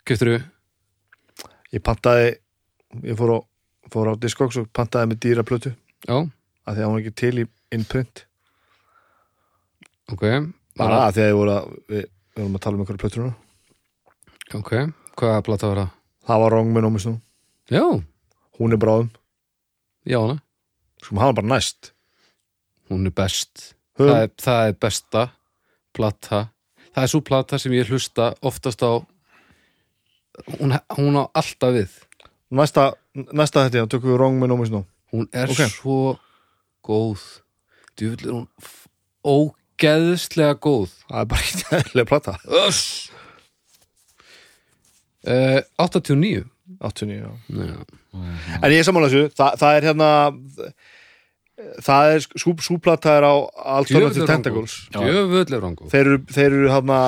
Keftur 0.08 0.30
þú? 0.30 0.38
Ég 1.76 1.84
pantaði 1.84 2.30
ég 3.02 3.18
fór 3.18 3.34
á, 3.36 3.38
fór 3.92 4.12
á 4.12 4.20
Discogs 4.22 4.60
og 4.62 4.70
pantaði 4.72 5.10
með 5.10 5.22
dýra 5.26 5.44
plötu. 5.44 5.74
Já, 6.06 6.16
að 6.22 6.78
því 6.78 6.84
að 6.84 6.88
hún 6.88 6.96
var 6.96 7.02
ekki 7.02 7.18
til 7.20 7.34
í 7.42 7.48
inprint 7.76 8.24
ok. 10.12 10.24
Bara 10.78 11.06
að 11.06 11.16
því 11.16 11.24
að 11.24 11.30
ég 11.30 11.38
voru 11.38 11.54
að 11.54 11.72
við, 11.92 12.04
við 12.32 12.42
vorum 12.42 12.56
að 12.56 12.64
tala 12.64 12.78
um 12.78 12.84
einhverju 12.84 13.02
plötur 13.02 13.24
núna 13.24 13.36
Ok, 14.54 14.72
hvaða 15.16 15.42
plata 15.46 15.68
var 15.70 15.78
það? 15.82 15.90
það 16.28 16.40
var 16.42 16.52
Wrong 16.54 16.72
með 16.74 16.84
Nómis 16.86 17.06
nú, 17.08 17.14
Já, 17.72 17.82
hún 18.58 18.74
er 18.74 18.80
bráðum. 18.82 19.08
Já 20.04 20.18
hana. 20.20 20.40
Sko 21.02 21.18
hann 21.18 21.34
bara 21.34 21.46
næst. 21.48 21.92
Hún 22.90 23.06
er 23.06 23.14
best. 23.16 23.74
Það 23.98 24.10
er, 24.18 24.30
það 24.42 24.66
er 24.68 24.76
besta 24.82 25.22
plata. 25.94 26.40
Það 26.92 27.02
er 27.06 27.10
svo 27.12 27.20
plata 27.24 27.58
sem 27.58 27.72
ég 27.72 27.88
hlusta 27.88 28.32
oftast 28.42 28.82
á. 28.84 29.00
Hún, 30.58 30.74
hún 30.98 31.16
á 31.16 31.24
alltaf 31.32 31.72
við. 31.76 31.94
Næsta, 32.52 32.92
næsta 33.32 33.64
þetta, 33.68 33.86
tökum 33.88 34.12
við 34.12 34.18
Wrong 34.18 34.38
með 34.42 34.52
Nómis 34.52 34.72
nú. 34.74 34.84
Hún 35.12 35.28
er 35.32 35.48
Ok. 35.48 35.62
svo 35.72 36.18
góð. 36.84 37.22
Djúvill 37.96 38.28
er 38.28 38.36
hún 38.36 38.48
ógeðslega 39.24 40.58
góð. 40.60 40.90
Það 41.08 41.20
er 41.20 41.26
bara 41.32 41.40
ekki 41.46 41.64
eðlilega 41.78 42.08
plata. 42.10 42.36
Öss 42.66 43.10
uh, 45.28 45.60
89 45.82 46.48
89, 46.82 47.20
já. 47.22 47.30
Já, 47.62 47.76
En 48.62 48.72
ég 48.72 48.80
er 48.80 48.86
sammála 48.86 49.08
þessu, 49.08 49.30
Þa, 49.38 49.46
það 49.60 49.76
er 49.78 49.86
hérna 49.88 50.08
það 51.82 52.12
er 52.16 52.24
sú, 52.40 52.52
súplata 52.64 53.16
er 53.18 53.26
á 53.28 53.34
Alternative 53.78 54.26
Tentacles 54.28 54.76
Djöfull 54.94 55.58
hún 55.62 55.76
góð 55.78 55.92
þeir 55.92 56.10
eru, 56.10 56.20
þeir 56.32 56.46
eru 56.48 56.70
hérna 56.72 56.98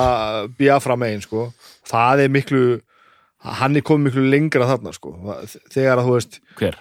Biafra 0.59 0.97
megin 0.99 1.23
sko. 1.25 1.47
Það 1.89 2.25
er 2.25 2.33
miklu 2.33 2.65
hann 3.61 3.77
er 3.77 3.85
komið 3.85 4.09
miklu 4.09 4.25
lengra 4.31 4.67
þarna 4.69 4.93
sko. 4.95 5.13
Þegar 5.73 6.01
að 6.01 6.07
þú 6.07 6.15
veist 6.17 6.39
hver? 6.59 6.79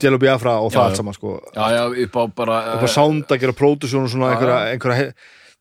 Jello 0.00 0.20
Biafra 0.20 0.58
og 0.64 0.70
Já, 0.70 0.76
það 0.78 0.84
allt 0.86 1.00
saman 1.00 1.16
sko. 1.16 1.32
Já, 1.52 1.64
já, 1.74 1.82
upp 2.06 2.14
á 2.16 2.22
bara 2.40 2.60
upp 2.76 2.86
á 2.86 2.90
sound 2.94 3.26
að 3.28 3.42
gera 3.42 3.56
production 3.56 4.06
og 4.06 4.12
svona 4.12 4.30
einhverja, 4.32 4.60
einhverja 4.72 5.10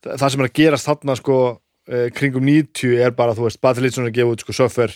það 0.03 0.29
sem 0.29 0.43
er 0.43 0.49
að 0.49 0.57
gerast 0.59 0.89
þarna 0.89 1.17
sko 1.19 1.39
eh, 1.89 2.09
kringum 2.15 2.45
90 2.47 2.97
er 3.03 3.11
bara 3.17 3.33
þú 3.35 3.47
veist 3.47 3.61
Bad 3.61 3.77
Religion 3.81 4.05
er 4.05 4.11
að 4.11 4.17
gefa 4.19 4.33
út 4.35 4.43
sko 4.45 4.53
Suffer 4.57 4.93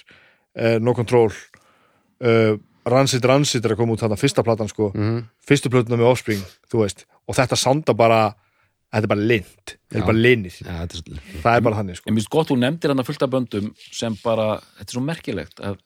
eh, 0.55 0.77
No 0.79 0.93
Control 0.97 1.29
uh, 1.31 2.57
Rancid 2.87 3.25
Rancid 3.27 3.65
er 3.67 3.73
að 3.75 3.81
koma 3.81 3.97
út 3.97 3.99
þarna 4.05 4.15
fyrsta 4.19 4.43
platan 4.47 4.69
sko. 4.71 4.91
Mm 4.95 5.25
fyrstu 5.47 5.69
plötuna 5.71 5.95
með 5.95 6.09
Offspring 6.11 6.41
þú 6.67 6.81
veist. 6.81 7.05
Og 7.27 7.35
þetta 7.37 7.55
sounda 7.55 7.93
bara 7.95 8.33
þetta 8.91 9.05
er 9.05 9.11
bara 9.11 9.25
lind 9.31 9.47
þetta 9.63 9.95
Já. 9.95 9.99
er 10.01 10.07
bara 10.09 10.17
linir. 10.19 10.55
Já, 10.59 10.73
þetta 10.81 10.97
er 10.99 11.21
það 11.43 11.55
er 11.59 11.61
bara 11.67 11.77
þannig 11.77 11.95
sko. 11.99 12.07
En 12.09 12.15
mér 12.15 12.19
finnst 12.23 12.31
gott, 12.33 12.49
þú 12.49 12.57
nefndir 12.59 12.91
hann 12.91 12.99
að 13.03 13.07
fullta 13.07 13.29
böndum 13.31 13.69
sem 13.95 14.17
bara, 14.23 14.47
þetta 14.79 14.87
er 14.91 14.97
svo 14.97 15.03
merkilegt 15.07 15.61
að 15.63 15.77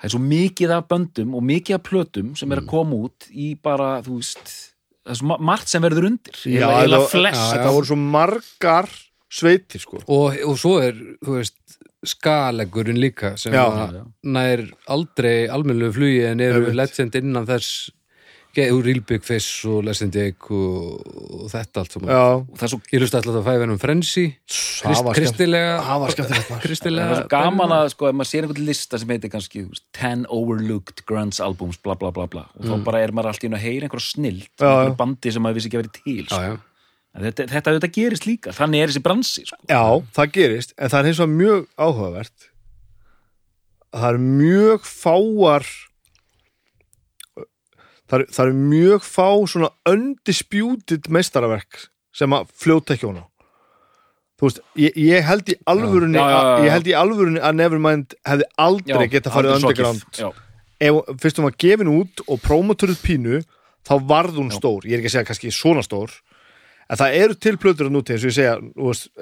það 0.00 0.08
er 0.08 0.14
svo 0.14 0.20
mikið 0.24 0.72
af 0.78 0.86
böndum 0.88 1.34
og 1.36 1.44
mikið 1.50 1.76
af 1.76 1.84
plötum 1.90 2.30
sem 2.40 2.52
er 2.56 2.62
að 2.62 2.70
koma 2.72 2.96
út 3.08 3.28
í 3.28 3.50
bara, 3.60 3.90
þú 4.06 4.16
veist 4.22 4.54
það 5.04 5.12
er 5.12 5.20
svo 5.20 5.28
ma- 5.34 5.40
margt 5.50 5.68
sem 5.72 5.84
verður 5.84 6.08
undir. 6.08 6.40
Já, 6.44 6.64
eða, 6.64 6.80
eða 6.86 6.96
þetta- 6.96 7.12
flest. 7.12 7.40
Já, 7.44 7.52
þetta 7.58 7.74
voru 7.76 7.90
svo 7.92 7.98
margar 8.00 8.88
sveitir 9.30 9.80
sko 9.84 10.02
og, 10.06 10.36
og 10.46 10.58
svo 10.58 10.76
er, 10.82 10.98
þú 11.24 11.38
veist 11.38 11.56
skaleggurinn 12.06 12.96
líka 13.00 13.34
sem 13.40 13.52
Já. 13.54 13.66
að 13.68 13.96
nær 14.24 14.62
aldrei 14.90 15.46
almennilegu 15.52 15.98
flugi 15.98 16.20
en 16.30 16.40
eru 16.44 16.62
Einmitt. 16.64 16.78
legend 16.80 17.18
innan 17.20 17.48
þess 17.48 17.90
úr 18.50 18.82
Real 18.82 18.98
Big 19.06 19.22
Fish 19.22 19.62
og 19.70 19.84
Legend 19.86 20.16
Egg 20.18 20.48
og, 20.50 21.04
og 21.06 21.44
þetta 21.52 21.84
allt 21.84 21.92
saman 21.94 22.10
já, 22.10 22.22
og 22.40 22.56
það 22.58 22.64
er 22.66 22.70
svo, 22.72 22.78
ég 22.90 23.02
hlusta 23.04 23.20
alltaf 23.20 23.36
að 23.38 23.44
fæða 23.46 23.68
um 23.70 23.78
Frenzy 23.78 24.24
það 24.26 24.48
Krist, 24.50 24.88
var 24.90 24.96
skemmt 24.98 25.18
kristilega 25.20 25.76
það 25.86 26.00
var 26.02 26.14
skemmtilegt 26.16 26.40
maður. 26.40 26.48
það 26.50 26.56
er 26.58 26.64
kristilega 26.66 27.18
svo 27.20 27.28
gaman 27.36 27.74
að 27.76 27.84
sko, 27.92 28.08
ef 28.10 28.16
maður 28.18 28.30
sér 28.32 28.48
einhvern 28.48 28.66
lista 28.66 28.98
sem 29.04 29.12
heitir 29.14 29.32
kannski 29.36 29.62
þú 29.62 29.70
veist, 29.76 29.84
10 30.00 30.24
overlooked 30.40 31.04
grunts 31.06 31.38
albums 31.46 31.78
bla 31.84 31.94
bla 32.00 32.10
bla 32.16 32.26
bla 32.32 32.42
og 32.58 32.66
þá 32.66 32.74
bara 32.90 33.04
er 33.06 33.14
maður 33.14 33.30
alltaf 33.30 33.46
inn 33.46 33.54
að 33.60 33.64
heyra 33.68 33.86
einhverja 33.86 34.08
snilt 34.08 34.50
Mm. 34.50 34.66
Já, 34.66 34.72
einhverju 34.72 34.90
já. 34.90 34.98
bandi 35.04 35.32
sem 35.36 35.46
maður 35.46 35.60
vissi 35.60 35.70
ekki 35.70 35.78
að 35.78 35.84
vera 35.84 35.94
til 36.00 36.18
já, 36.18 36.26
sko. 36.26 36.42
já. 36.42 36.56
En 36.56 36.69
þetta, 37.16 37.46
þetta, 37.50 37.74
þetta 37.76 37.92
gerist 37.96 38.26
líka, 38.28 38.54
þannig 38.56 38.84
er 38.84 38.92
þessi 38.92 39.04
bransi 39.04 39.46
sko. 39.48 39.60
já, 39.66 39.82
það 40.16 40.34
gerist 40.36 40.74
en 40.76 40.92
það 40.92 40.98
er 41.00 41.10
hins 41.10 41.22
vegar 41.22 41.36
mjög 41.36 41.68
áhugavert. 41.76 42.50
Það 43.90 44.08
er 44.12 44.18
mjög 44.22 44.84
fáar 44.86 45.66
það 48.10 48.20
er, 48.20 48.26
það 48.34 48.44
er 48.44 48.60
mjög 48.60 49.06
fá 49.06 49.28
svona 49.50 49.70
undisputed 49.90 51.08
meistaraverk 51.10 51.88
sem 52.14 52.34
að 52.34 52.50
fljóta 52.58 52.94
ekki 52.94 53.08
hona 53.08 53.26
þú 54.40 54.48
veist, 54.48 54.60
ég, 54.80 54.96
ég 54.96 55.26
held 55.26 55.50
í 55.52 55.56
alvörunni 55.70 56.18
Já, 56.18 56.26
já, 56.30 56.38
já, 56.40 56.64
ég 56.64 56.74
held 56.74 56.88
í 56.90 56.94
alvörunni 56.96 57.42
að 57.44 57.58
Nevermind 57.58 58.14
hefði 58.26 58.46
aldrei 58.64 59.08
geta 59.12 59.32
farið 59.34 59.56
underground. 59.58 60.22
Ef, 60.80 61.00
fyrst 61.20 61.40
hún 61.40 61.48
var 61.50 61.56
gefin 61.60 61.90
út 61.92 62.22
og 62.24 62.40
prómotöruð 62.46 63.02
pínu 63.04 63.42
þá 63.84 63.94
varð 64.08 64.38
hún 64.40 64.50
stór, 64.54 64.86
ég 64.88 64.96
er 64.96 65.02
ekki 65.02 65.10
að 65.10 65.16
segja 65.18 65.28
kannski 65.28 65.52
svona 65.52 65.84
stór 65.84 66.14
en 66.90 66.98
það 67.00 67.16
eru 67.22 67.36
til 67.46 67.56
plötur 67.62 67.88
að 67.88 67.94
núti 67.94 68.14
eins 68.16 68.24
og 68.26 68.32
ég 68.32 68.38
segja, 68.38 68.56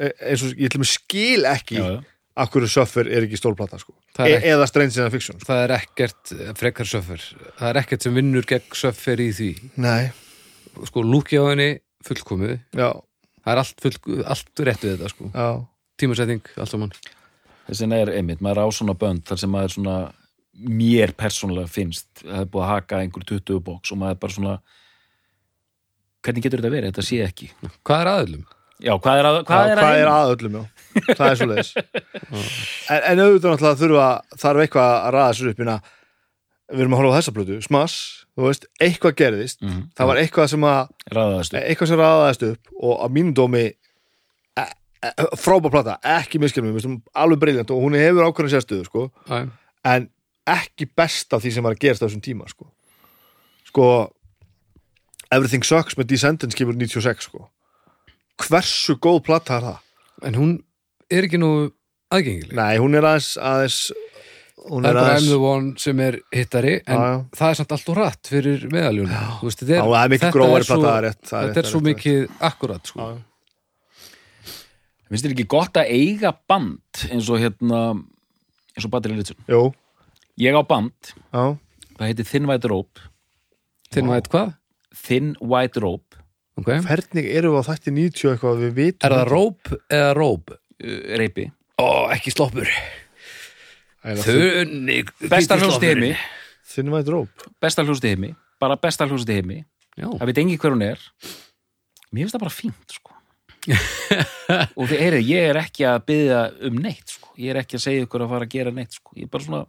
e- 0.00 0.14
eins 0.30 0.44
og 0.46 0.54
ég 0.64 0.72
til 0.72 0.80
mig 0.82 0.88
skil 0.90 1.44
ekki 1.50 1.76
Já, 1.78 1.84
já. 1.98 1.98
af 2.38 2.50
hverju 2.54 2.70
Suffer 2.72 3.08
er 3.10 3.26
ekki 3.26 3.36
stórplata 3.40 3.78
sko. 3.82 3.92
E 4.18 4.22
ekki- 4.38 4.48
eða 4.54 4.66
Strange 4.70 4.96
in 4.98 5.06
a 5.06 5.10
Fiction 5.10 5.38
sko. 5.40 5.46
það 5.52 5.64
er 5.66 5.74
ekkert 5.76 6.32
frekar 6.58 6.86
söffer 6.88 7.20
það 7.58 7.68
er 7.72 7.80
ekkert 7.82 8.02
sem 8.06 8.14
vinnur 8.14 8.46
gegn 8.48 8.72
söffer 8.72 9.20
í 9.20 9.28
því. 9.34 9.50
Nei, 9.76 10.10
sko 10.86 11.02
lúki 11.02 11.36
á 11.38 11.44
henni 11.50 11.78
fullkomið. 12.06 12.60
Já, 12.78 12.92
það 13.44 13.52
er 13.52 13.62
allt, 13.64 13.80
full, 13.82 14.22
allt 14.24 14.64
rétt 14.64 14.84
við 14.86 14.96
þetta 14.96 15.10
sko. 15.10 15.32
Tímasetting, 15.98 16.42
allt 16.56 16.70
saman. 16.70 16.92
Þess 17.68 17.80
vegna 17.84 17.96
er 18.00 18.12
einmitt, 18.16 18.40
maður 18.40 18.62
er 18.62 18.64
á 18.64 18.70
svona 18.72 18.94
bönd 18.96 19.24
þar 19.28 19.38
sem 19.42 19.50
maður 19.50 19.74
svona 19.74 19.96
mér 20.58 21.12
persónulega 21.18 21.68
finnst, 21.68 22.06
það 22.22 22.40
er 22.40 22.46
búið 22.50 22.64
að 22.64 22.70
haka 22.72 23.00
einhver 23.02 23.24
20 23.28 23.60
bóks 23.66 23.92
og 23.92 23.98
maður 24.00 24.14
er 24.16 24.20
bara 24.22 24.32
svona 24.34 24.54
hvernig 26.24 26.44
getur 26.44 26.62
þetta 26.62 26.74
verið, 26.74 26.92
þetta 26.92 27.06
sé 27.08 27.20
ekki. 27.26 27.50
Hvað 27.86 28.02
er 28.04 28.10
aðlum? 28.14 28.46
Já, 28.78 28.92
hvað 28.94 29.20
er 29.20 29.26
að, 29.28 29.36
hvað 29.48 29.68
er 29.68 29.70
að, 29.70 29.78
hvað 29.78 29.92
er 29.92 29.98
heiminum? 29.98 30.16
að 30.16 30.32
öllum, 30.36 30.58
já. 30.58 31.14
Það 31.18 31.28
er 31.28 31.38
svo 31.38 31.46
leiðis 31.50 31.70
en, 32.92 33.00
en 33.10 33.20
auðvitað 33.22 33.52
náttúrulega 33.52 33.78
þurfa 33.82 34.06
þarf 34.42 34.62
eitthvað 34.64 34.92
að 34.94 35.14
ræða 35.14 35.32
sér 35.38 35.50
upp 35.50 35.62
inna, 35.64 35.74
við 36.68 36.84
erum 36.84 36.94
að 36.94 37.00
horfa 37.02 37.10
á 37.10 37.16
þessa 37.18 37.34
plötu, 37.36 37.58
smass 37.64 37.96
þú 38.38 38.46
veist, 38.46 38.66
eitthvað 38.82 39.16
gerðist. 39.18 39.60
Mhm. 39.64 39.80
það 39.98 40.10
var 40.12 40.20
eitthvað 40.22 40.50
sem 40.52 40.66
að 40.68 40.92
eitthvað 41.64 41.90
sem 41.90 42.02
ræðaðist 42.02 42.46
upp 42.52 42.72
og 42.78 42.94
að 43.02 43.16
mínum 43.16 43.34
dómi 43.34 43.64
e, 43.66 44.62
e, 44.62 45.10
frábær 45.42 45.74
plata, 45.74 45.96
ekki 46.18 46.42
miskilmum 46.42 47.00
alveg 47.18 47.42
briljant 47.42 47.74
og 47.74 47.82
hún 47.82 47.98
hefur 47.98 48.28
ákveðin 48.28 48.54
sérstöðu 48.54 48.86
sko, 48.86 49.08
en 49.82 50.06
ekki 50.48 50.86
best 50.96 51.34
af 51.34 51.42
því 51.42 51.54
sem 51.56 51.66
var 51.66 51.74
að 51.74 51.82
gerast 51.82 52.04
á 52.04 52.06
þessum 52.06 52.22
tíma 52.24 52.46
sko, 52.50 52.70
sko 53.66 53.88
Everything 55.34 55.64
Sucks 55.66 55.96
með 55.98 56.08
Descendants 56.14 56.56
kemur 56.58 56.76
96 56.78 57.28
sko 57.28 57.48
hversu 58.38 58.94
góð 59.02 59.22
plata 59.26 59.56
er 59.58 59.64
það? 59.66 59.78
En 60.28 60.36
hún 60.38 60.52
er 61.10 61.26
ekki 61.26 61.40
nú 61.42 61.48
aðgengileg 62.14 62.54
Nei, 62.58 62.76
hún 62.78 62.94
er 62.98 63.06
aðeins, 63.08 63.32
aðeins 63.42 63.78
hún 64.68 64.86
er 64.86 64.94
bara 64.98 65.16
I'm 65.18 65.26
the 65.28 65.38
one 65.42 65.72
sem 65.80 66.00
er 66.04 66.18
hittari 66.34 66.76
en 66.86 66.98
Já, 66.98 67.08
já. 67.12 67.18
það 67.40 67.50
er 67.54 67.58
samt 67.60 67.74
allt 67.76 67.90
og 67.92 67.98
rætt 67.98 68.30
fyrir 68.32 68.64
meðaljónu 68.72 69.10
þetta 70.22 70.60
er 70.60 70.68
svo- 70.68 70.92
er 70.98 71.06
rétt, 71.08 71.22
það 71.24 71.38
er 71.38 71.48
Þetta 71.48 71.58
rétt, 71.58 71.64
er 71.64 71.70
svo 71.72 71.80
mikið 71.88 72.44
akkurat 72.50 72.92
sko. 72.92 73.08
Já. 73.08 73.18
Finnst 75.08 75.24
þér 75.24 75.34
ekki 75.34 75.46
gott 75.48 75.78
að 75.80 75.92
eiga 75.94 76.32
band 76.50 77.04
eins 77.08 77.28
og 77.32 77.40
hérna 77.40 77.78
eins 77.96 78.84
og 78.84 78.90
Battery 78.92 79.16
Litsson? 79.16 79.38
Ég 80.38 80.54
á 80.54 80.62
band, 80.68 81.12
já, 81.32 81.44
það 81.98 82.06
heitir 82.10 82.28
Thin 82.28 82.46
White 82.50 82.68
Rope 82.70 83.00
Þinn 83.94 84.10
veit 84.12 84.28
hvað? 84.28 84.52
Thin 85.06 85.34
White 85.40 85.80
Rope. 85.84 86.18
Okay. 86.58 86.80
hvernig 86.82 87.28
erum 87.38 87.54
við 87.54 87.60
á 87.62 87.68
þætti 87.68 87.92
90 87.94 88.30
eitthvað 88.32 88.62
við 88.64 88.72
vitum 88.74 89.06
Er 89.06 89.14
það 89.14 89.28
róp 89.30 89.68
eða 89.94 90.08
róp? 90.18 90.54
uh, 90.58 90.96
reypi 91.20 91.44
Ó, 91.78 91.86
ekki 92.10 92.32
sloppur. 92.34 92.66
Þunni 94.02 94.96
Besta 95.30 95.54
hljóðst 95.60 95.84
í 95.86 95.92
heimi. 95.92 96.08
Þinn 96.66 96.90
vært 96.90 97.12
róp 97.14 97.44
Besta 97.62 97.84
hljóðst 97.86 98.06
í 98.08 98.14
heimi. 98.14 98.32
Bara 98.58 98.74
besta 98.80 99.06
hljóðst 99.06 99.30
í 99.30 99.36
heimi. 99.38 99.60
Já, 99.98 100.08
Það 100.18 100.30
veit 100.30 100.40
engi 100.42 100.56
hver 100.58 100.74
hún 100.74 100.82
er. 100.86 101.04
Mér 102.10 102.24
finnst 102.26 102.34
það 102.34 102.42
bara 102.42 102.54
fínt 102.54 102.94
sko. 102.96 103.14
Og 104.78 104.88
þið 104.88 105.00
heyrið, 105.02 105.24
ég 105.28 105.46
er 105.52 105.58
ekki 105.60 105.86
að 105.86 105.98
byggja 106.08 106.42
um 106.68 106.78
neitt 106.82 107.14
sko. 107.14 107.30
Ég 107.38 107.52
er 107.52 107.60
ekki 107.62 107.78
að 107.78 107.84
segja 107.84 108.06
ykkur 108.06 108.24
að 108.24 108.32
fara 108.34 108.48
að 108.48 108.54
gera 108.54 108.72
neitt 108.74 108.98
sko. 108.98 109.14
Ég 109.18 109.28
er 109.28 109.32
bara 109.34 109.46
svona 109.46 109.62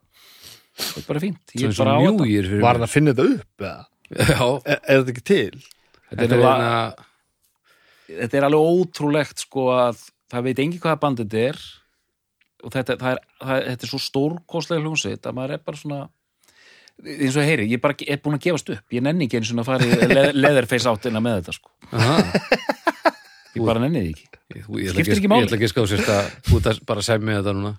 Það 0.79 0.99
er 1.01 1.07
bara 1.09 1.21
fínt. 1.21 1.55
Ég 1.59 1.69
er 1.69 1.75
bara 1.75 1.95
á 1.97 1.99
þetta. 1.99 2.59
Var 2.63 2.79
það 2.79 2.85
að 2.85 2.93
finna 2.93 3.13
þetta 3.13 3.35
upp 3.35 3.65
eða? 3.65 3.87
Já, 4.09 4.41
Er, 4.65 4.79
er 4.79 5.01
þetta 5.03 5.13
ekki 5.13 5.25
til? 5.29 5.59
Þetta 6.09 6.21
þetta 6.23 6.35
er, 6.35 6.45
eina 6.45 8.19
þetta 8.23 8.39
er 8.39 8.47
alveg 8.47 8.69
ótrúlegt 8.79 9.43
sko 9.45 9.67
að 9.75 9.99
það 10.33 10.45
veit 10.47 10.61
engi 10.63 10.79
hvaða 10.81 10.99
band 11.03 11.19
þetta 11.21 11.43
er 11.51 11.59
og 12.65 12.73
þetta, 12.73 12.95
það 12.99 13.11
er, 13.13 13.19
það, 13.43 13.59
þetta 13.69 13.85
er 13.85 13.91
svo 13.93 13.99
stórkostlega 14.03 14.81
hljómsveit 14.83 15.29
að 15.29 15.37
maður 15.37 15.53
er 15.55 15.61
bara 15.69 15.79
svona 15.79 15.99
eins 16.99 17.37
og 17.39 17.45
heyri, 17.47 17.67
ég 17.69 17.77
er 17.77 17.83
bara 17.85 17.95
er 18.03 18.17
búin 18.19 18.35
að 18.35 18.41
gefast 18.49 18.71
upp. 18.73 18.81
Ég 18.91 19.03
nenni 19.05 19.29
ekki 19.29 19.37
eins 19.39 19.53
og 19.53 19.61
að 19.61 19.69
fara 19.69 19.85
í 19.87 20.09
le 20.09 20.23
leatherface 20.41 20.89
áttina 20.91 21.21
með 21.23 21.37
þetta 21.39 21.53
sko, 21.55 21.71
ég 23.55 23.63
bara 23.69 23.79
nenni 23.85 24.01
því 24.03 24.09
ekki. 24.15 24.25
Þú- 24.65 24.81
ég 24.81 24.91
Skiptir 24.95 25.15
ekki- 25.19 25.29
máli. 25.31 25.45
Ég 25.45 25.47
ætla 25.47 25.59
ekki 25.61 25.69
að 25.69 25.73
ská 25.75 25.81
sérst 25.93 26.11
að 26.17 26.57
út 26.57 26.67
að 26.73 26.81
bara 26.89 27.05
semja 27.05 27.37
þetta 27.39 27.53
núna. 27.55 27.71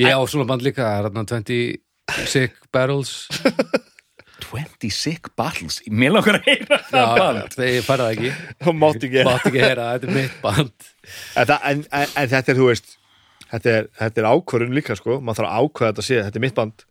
Ég 0.00 0.16
á 0.16 0.20
svona 0.24 0.48
band 0.48 0.64
líka, 0.64 0.82
það 0.88 0.98
er 0.98 1.08
þarna 1.10 1.24
20 1.36 2.26
Sick 2.32 2.56
Barrels 2.74 3.12
20 4.52 4.92
sick 4.92 5.30
battles, 5.38 5.78
mér 5.88 6.12
langar 6.12 6.38
að 6.38 6.48
heyra 6.50 6.78
það 6.90 7.12
band. 7.18 7.54
þegar 7.56 7.70
ég 7.72 7.86
færði 7.86 8.08
ekki. 8.12 8.32
Það 8.62 8.76
mátti 8.82 9.08
ekki 9.08 9.24
Mátt 9.28 9.46
ekki 9.48 9.62
heyra, 9.64 9.86
þetta 9.94 10.10
er 10.10 10.16
mitt 10.18 10.36
band. 10.44 10.86
En, 11.40 11.52
en, 11.72 11.82
en 12.04 12.30
þetta 12.34 12.52
er, 12.52 12.58
þú 12.60 12.68
veist 12.68 12.92
Þetta 13.52 13.72
er, 13.72 13.88
þetta 14.00 14.22
er 14.22 14.28
ákvörðun 14.32 14.76
líka, 14.76 14.94
sko. 14.96 15.18
Maður 15.20 15.42
þarf 15.42 15.48
að 15.52 15.64
ákveða 15.66 15.90
þetta 15.90 16.02
að 16.04 16.06
sé, 16.08 16.20
þetta 16.24 16.38
er 16.40 16.44
mitt 16.46 16.54
band. 16.56 16.84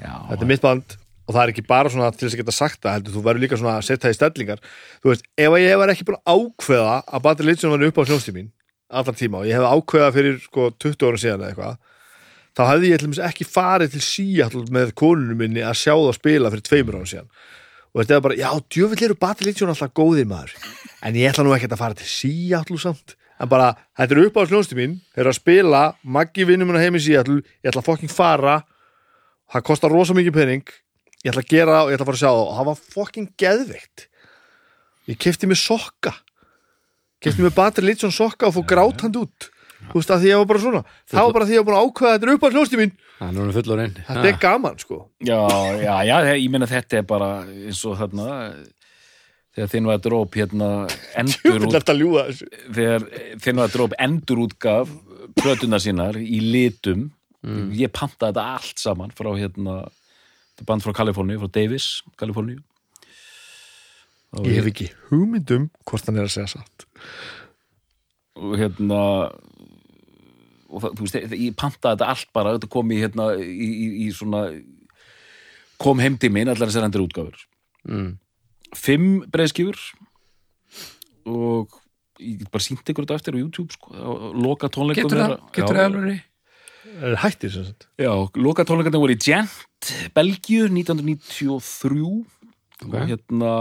Já, 0.00 0.12
Þetta 0.30 0.46
er 0.46 0.50
mitt 0.52 0.64
band 0.64 0.96
Og 1.26 1.34
það 1.34 1.40
er 1.42 1.52
ekki 1.52 1.64
bara 1.66 1.90
svona 1.90 2.08
til 2.14 2.22
þess 2.28 2.36
að 2.36 2.40
geta 2.44 2.54
sagt 2.54 2.80
það 2.84 2.94
heldur, 2.96 3.14
Þú 3.16 3.22
verður 3.26 3.42
líka 3.44 3.58
svona 3.58 3.74
að 3.80 3.86
setja 3.88 4.04
það 4.06 4.14
í 4.14 4.18
stellingar. 4.20 4.60
Þú 5.02 5.10
veist, 5.10 5.26
ef 5.42 5.56
ég 5.60 5.80
var 5.82 5.92
ekki 5.92 6.06
búin 6.06 6.20
að 6.20 6.36
ákveða 6.36 6.94
Að 7.16 7.24
Battle 7.26 7.48
Legion 7.50 7.72
var 7.74 7.84
upp 7.88 7.98
á 8.00 8.02
hljónstíð 8.06 8.36
mín 8.38 8.50
Allan 9.00 9.16
tíma 9.18 9.40
og 9.42 9.48
ég 9.48 9.58
hef 9.58 9.66
ákveða 9.66 10.12
fyrir 10.14 10.36
sko 10.44 10.68
20 10.78 11.08
ára 11.08 11.18
síðan 11.18 11.40
eða 11.42 11.48
eitthvað 11.50 11.78
Þá 12.56 12.62
hefði 12.70 12.90
ég 12.94 13.02
dæmis 13.02 13.20
ekki 13.20 13.44
farið 13.44 13.92
til 13.92 14.02
Seattle 14.04 14.64
með 14.72 14.94
konunum 14.96 15.42
minni 15.42 15.60
að 15.60 15.76
sjá 15.76 15.92
það 15.92 16.14
spila 16.16 16.52
fyrir 16.54 16.64
tveimur 16.64 16.96
ára 16.96 17.08
síðan. 17.10 17.28
Og 17.92 18.00
þetta 18.00 18.16
er 18.16 18.22
bara, 18.24 18.36
já, 18.36 18.48
djöfull 18.72 19.04
eru 19.04 19.16
Legion 19.44 19.72
alltaf 19.72 19.92
góðir 19.92 20.26
maður. 20.28 20.54
En 21.04 21.16
ég 21.16 21.28
ætla 21.28 21.44
nú 21.44 21.52
ekkert 21.52 21.72
að 21.76 21.82
fara 21.82 21.94
til 21.94 22.08
Seattle 22.08 22.78
samt. 22.80 23.16
En 23.36 23.48
bara, 23.48 23.74
þetta 23.96 24.16
er 24.16 24.22
upp 24.24 24.38
á 24.40 24.48
hljónstu 24.48 24.76
mín 24.76 24.96
þeir 25.12 25.26
eru 25.26 25.32
að 25.34 25.36
spila, 25.36 25.82
Maggi 26.02 26.46
vinnum 26.48 26.70
minna 26.70 26.80
heim 26.80 26.96
í 26.96 27.02
Seattle 27.04 27.42
ég 27.44 27.68
ætla 27.68 27.82
að 27.82 27.88
fokking 27.90 28.12
fara. 28.12 28.62
Það 29.52 29.66
kostar 29.68 29.92
rosa 29.92 30.16
mikið 30.16 30.36
pening. 30.38 30.64
Ég 31.24 31.34
ætla 31.34 31.44
að 31.44 31.52
gera 31.52 31.82
og 31.82 31.92
ég 31.92 31.98
ætla 31.98 32.06
að 32.06 32.08
fara 32.08 32.16
að 32.16 32.22
sjá 32.22 32.30
það. 32.30 32.46
Og 32.46 32.56
það 32.56 32.70
var 32.70 32.80
fokking 32.96 33.28
geðveikt. 33.44 34.06
Ég 35.12 35.20
kefti 35.20 35.50
mér 35.50 35.60
sokka. 35.60 36.14
Kefti 37.20 37.52
Battle 37.52 37.84
Legion 37.84 38.12
sokka 38.12 38.48
og 38.48 38.56
fór 38.56 38.66
grátand 38.72 39.20
út 39.20 39.50
þú 39.90 39.98
veist 40.00 40.12
að 40.14 40.22
því 40.22 40.30
ég 40.30 40.40
var 40.40 40.48
bara 40.52 40.62
svona. 40.62 40.82
Það 41.10 41.26
var 41.26 41.34
bara 41.36 41.48
því 41.48 41.56
ég 41.56 41.62
var 41.62 41.68
búin 41.68 41.78
að 41.78 41.86
ákveða 41.86 42.12
að 42.12 42.16
þetta 42.16 42.28
er 42.28 42.34
upp 42.36 42.46
á 42.46 42.52
hljónstu 42.54 42.80
mín. 42.80 42.94
Það 43.16 43.28
er 43.28 43.36
nú 43.36 43.56
fullorinn 43.56 43.98
þetta 44.06 44.30
er 44.30 44.38
gaman 44.42 44.78
sko. 44.82 44.98
Já, 45.24 45.38
já, 45.80 45.92
já, 46.10 46.16
ég 46.36 46.48
meina 46.52 46.68
þetta 46.70 46.98
er 47.00 47.06
bara 47.08 47.30
eins 47.46 47.82
og 47.88 47.96
þarna 48.00 48.30
þegar 49.56 49.70
þinn 49.72 49.88
var 49.88 50.00
dróp 50.04 50.36
hérna 50.36 50.70
endur 51.16 51.64
út 51.64 51.76
ertu 51.78 51.94
að 51.94 52.00
ljúga 52.02 52.24
þessu. 52.28 52.48
þegar 52.76 53.06
þinn 53.46 53.62
var 53.62 53.72
dróp 53.72 53.94
endur 54.06 54.42
útgaf 54.44 54.90
plötuna 55.36 55.80
sínar 55.80 56.18
í 56.20 56.40
litum. 56.44 57.10
Ég 57.76 57.92
pantaði 57.94 58.34
þetta 58.34 58.46
allt 58.56 58.82
saman 58.82 59.12
frá 59.16 59.30
hérna 59.38 59.84
þetta 59.86 60.64
er 60.64 60.68
band 60.70 60.84
frá 60.84 60.92
Kaliforníu, 61.00 61.40
frá 61.40 61.52
Davis 61.52 61.88
Kaliforníu. 62.20 62.60
Og, 64.36 64.44
ég 64.44 64.58
hef 64.58 64.68
ekki 64.72 64.90
hugmyndum 65.08 65.68
hvort 65.88 66.08
hann 66.08 66.18
er 66.20 66.26
að 66.28 66.34
segja 66.34 66.56
satt. 66.56 66.86
Og 68.36 68.56
hérna 68.60 69.00
og 70.68 70.82
það, 70.82 70.94
þú 70.98 71.06
veist, 71.06 71.18
ég 71.36 71.56
pantaði 71.58 71.96
þetta 71.96 72.10
allt 72.12 72.30
bara 72.36 72.54
þetta 72.56 72.70
kom 72.72 72.92
í 72.94 73.00
hérna 73.02 73.28
í, 73.38 73.68
í, 73.70 73.88
í 74.06 74.08
svona 74.14 74.42
kom 75.82 76.00
heim 76.02 76.16
til 76.20 76.32
minn 76.32 76.48
allar 76.50 76.70
þessar 76.70 76.88
endur 76.88 77.04
útgáfur. 77.06 77.42
Mm. 77.86 78.16
fimm 78.74 79.20
breiðskifur 79.30 79.78
og 81.30 81.76
ég 82.18 82.40
get 82.40 82.50
bara 82.50 82.64
sínt 82.64 82.88
ykkur 82.88 83.06
þetta 83.06 83.18
eftir 83.20 83.36
á 83.36 83.42
YouTube 83.42 83.74
sko, 83.76 83.92
á 83.94 84.10
á 84.10 84.10
loka 84.34 84.70
tónleikum 84.72 85.06
Getur 85.06 85.20
það, 85.22 85.36
getur 85.54 85.78
það 85.78 85.88
alveg? 85.90 86.24
Er 86.96 87.16
hættir 87.20 87.50
sem 87.52 87.64
sagt. 87.66 87.88
Já, 88.00 88.10
loka 88.40 88.64
tónleikarnir 88.64 89.02
voru 89.02 89.14
í 89.14 89.20
Gent, 89.20 89.90
Belgíu 90.16 90.68
1993 90.70 92.00
Ok. 92.76 92.92
og 92.92 93.08
hérna 93.08 93.52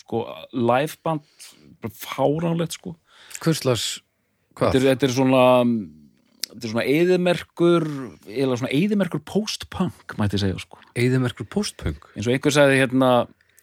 sko, 0.00 0.22
liveband 0.52 1.22
bara 1.82 1.92
fáránlegt 1.92 2.76
sko. 2.78 2.94
Hvurslags, 3.42 4.00
þetta 4.00 4.05
hvað? 4.56 4.76
er, 4.78 4.88
þetta 4.92 5.08
er 5.08 5.14
svona 5.14 5.44
þetta 6.56 6.68
er 6.68 6.72
svona 6.72 6.86
eðimerkur 6.88 7.86
eða 8.26 8.58
svona 8.60 8.72
eðimerkur 8.74 9.22
post-punk 9.28 10.16
mætti 10.20 10.40
segja 10.40 10.60
sko. 10.62 10.80
Eðimerkur 10.96 11.48
postpunk? 11.52 12.08
Eins 12.16 12.28
og 12.28 12.36
einhver 12.36 12.54
sagði 12.54 12.78
hérna 12.80 13.10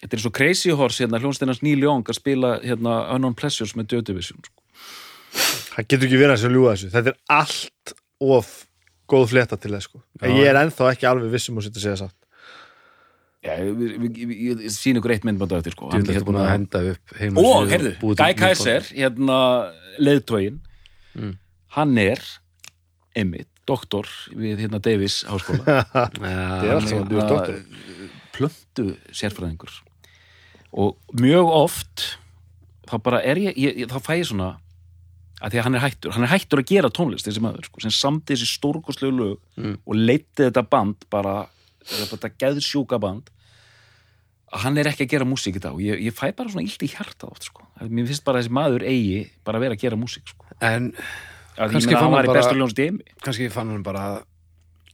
þetta 0.03 0.17
er 0.17 0.23
svo 0.25 0.33
Crazy 0.35 0.73
Horse 0.77 1.05
hérna 1.05 1.21
hljónsteinans 1.23 1.63
Neil 1.65 1.81
Young 1.85 2.05
að 2.05 2.19
spila 2.19 2.57
hérna 2.63 2.99
Unknown 3.15 3.37
Pleasures 3.39 3.73
með 3.79 3.95
Joy 3.95 4.05
Division 4.11 4.43
sko. 4.43 4.59
það 5.73 5.87
getur 5.87 6.09
ekki 6.09 6.19
verið 6.21 6.35
að 6.35 6.43
sem 6.43 6.53
ljúga 6.53 6.75
þessu. 6.75 6.91
Þetta 6.93 7.13
er 7.13 7.21
allt 7.39 7.95
of 8.23 8.51
góð 9.09 9.31
fleta 9.31 9.57
til 9.59 9.71
þess 9.73 9.89
sko. 9.89 10.03
Já. 10.21 10.27
ég 10.29 10.51
er 10.51 10.59
ennþá 10.59 10.91
ekki 10.91 11.09
alveg 11.09 11.33
vissum 11.33 11.57
að 11.57 11.67
setja 11.67 11.79
að 11.79 11.87
segja 11.87 12.01
satt. 12.03 12.19
Já, 13.43 13.57
ég 13.59 14.61
sín 14.71 14.99
ykkur 14.99 15.11
eitt 15.17 15.25
myndband 15.27 15.51
á 15.51 15.59
eftir 15.59 15.73
sko. 15.75 15.89
Þú 15.91 16.13
ert 16.13 16.27
búin 16.27 16.37
að 16.39 16.51
henda 16.53 16.83
upp 16.93 17.15
og, 17.41 17.65
heyrðu, 17.71 17.95
Guy 18.15 18.37
Kaiser 18.39 18.85
hérna, 18.93 19.39
leiðtógin 19.99 20.61
Mm. 21.15 21.35
hann 21.77 21.97
er 22.01 22.21
einmitt, 23.15 23.49
doktor 23.69 24.07
við 24.33 24.63
hérna 24.63 24.79
Davis 24.83 25.21
háskóla. 25.29 25.83
Það 25.93 26.65
er 26.65 26.73
allt 26.75 26.89
saman 26.89 27.07
þú 27.11 27.19
ert 27.21 27.29
doktor. 27.29 27.59
plöntu 28.33 28.85
sérfræðingur. 29.13 29.75
Og 30.73 30.97
mjög 31.21 31.51
oft 31.53 32.07
þá 32.89 32.95
bara 33.05 33.21
er 33.23 33.37
ég, 33.37 33.53
ég, 33.57 33.77
ég 33.83 33.91
þá 33.93 33.99
fæ 34.01 34.15
ég 34.17 34.27
svona 34.31 34.49
að 35.43 35.53
því 35.53 35.59
að 35.59 35.65
hann 35.67 35.75
er 35.77 35.83
hættur 35.83 36.13
hann 36.15 36.25
er 36.25 36.31
hættur 36.33 36.61
að 36.63 36.69
gera 36.71 36.89
tónlist 36.93 37.27
þessi 37.27 37.41
maður 37.43 37.67
sko, 37.69 37.81
sem 37.83 37.93
samti 37.93 38.33
þessi 38.33 38.49
stórkostlegu 38.57 39.13
lög 39.17 39.39
Mm. 39.59 39.75
og 39.85 39.93
leiti 39.99 40.47
þetta 40.47 40.63
band 40.65 41.05
bara 41.13 41.33
þetta 41.85 42.29
geðsjúka 42.41 42.97
band 43.03 43.29
hann 44.61 44.77
er 44.77 44.89
ekki 44.91 45.05
að 45.07 45.13
gera 45.15 45.25
músík 45.25 45.55
í 45.57 45.61
dag. 45.63 45.73
Og 45.73 45.81
ég, 45.81 46.01
ég 46.05 46.13
fæ 46.13 46.29
bara 46.37 46.49
svona 46.51 46.65
illt 46.67 46.83
í 46.85 46.89
hjarta 46.91 47.29
oft 47.31 47.47
sko. 47.49 47.65
mér 47.81 48.05
finnst 48.09 48.23
bara 48.25 48.39
að 48.39 48.45
þessi 48.45 48.53
maður 48.59 48.85
eigi 48.85 49.23
bara 49.43 49.57
að 49.59 49.65
vera 49.65 49.77
að 49.77 49.81
gera 49.85 49.97
músík 49.99 50.27
sko. 50.29 50.45
En 50.61 50.91
að 51.57 51.73
Kannski 51.73 51.93
fann 51.97 52.13
hann 52.13 52.25
bara- 52.27 53.03
kannski 53.23 53.49
fann 53.51 53.69
hann 53.73 53.83
bara 53.83 54.03
að- 54.09 54.23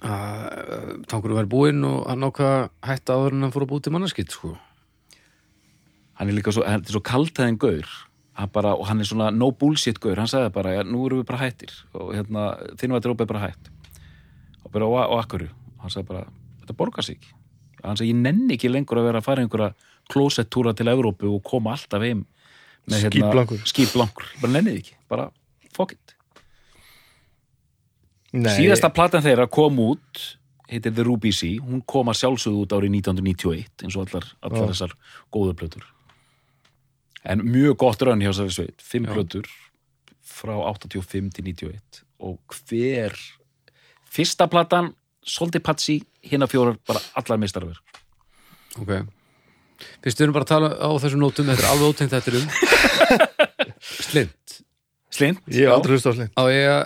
að 0.10 1.06
tankurum 1.12 1.38
verið 1.42 1.52
búinn 1.52 1.84
og 1.86 2.08
hann 2.08 2.24
ákvað 2.24 2.54
að 2.56 2.70
hætta 2.88 3.14
áður 3.20 3.34
en 3.36 3.42
hann 3.44 3.52
fór 3.52 3.66
að 3.66 3.72
búið 3.74 3.84
til 3.84 3.94
mannaskitt 3.94 4.32
sko. 4.32 4.58
hann 6.20 6.28
er 6.30 6.34
líka 6.36 6.52
svo, 6.52 6.66
hann 6.68 6.82
er 6.84 6.92
svo 6.92 7.00
kaltæðin 7.02 7.58
gaur. 7.58 7.88
Hann 8.34 8.50
bara, 8.52 8.74
og 8.76 8.88
hann 8.88 9.00
er 9.00 9.08
svona 9.08 9.30
no 9.34 9.52
bullshit 9.52 10.00
gaur, 10.00 10.16
hann 10.20 10.28
sagði 10.28 10.52
bara, 10.52 10.74
ja, 10.74 10.84
nú 10.84 11.06
erum 11.08 11.22
við 11.24 11.28
bara 11.28 11.40
hættir. 11.46 11.72
Og 11.96 12.14
hérna, 12.14 12.58
þinn 12.76 12.92
var 12.92 13.00
drópið 13.00 13.28
bara 13.28 13.40
hætt. 13.48 13.70
Og 14.66 14.72
bara, 14.72 14.86
og, 14.86 15.00
og 15.12 15.24
akkur 15.24 15.50
hann 15.80 15.90
sagði 15.90 16.08
bara, 16.08 16.26
þetta 16.62 16.76
borgar 16.76 17.04
sig 17.04 17.18
ekki 17.20 17.32
hann 17.84 18.00
sagði, 18.00 18.12
ég 18.12 18.22
nenni 18.24 18.58
ekki 18.58 18.72
lengur 18.72 19.02
að 19.02 19.10
vera 19.10 19.22
að 19.22 19.28
fara 19.30 19.46
einhverja 19.46 19.74
klósettúra 20.10 20.74
til 20.78 20.90
Evrópu 20.92 21.30
og 21.32 21.44
koma 21.46 21.76
alltaf 21.76 22.04
heim 22.04 22.26
með 22.90 23.06
hérna, 23.06 23.46
skíblankur, 23.70 24.32
bara 24.42 24.56
nenni 24.56 24.74
því 24.74 24.84
ekki. 24.84 24.98
Bara, 25.12 25.30
fuck 25.76 25.94
it. 25.94 26.16
Nei, 28.34 28.52
síðasta 28.54 28.92
platan 28.94 29.26
þeirra 29.26 29.48
kom 29.50 29.80
út 29.82 30.26
heitir 30.70 30.94
The 30.94 31.06
Ruby 31.06 31.32
Sea, 31.34 31.62
hún 31.66 31.82
kom 31.90 32.12
að 32.12 32.20
sjálfsögðu 32.22 32.66
út 32.66 32.76
árið 32.78 33.00
1991 33.00 33.86
eins 33.86 33.98
og 33.98 34.06
allar, 34.06 34.28
allar 34.46 34.68
Já. 34.68 34.70
þessar 34.74 34.94
góðu 35.34 35.56
plötur. 35.58 35.88
En 37.26 37.42
mjög 37.44 37.80
gott 37.82 38.06
raun 38.06 38.22
hjá 38.22 38.30
þessari 38.30 38.56
sveit, 38.56 38.86
fimm 38.86 39.10
Já. 39.10 39.16
plötur 39.16 39.50
frá 40.30 40.54
85 40.62 41.34
til 41.36 41.50
91 41.50 42.04
og 42.30 42.38
hver 42.54 43.18
fyrsta 44.10 44.50
platan, 44.52 44.94
Soldi 45.26 45.60
Patsi 45.64 46.00
hérna 46.26 46.48
fjórar, 46.50 46.78
bara 46.88 47.02
allar 47.20 47.40
meistarver 47.42 47.80
ok. 48.80 48.94
Fyrst 50.04 50.20
við 50.20 50.26
erum 50.28 50.36
bara 50.36 50.48
að 50.48 50.54
tala 50.54 50.70
á 50.76 50.90
þessum 51.00 51.22
nótum 51.24 51.48
Þetta 51.48 51.64
er 51.64 51.72
alveg 51.72 51.94
ótengt 51.94 52.12
þetta 52.12 52.32
er 52.32 52.40
um. 52.40 52.48
Slind 54.10 54.56
Slind, 55.10 55.40
Ég 55.50 55.66
hef 55.66 55.74
aldrei 55.74 55.96
hlust 55.96 56.10
á 56.10 56.14
slinn 56.14 56.32
Á 56.36 56.44
ég 56.52 56.70
að 56.70 56.82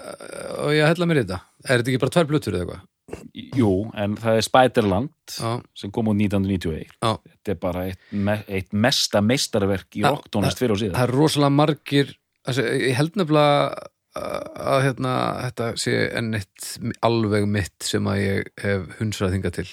á 0.54 0.66
að 0.70 0.90
hella 0.94 1.08
mér 1.10 1.20
í 1.20 1.24
þetta? 1.26 1.40
Er 1.68 1.82
þetta 1.82 1.92
ekki 1.94 2.02
bara 2.04 2.16
tvær 2.18 2.30
blötur 2.32 2.58
eða 2.58 2.66
eitthvað? 2.66 2.90
jú, 3.34 3.70
en 4.00 4.16
það 4.18 4.38
er 4.40 4.46
Spiderland 4.48 5.34
Já, 5.36 5.50
sem 5.78 5.92
kom 5.94 6.10
út 6.10 6.18
1991 6.18 6.88
já. 6.88 7.12
Þetta 7.20 7.54
er 7.54 7.60
bara 7.62 7.84
eitt, 7.90 8.00
me 8.12 8.38
eitt 8.48 8.72
mesta 8.74 9.22
meistarverk 9.22 10.00
í 10.00 10.04
Já, 10.06 10.10
rocktónlist 10.14 10.62
fyrir 10.62 10.76
og 10.76 10.82
síðan. 10.82 10.96
Það 10.98 11.08
er 11.10 11.16
rosalega 11.20 11.54
margir 11.58 12.14
Ég 12.54 12.98
held 12.98 13.20
nefnilega 13.20 13.90
að, 14.14 14.80
hérna, 14.86 15.14
þetta 15.48 15.70
sé 15.82 15.96
enn 16.14 16.38
eitt 16.38 16.70
alveg 17.06 17.48
mitt 17.50 17.86
sem 17.86 18.06
að 18.10 18.22
ég 18.22 18.52
hef 18.62 18.86
hunsrað 19.00 19.36
þingað 19.36 19.56
til 19.58 19.68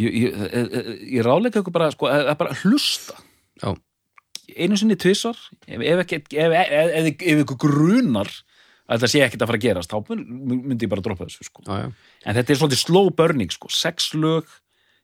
ég, 0.00 0.08
ég, 0.08 0.40
ég, 0.42 0.92
ég 1.18 1.26
ráleika 1.26 1.62
ykkur 1.62 1.74
bara 1.74 1.90
sko, 1.94 2.10
að, 2.10 2.32
að 2.32 2.38
bara 2.42 2.56
hlusta 2.62 3.18
Já, 3.62 3.74
einu 4.56 4.78
sinni 4.80 4.96
tvissar 4.98 5.38
ef, 5.68 5.78
ef, 5.78 6.02
ef, 6.02 6.56
ef, 7.12 7.42
ykkur 7.44 7.60
grunar 7.68 8.30
að 8.90 8.96
þetta 8.96 9.10
sé 9.12 9.22
ekkert 9.24 9.44
að 9.44 9.52
fara 9.52 9.60
að 9.60 9.66
gerast 9.68 9.94
þá 9.94 10.12
myndi 10.18 10.86
ég 10.88 10.90
bara 10.90 11.04
droppa 11.04 11.28
þessu 11.28 11.46
sko. 11.46 11.62
já, 11.68 11.84
já, 11.84 11.88
en 12.26 12.38
þetta 12.38 12.54
er 12.54 12.60
svolítið 12.60 12.82
slow 12.82 13.10
burning 13.16 13.54
sko. 13.54 13.70
sex 13.72 14.10
lög, 14.18 14.50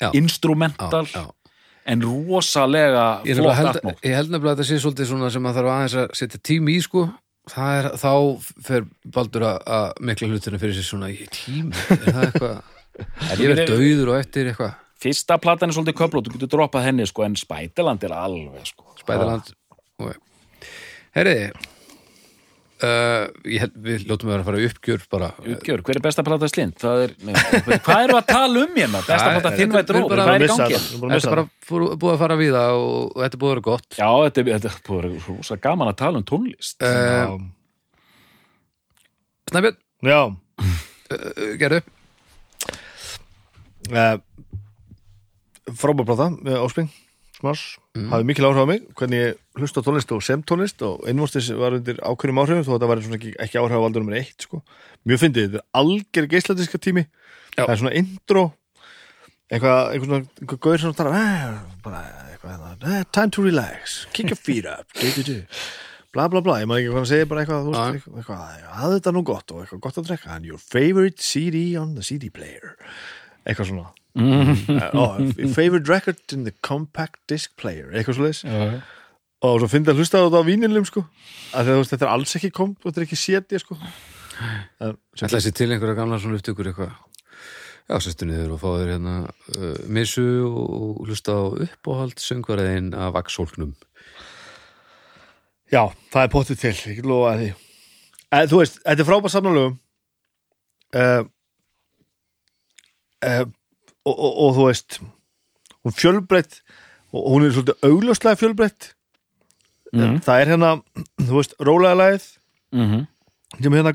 Já. 0.03 0.11
instrumental 0.19 1.07
en 1.89 2.03
rosalega 2.05 3.07
flott 3.23 3.79
atmók 3.79 4.03
ég 4.05 4.19
held 4.19 4.35
nefnilega 4.35 4.57
að 4.57 4.61
þetta 4.61 4.69
sé 4.69 4.83
svolítið 4.83 5.33
sem 5.39 5.49
að 5.49 5.59
þarf 5.61 5.73
aðeins 5.77 5.97
að 6.03 6.13
setja 6.19 6.43
tími 6.51 6.75
í 6.75 6.83
sko 6.85 7.07
það 7.53 7.79
er, 7.79 7.89
þá 8.01 8.13
fer 8.69 8.89
Baldur 9.15 9.47
að, 9.53 9.87
mikla 10.11 10.29
hlutina 10.33 10.61
fyrir 10.61 10.77
sér 10.79 10.89
svona 10.89 11.13
í 11.13 11.29
tími, 11.35 11.73
er 11.95 12.05
það 12.05 12.27
eitthvað 12.27 12.77
ég 13.43 13.53
verð 13.53 13.65
dauður 13.73 14.13
og 14.13 14.21
eftir 14.21 14.53
eitthvað 14.53 14.77
fyrsta 14.99 15.39
platan 15.39 15.71
er 15.71 15.77
svolítið 15.77 15.99
köflót, 16.01 16.29
þú 16.29 16.37
getur 16.37 16.55
droppað 16.57 16.89
henni 16.89 17.07
sko, 17.07 17.25
en 17.27 17.37
Spiderland 17.39 18.03
er 18.03 18.15
alveg 18.17 18.67
sko. 18.67 18.87
Spæðaland 18.99 19.53
okay. 20.03 20.19
Herriði 21.15 21.53
uh, 22.85 23.25
ég 23.49 23.63
held, 23.65 23.75
við 23.85 24.07
ljótum 24.09 24.33
að 24.35 24.45
fara 24.47 24.61
í 24.61 24.69
uppgjör 24.69 25.05
bara. 25.13 25.29
Uppgjör, 25.43 25.83
hver 25.87 26.01
er 26.01 26.05
besta 26.05 26.25
plata 26.27 26.49
slind? 26.51 26.77
Það 26.81 27.05
er, 27.07 27.15
nei, 27.27 27.35
hvað 27.87 28.05
eru 28.07 28.17
að 28.19 28.27
tala 28.31 28.63
um 28.65 28.79
hérna? 28.79 29.03
Besta 29.07 29.35
plata 29.35 29.53
þinn 29.57 29.75
vært 29.75 29.93
við 29.93 29.97
erum 29.97 30.07
róð, 30.07 30.13
bara 30.15 30.27
hvað 30.29 30.39
er 30.39 30.47
í 30.47 30.51
gangi? 30.53 30.81
þetta. 30.81 31.03
Við 31.03 31.19
er 31.19 31.35
bara 31.35 31.45
búið 31.99 32.15
að 32.15 32.23
fara 32.25 32.39
við 32.41 32.55
það 32.57 32.79
og, 32.79 32.97
og 33.09 33.23
þetta 33.25 33.39
er 33.39 33.43
búið 33.43 33.51
að 33.51 33.55
vera 33.57 33.67
gott. 33.69 33.89
Já, 33.99 34.11
þetta 34.25 34.43
er, 34.43 34.51
þetta 34.55 34.73
er 34.73 34.81
búið 34.89 34.99
að 34.99 35.05
vera 35.09 35.25
rosa 35.29 35.61
gaman 35.69 35.93
að 35.93 36.01
tala 36.05 36.23
um 36.23 36.27
tónlist. 36.29 36.79
Uh, 36.83 37.39
Snæbjörn, 39.49 39.79
Já, 40.09 40.21
uh, 40.29 41.53
gerðu 41.59 41.83
uh, 43.93 44.17
frábærplata 45.75 46.31
Smars, 47.39 47.61
hafði 47.95 48.27
mikil 48.27 48.49
áhrif 48.49 48.65
á 48.67 48.71
mig 48.71 48.87
hvernig 48.99 49.21
ég 49.21 49.61
hlusta 49.61 49.83
tónlist 49.87 50.11
og 50.11 50.23
sem 50.27 50.41
tónlist 50.43 50.83
og 50.83 51.05
innvortis 51.07 51.53
var 51.55 51.77
undir 51.77 52.01
ákveðnum 52.03 52.41
áhrifum 52.43 52.65
þó 52.67 52.71
að 52.73 52.77
þetta 52.77 52.89
var 52.91 53.03
svona 53.05 53.19
ekki, 53.21 53.35
ekki 53.45 53.61
áhrif 53.61 53.79
á 53.79 53.85
valdur 53.85 54.03
nummer 54.03 54.17
eitt 54.19 54.47
sko. 54.47 54.59
mjög 55.07 55.21
fyndið, 55.23 55.53
þetta 55.53 55.61
er 55.61 55.79
alger 55.79 56.27
geisladiska 56.33 56.81
tími 56.83 57.05
Já. 57.05 57.61
það 57.61 57.75
er 57.75 57.81
svona 57.83 57.93
intro 58.01 58.43
eitthvað, 59.49 59.79
eitthvað 59.93 60.09
svona 60.09 60.19
eitthvað 60.25 60.61
gauður 60.67 60.83
sem 60.83 60.97
tala 60.99 61.21
eh, 61.21 61.61
bara 61.85 62.01
eitthvað 62.33 62.57
hérna, 62.57 62.73
eh, 62.91 63.05
time 63.15 63.35
to 63.37 63.45
relax, 63.47 64.01
kick 64.11 64.35
your 64.35 64.41
feet 64.41 64.67
up 64.67 64.99
du, 64.99 65.07
du, 65.15 65.23
du. 65.29 65.63
bla 66.17 66.27
bla 66.33 66.43
bla, 66.43 66.59
ég 66.65 66.67
maður 66.67 66.83
ekki 66.83 66.91
hvað 66.91 67.01
hann 67.05 67.13
segir 67.13 67.31
bara 67.31 67.45
eitthvað, 67.45 67.71
veist, 67.71 68.11
eitthvað, 68.19 68.67
hafði 68.81 68.99
þetta 68.99 69.15
nú 69.15 69.25
gott 69.31 69.55
og 69.55 69.63
eitthvað 69.63 69.85
gott 69.87 70.03
að 70.03 70.11
drekka 70.11 70.35
and 70.35 70.51
your 70.51 70.59
favorite 70.59 71.23
CD 71.23 71.69
on 71.79 71.95
the 71.95 72.03
CD 72.03 72.35
player 72.35 72.75
eitthvað 73.47 73.71
svona 73.71 73.95
favorite 75.55 75.89
record 75.89 76.19
in 76.35 76.45
the 76.45 76.53
compact 76.65 77.21
disc 77.31 77.53
player 77.61 77.91
eitthvað 77.93 78.19
svo 78.19 78.27
leis 78.29 78.41
Já, 78.45 78.81
og 79.47 79.61
svo 79.63 79.69
fyndi 79.71 79.93
að 79.93 80.01
hlusta 80.03 80.19
á 80.19 80.27
þetta 80.27 80.41
á 80.43 80.49
vínilum 80.49 80.87
sko. 80.89 81.05
Að 81.55 81.69
þetta 81.87 82.05
er 82.09 82.11
alls 82.11 82.33
ekki 82.39 82.49
komp 82.57 82.81
þetta 82.83 82.99
er 82.99 83.05
ekki 83.07 83.19
séti 83.21 83.61
sko. 83.63 83.77
En 84.83 84.97
sem- 85.15 85.29
Ætla 85.29 85.39
þessi 85.39 85.53
til 85.55 85.69
einhverja 85.71 85.95
gamla 86.01 86.19
svona 86.19 86.41
upptökur 86.41 86.67
eitthvað. 86.73 86.97
Já, 87.89 87.95
sérstu 88.05 88.27
niður 88.29 88.57
og 88.57 88.61
fá 88.61 88.67
þér 88.75 88.91
hérna 88.97 89.13
uh, 89.55 89.79
missu 89.89 90.25
og 90.45 91.05
hlusta 91.07 91.33
á 91.39 91.43
uppáhald 91.65 92.19
söngvaraðin 92.21 92.91
af 92.99 93.15
vaxhólknum 93.15 93.71
já, 95.73 95.83
það 96.13 96.23
er 96.27 96.33
pottið 96.35 96.59
til, 96.65 96.75
ég 96.91 96.99
get 96.99 97.07
lofa 97.09 97.31
að 97.33 97.41
því. 97.45 97.49
En, 98.35 98.51
þú 98.51 98.59
veist, 98.61 98.77
þetta 98.85 99.05
er 99.05 99.09
frábært 99.09 99.35
samnálögum 99.37 99.79
uh, 100.99 101.23
uh, 103.25 103.47
og, 104.09 104.19
og, 104.19 104.33
og 104.47 104.57
þú 104.59 104.67
veist 104.71 104.99
hún 105.85 105.95
fjölbreytt 106.01 106.61
og 107.13 107.29
hún 107.33 107.47
er 107.47 107.55
svolítið 107.57 107.89
augljóslega 107.91 108.41
fjölbreytt 108.45 108.93
Mhm. 109.93 110.19
það 110.21 110.41
er 110.43 110.51
hérna, 110.53 110.71
þú 111.25 111.33
veist, 111.39 111.55
rólega 111.65 111.95
lagið 111.97 112.25
Mhm. 112.77 113.07
sem 113.63 113.73
hérna 113.73 113.95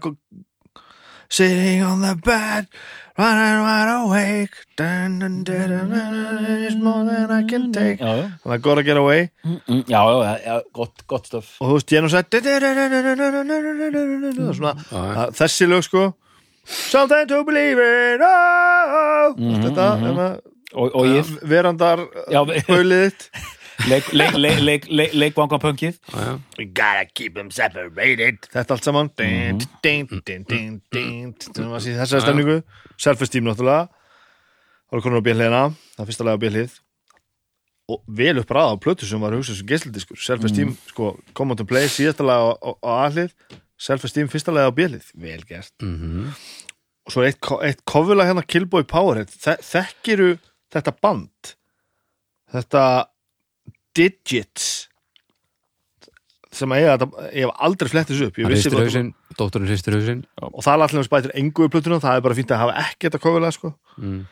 Sitting 1.30 1.82
on 1.84 2.02
the 2.02 2.16
bed 2.16 2.68
Running 3.18 3.62
wide 3.62 3.92
awake 3.94 4.56
dun, 4.76 5.20
dun, 5.20 5.44
dun, 5.44 5.92
It's 6.66 6.76
more 6.76 7.06
than 7.06 7.30
I 7.32 7.44
can 7.48 7.72
take. 7.72 8.00
Þannig 8.02 8.56
að 8.58 8.62
gotta 8.66 8.84
get 8.84 8.98
away 8.98 9.30
Mm, 9.46 9.84
Já, 9.86 10.02
já, 10.02 10.40
já, 10.46 10.62
gott, 10.74 11.06
gott 11.08 11.28
stöf 11.30 11.52
Og 11.62 11.70
þú 11.70 11.74
veist, 11.78 11.94
Já, 11.94 12.02
já. 14.92 15.14
að, 15.14 15.34
Þessi 15.38 15.68
lög 15.70 15.84
sko 15.88 16.04
Something 16.66 17.28
to 17.28 17.44
believe 17.44 17.78
in. 17.78 18.22
Oh. 18.22 19.36
mm 19.38 19.54
-hmm, 19.54 19.64
Þetta 19.64 19.96
mm 19.96 20.04
-hmm. 20.04 20.40
og, 20.74 20.96
og 20.96 21.06
ég 21.08 21.18
eh, 21.18 21.50
verandar 21.50 22.00
bauliðitt 22.68 23.30
eh, 23.34 25.14
leikvangapöngið. 25.22 26.00
We 26.58 26.66
gotta 26.66 27.06
keep 27.14 27.36
them 27.36 27.52
separated. 27.52 28.38
Þetta 28.54 28.74
allt 28.74 28.84
saman. 28.84 29.10
Mhm. 29.20 29.60
Mhm. 29.84 31.34
Þessari 31.80 32.22
stefningu 32.22 32.62
self-esteem 32.98 33.44
náttúrulega. 33.44 33.88
Þá 34.92 34.98
er 34.98 35.02
konar 35.02 35.22
á 35.22 35.28
bíliðina, 35.28 35.74
það 35.98 36.06
fyrsta 36.06 36.24
lega 36.24 36.38
á 36.38 36.44
bílið 36.44 36.72
og 37.92 38.04
vel 38.08 38.40
uppræða 38.40 38.72
á 38.72 38.76
plötu 38.80 39.06
sem 39.06 39.20
var 39.20 39.36
hugsað 39.36 39.60
sem 39.60 39.68
gísildiskur 39.68 40.20
self-esteem, 40.20 40.68
mhm. 40.68 40.78
sko, 40.88 41.18
come 41.34 41.52
on 41.52 41.58
to 41.58 41.66
play 41.66 41.90
síðasta 41.92 42.24
lega 42.24 42.56
á 42.56 42.92
aðlið 43.08 43.34
Self-esteem 43.80 44.30
fyrsta 44.32 44.54
lega 44.54 44.70
á 44.70 44.74
bjölið 44.76 45.10
Vel 45.20 45.42
gert. 45.48 45.74
Mm 45.82 46.34
og 47.04 47.12
svo 47.12 47.26
eitt, 47.28 47.40
eitt 47.66 47.84
kofula 47.90 48.28
hérna 48.28 48.46
Killboy 48.48 48.86
Powerhead. 48.88 49.32
Þe, 49.32 49.58
þekkiru 49.68 50.30
þetta 50.74 50.96
band? 51.04 51.54
Þetta 52.54 52.84
Digits. 53.98 54.70
Sem 56.54 56.70
að 56.70 56.84
eiga 56.84 56.96
þetta 57.02 57.26
ég 57.34 57.48
hef 57.48 57.66
aldrei 57.66 57.90
flett 57.90 58.12
þessu 58.12 58.30
upp. 58.30 58.40
Hausinn, 58.78 59.12
dótturinn 59.40 59.70
hristir 59.72 59.98
hausinn. 59.98 60.24
Og 60.38 60.62
það 60.62 60.76
er 60.76 60.86
allir 60.88 61.08
spætir 61.08 61.36
engu 61.42 61.68
í 61.68 61.74
plötuna 61.74 62.00
það 62.04 62.20
er 62.20 62.26
bara 62.28 62.38
fínt 62.38 62.54
að 62.54 62.64
hafa 62.64 62.86
ekki 62.86 63.10
þetta 63.10 63.24
kofula 63.26 63.52
sko. 63.54 63.74
mm. 63.98 64.24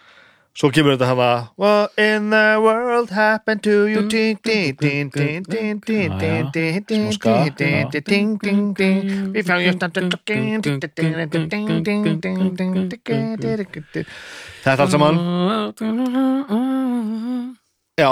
Svo 0.51 0.67
kemur 0.67 0.97
þetta 0.97 1.05
að 1.07 1.11
hafa 1.13 1.27
What 1.61 1.99
in 2.01 2.25
the 2.33 2.59
world 2.59 3.11
happened 3.15 3.63
to 3.63 3.87
you 3.87 4.01
We 4.03 4.35
found 9.47 9.63
you 9.63 9.75
Þetta 14.61 14.81
allt 14.83 14.91
saman 14.91 15.15
Já 17.95 18.11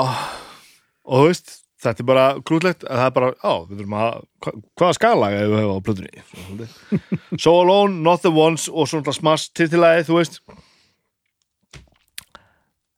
Og 1.09 1.17
þú 1.19 1.25
veist, 1.25 1.53
þetta 1.83 2.03
er 2.03 2.07
bara 2.07 2.25
grútlegt 2.45 2.83
að 2.85 2.99
það 3.01 3.05
er 3.09 3.13
bara, 3.15 3.29
já, 3.35 3.53
við 3.65 3.79
þurfum 3.81 3.99
að 3.99 4.09
hvaða 4.79 4.95
skalaga 4.95 5.39
hefur 5.41 5.51
við 5.51 5.59
hefur 5.59 5.75
á 5.75 5.85
plötunni 5.89 7.39
Solo, 7.41 7.77
Not 7.91 8.23
the 8.23 8.31
Ones 8.31 8.69
og 8.71 8.87
svona 8.91 9.15
smass 9.17 9.49
til 9.51 9.67
til 9.71 9.83
aðeins, 9.83 10.07
þú 10.07 10.19
veist 10.21 10.41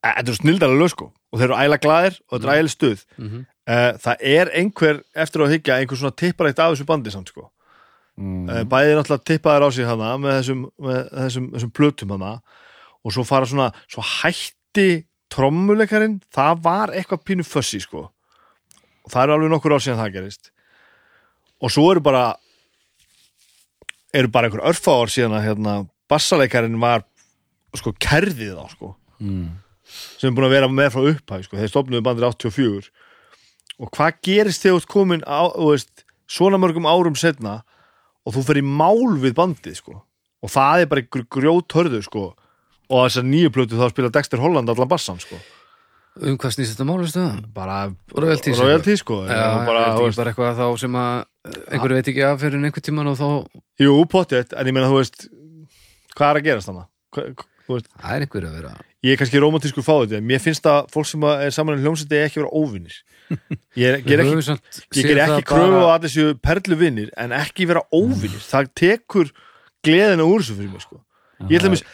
Eh, 0.02 0.10
Þetta 0.18 0.28
eru 0.32 0.38
snildalega 0.40 0.80
lög 0.82 0.90
sko 0.90 1.06
og 1.32 1.38
þeir 1.40 1.48
eru 1.50 1.58
æla 1.62 1.78
glaðir 1.78 2.16
og 2.28 2.38
þetta 2.40 2.52
er 2.52 2.62
æla 2.62 2.72
stuð 2.72 3.04
Mhm. 3.18 3.44
uh, 3.68 3.92
það 4.02 4.16
er 4.20 4.50
einhver 4.58 5.02
eftir 5.14 5.40
að 5.44 5.52
hyggja 5.54 5.76
einhver 5.78 5.96
svona 6.00 6.16
tipparækt 6.16 6.58
af 6.58 6.72
þessu 6.74 6.86
bandi 6.88 7.10
samt 7.14 7.28
sko 7.30 7.44
mm. 8.18 8.48
mm. 8.48 8.68
bæði 8.68 8.96
náttúrulega 8.98 9.24
tippaðir 9.30 9.62
á 9.62 9.68
sig 9.72 9.86
hana 9.86 10.16
með 10.18 10.34
þessum, 10.40 10.64
með 10.82 11.00
þessum, 11.20 11.46
þessum 11.54 11.72
plötum 11.78 12.10
hana 12.16 12.32
og 13.04 13.12
svo 13.14 13.24
fara 13.24 13.46
svona 13.46 13.70
svo 13.86 14.02
hætti 14.02 15.04
trommuleikarinn 15.32 16.18
það 16.34 16.60
var 16.66 16.92
eitthvað 16.92 17.22
pínu 17.24 17.46
fössi 17.46 17.80
sko 17.80 18.08
og 19.02 19.08
það 19.10 19.22
eru 19.22 19.32
alveg 19.38 19.50
nokkur 19.54 19.72
ár 19.78 19.82
síðan 19.86 20.02
það 20.02 20.12
gerist 20.18 20.50
og 21.62 21.70
svo 21.70 21.86
eru 21.94 22.02
bara 22.04 22.26
eru 24.12 24.28
bara 24.28 24.48
einhver 24.50 24.66
örfá 24.68 24.92
ár 24.98 25.10
síðan 25.14 25.38
að 25.38 25.46
hérna, 25.46 25.74
bassaleikarin 26.10 26.76
var 26.82 27.04
sko 27.78 27.94
kerðið 28.02 28.58
á 28.58 28.66
sko 28.74 28.96
Mm. 29.22 29.52
Sem 29.84 30.30
er 30.30 30.36
búin 30.36 30.48
að 30.48 30.54
vera 30.56 30.70
með 30.70 30.92
frá 30.94 31.06
upphæð 31.12 31.46
sko. 31.46 31.58
þeir 31.58 31.72
stopnuðu 31.72 32.04
bandir 32.06 32.28
84 32.28 32.90
og 33.82 33.90
hvað 33.96 34.20
gerist 34.26 34.62
þegar 34.62 34.76
þú 34.76 34.82
ert 34.82 34.90
komin 34.92 35.24
á, 35.26 35.42
veist, 35.58 36.04
svona 36.30 36.60
mörgum 36.60 36.88
árum 36.88 37.16
setna 37.18 37.62
og 38.22 38.36
þú 38.36 38.44
fer 38.46 38.60
í 38.60 38.66
mál 38.66 39.18
við 39.22 39.34
bandið 39.38 39.80
sko. 39.80 39.98
og 40.42 40.52
það 40.52 40.84
er 40.84 40.92
bara 40.92 41.02
einhver 41.02 41.26
grjóthörðu 41.38 42.02
sko. 42.06 42.28
og 42.92 43.02
þessar 43.06 43.26
nýju 43.26 43.50
plötu 43.54 43.80
þá 43.80 43.90
spila 43.90 44.12
Dexter 44.12 44.42
Holland 44.42 44.70
allan 44.70 44.88
bassan 44.90 45.20
sko. 45.22 45.40
Um 46.20 46.36
hvað 46.36 46.58
snýst 46.58 46.74
þetta 46.74 46.84
mál, 46.84 46.98
veistu 47.00 47.22
það? 47.22 47.44
bara 47.56 47.76
Royalties, 48.12 48.58
royalty 48.60 48.98
sko. 49.00 49.22
Já, 49.24 49.46
og 49.48 49.62
bara, 49.64 49.84
veist, 49.96 50.18
bara 50.20 50.34
eitthvað 50.34 50.58
þá 50.60 50.66
sem 50.82 50.98
að 51.00 51.14
eh, 51.22 51.60
einhverju 51.72 51.96
veit 51.96 52.10
ekki 52.12 52.26
af 52.28 52.42
fyrir 52.42 52.66
einhver 52.68 52.84
tíman 52.84 53.08
og 53.08 53.16
þá 53.16 53.28
jú, 53.80 53.94
pottet, 54.12 54.52
en 54.52 54.68
ég 54.68 54.76
meina 54.76 54.90
þú 54.92 54.98
veist 54.98 55.24
hvað 56.12 56.28
er 56.28 56.40
að 56.42 56.48
gerast 56.50 56.68
þannig 56.68 57.46
það 57.96 58.12
er 58.12 58.26
einhverju 58.26 58.50
að 58.50 58.58
vera 58.60 58.74
ég 59.02 59.14
er 59.14 59.20
kannski 59.20 59.40
romantískur 59.42 59.86
fáið 59.86 60.12
þetta 60.12 60.26
mér 60.30 60.42
finnst 60.42 60.68
að 60.70 60.92
fólk 60.94 61.08
sem 61.10 61.26
er 61.32 61.54
saman 61.54 61.80
í 61.80 61.82
hljómsætti 61.82 62.20
ekki 62.22 62.42
vera 62.42 62.52
óvinnir 62.54 63.00
ég 63.80 63.88
er, 63.88 63.98
ger 64.06 64.22
ekki 64.22 65.00
ég 65.00 65.08
ger 65.10 65.22
ekki 65.26 65.48
kröfu 65.48 65.82
á 65.82 65.88
að 65.94 66.06
þessu 66.06 66.28
perlu 66.42 66.78
vinnir 66.78 67.10
en 67.18 67.34
ekki 67.36 67.66
vera 67.70 67.82
óvinnir 67.94 68.42
það 68.46 68.70
tekur 68.78 69.32
gleðina 69.82 70.26
úr 70.28 70.44
þessu 70.44 70.58
fyrir 70.58 70.72
mig 70.72 70.84
sko. 70.84 71.02
ég 71.48 71.58
ætla 71.60 71.74
mér 71.74 71.84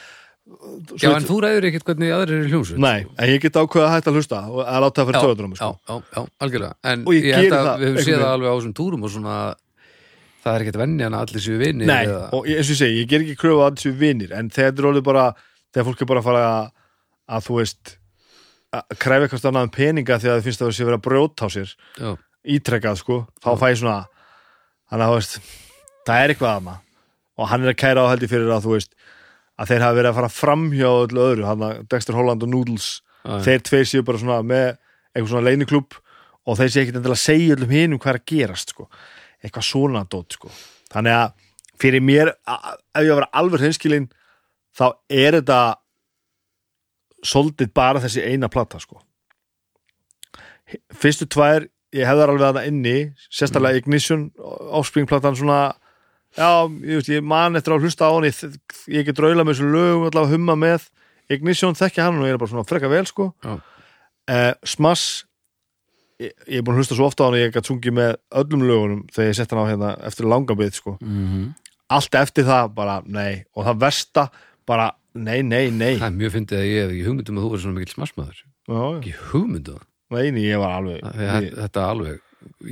Já, 0.97 1.11
en 1.13 1.27
þú 1.29 1.35
ræður 1.45 1.67
ekkert 1.69 1.85
hvernig 1.85 2.13
aðrir 2.17 2.39
eru 2.39 2.51
hljómsveit 2.55 2.81
nei, 2.81 3.03
en 3.21 3.29
ég 3.29 3.43
get 3.43 3.57
ákveða 3.61 3.85
að 3.85 3.91
hætta 3.93 4.09
að 4.09 4.17
hlusta 4.17 4.39
og 4.49 4.61
að 4.65 4.85
láta 4.85 5.03
það 5.03 5.09
fyrir 5.11 5.25
töðunum 5.27 5.51
já, 5.53 5.59
sko. 5.59 5.69
já, 5.77 5.97
já, 6.17 6.23
algjörlega. 6.45 6.77
En 6.89 7.03
ég 7.13 7.37
held 7.37 7.57
að 7.59 7.69
við 7.83 7.91
höfum 7.91 8.07
séð 8.07 8.17
það 8.23 8.31
alveg 8.31 8.49
á 8.49 8.55
þessum 8.57 8.75
túrum 8.79 9.05
og 9.05 9.13
svona 9.13 9.35
það 10.45 10.55
er 10.55 10.65
ekkert 10.65 10.81
venjan 10.81 11.17
að 11.19 11.27
allir 11.27 11.45
séu 11.45 11.61
vinir 11.61 11.91
nei, 11.91 12.01
og 12.09 12.49
eins 12.49 12.65
og 12.65 12.73
ég 12.73 12.81
segi, 12.81 13.03
ég 13.03 13.11
ger 13.13 13.27
ekki 13.27 13.37
kröfu 13.43 13.61
að 13.67 13.77
þessu 13.77 13.93
vinnir 14.01 14.33
en 14.39 14.49
þegar 14.49 14.73
þetta 14.73 14.83
er 14.85 14.91
orðið 14.93 15.07
bara 15.11 15.27
þegar 15.75 15.89
fólk 15.91 16.01
er 16.05 16.11
bara 16.15 16.23
að 16.25 16.29
fara 16.31 16.43
að, 16.49 16.73
að 17.29 17.45
þú 17.49 17.59
veist 17.61 17.95
að 18.79 18.97
kræfa 19.01 19.27
eitthvað 19.29 19.47
annað 19.51 19.67
um 19.69 19.73
peninga 19.79 20.19
þegar 20.21 20.39
það 20.39 20.47
finnst 20.49 20.63
að 20.63 20.69
það 20.71 20.77
sé 20.79 20.87
verið 20.89 20.99
að 20.99 21.07
brjóta 21.09 21.45
á 21.45 21.49
sér. 21.55 21.71
Já, 21.99 22.11
ítrekkað 22.59 22.99
sko, 23.01 23.17
þá 23.45 23.49
fæ 23.61 23.67
ég 23.73 23.79
svona 23.81 23.99
þannig 24.89 25.05
að 25.05 25.13
þú 25.13 25.17
veist 25.19 25.39
það 26.09 26.23
er 26.25 26.33
eitthvað 26.35 26.55
aðna 26.59 26.75
og 27.39 27.49
hann 27.53 27.65
er 27.65 27.73
að 27.73 27.79
kæra 27.81 28.05
á 28.05 28.11
heldur 28.13 28.31
fyrir 28.33 28.53
að 28.55 28.65
þú 28.67 28.75
veist 28.77 28.93
að 29.59 29.71
þeir 29.73 29.85
hafa 29.85 29.97
verið 29.99 30.11
að 30.13 30.19
fara 30.19 30.31
framhjá 30.33 30.89
öllu 31.05 31.23
öðru, 31.29 31.47
hann 31.49 31.65
að 31.67 31.81
Dexter 31.91 32.15
Holland 32.15 32.45
og 32.47 32.51
Noodles. 32.53 32.89
Já, 33.27 33.39
þeir 33.45 33.65
tveir 33.67 33.89
séu 33.91 34.05
bara 34.07 34.21
svona 34.23 34.39
með 34.47 34.69
eitthvað 35.13 35.33
svona 35.33 35.49
leiniklúb 35.49 35.97
og 36.49 36.59
þeir 36.61 36.71
séu 36.73 36.83
ekkert 36.85 37.01
endilega 37.01 37.19
að 37.19 37.25
segja 37.25 37.57
öllum 37.57 37.73
hinum 37.75 37.99
hvað 38.01 38.13
er 38.15 38.21
að 38.21 38.29
gerast 38.31 38.73
sko, 38.73 38.87
eitthvað 39.43 39.67
svona 39.69 40.05
dót 40.09 40.37
sko, 40.39 40.53
þannig 40.95 41.17
að 41.19 41.35
fyrir 41.83 42.03
mér, 42.07 42.31
a- 42.47 42.77
ef 42.95 43.03
ég 43.05 43.11
að 43.13 43.19
vera 43.21 43.31
alveg 43.43 43.61
hreinskilin 43.65 44.07
þá 44.79 44.87
er 45.11 45.37
þetta 45.41 45.59
soldið 47.27 47.73
bara 47.75 48.03
þessi 48.03 48.25
eina 48.25 48.51
plata 48.53 48.81
sko. 48.83 49.01
Fyrstu 50.95 51.29
tvær 51.31 51.69
ég 51.97 52.05
hefðar 52.05 52.35
alveg 52.35 52.49
að 52.51 52.59
það 52.59 52.71
inni 52.71 52.97
sérstaklega 53.33 53.81
Ignition 53.81 54.27
áspringplatan 54.77 55.39
svona 55.39 55.61
já, 56.37 56.69
ég, 56.85 56.99
veist, 56.99 57.13
ég 57.13 57.25
man 57.25 57.57
eftir 57.57 57.75
að 57.75 57.87
hlusta 57.87 58.11
á 58.11 58.13
hann 58.13 58.29
ég, 58.29 58.43
ég 58.93 59.07
get 59.09 59.23
raula 59.25 59.47
með 59.47 59.57
þessu 59.57 59.71
lögum 59.73 60.09
allavega 60.11 60.35
humma 60.37 60.59
með. 60.61 60.91
Ignition 61.33 61.77
þekkja 61.77 62.09
hann 62.09 62.21
og 62.21 62.29
ég 62.29 62.37
er 62.37 62.41
bara 62.41 62.53
svona 62.53 62.69
frekka 62.69 62.93
vel 62.93 63.07
sko. 63.09 63.31
Uh, 63.45 64.53
Smass 64.69 65.25
ég, 66.21 66.35
ég 66.45 66.61
er 66.61 66.67
búin 66.67 66.77
að 66.77 66.85
hlusta 66.85 66.99
svo 66.99 67.09
ofta 67.09 67.25
á 67.25 67.27
hann 67.29 67.39
og 67.39 67.43
ég 67.47 67.57
gætt 67.57 67.71
sungið 67.71 67.97
með 67.97 68.13
öllum 68.43 68.69
lögunum 68.69 69.03
þegar 69.15 69.33
ég 69.33 69.41
sett 69.41 69.55
hann 69.55 69.65
á 69.65 69.71
hérna 69.71 69.95
eftir 70.11 70.29
langabið 70.29 70.77
sko. 70.77 70.99
Mm 71.01 71.49
allt 71.89 72.19
eftir 72.21 72.47
það 72.49 72.73
bara 72.77 72.99
nei. 73.07 73.45
Og 73.57 73.67
það 73.67 73.83
versta 73.85 74.27
bara 74.69 74.91
nei, 75.19 75.43
nei, 75.47 75.69
nei. 75.75 75.95
Það 75.99 76.09
er 76.09 76.19
mjög 76.23 76.35
fyndið 76.37 76.61
að 76.61 76.69
ég 76.69 76.83
hef 76.83 76.95
ekki 76.95 77.07
hugmyndum 77.09 77.39
að 77.39 77.47
þú 77.47 77.53
er 77.57 77.63
svona 77.65 77.79
mikill 77.79 77.95
smarsmaður. 77.97 78.43
Ekki 78.79 79.15
hugmyndum 79.31 79.85
nei, 80.15 80.31
nei, 80.33 80.45
ég 80.47 80.61
var 80.63 80.79
alveg 80.79 81.03
ég, 81.05 81.49
þetta 81.59 81.85
alveg, 81.93 82.21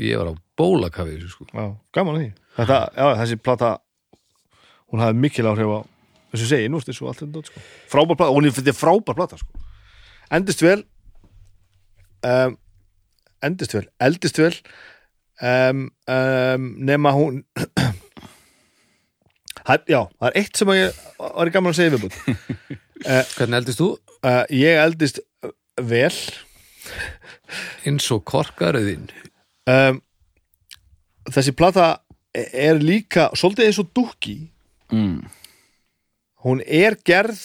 ég 0.00 0.20
var 0.20 0.30
á 0.32 0.34
bólakafi 0.56 1.16
þessu 1.16 1.32
sko. 1.34 1.48
Gaman 1.96 2.16
að 2.16 2.22
því. 2.22 2.30
Þetta, 2.56 2.78
já, 2.96 3.08
þessi 3.20 3.38
plata 3.44 3.72
hún 4.92 5.02
hafði 5.02 5.22
mikil 5.24 5.48
áhrif 5.50 5.72
á 5.72 5.80
þessu 6.32 6.50
segi, 6.50 6.70
nú 6.72 6.80
stið 6.82 6.98
svo 6.98 7.10
allt 7.10 7.22
þetta 7.22 7.42
sko. 7.50 7.64
frábær 7.92 8.18
plata, 8.18 8.34
hún 8.34 8.48
er 8.48 8.60
er 8.72 8.76
frábær 8.76 9.18
plata 9.18 9.40
sko. 9.40 9.64
endist 10.30 10.62
vel 10.64 10.80
um, 12.26 12.56
endist 13.44 13.76
vel 13.76 13.86
eldist 14.00 14.40
vel 14.40 14.54
um, 15.42 15.86
um, 16.08 16.70
nema 16.88 17.12
hún 17.16 17.44
Það, 19.66 19.86
já, 19.90 20.00
það 20.14 20.28
er 20.28 20.36
eitt 20.40 20.58
sem 20.60 20.74
ég 20.76 20.98
var 21.18 21.48
í 21.48 21.54
gaman 21.54 21.72
að 21.72 21.78
segja 21.80 21.94
viðbútt 21.96 22.18
hvernig 23.36 23.58
eldist 23.60 23.80
þú? 23.82 23.88
uh, 24.26 24.42
ég 24.52 24.80
eldist 24.80 25.20
uh, 25.44 25.52
vel. 25.86 26.14
Eins 27.86 28.08
og 28.14 28.22
korkaröðin. 28.28 29.08
Um, 29.66 30.00
þessi 31.32 31.54
plata 31.56 31.88
er 32.36 32.78
líka 32.82 33.30
svolítið 33.34 33.70
eins 33.70 33.80
og 33.82 33.90
dúkki 33.96 34.36
mm. 34.92 35.18
hún 36.46 36.62
er 36.62 36.98
gerð 37.06 37.40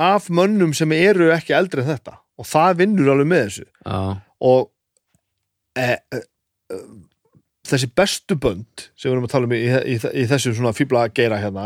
af 0.00 0.30
mönnum 0.32 0.72
sem 0.76 0.92
eru 0.96 1.28
ekki 1.34 1.52
eldri 1.56 1.82
en 1.84 1.90
þetta 1.90 2.16
og 2.40 2.48
það 2.48 2.78
vinnur 2.78 3.12
alveg 3.12 3.28
með 3.28 3.42
þessu. 3.48 3.66
Já, 3.84 3.98
og 4.48 4.70
e, 5.76 5.88
e, 5.92 6.20
e, 6.72 6.78
þessi 7.70 7.88
bestu 7.96 8.36
bönd 8.40 8.86
sem 8.96 9.08
við 9.08 9.14
erum 9.16 9.26
að 9.28 9.32
tala 9.34 9.48
um 9.48 9.54
í, 9.56 9.60
í, 9.94 9.96
í 9.96 10.24
þessu 10.30 10.52
svona 10.56 10.72
fíbla 10.76 11.06
geira 11.14 11.38
hérna 11.42 11.64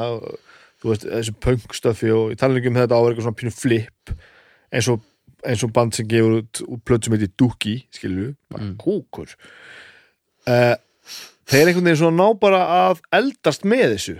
þú 0.82 0.90
veist, 0.92 1.06
þessu 1.08 1.34
punkstöfi 1.44 2.10
og 2.14 2.32
ég 2.34 2.40
tala 2.40 2.60
ekki 2.60 2.70
um 2.72 2.78
þetta 2.80 2.98
á 2.98 3.02
eitthvað 3.06 3.26
svona 3.28 3.40
pínu 3.40 3.52
flip 3.56 4.14
eins 4.74 4.88
og, 4.92 5.00
eins 5.46 5.62
og 5.64 5.72
band 5.76 5.94
sem 5.96 6.08
gefur 6.10 6.38
út, 6.42 6.62
út 6.66 6.82
plöt 6.84 7.06
sem 7.06 7.14
heitir 7.16 7.32
Dookie, 7.40 7.84
skilju 7.94 8.34
bara 8.52 8.64
Mm. 8.64 8.76
kúkur. 8.80 9.32
Uh, 10.48 10.74
þeir 11.48 11.70
einhvern 11.70 11.86
veginn 11.88 12.00
svona 12.02 12.16
ná 12.20 12.38
bara 12.40 12.60
að 12.90 13.00
eldast 13.16 13.64
með 13.68 13.94
þessu. 13.94 14.16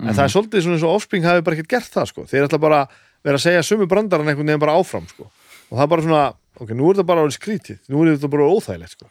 En 0.00 0.14
það 0.14 0.22
er 0.24 0.32
svolítið 0.34 0.62
svona 0.64 0.76
eins 0.78 0.84
og 0.86 0.94
Offspring 0.96 1.24
hafi 1.26 1.42
bara 1.44 1.56
ekkert 1.58 1.72
gert 1.74 1.90
það 1.92 2.06
sko, 2.10 2.24
þeir 2.30 2.46
ætla 2.46 2.60
bara 2.62 2.78
vera 3.22 3.38
að 3.38 3.44
segja 3.44 3.64
sömu 3.66 3.86
brandaran 3.90 4.26
einhvern 4.30 4.48
veginn 4.48 4.62
bara 4.62 4.76
áfram 4.80 5.04
sko. 5.10 5.28
Og 5.70 5.76
það 5.78 5.82
er 5.84 5.90
bara 5.92 6.02
svona, 6.06 6.22
ok, 6.62 6.72
nú 6.78 6.88
er 6.90 6.96
þetta 6.98 7.08
bara 7.10 7.26
skrítið, 7.34 7.78
nú 7.92 8.02
er 8.04 8.14
þetta 8.16 8.30
bara 8.32 8.48
óþægilegt 8.54 8.96
sko. 8.96 9.10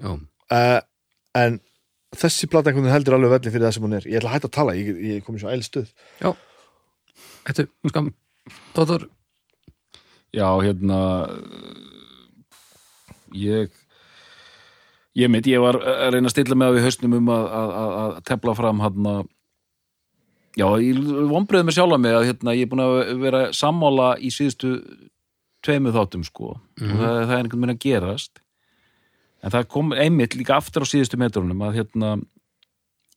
Já, 0.00 0.12
uh, 0.16 0.78
en 1.38 1.60
þessi 2.16 2.48
veginn 2.50 2.90
heldur 2.90 3.16
alveg 3.16 3.36
velli 3.36 3.52
fyrir 3.54 3.68
það 3.68 3.74
sem 3.76 3.84
hún 3.86 3.98
er. 4.00 4.06
Ég 4.10 4.18
ætla 4.18 4.32
að 4.32 4.38
hætta 4.38 4.48
að 4.50 4.56
tala, 4.56 4.78
ég, 4.78 5.02
ég 5.06 5.26
kom 5.26 5.36
í 5.38 5.42
svo 5.42 5.52
ælstuð 5.52 5.92
þetta 7.46 7.64
er 7.64 7.92
skam 7.92 8.12
Dóttor, 8.74 9.08
Já, 10.34 10.46
hérna 10.62 10.98
ég 13.34 13.70
ég 15.18 15.30
mitt, 15.30 15.46
ég 15.50 15.62
var 15.62 15.78
að 15.78 16.14
reyna 16.14 16.30
að 16.30 16.34
stilla 16.34 16.58
með 16.58 16.70
á 16.70 16.78
í 16.78 16.84
hausnum 16.84 17.16
um 17.18 17.30
að, 17.34 17.46
að, 17.60 17.70
að, 17.80 17.94
að 18.00 18.20
tefla 18.30 18.54
fram 18.58 18.82
hérna 18.84 19.14
já, 20.58 20.66
ég 20.82 21.00
vonbreið 21.30 21.66
með 21.66 21.76
sjálfa 21.78 21.98
mig 22.02 22.14
að 22.14 22.28
hérna, 22.30 22.54
ég 22.58 22.66
er 22.66 22.70
búin 22.70 22.84
að 22.84 23.00
vera 23.22 23.42
sammála 23.56 24.12
í 24.22 24.30
síðustu 24.34 24.76
tveimu 25.66 25.92
þáttum 25.94 26.22
sko. 26.24 26.54
Og 26.56 26.94
það, 26.94 27.18
það 27.18 27.34
er 27.34 27.42
einhvern 27.42 27.64
veginn 27.66 27.74
að 27.74 27.82
gerast 27.84 28.42
en 29.40 29.54
það 29.54 29.70
kom 29.72 29.94
einmitt 29.96 30.36
líka 30.36 30.58
aftur 30.58 30.84
á 30.84 30.90
síðustu 30.90 31.18
metrunum 31.20 31.64
að 31.64 31.80
hérna 31.80 32.18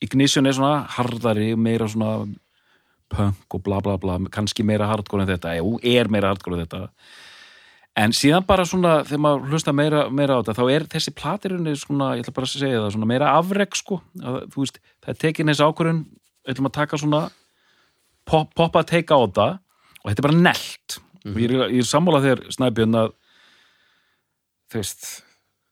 Ignition 0.04 0.48
er 0.48 0.56
svona 0.58 0.84
harðari 0.98 1.54
meira 1.56 1.88
svona 1.88 2.26
punk 3.14 3.56
og 3.56 3.62
bla 3.64 3.80
bla 3.84 3.98
bla 4.02 4.18
kannski 4.34 4.66
meira 4.66 4.90
hardcore 4.90 5.24
en 5.24 5.32
þetta, 5.32 5.54
jú, 5.60 5.78
er 5.80 6.10
meira 6.12 6.32
hardcore 6.32 6.58
en 6.58 6.66
þetta. 6.66 6.88
En 8.04 8.16
síðan 8.16 8.46
bara 8.48 8.66
svona 8.66 9.04
þegar 9.06 9.22
maður 9.22 9.54
hlusta 9.54 9.74
meira, 9.76 10.08
meira 10.10 10.40
á 10.40 10.42
þetta 10.42 10.58
þá 10.58 10.64
er 10.74 10.88
þessi 10.96 11.14
platirunni 11.14 11.76
svona, 11.78 12.16
ég 12.18 12.26
ætla 12.26 12.36
bara 12.36 12.50
að 12.50 12.56
segja 12.56 12.82
það 12.82 12.94
svona 12.96 13.10
meira 13.12 13.34
afreg 13.38 13.78
sko. 13.78 14.00
Að, 14.18 14.40
þú 14.54 14.64
veist, 14.64 14.80
það 15.04 15.14
er 15.14 15.20
tekin 15.22 15.52
þessi 15.52 15.68
ákvörun 15.68 16.02
við 16.10 16.56
ætlum 16.56 16.70
að 16.72 16.78
taka 16.80 17.00
svona 17.00 17.22
pop, 18.26 18.50
poppa 18.58 18.82
að 18.82 18.90
teika 18.96 19.20
á 19.20 19.24
þetta 19.24 19.50
og 20.02 20.10
þetta 20.10 20.24
er 20.24 20.28
bara 20.28 20.42
nelt 20.42 20.98
og 21.24 21.38
ég 21.40 21.54
er, 21.54 21.68
er 21.70 21.88
sammála 21.88 22.24
þegar 22.24 22.42
snæbjörn 22.52 23.00
að 23.00 23.14
þú 24.74 24.82
veist 24.82 25.06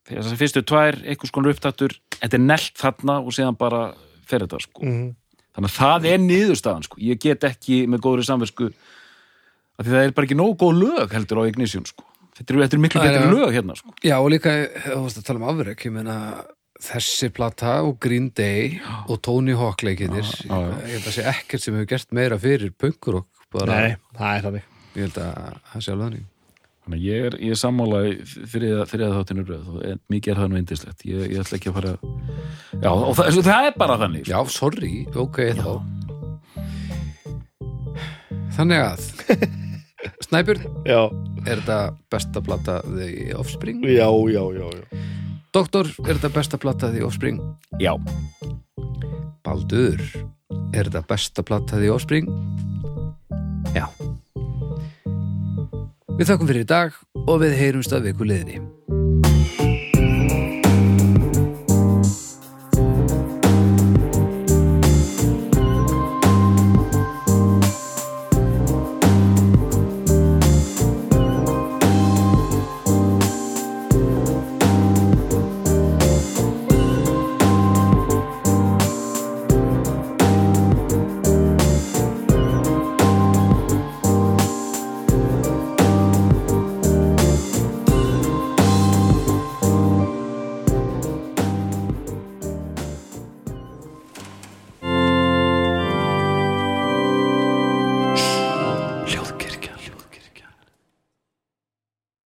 þessi 0.09 0.37
fyrstu 0.39 0.63
tvær, 0.67 0.97
einhvers 1.05 1.33
konar 1.33 1.55
upptattur 1.55 1.95
þetta 2.17 2.37
er 2.37 2.45
nelt 2.45 2.79
þarna 2.79 3.17
og 3.21 3.35
síðan 3.35 3.57
bara 3.59 3.81
fer 4.29 4.45
þetta 4.45 4.61
sko 4.63 4.85
mm. 4.85 5.09
þannig 5.57 5.71
að 5.71 5.75
það 5.77 6.07
er 6.11 6.23
niðurstaðan 6.25 6.87
sko. 6.87 7.01
ég 7.03 7.21
get 7.21 7.45
ekki 7.47 7.83
með 7.91 8.03
góðri 8.07 8.27
samversku 8.27 8.71
af 8.71 9.85
því 9.85 9.93
það 9.93 10.07
er 10.07 10.15
bara 10.17 10.29
ekki 10.29 10.39
nógu 10.39 10.57
góð 10.61 10.81
lög 10.81 11.13
heldur 11.15 11.43
á 11.43 11.49
Ignition 11.49 11.85
sko. 11.89 12.07
þetta 12.37 12.47
eru, 12.53 12.63
þetta 12.63 12.77
eru 12.77 12.85
miklu 12.87 13.01
Já, 13.01 13.05
betri 13.07 13.21
já. 13.21 13.35
lög 13.35 13.53
hérna 13.57 13.77
sko. 13.77 13.93
Já, 14.05 14.15
og 14.17 14.31
líka, 14.33 14.57
þú 14.87 15.03
veist 15.05 15.21
að 15.21 15.29
tala 15.29 15.41
um 15.41 15.47
afrek 15.53 15.85
ég 15.87 15.95
meina, 15.95 16.17
þessi 16.81 17.31
plata 17.37 17.77
og 17.85 17.95
Green 18.01 18.31
Day 18.37 18.75
og 19.07 19.21
Tony 19.25 19.55
Hawk 19.57 19.85
leikinir, 19.85 20.25
Já, 20.25 20.49
já, 20.49 20.67
já. 20.67 20.83
ég 20.89 20.97
held 20.97 21.09
að 21.13 21.17
sé 21.17 21.29
ekkert 21.35 21.65
sem 21.65 21.77
hefur 21.77 21.93
gert 21.93 22.13
meira 22.17 22.41
fyrir 22.41 22.73
punkur 22.73 23.21
og 23.21 23.47
bara, 23.53 23.79
Nei, 23.85 23.97
það 24.17 24.35
er 24.35 24.45
þannig 24.47 24.69
ég 24.91 25.07
held 25.07 25.23
að 25.23 25.57
það 25.71 25.85
sé 25.85 25.95
alveg 25.95 26.07
þannig 26.09 26.29
Þannig 26.91 27.05
að 27.07 27.13
ég 27.15 27.25
er, 27.29 27.35
ég 27.39 27.53
er 27.53 27.59
sammála 27.59 27.99
í 28.03 28.15
fyrir, 28.27 28.81
fyrir 28.91 29.13
þáttinu 29.15 29.43
röð 29.47 29.67
og 29.71 29.83
en 29.87 29.99
mikið 30.11 30.33
er 30.33 30.39
það 30.41 30.49
nú 30.51 30.57
indislegt 30.59 31.05
ég, 31.07 31.21
ég 31.31 31.39
ætla 31.39 31.55
ekki 31.55 31.69
að 31.71 31.77
fara 31.77 31.93
Já, 32.81 32.89
og 32.91 33.13
það, 33.15 33.37
það 33.47 33.67
er 33.69 33.77
bara 33.79 33.95
þannig 34.01 34.27
Já, 34.27 34.35
sorry, 34.51 34.89
ok 35.15 35.39
þá 35.55 35.69
Þannig 38.57 38.83
að 38.83 39.07
Snæbjörn, 40.27 40.67
Já, 40.83 40.99
er 41.45 41.61
þetta 41.63 41.79
besta 42.11 42.43
plata 42.43 42.77
The 42.89 43.31
Offspring? 43.39 43.87
já, 43.87 44.09
já, 44.35 44.43
já, 44.59 44.67
já. 44.67 45.01
Doktor, 45.55 45.87
er 46.03 46.17
þetta 46.17 46.35
besta 46.35 46.59
plata 46.59 46.91
The 46.91 47.07
Offspring? 47.07 47.39
Já, 47.79 47.95
Baldur, 49.47 50.03
er 50.75 50.91
þetta 50.91 51.07
besta 51.07 51.47
plata 51.47 51.79
The 51.79 51.95
Offspring? 51.95 52.27
Já 53.71 53.87
Við 56.19 56.27
þakkum 56.27 56.49
fyrir 56.49 56.65
í 56.65 56.69
dag 56.69 56.97
og 57.23 57.41
við 57.41 57.57
heyrumst 57.59 57.93
að 57.95 58.09
viku 58.09 58.27
liðni. 58.27 58.59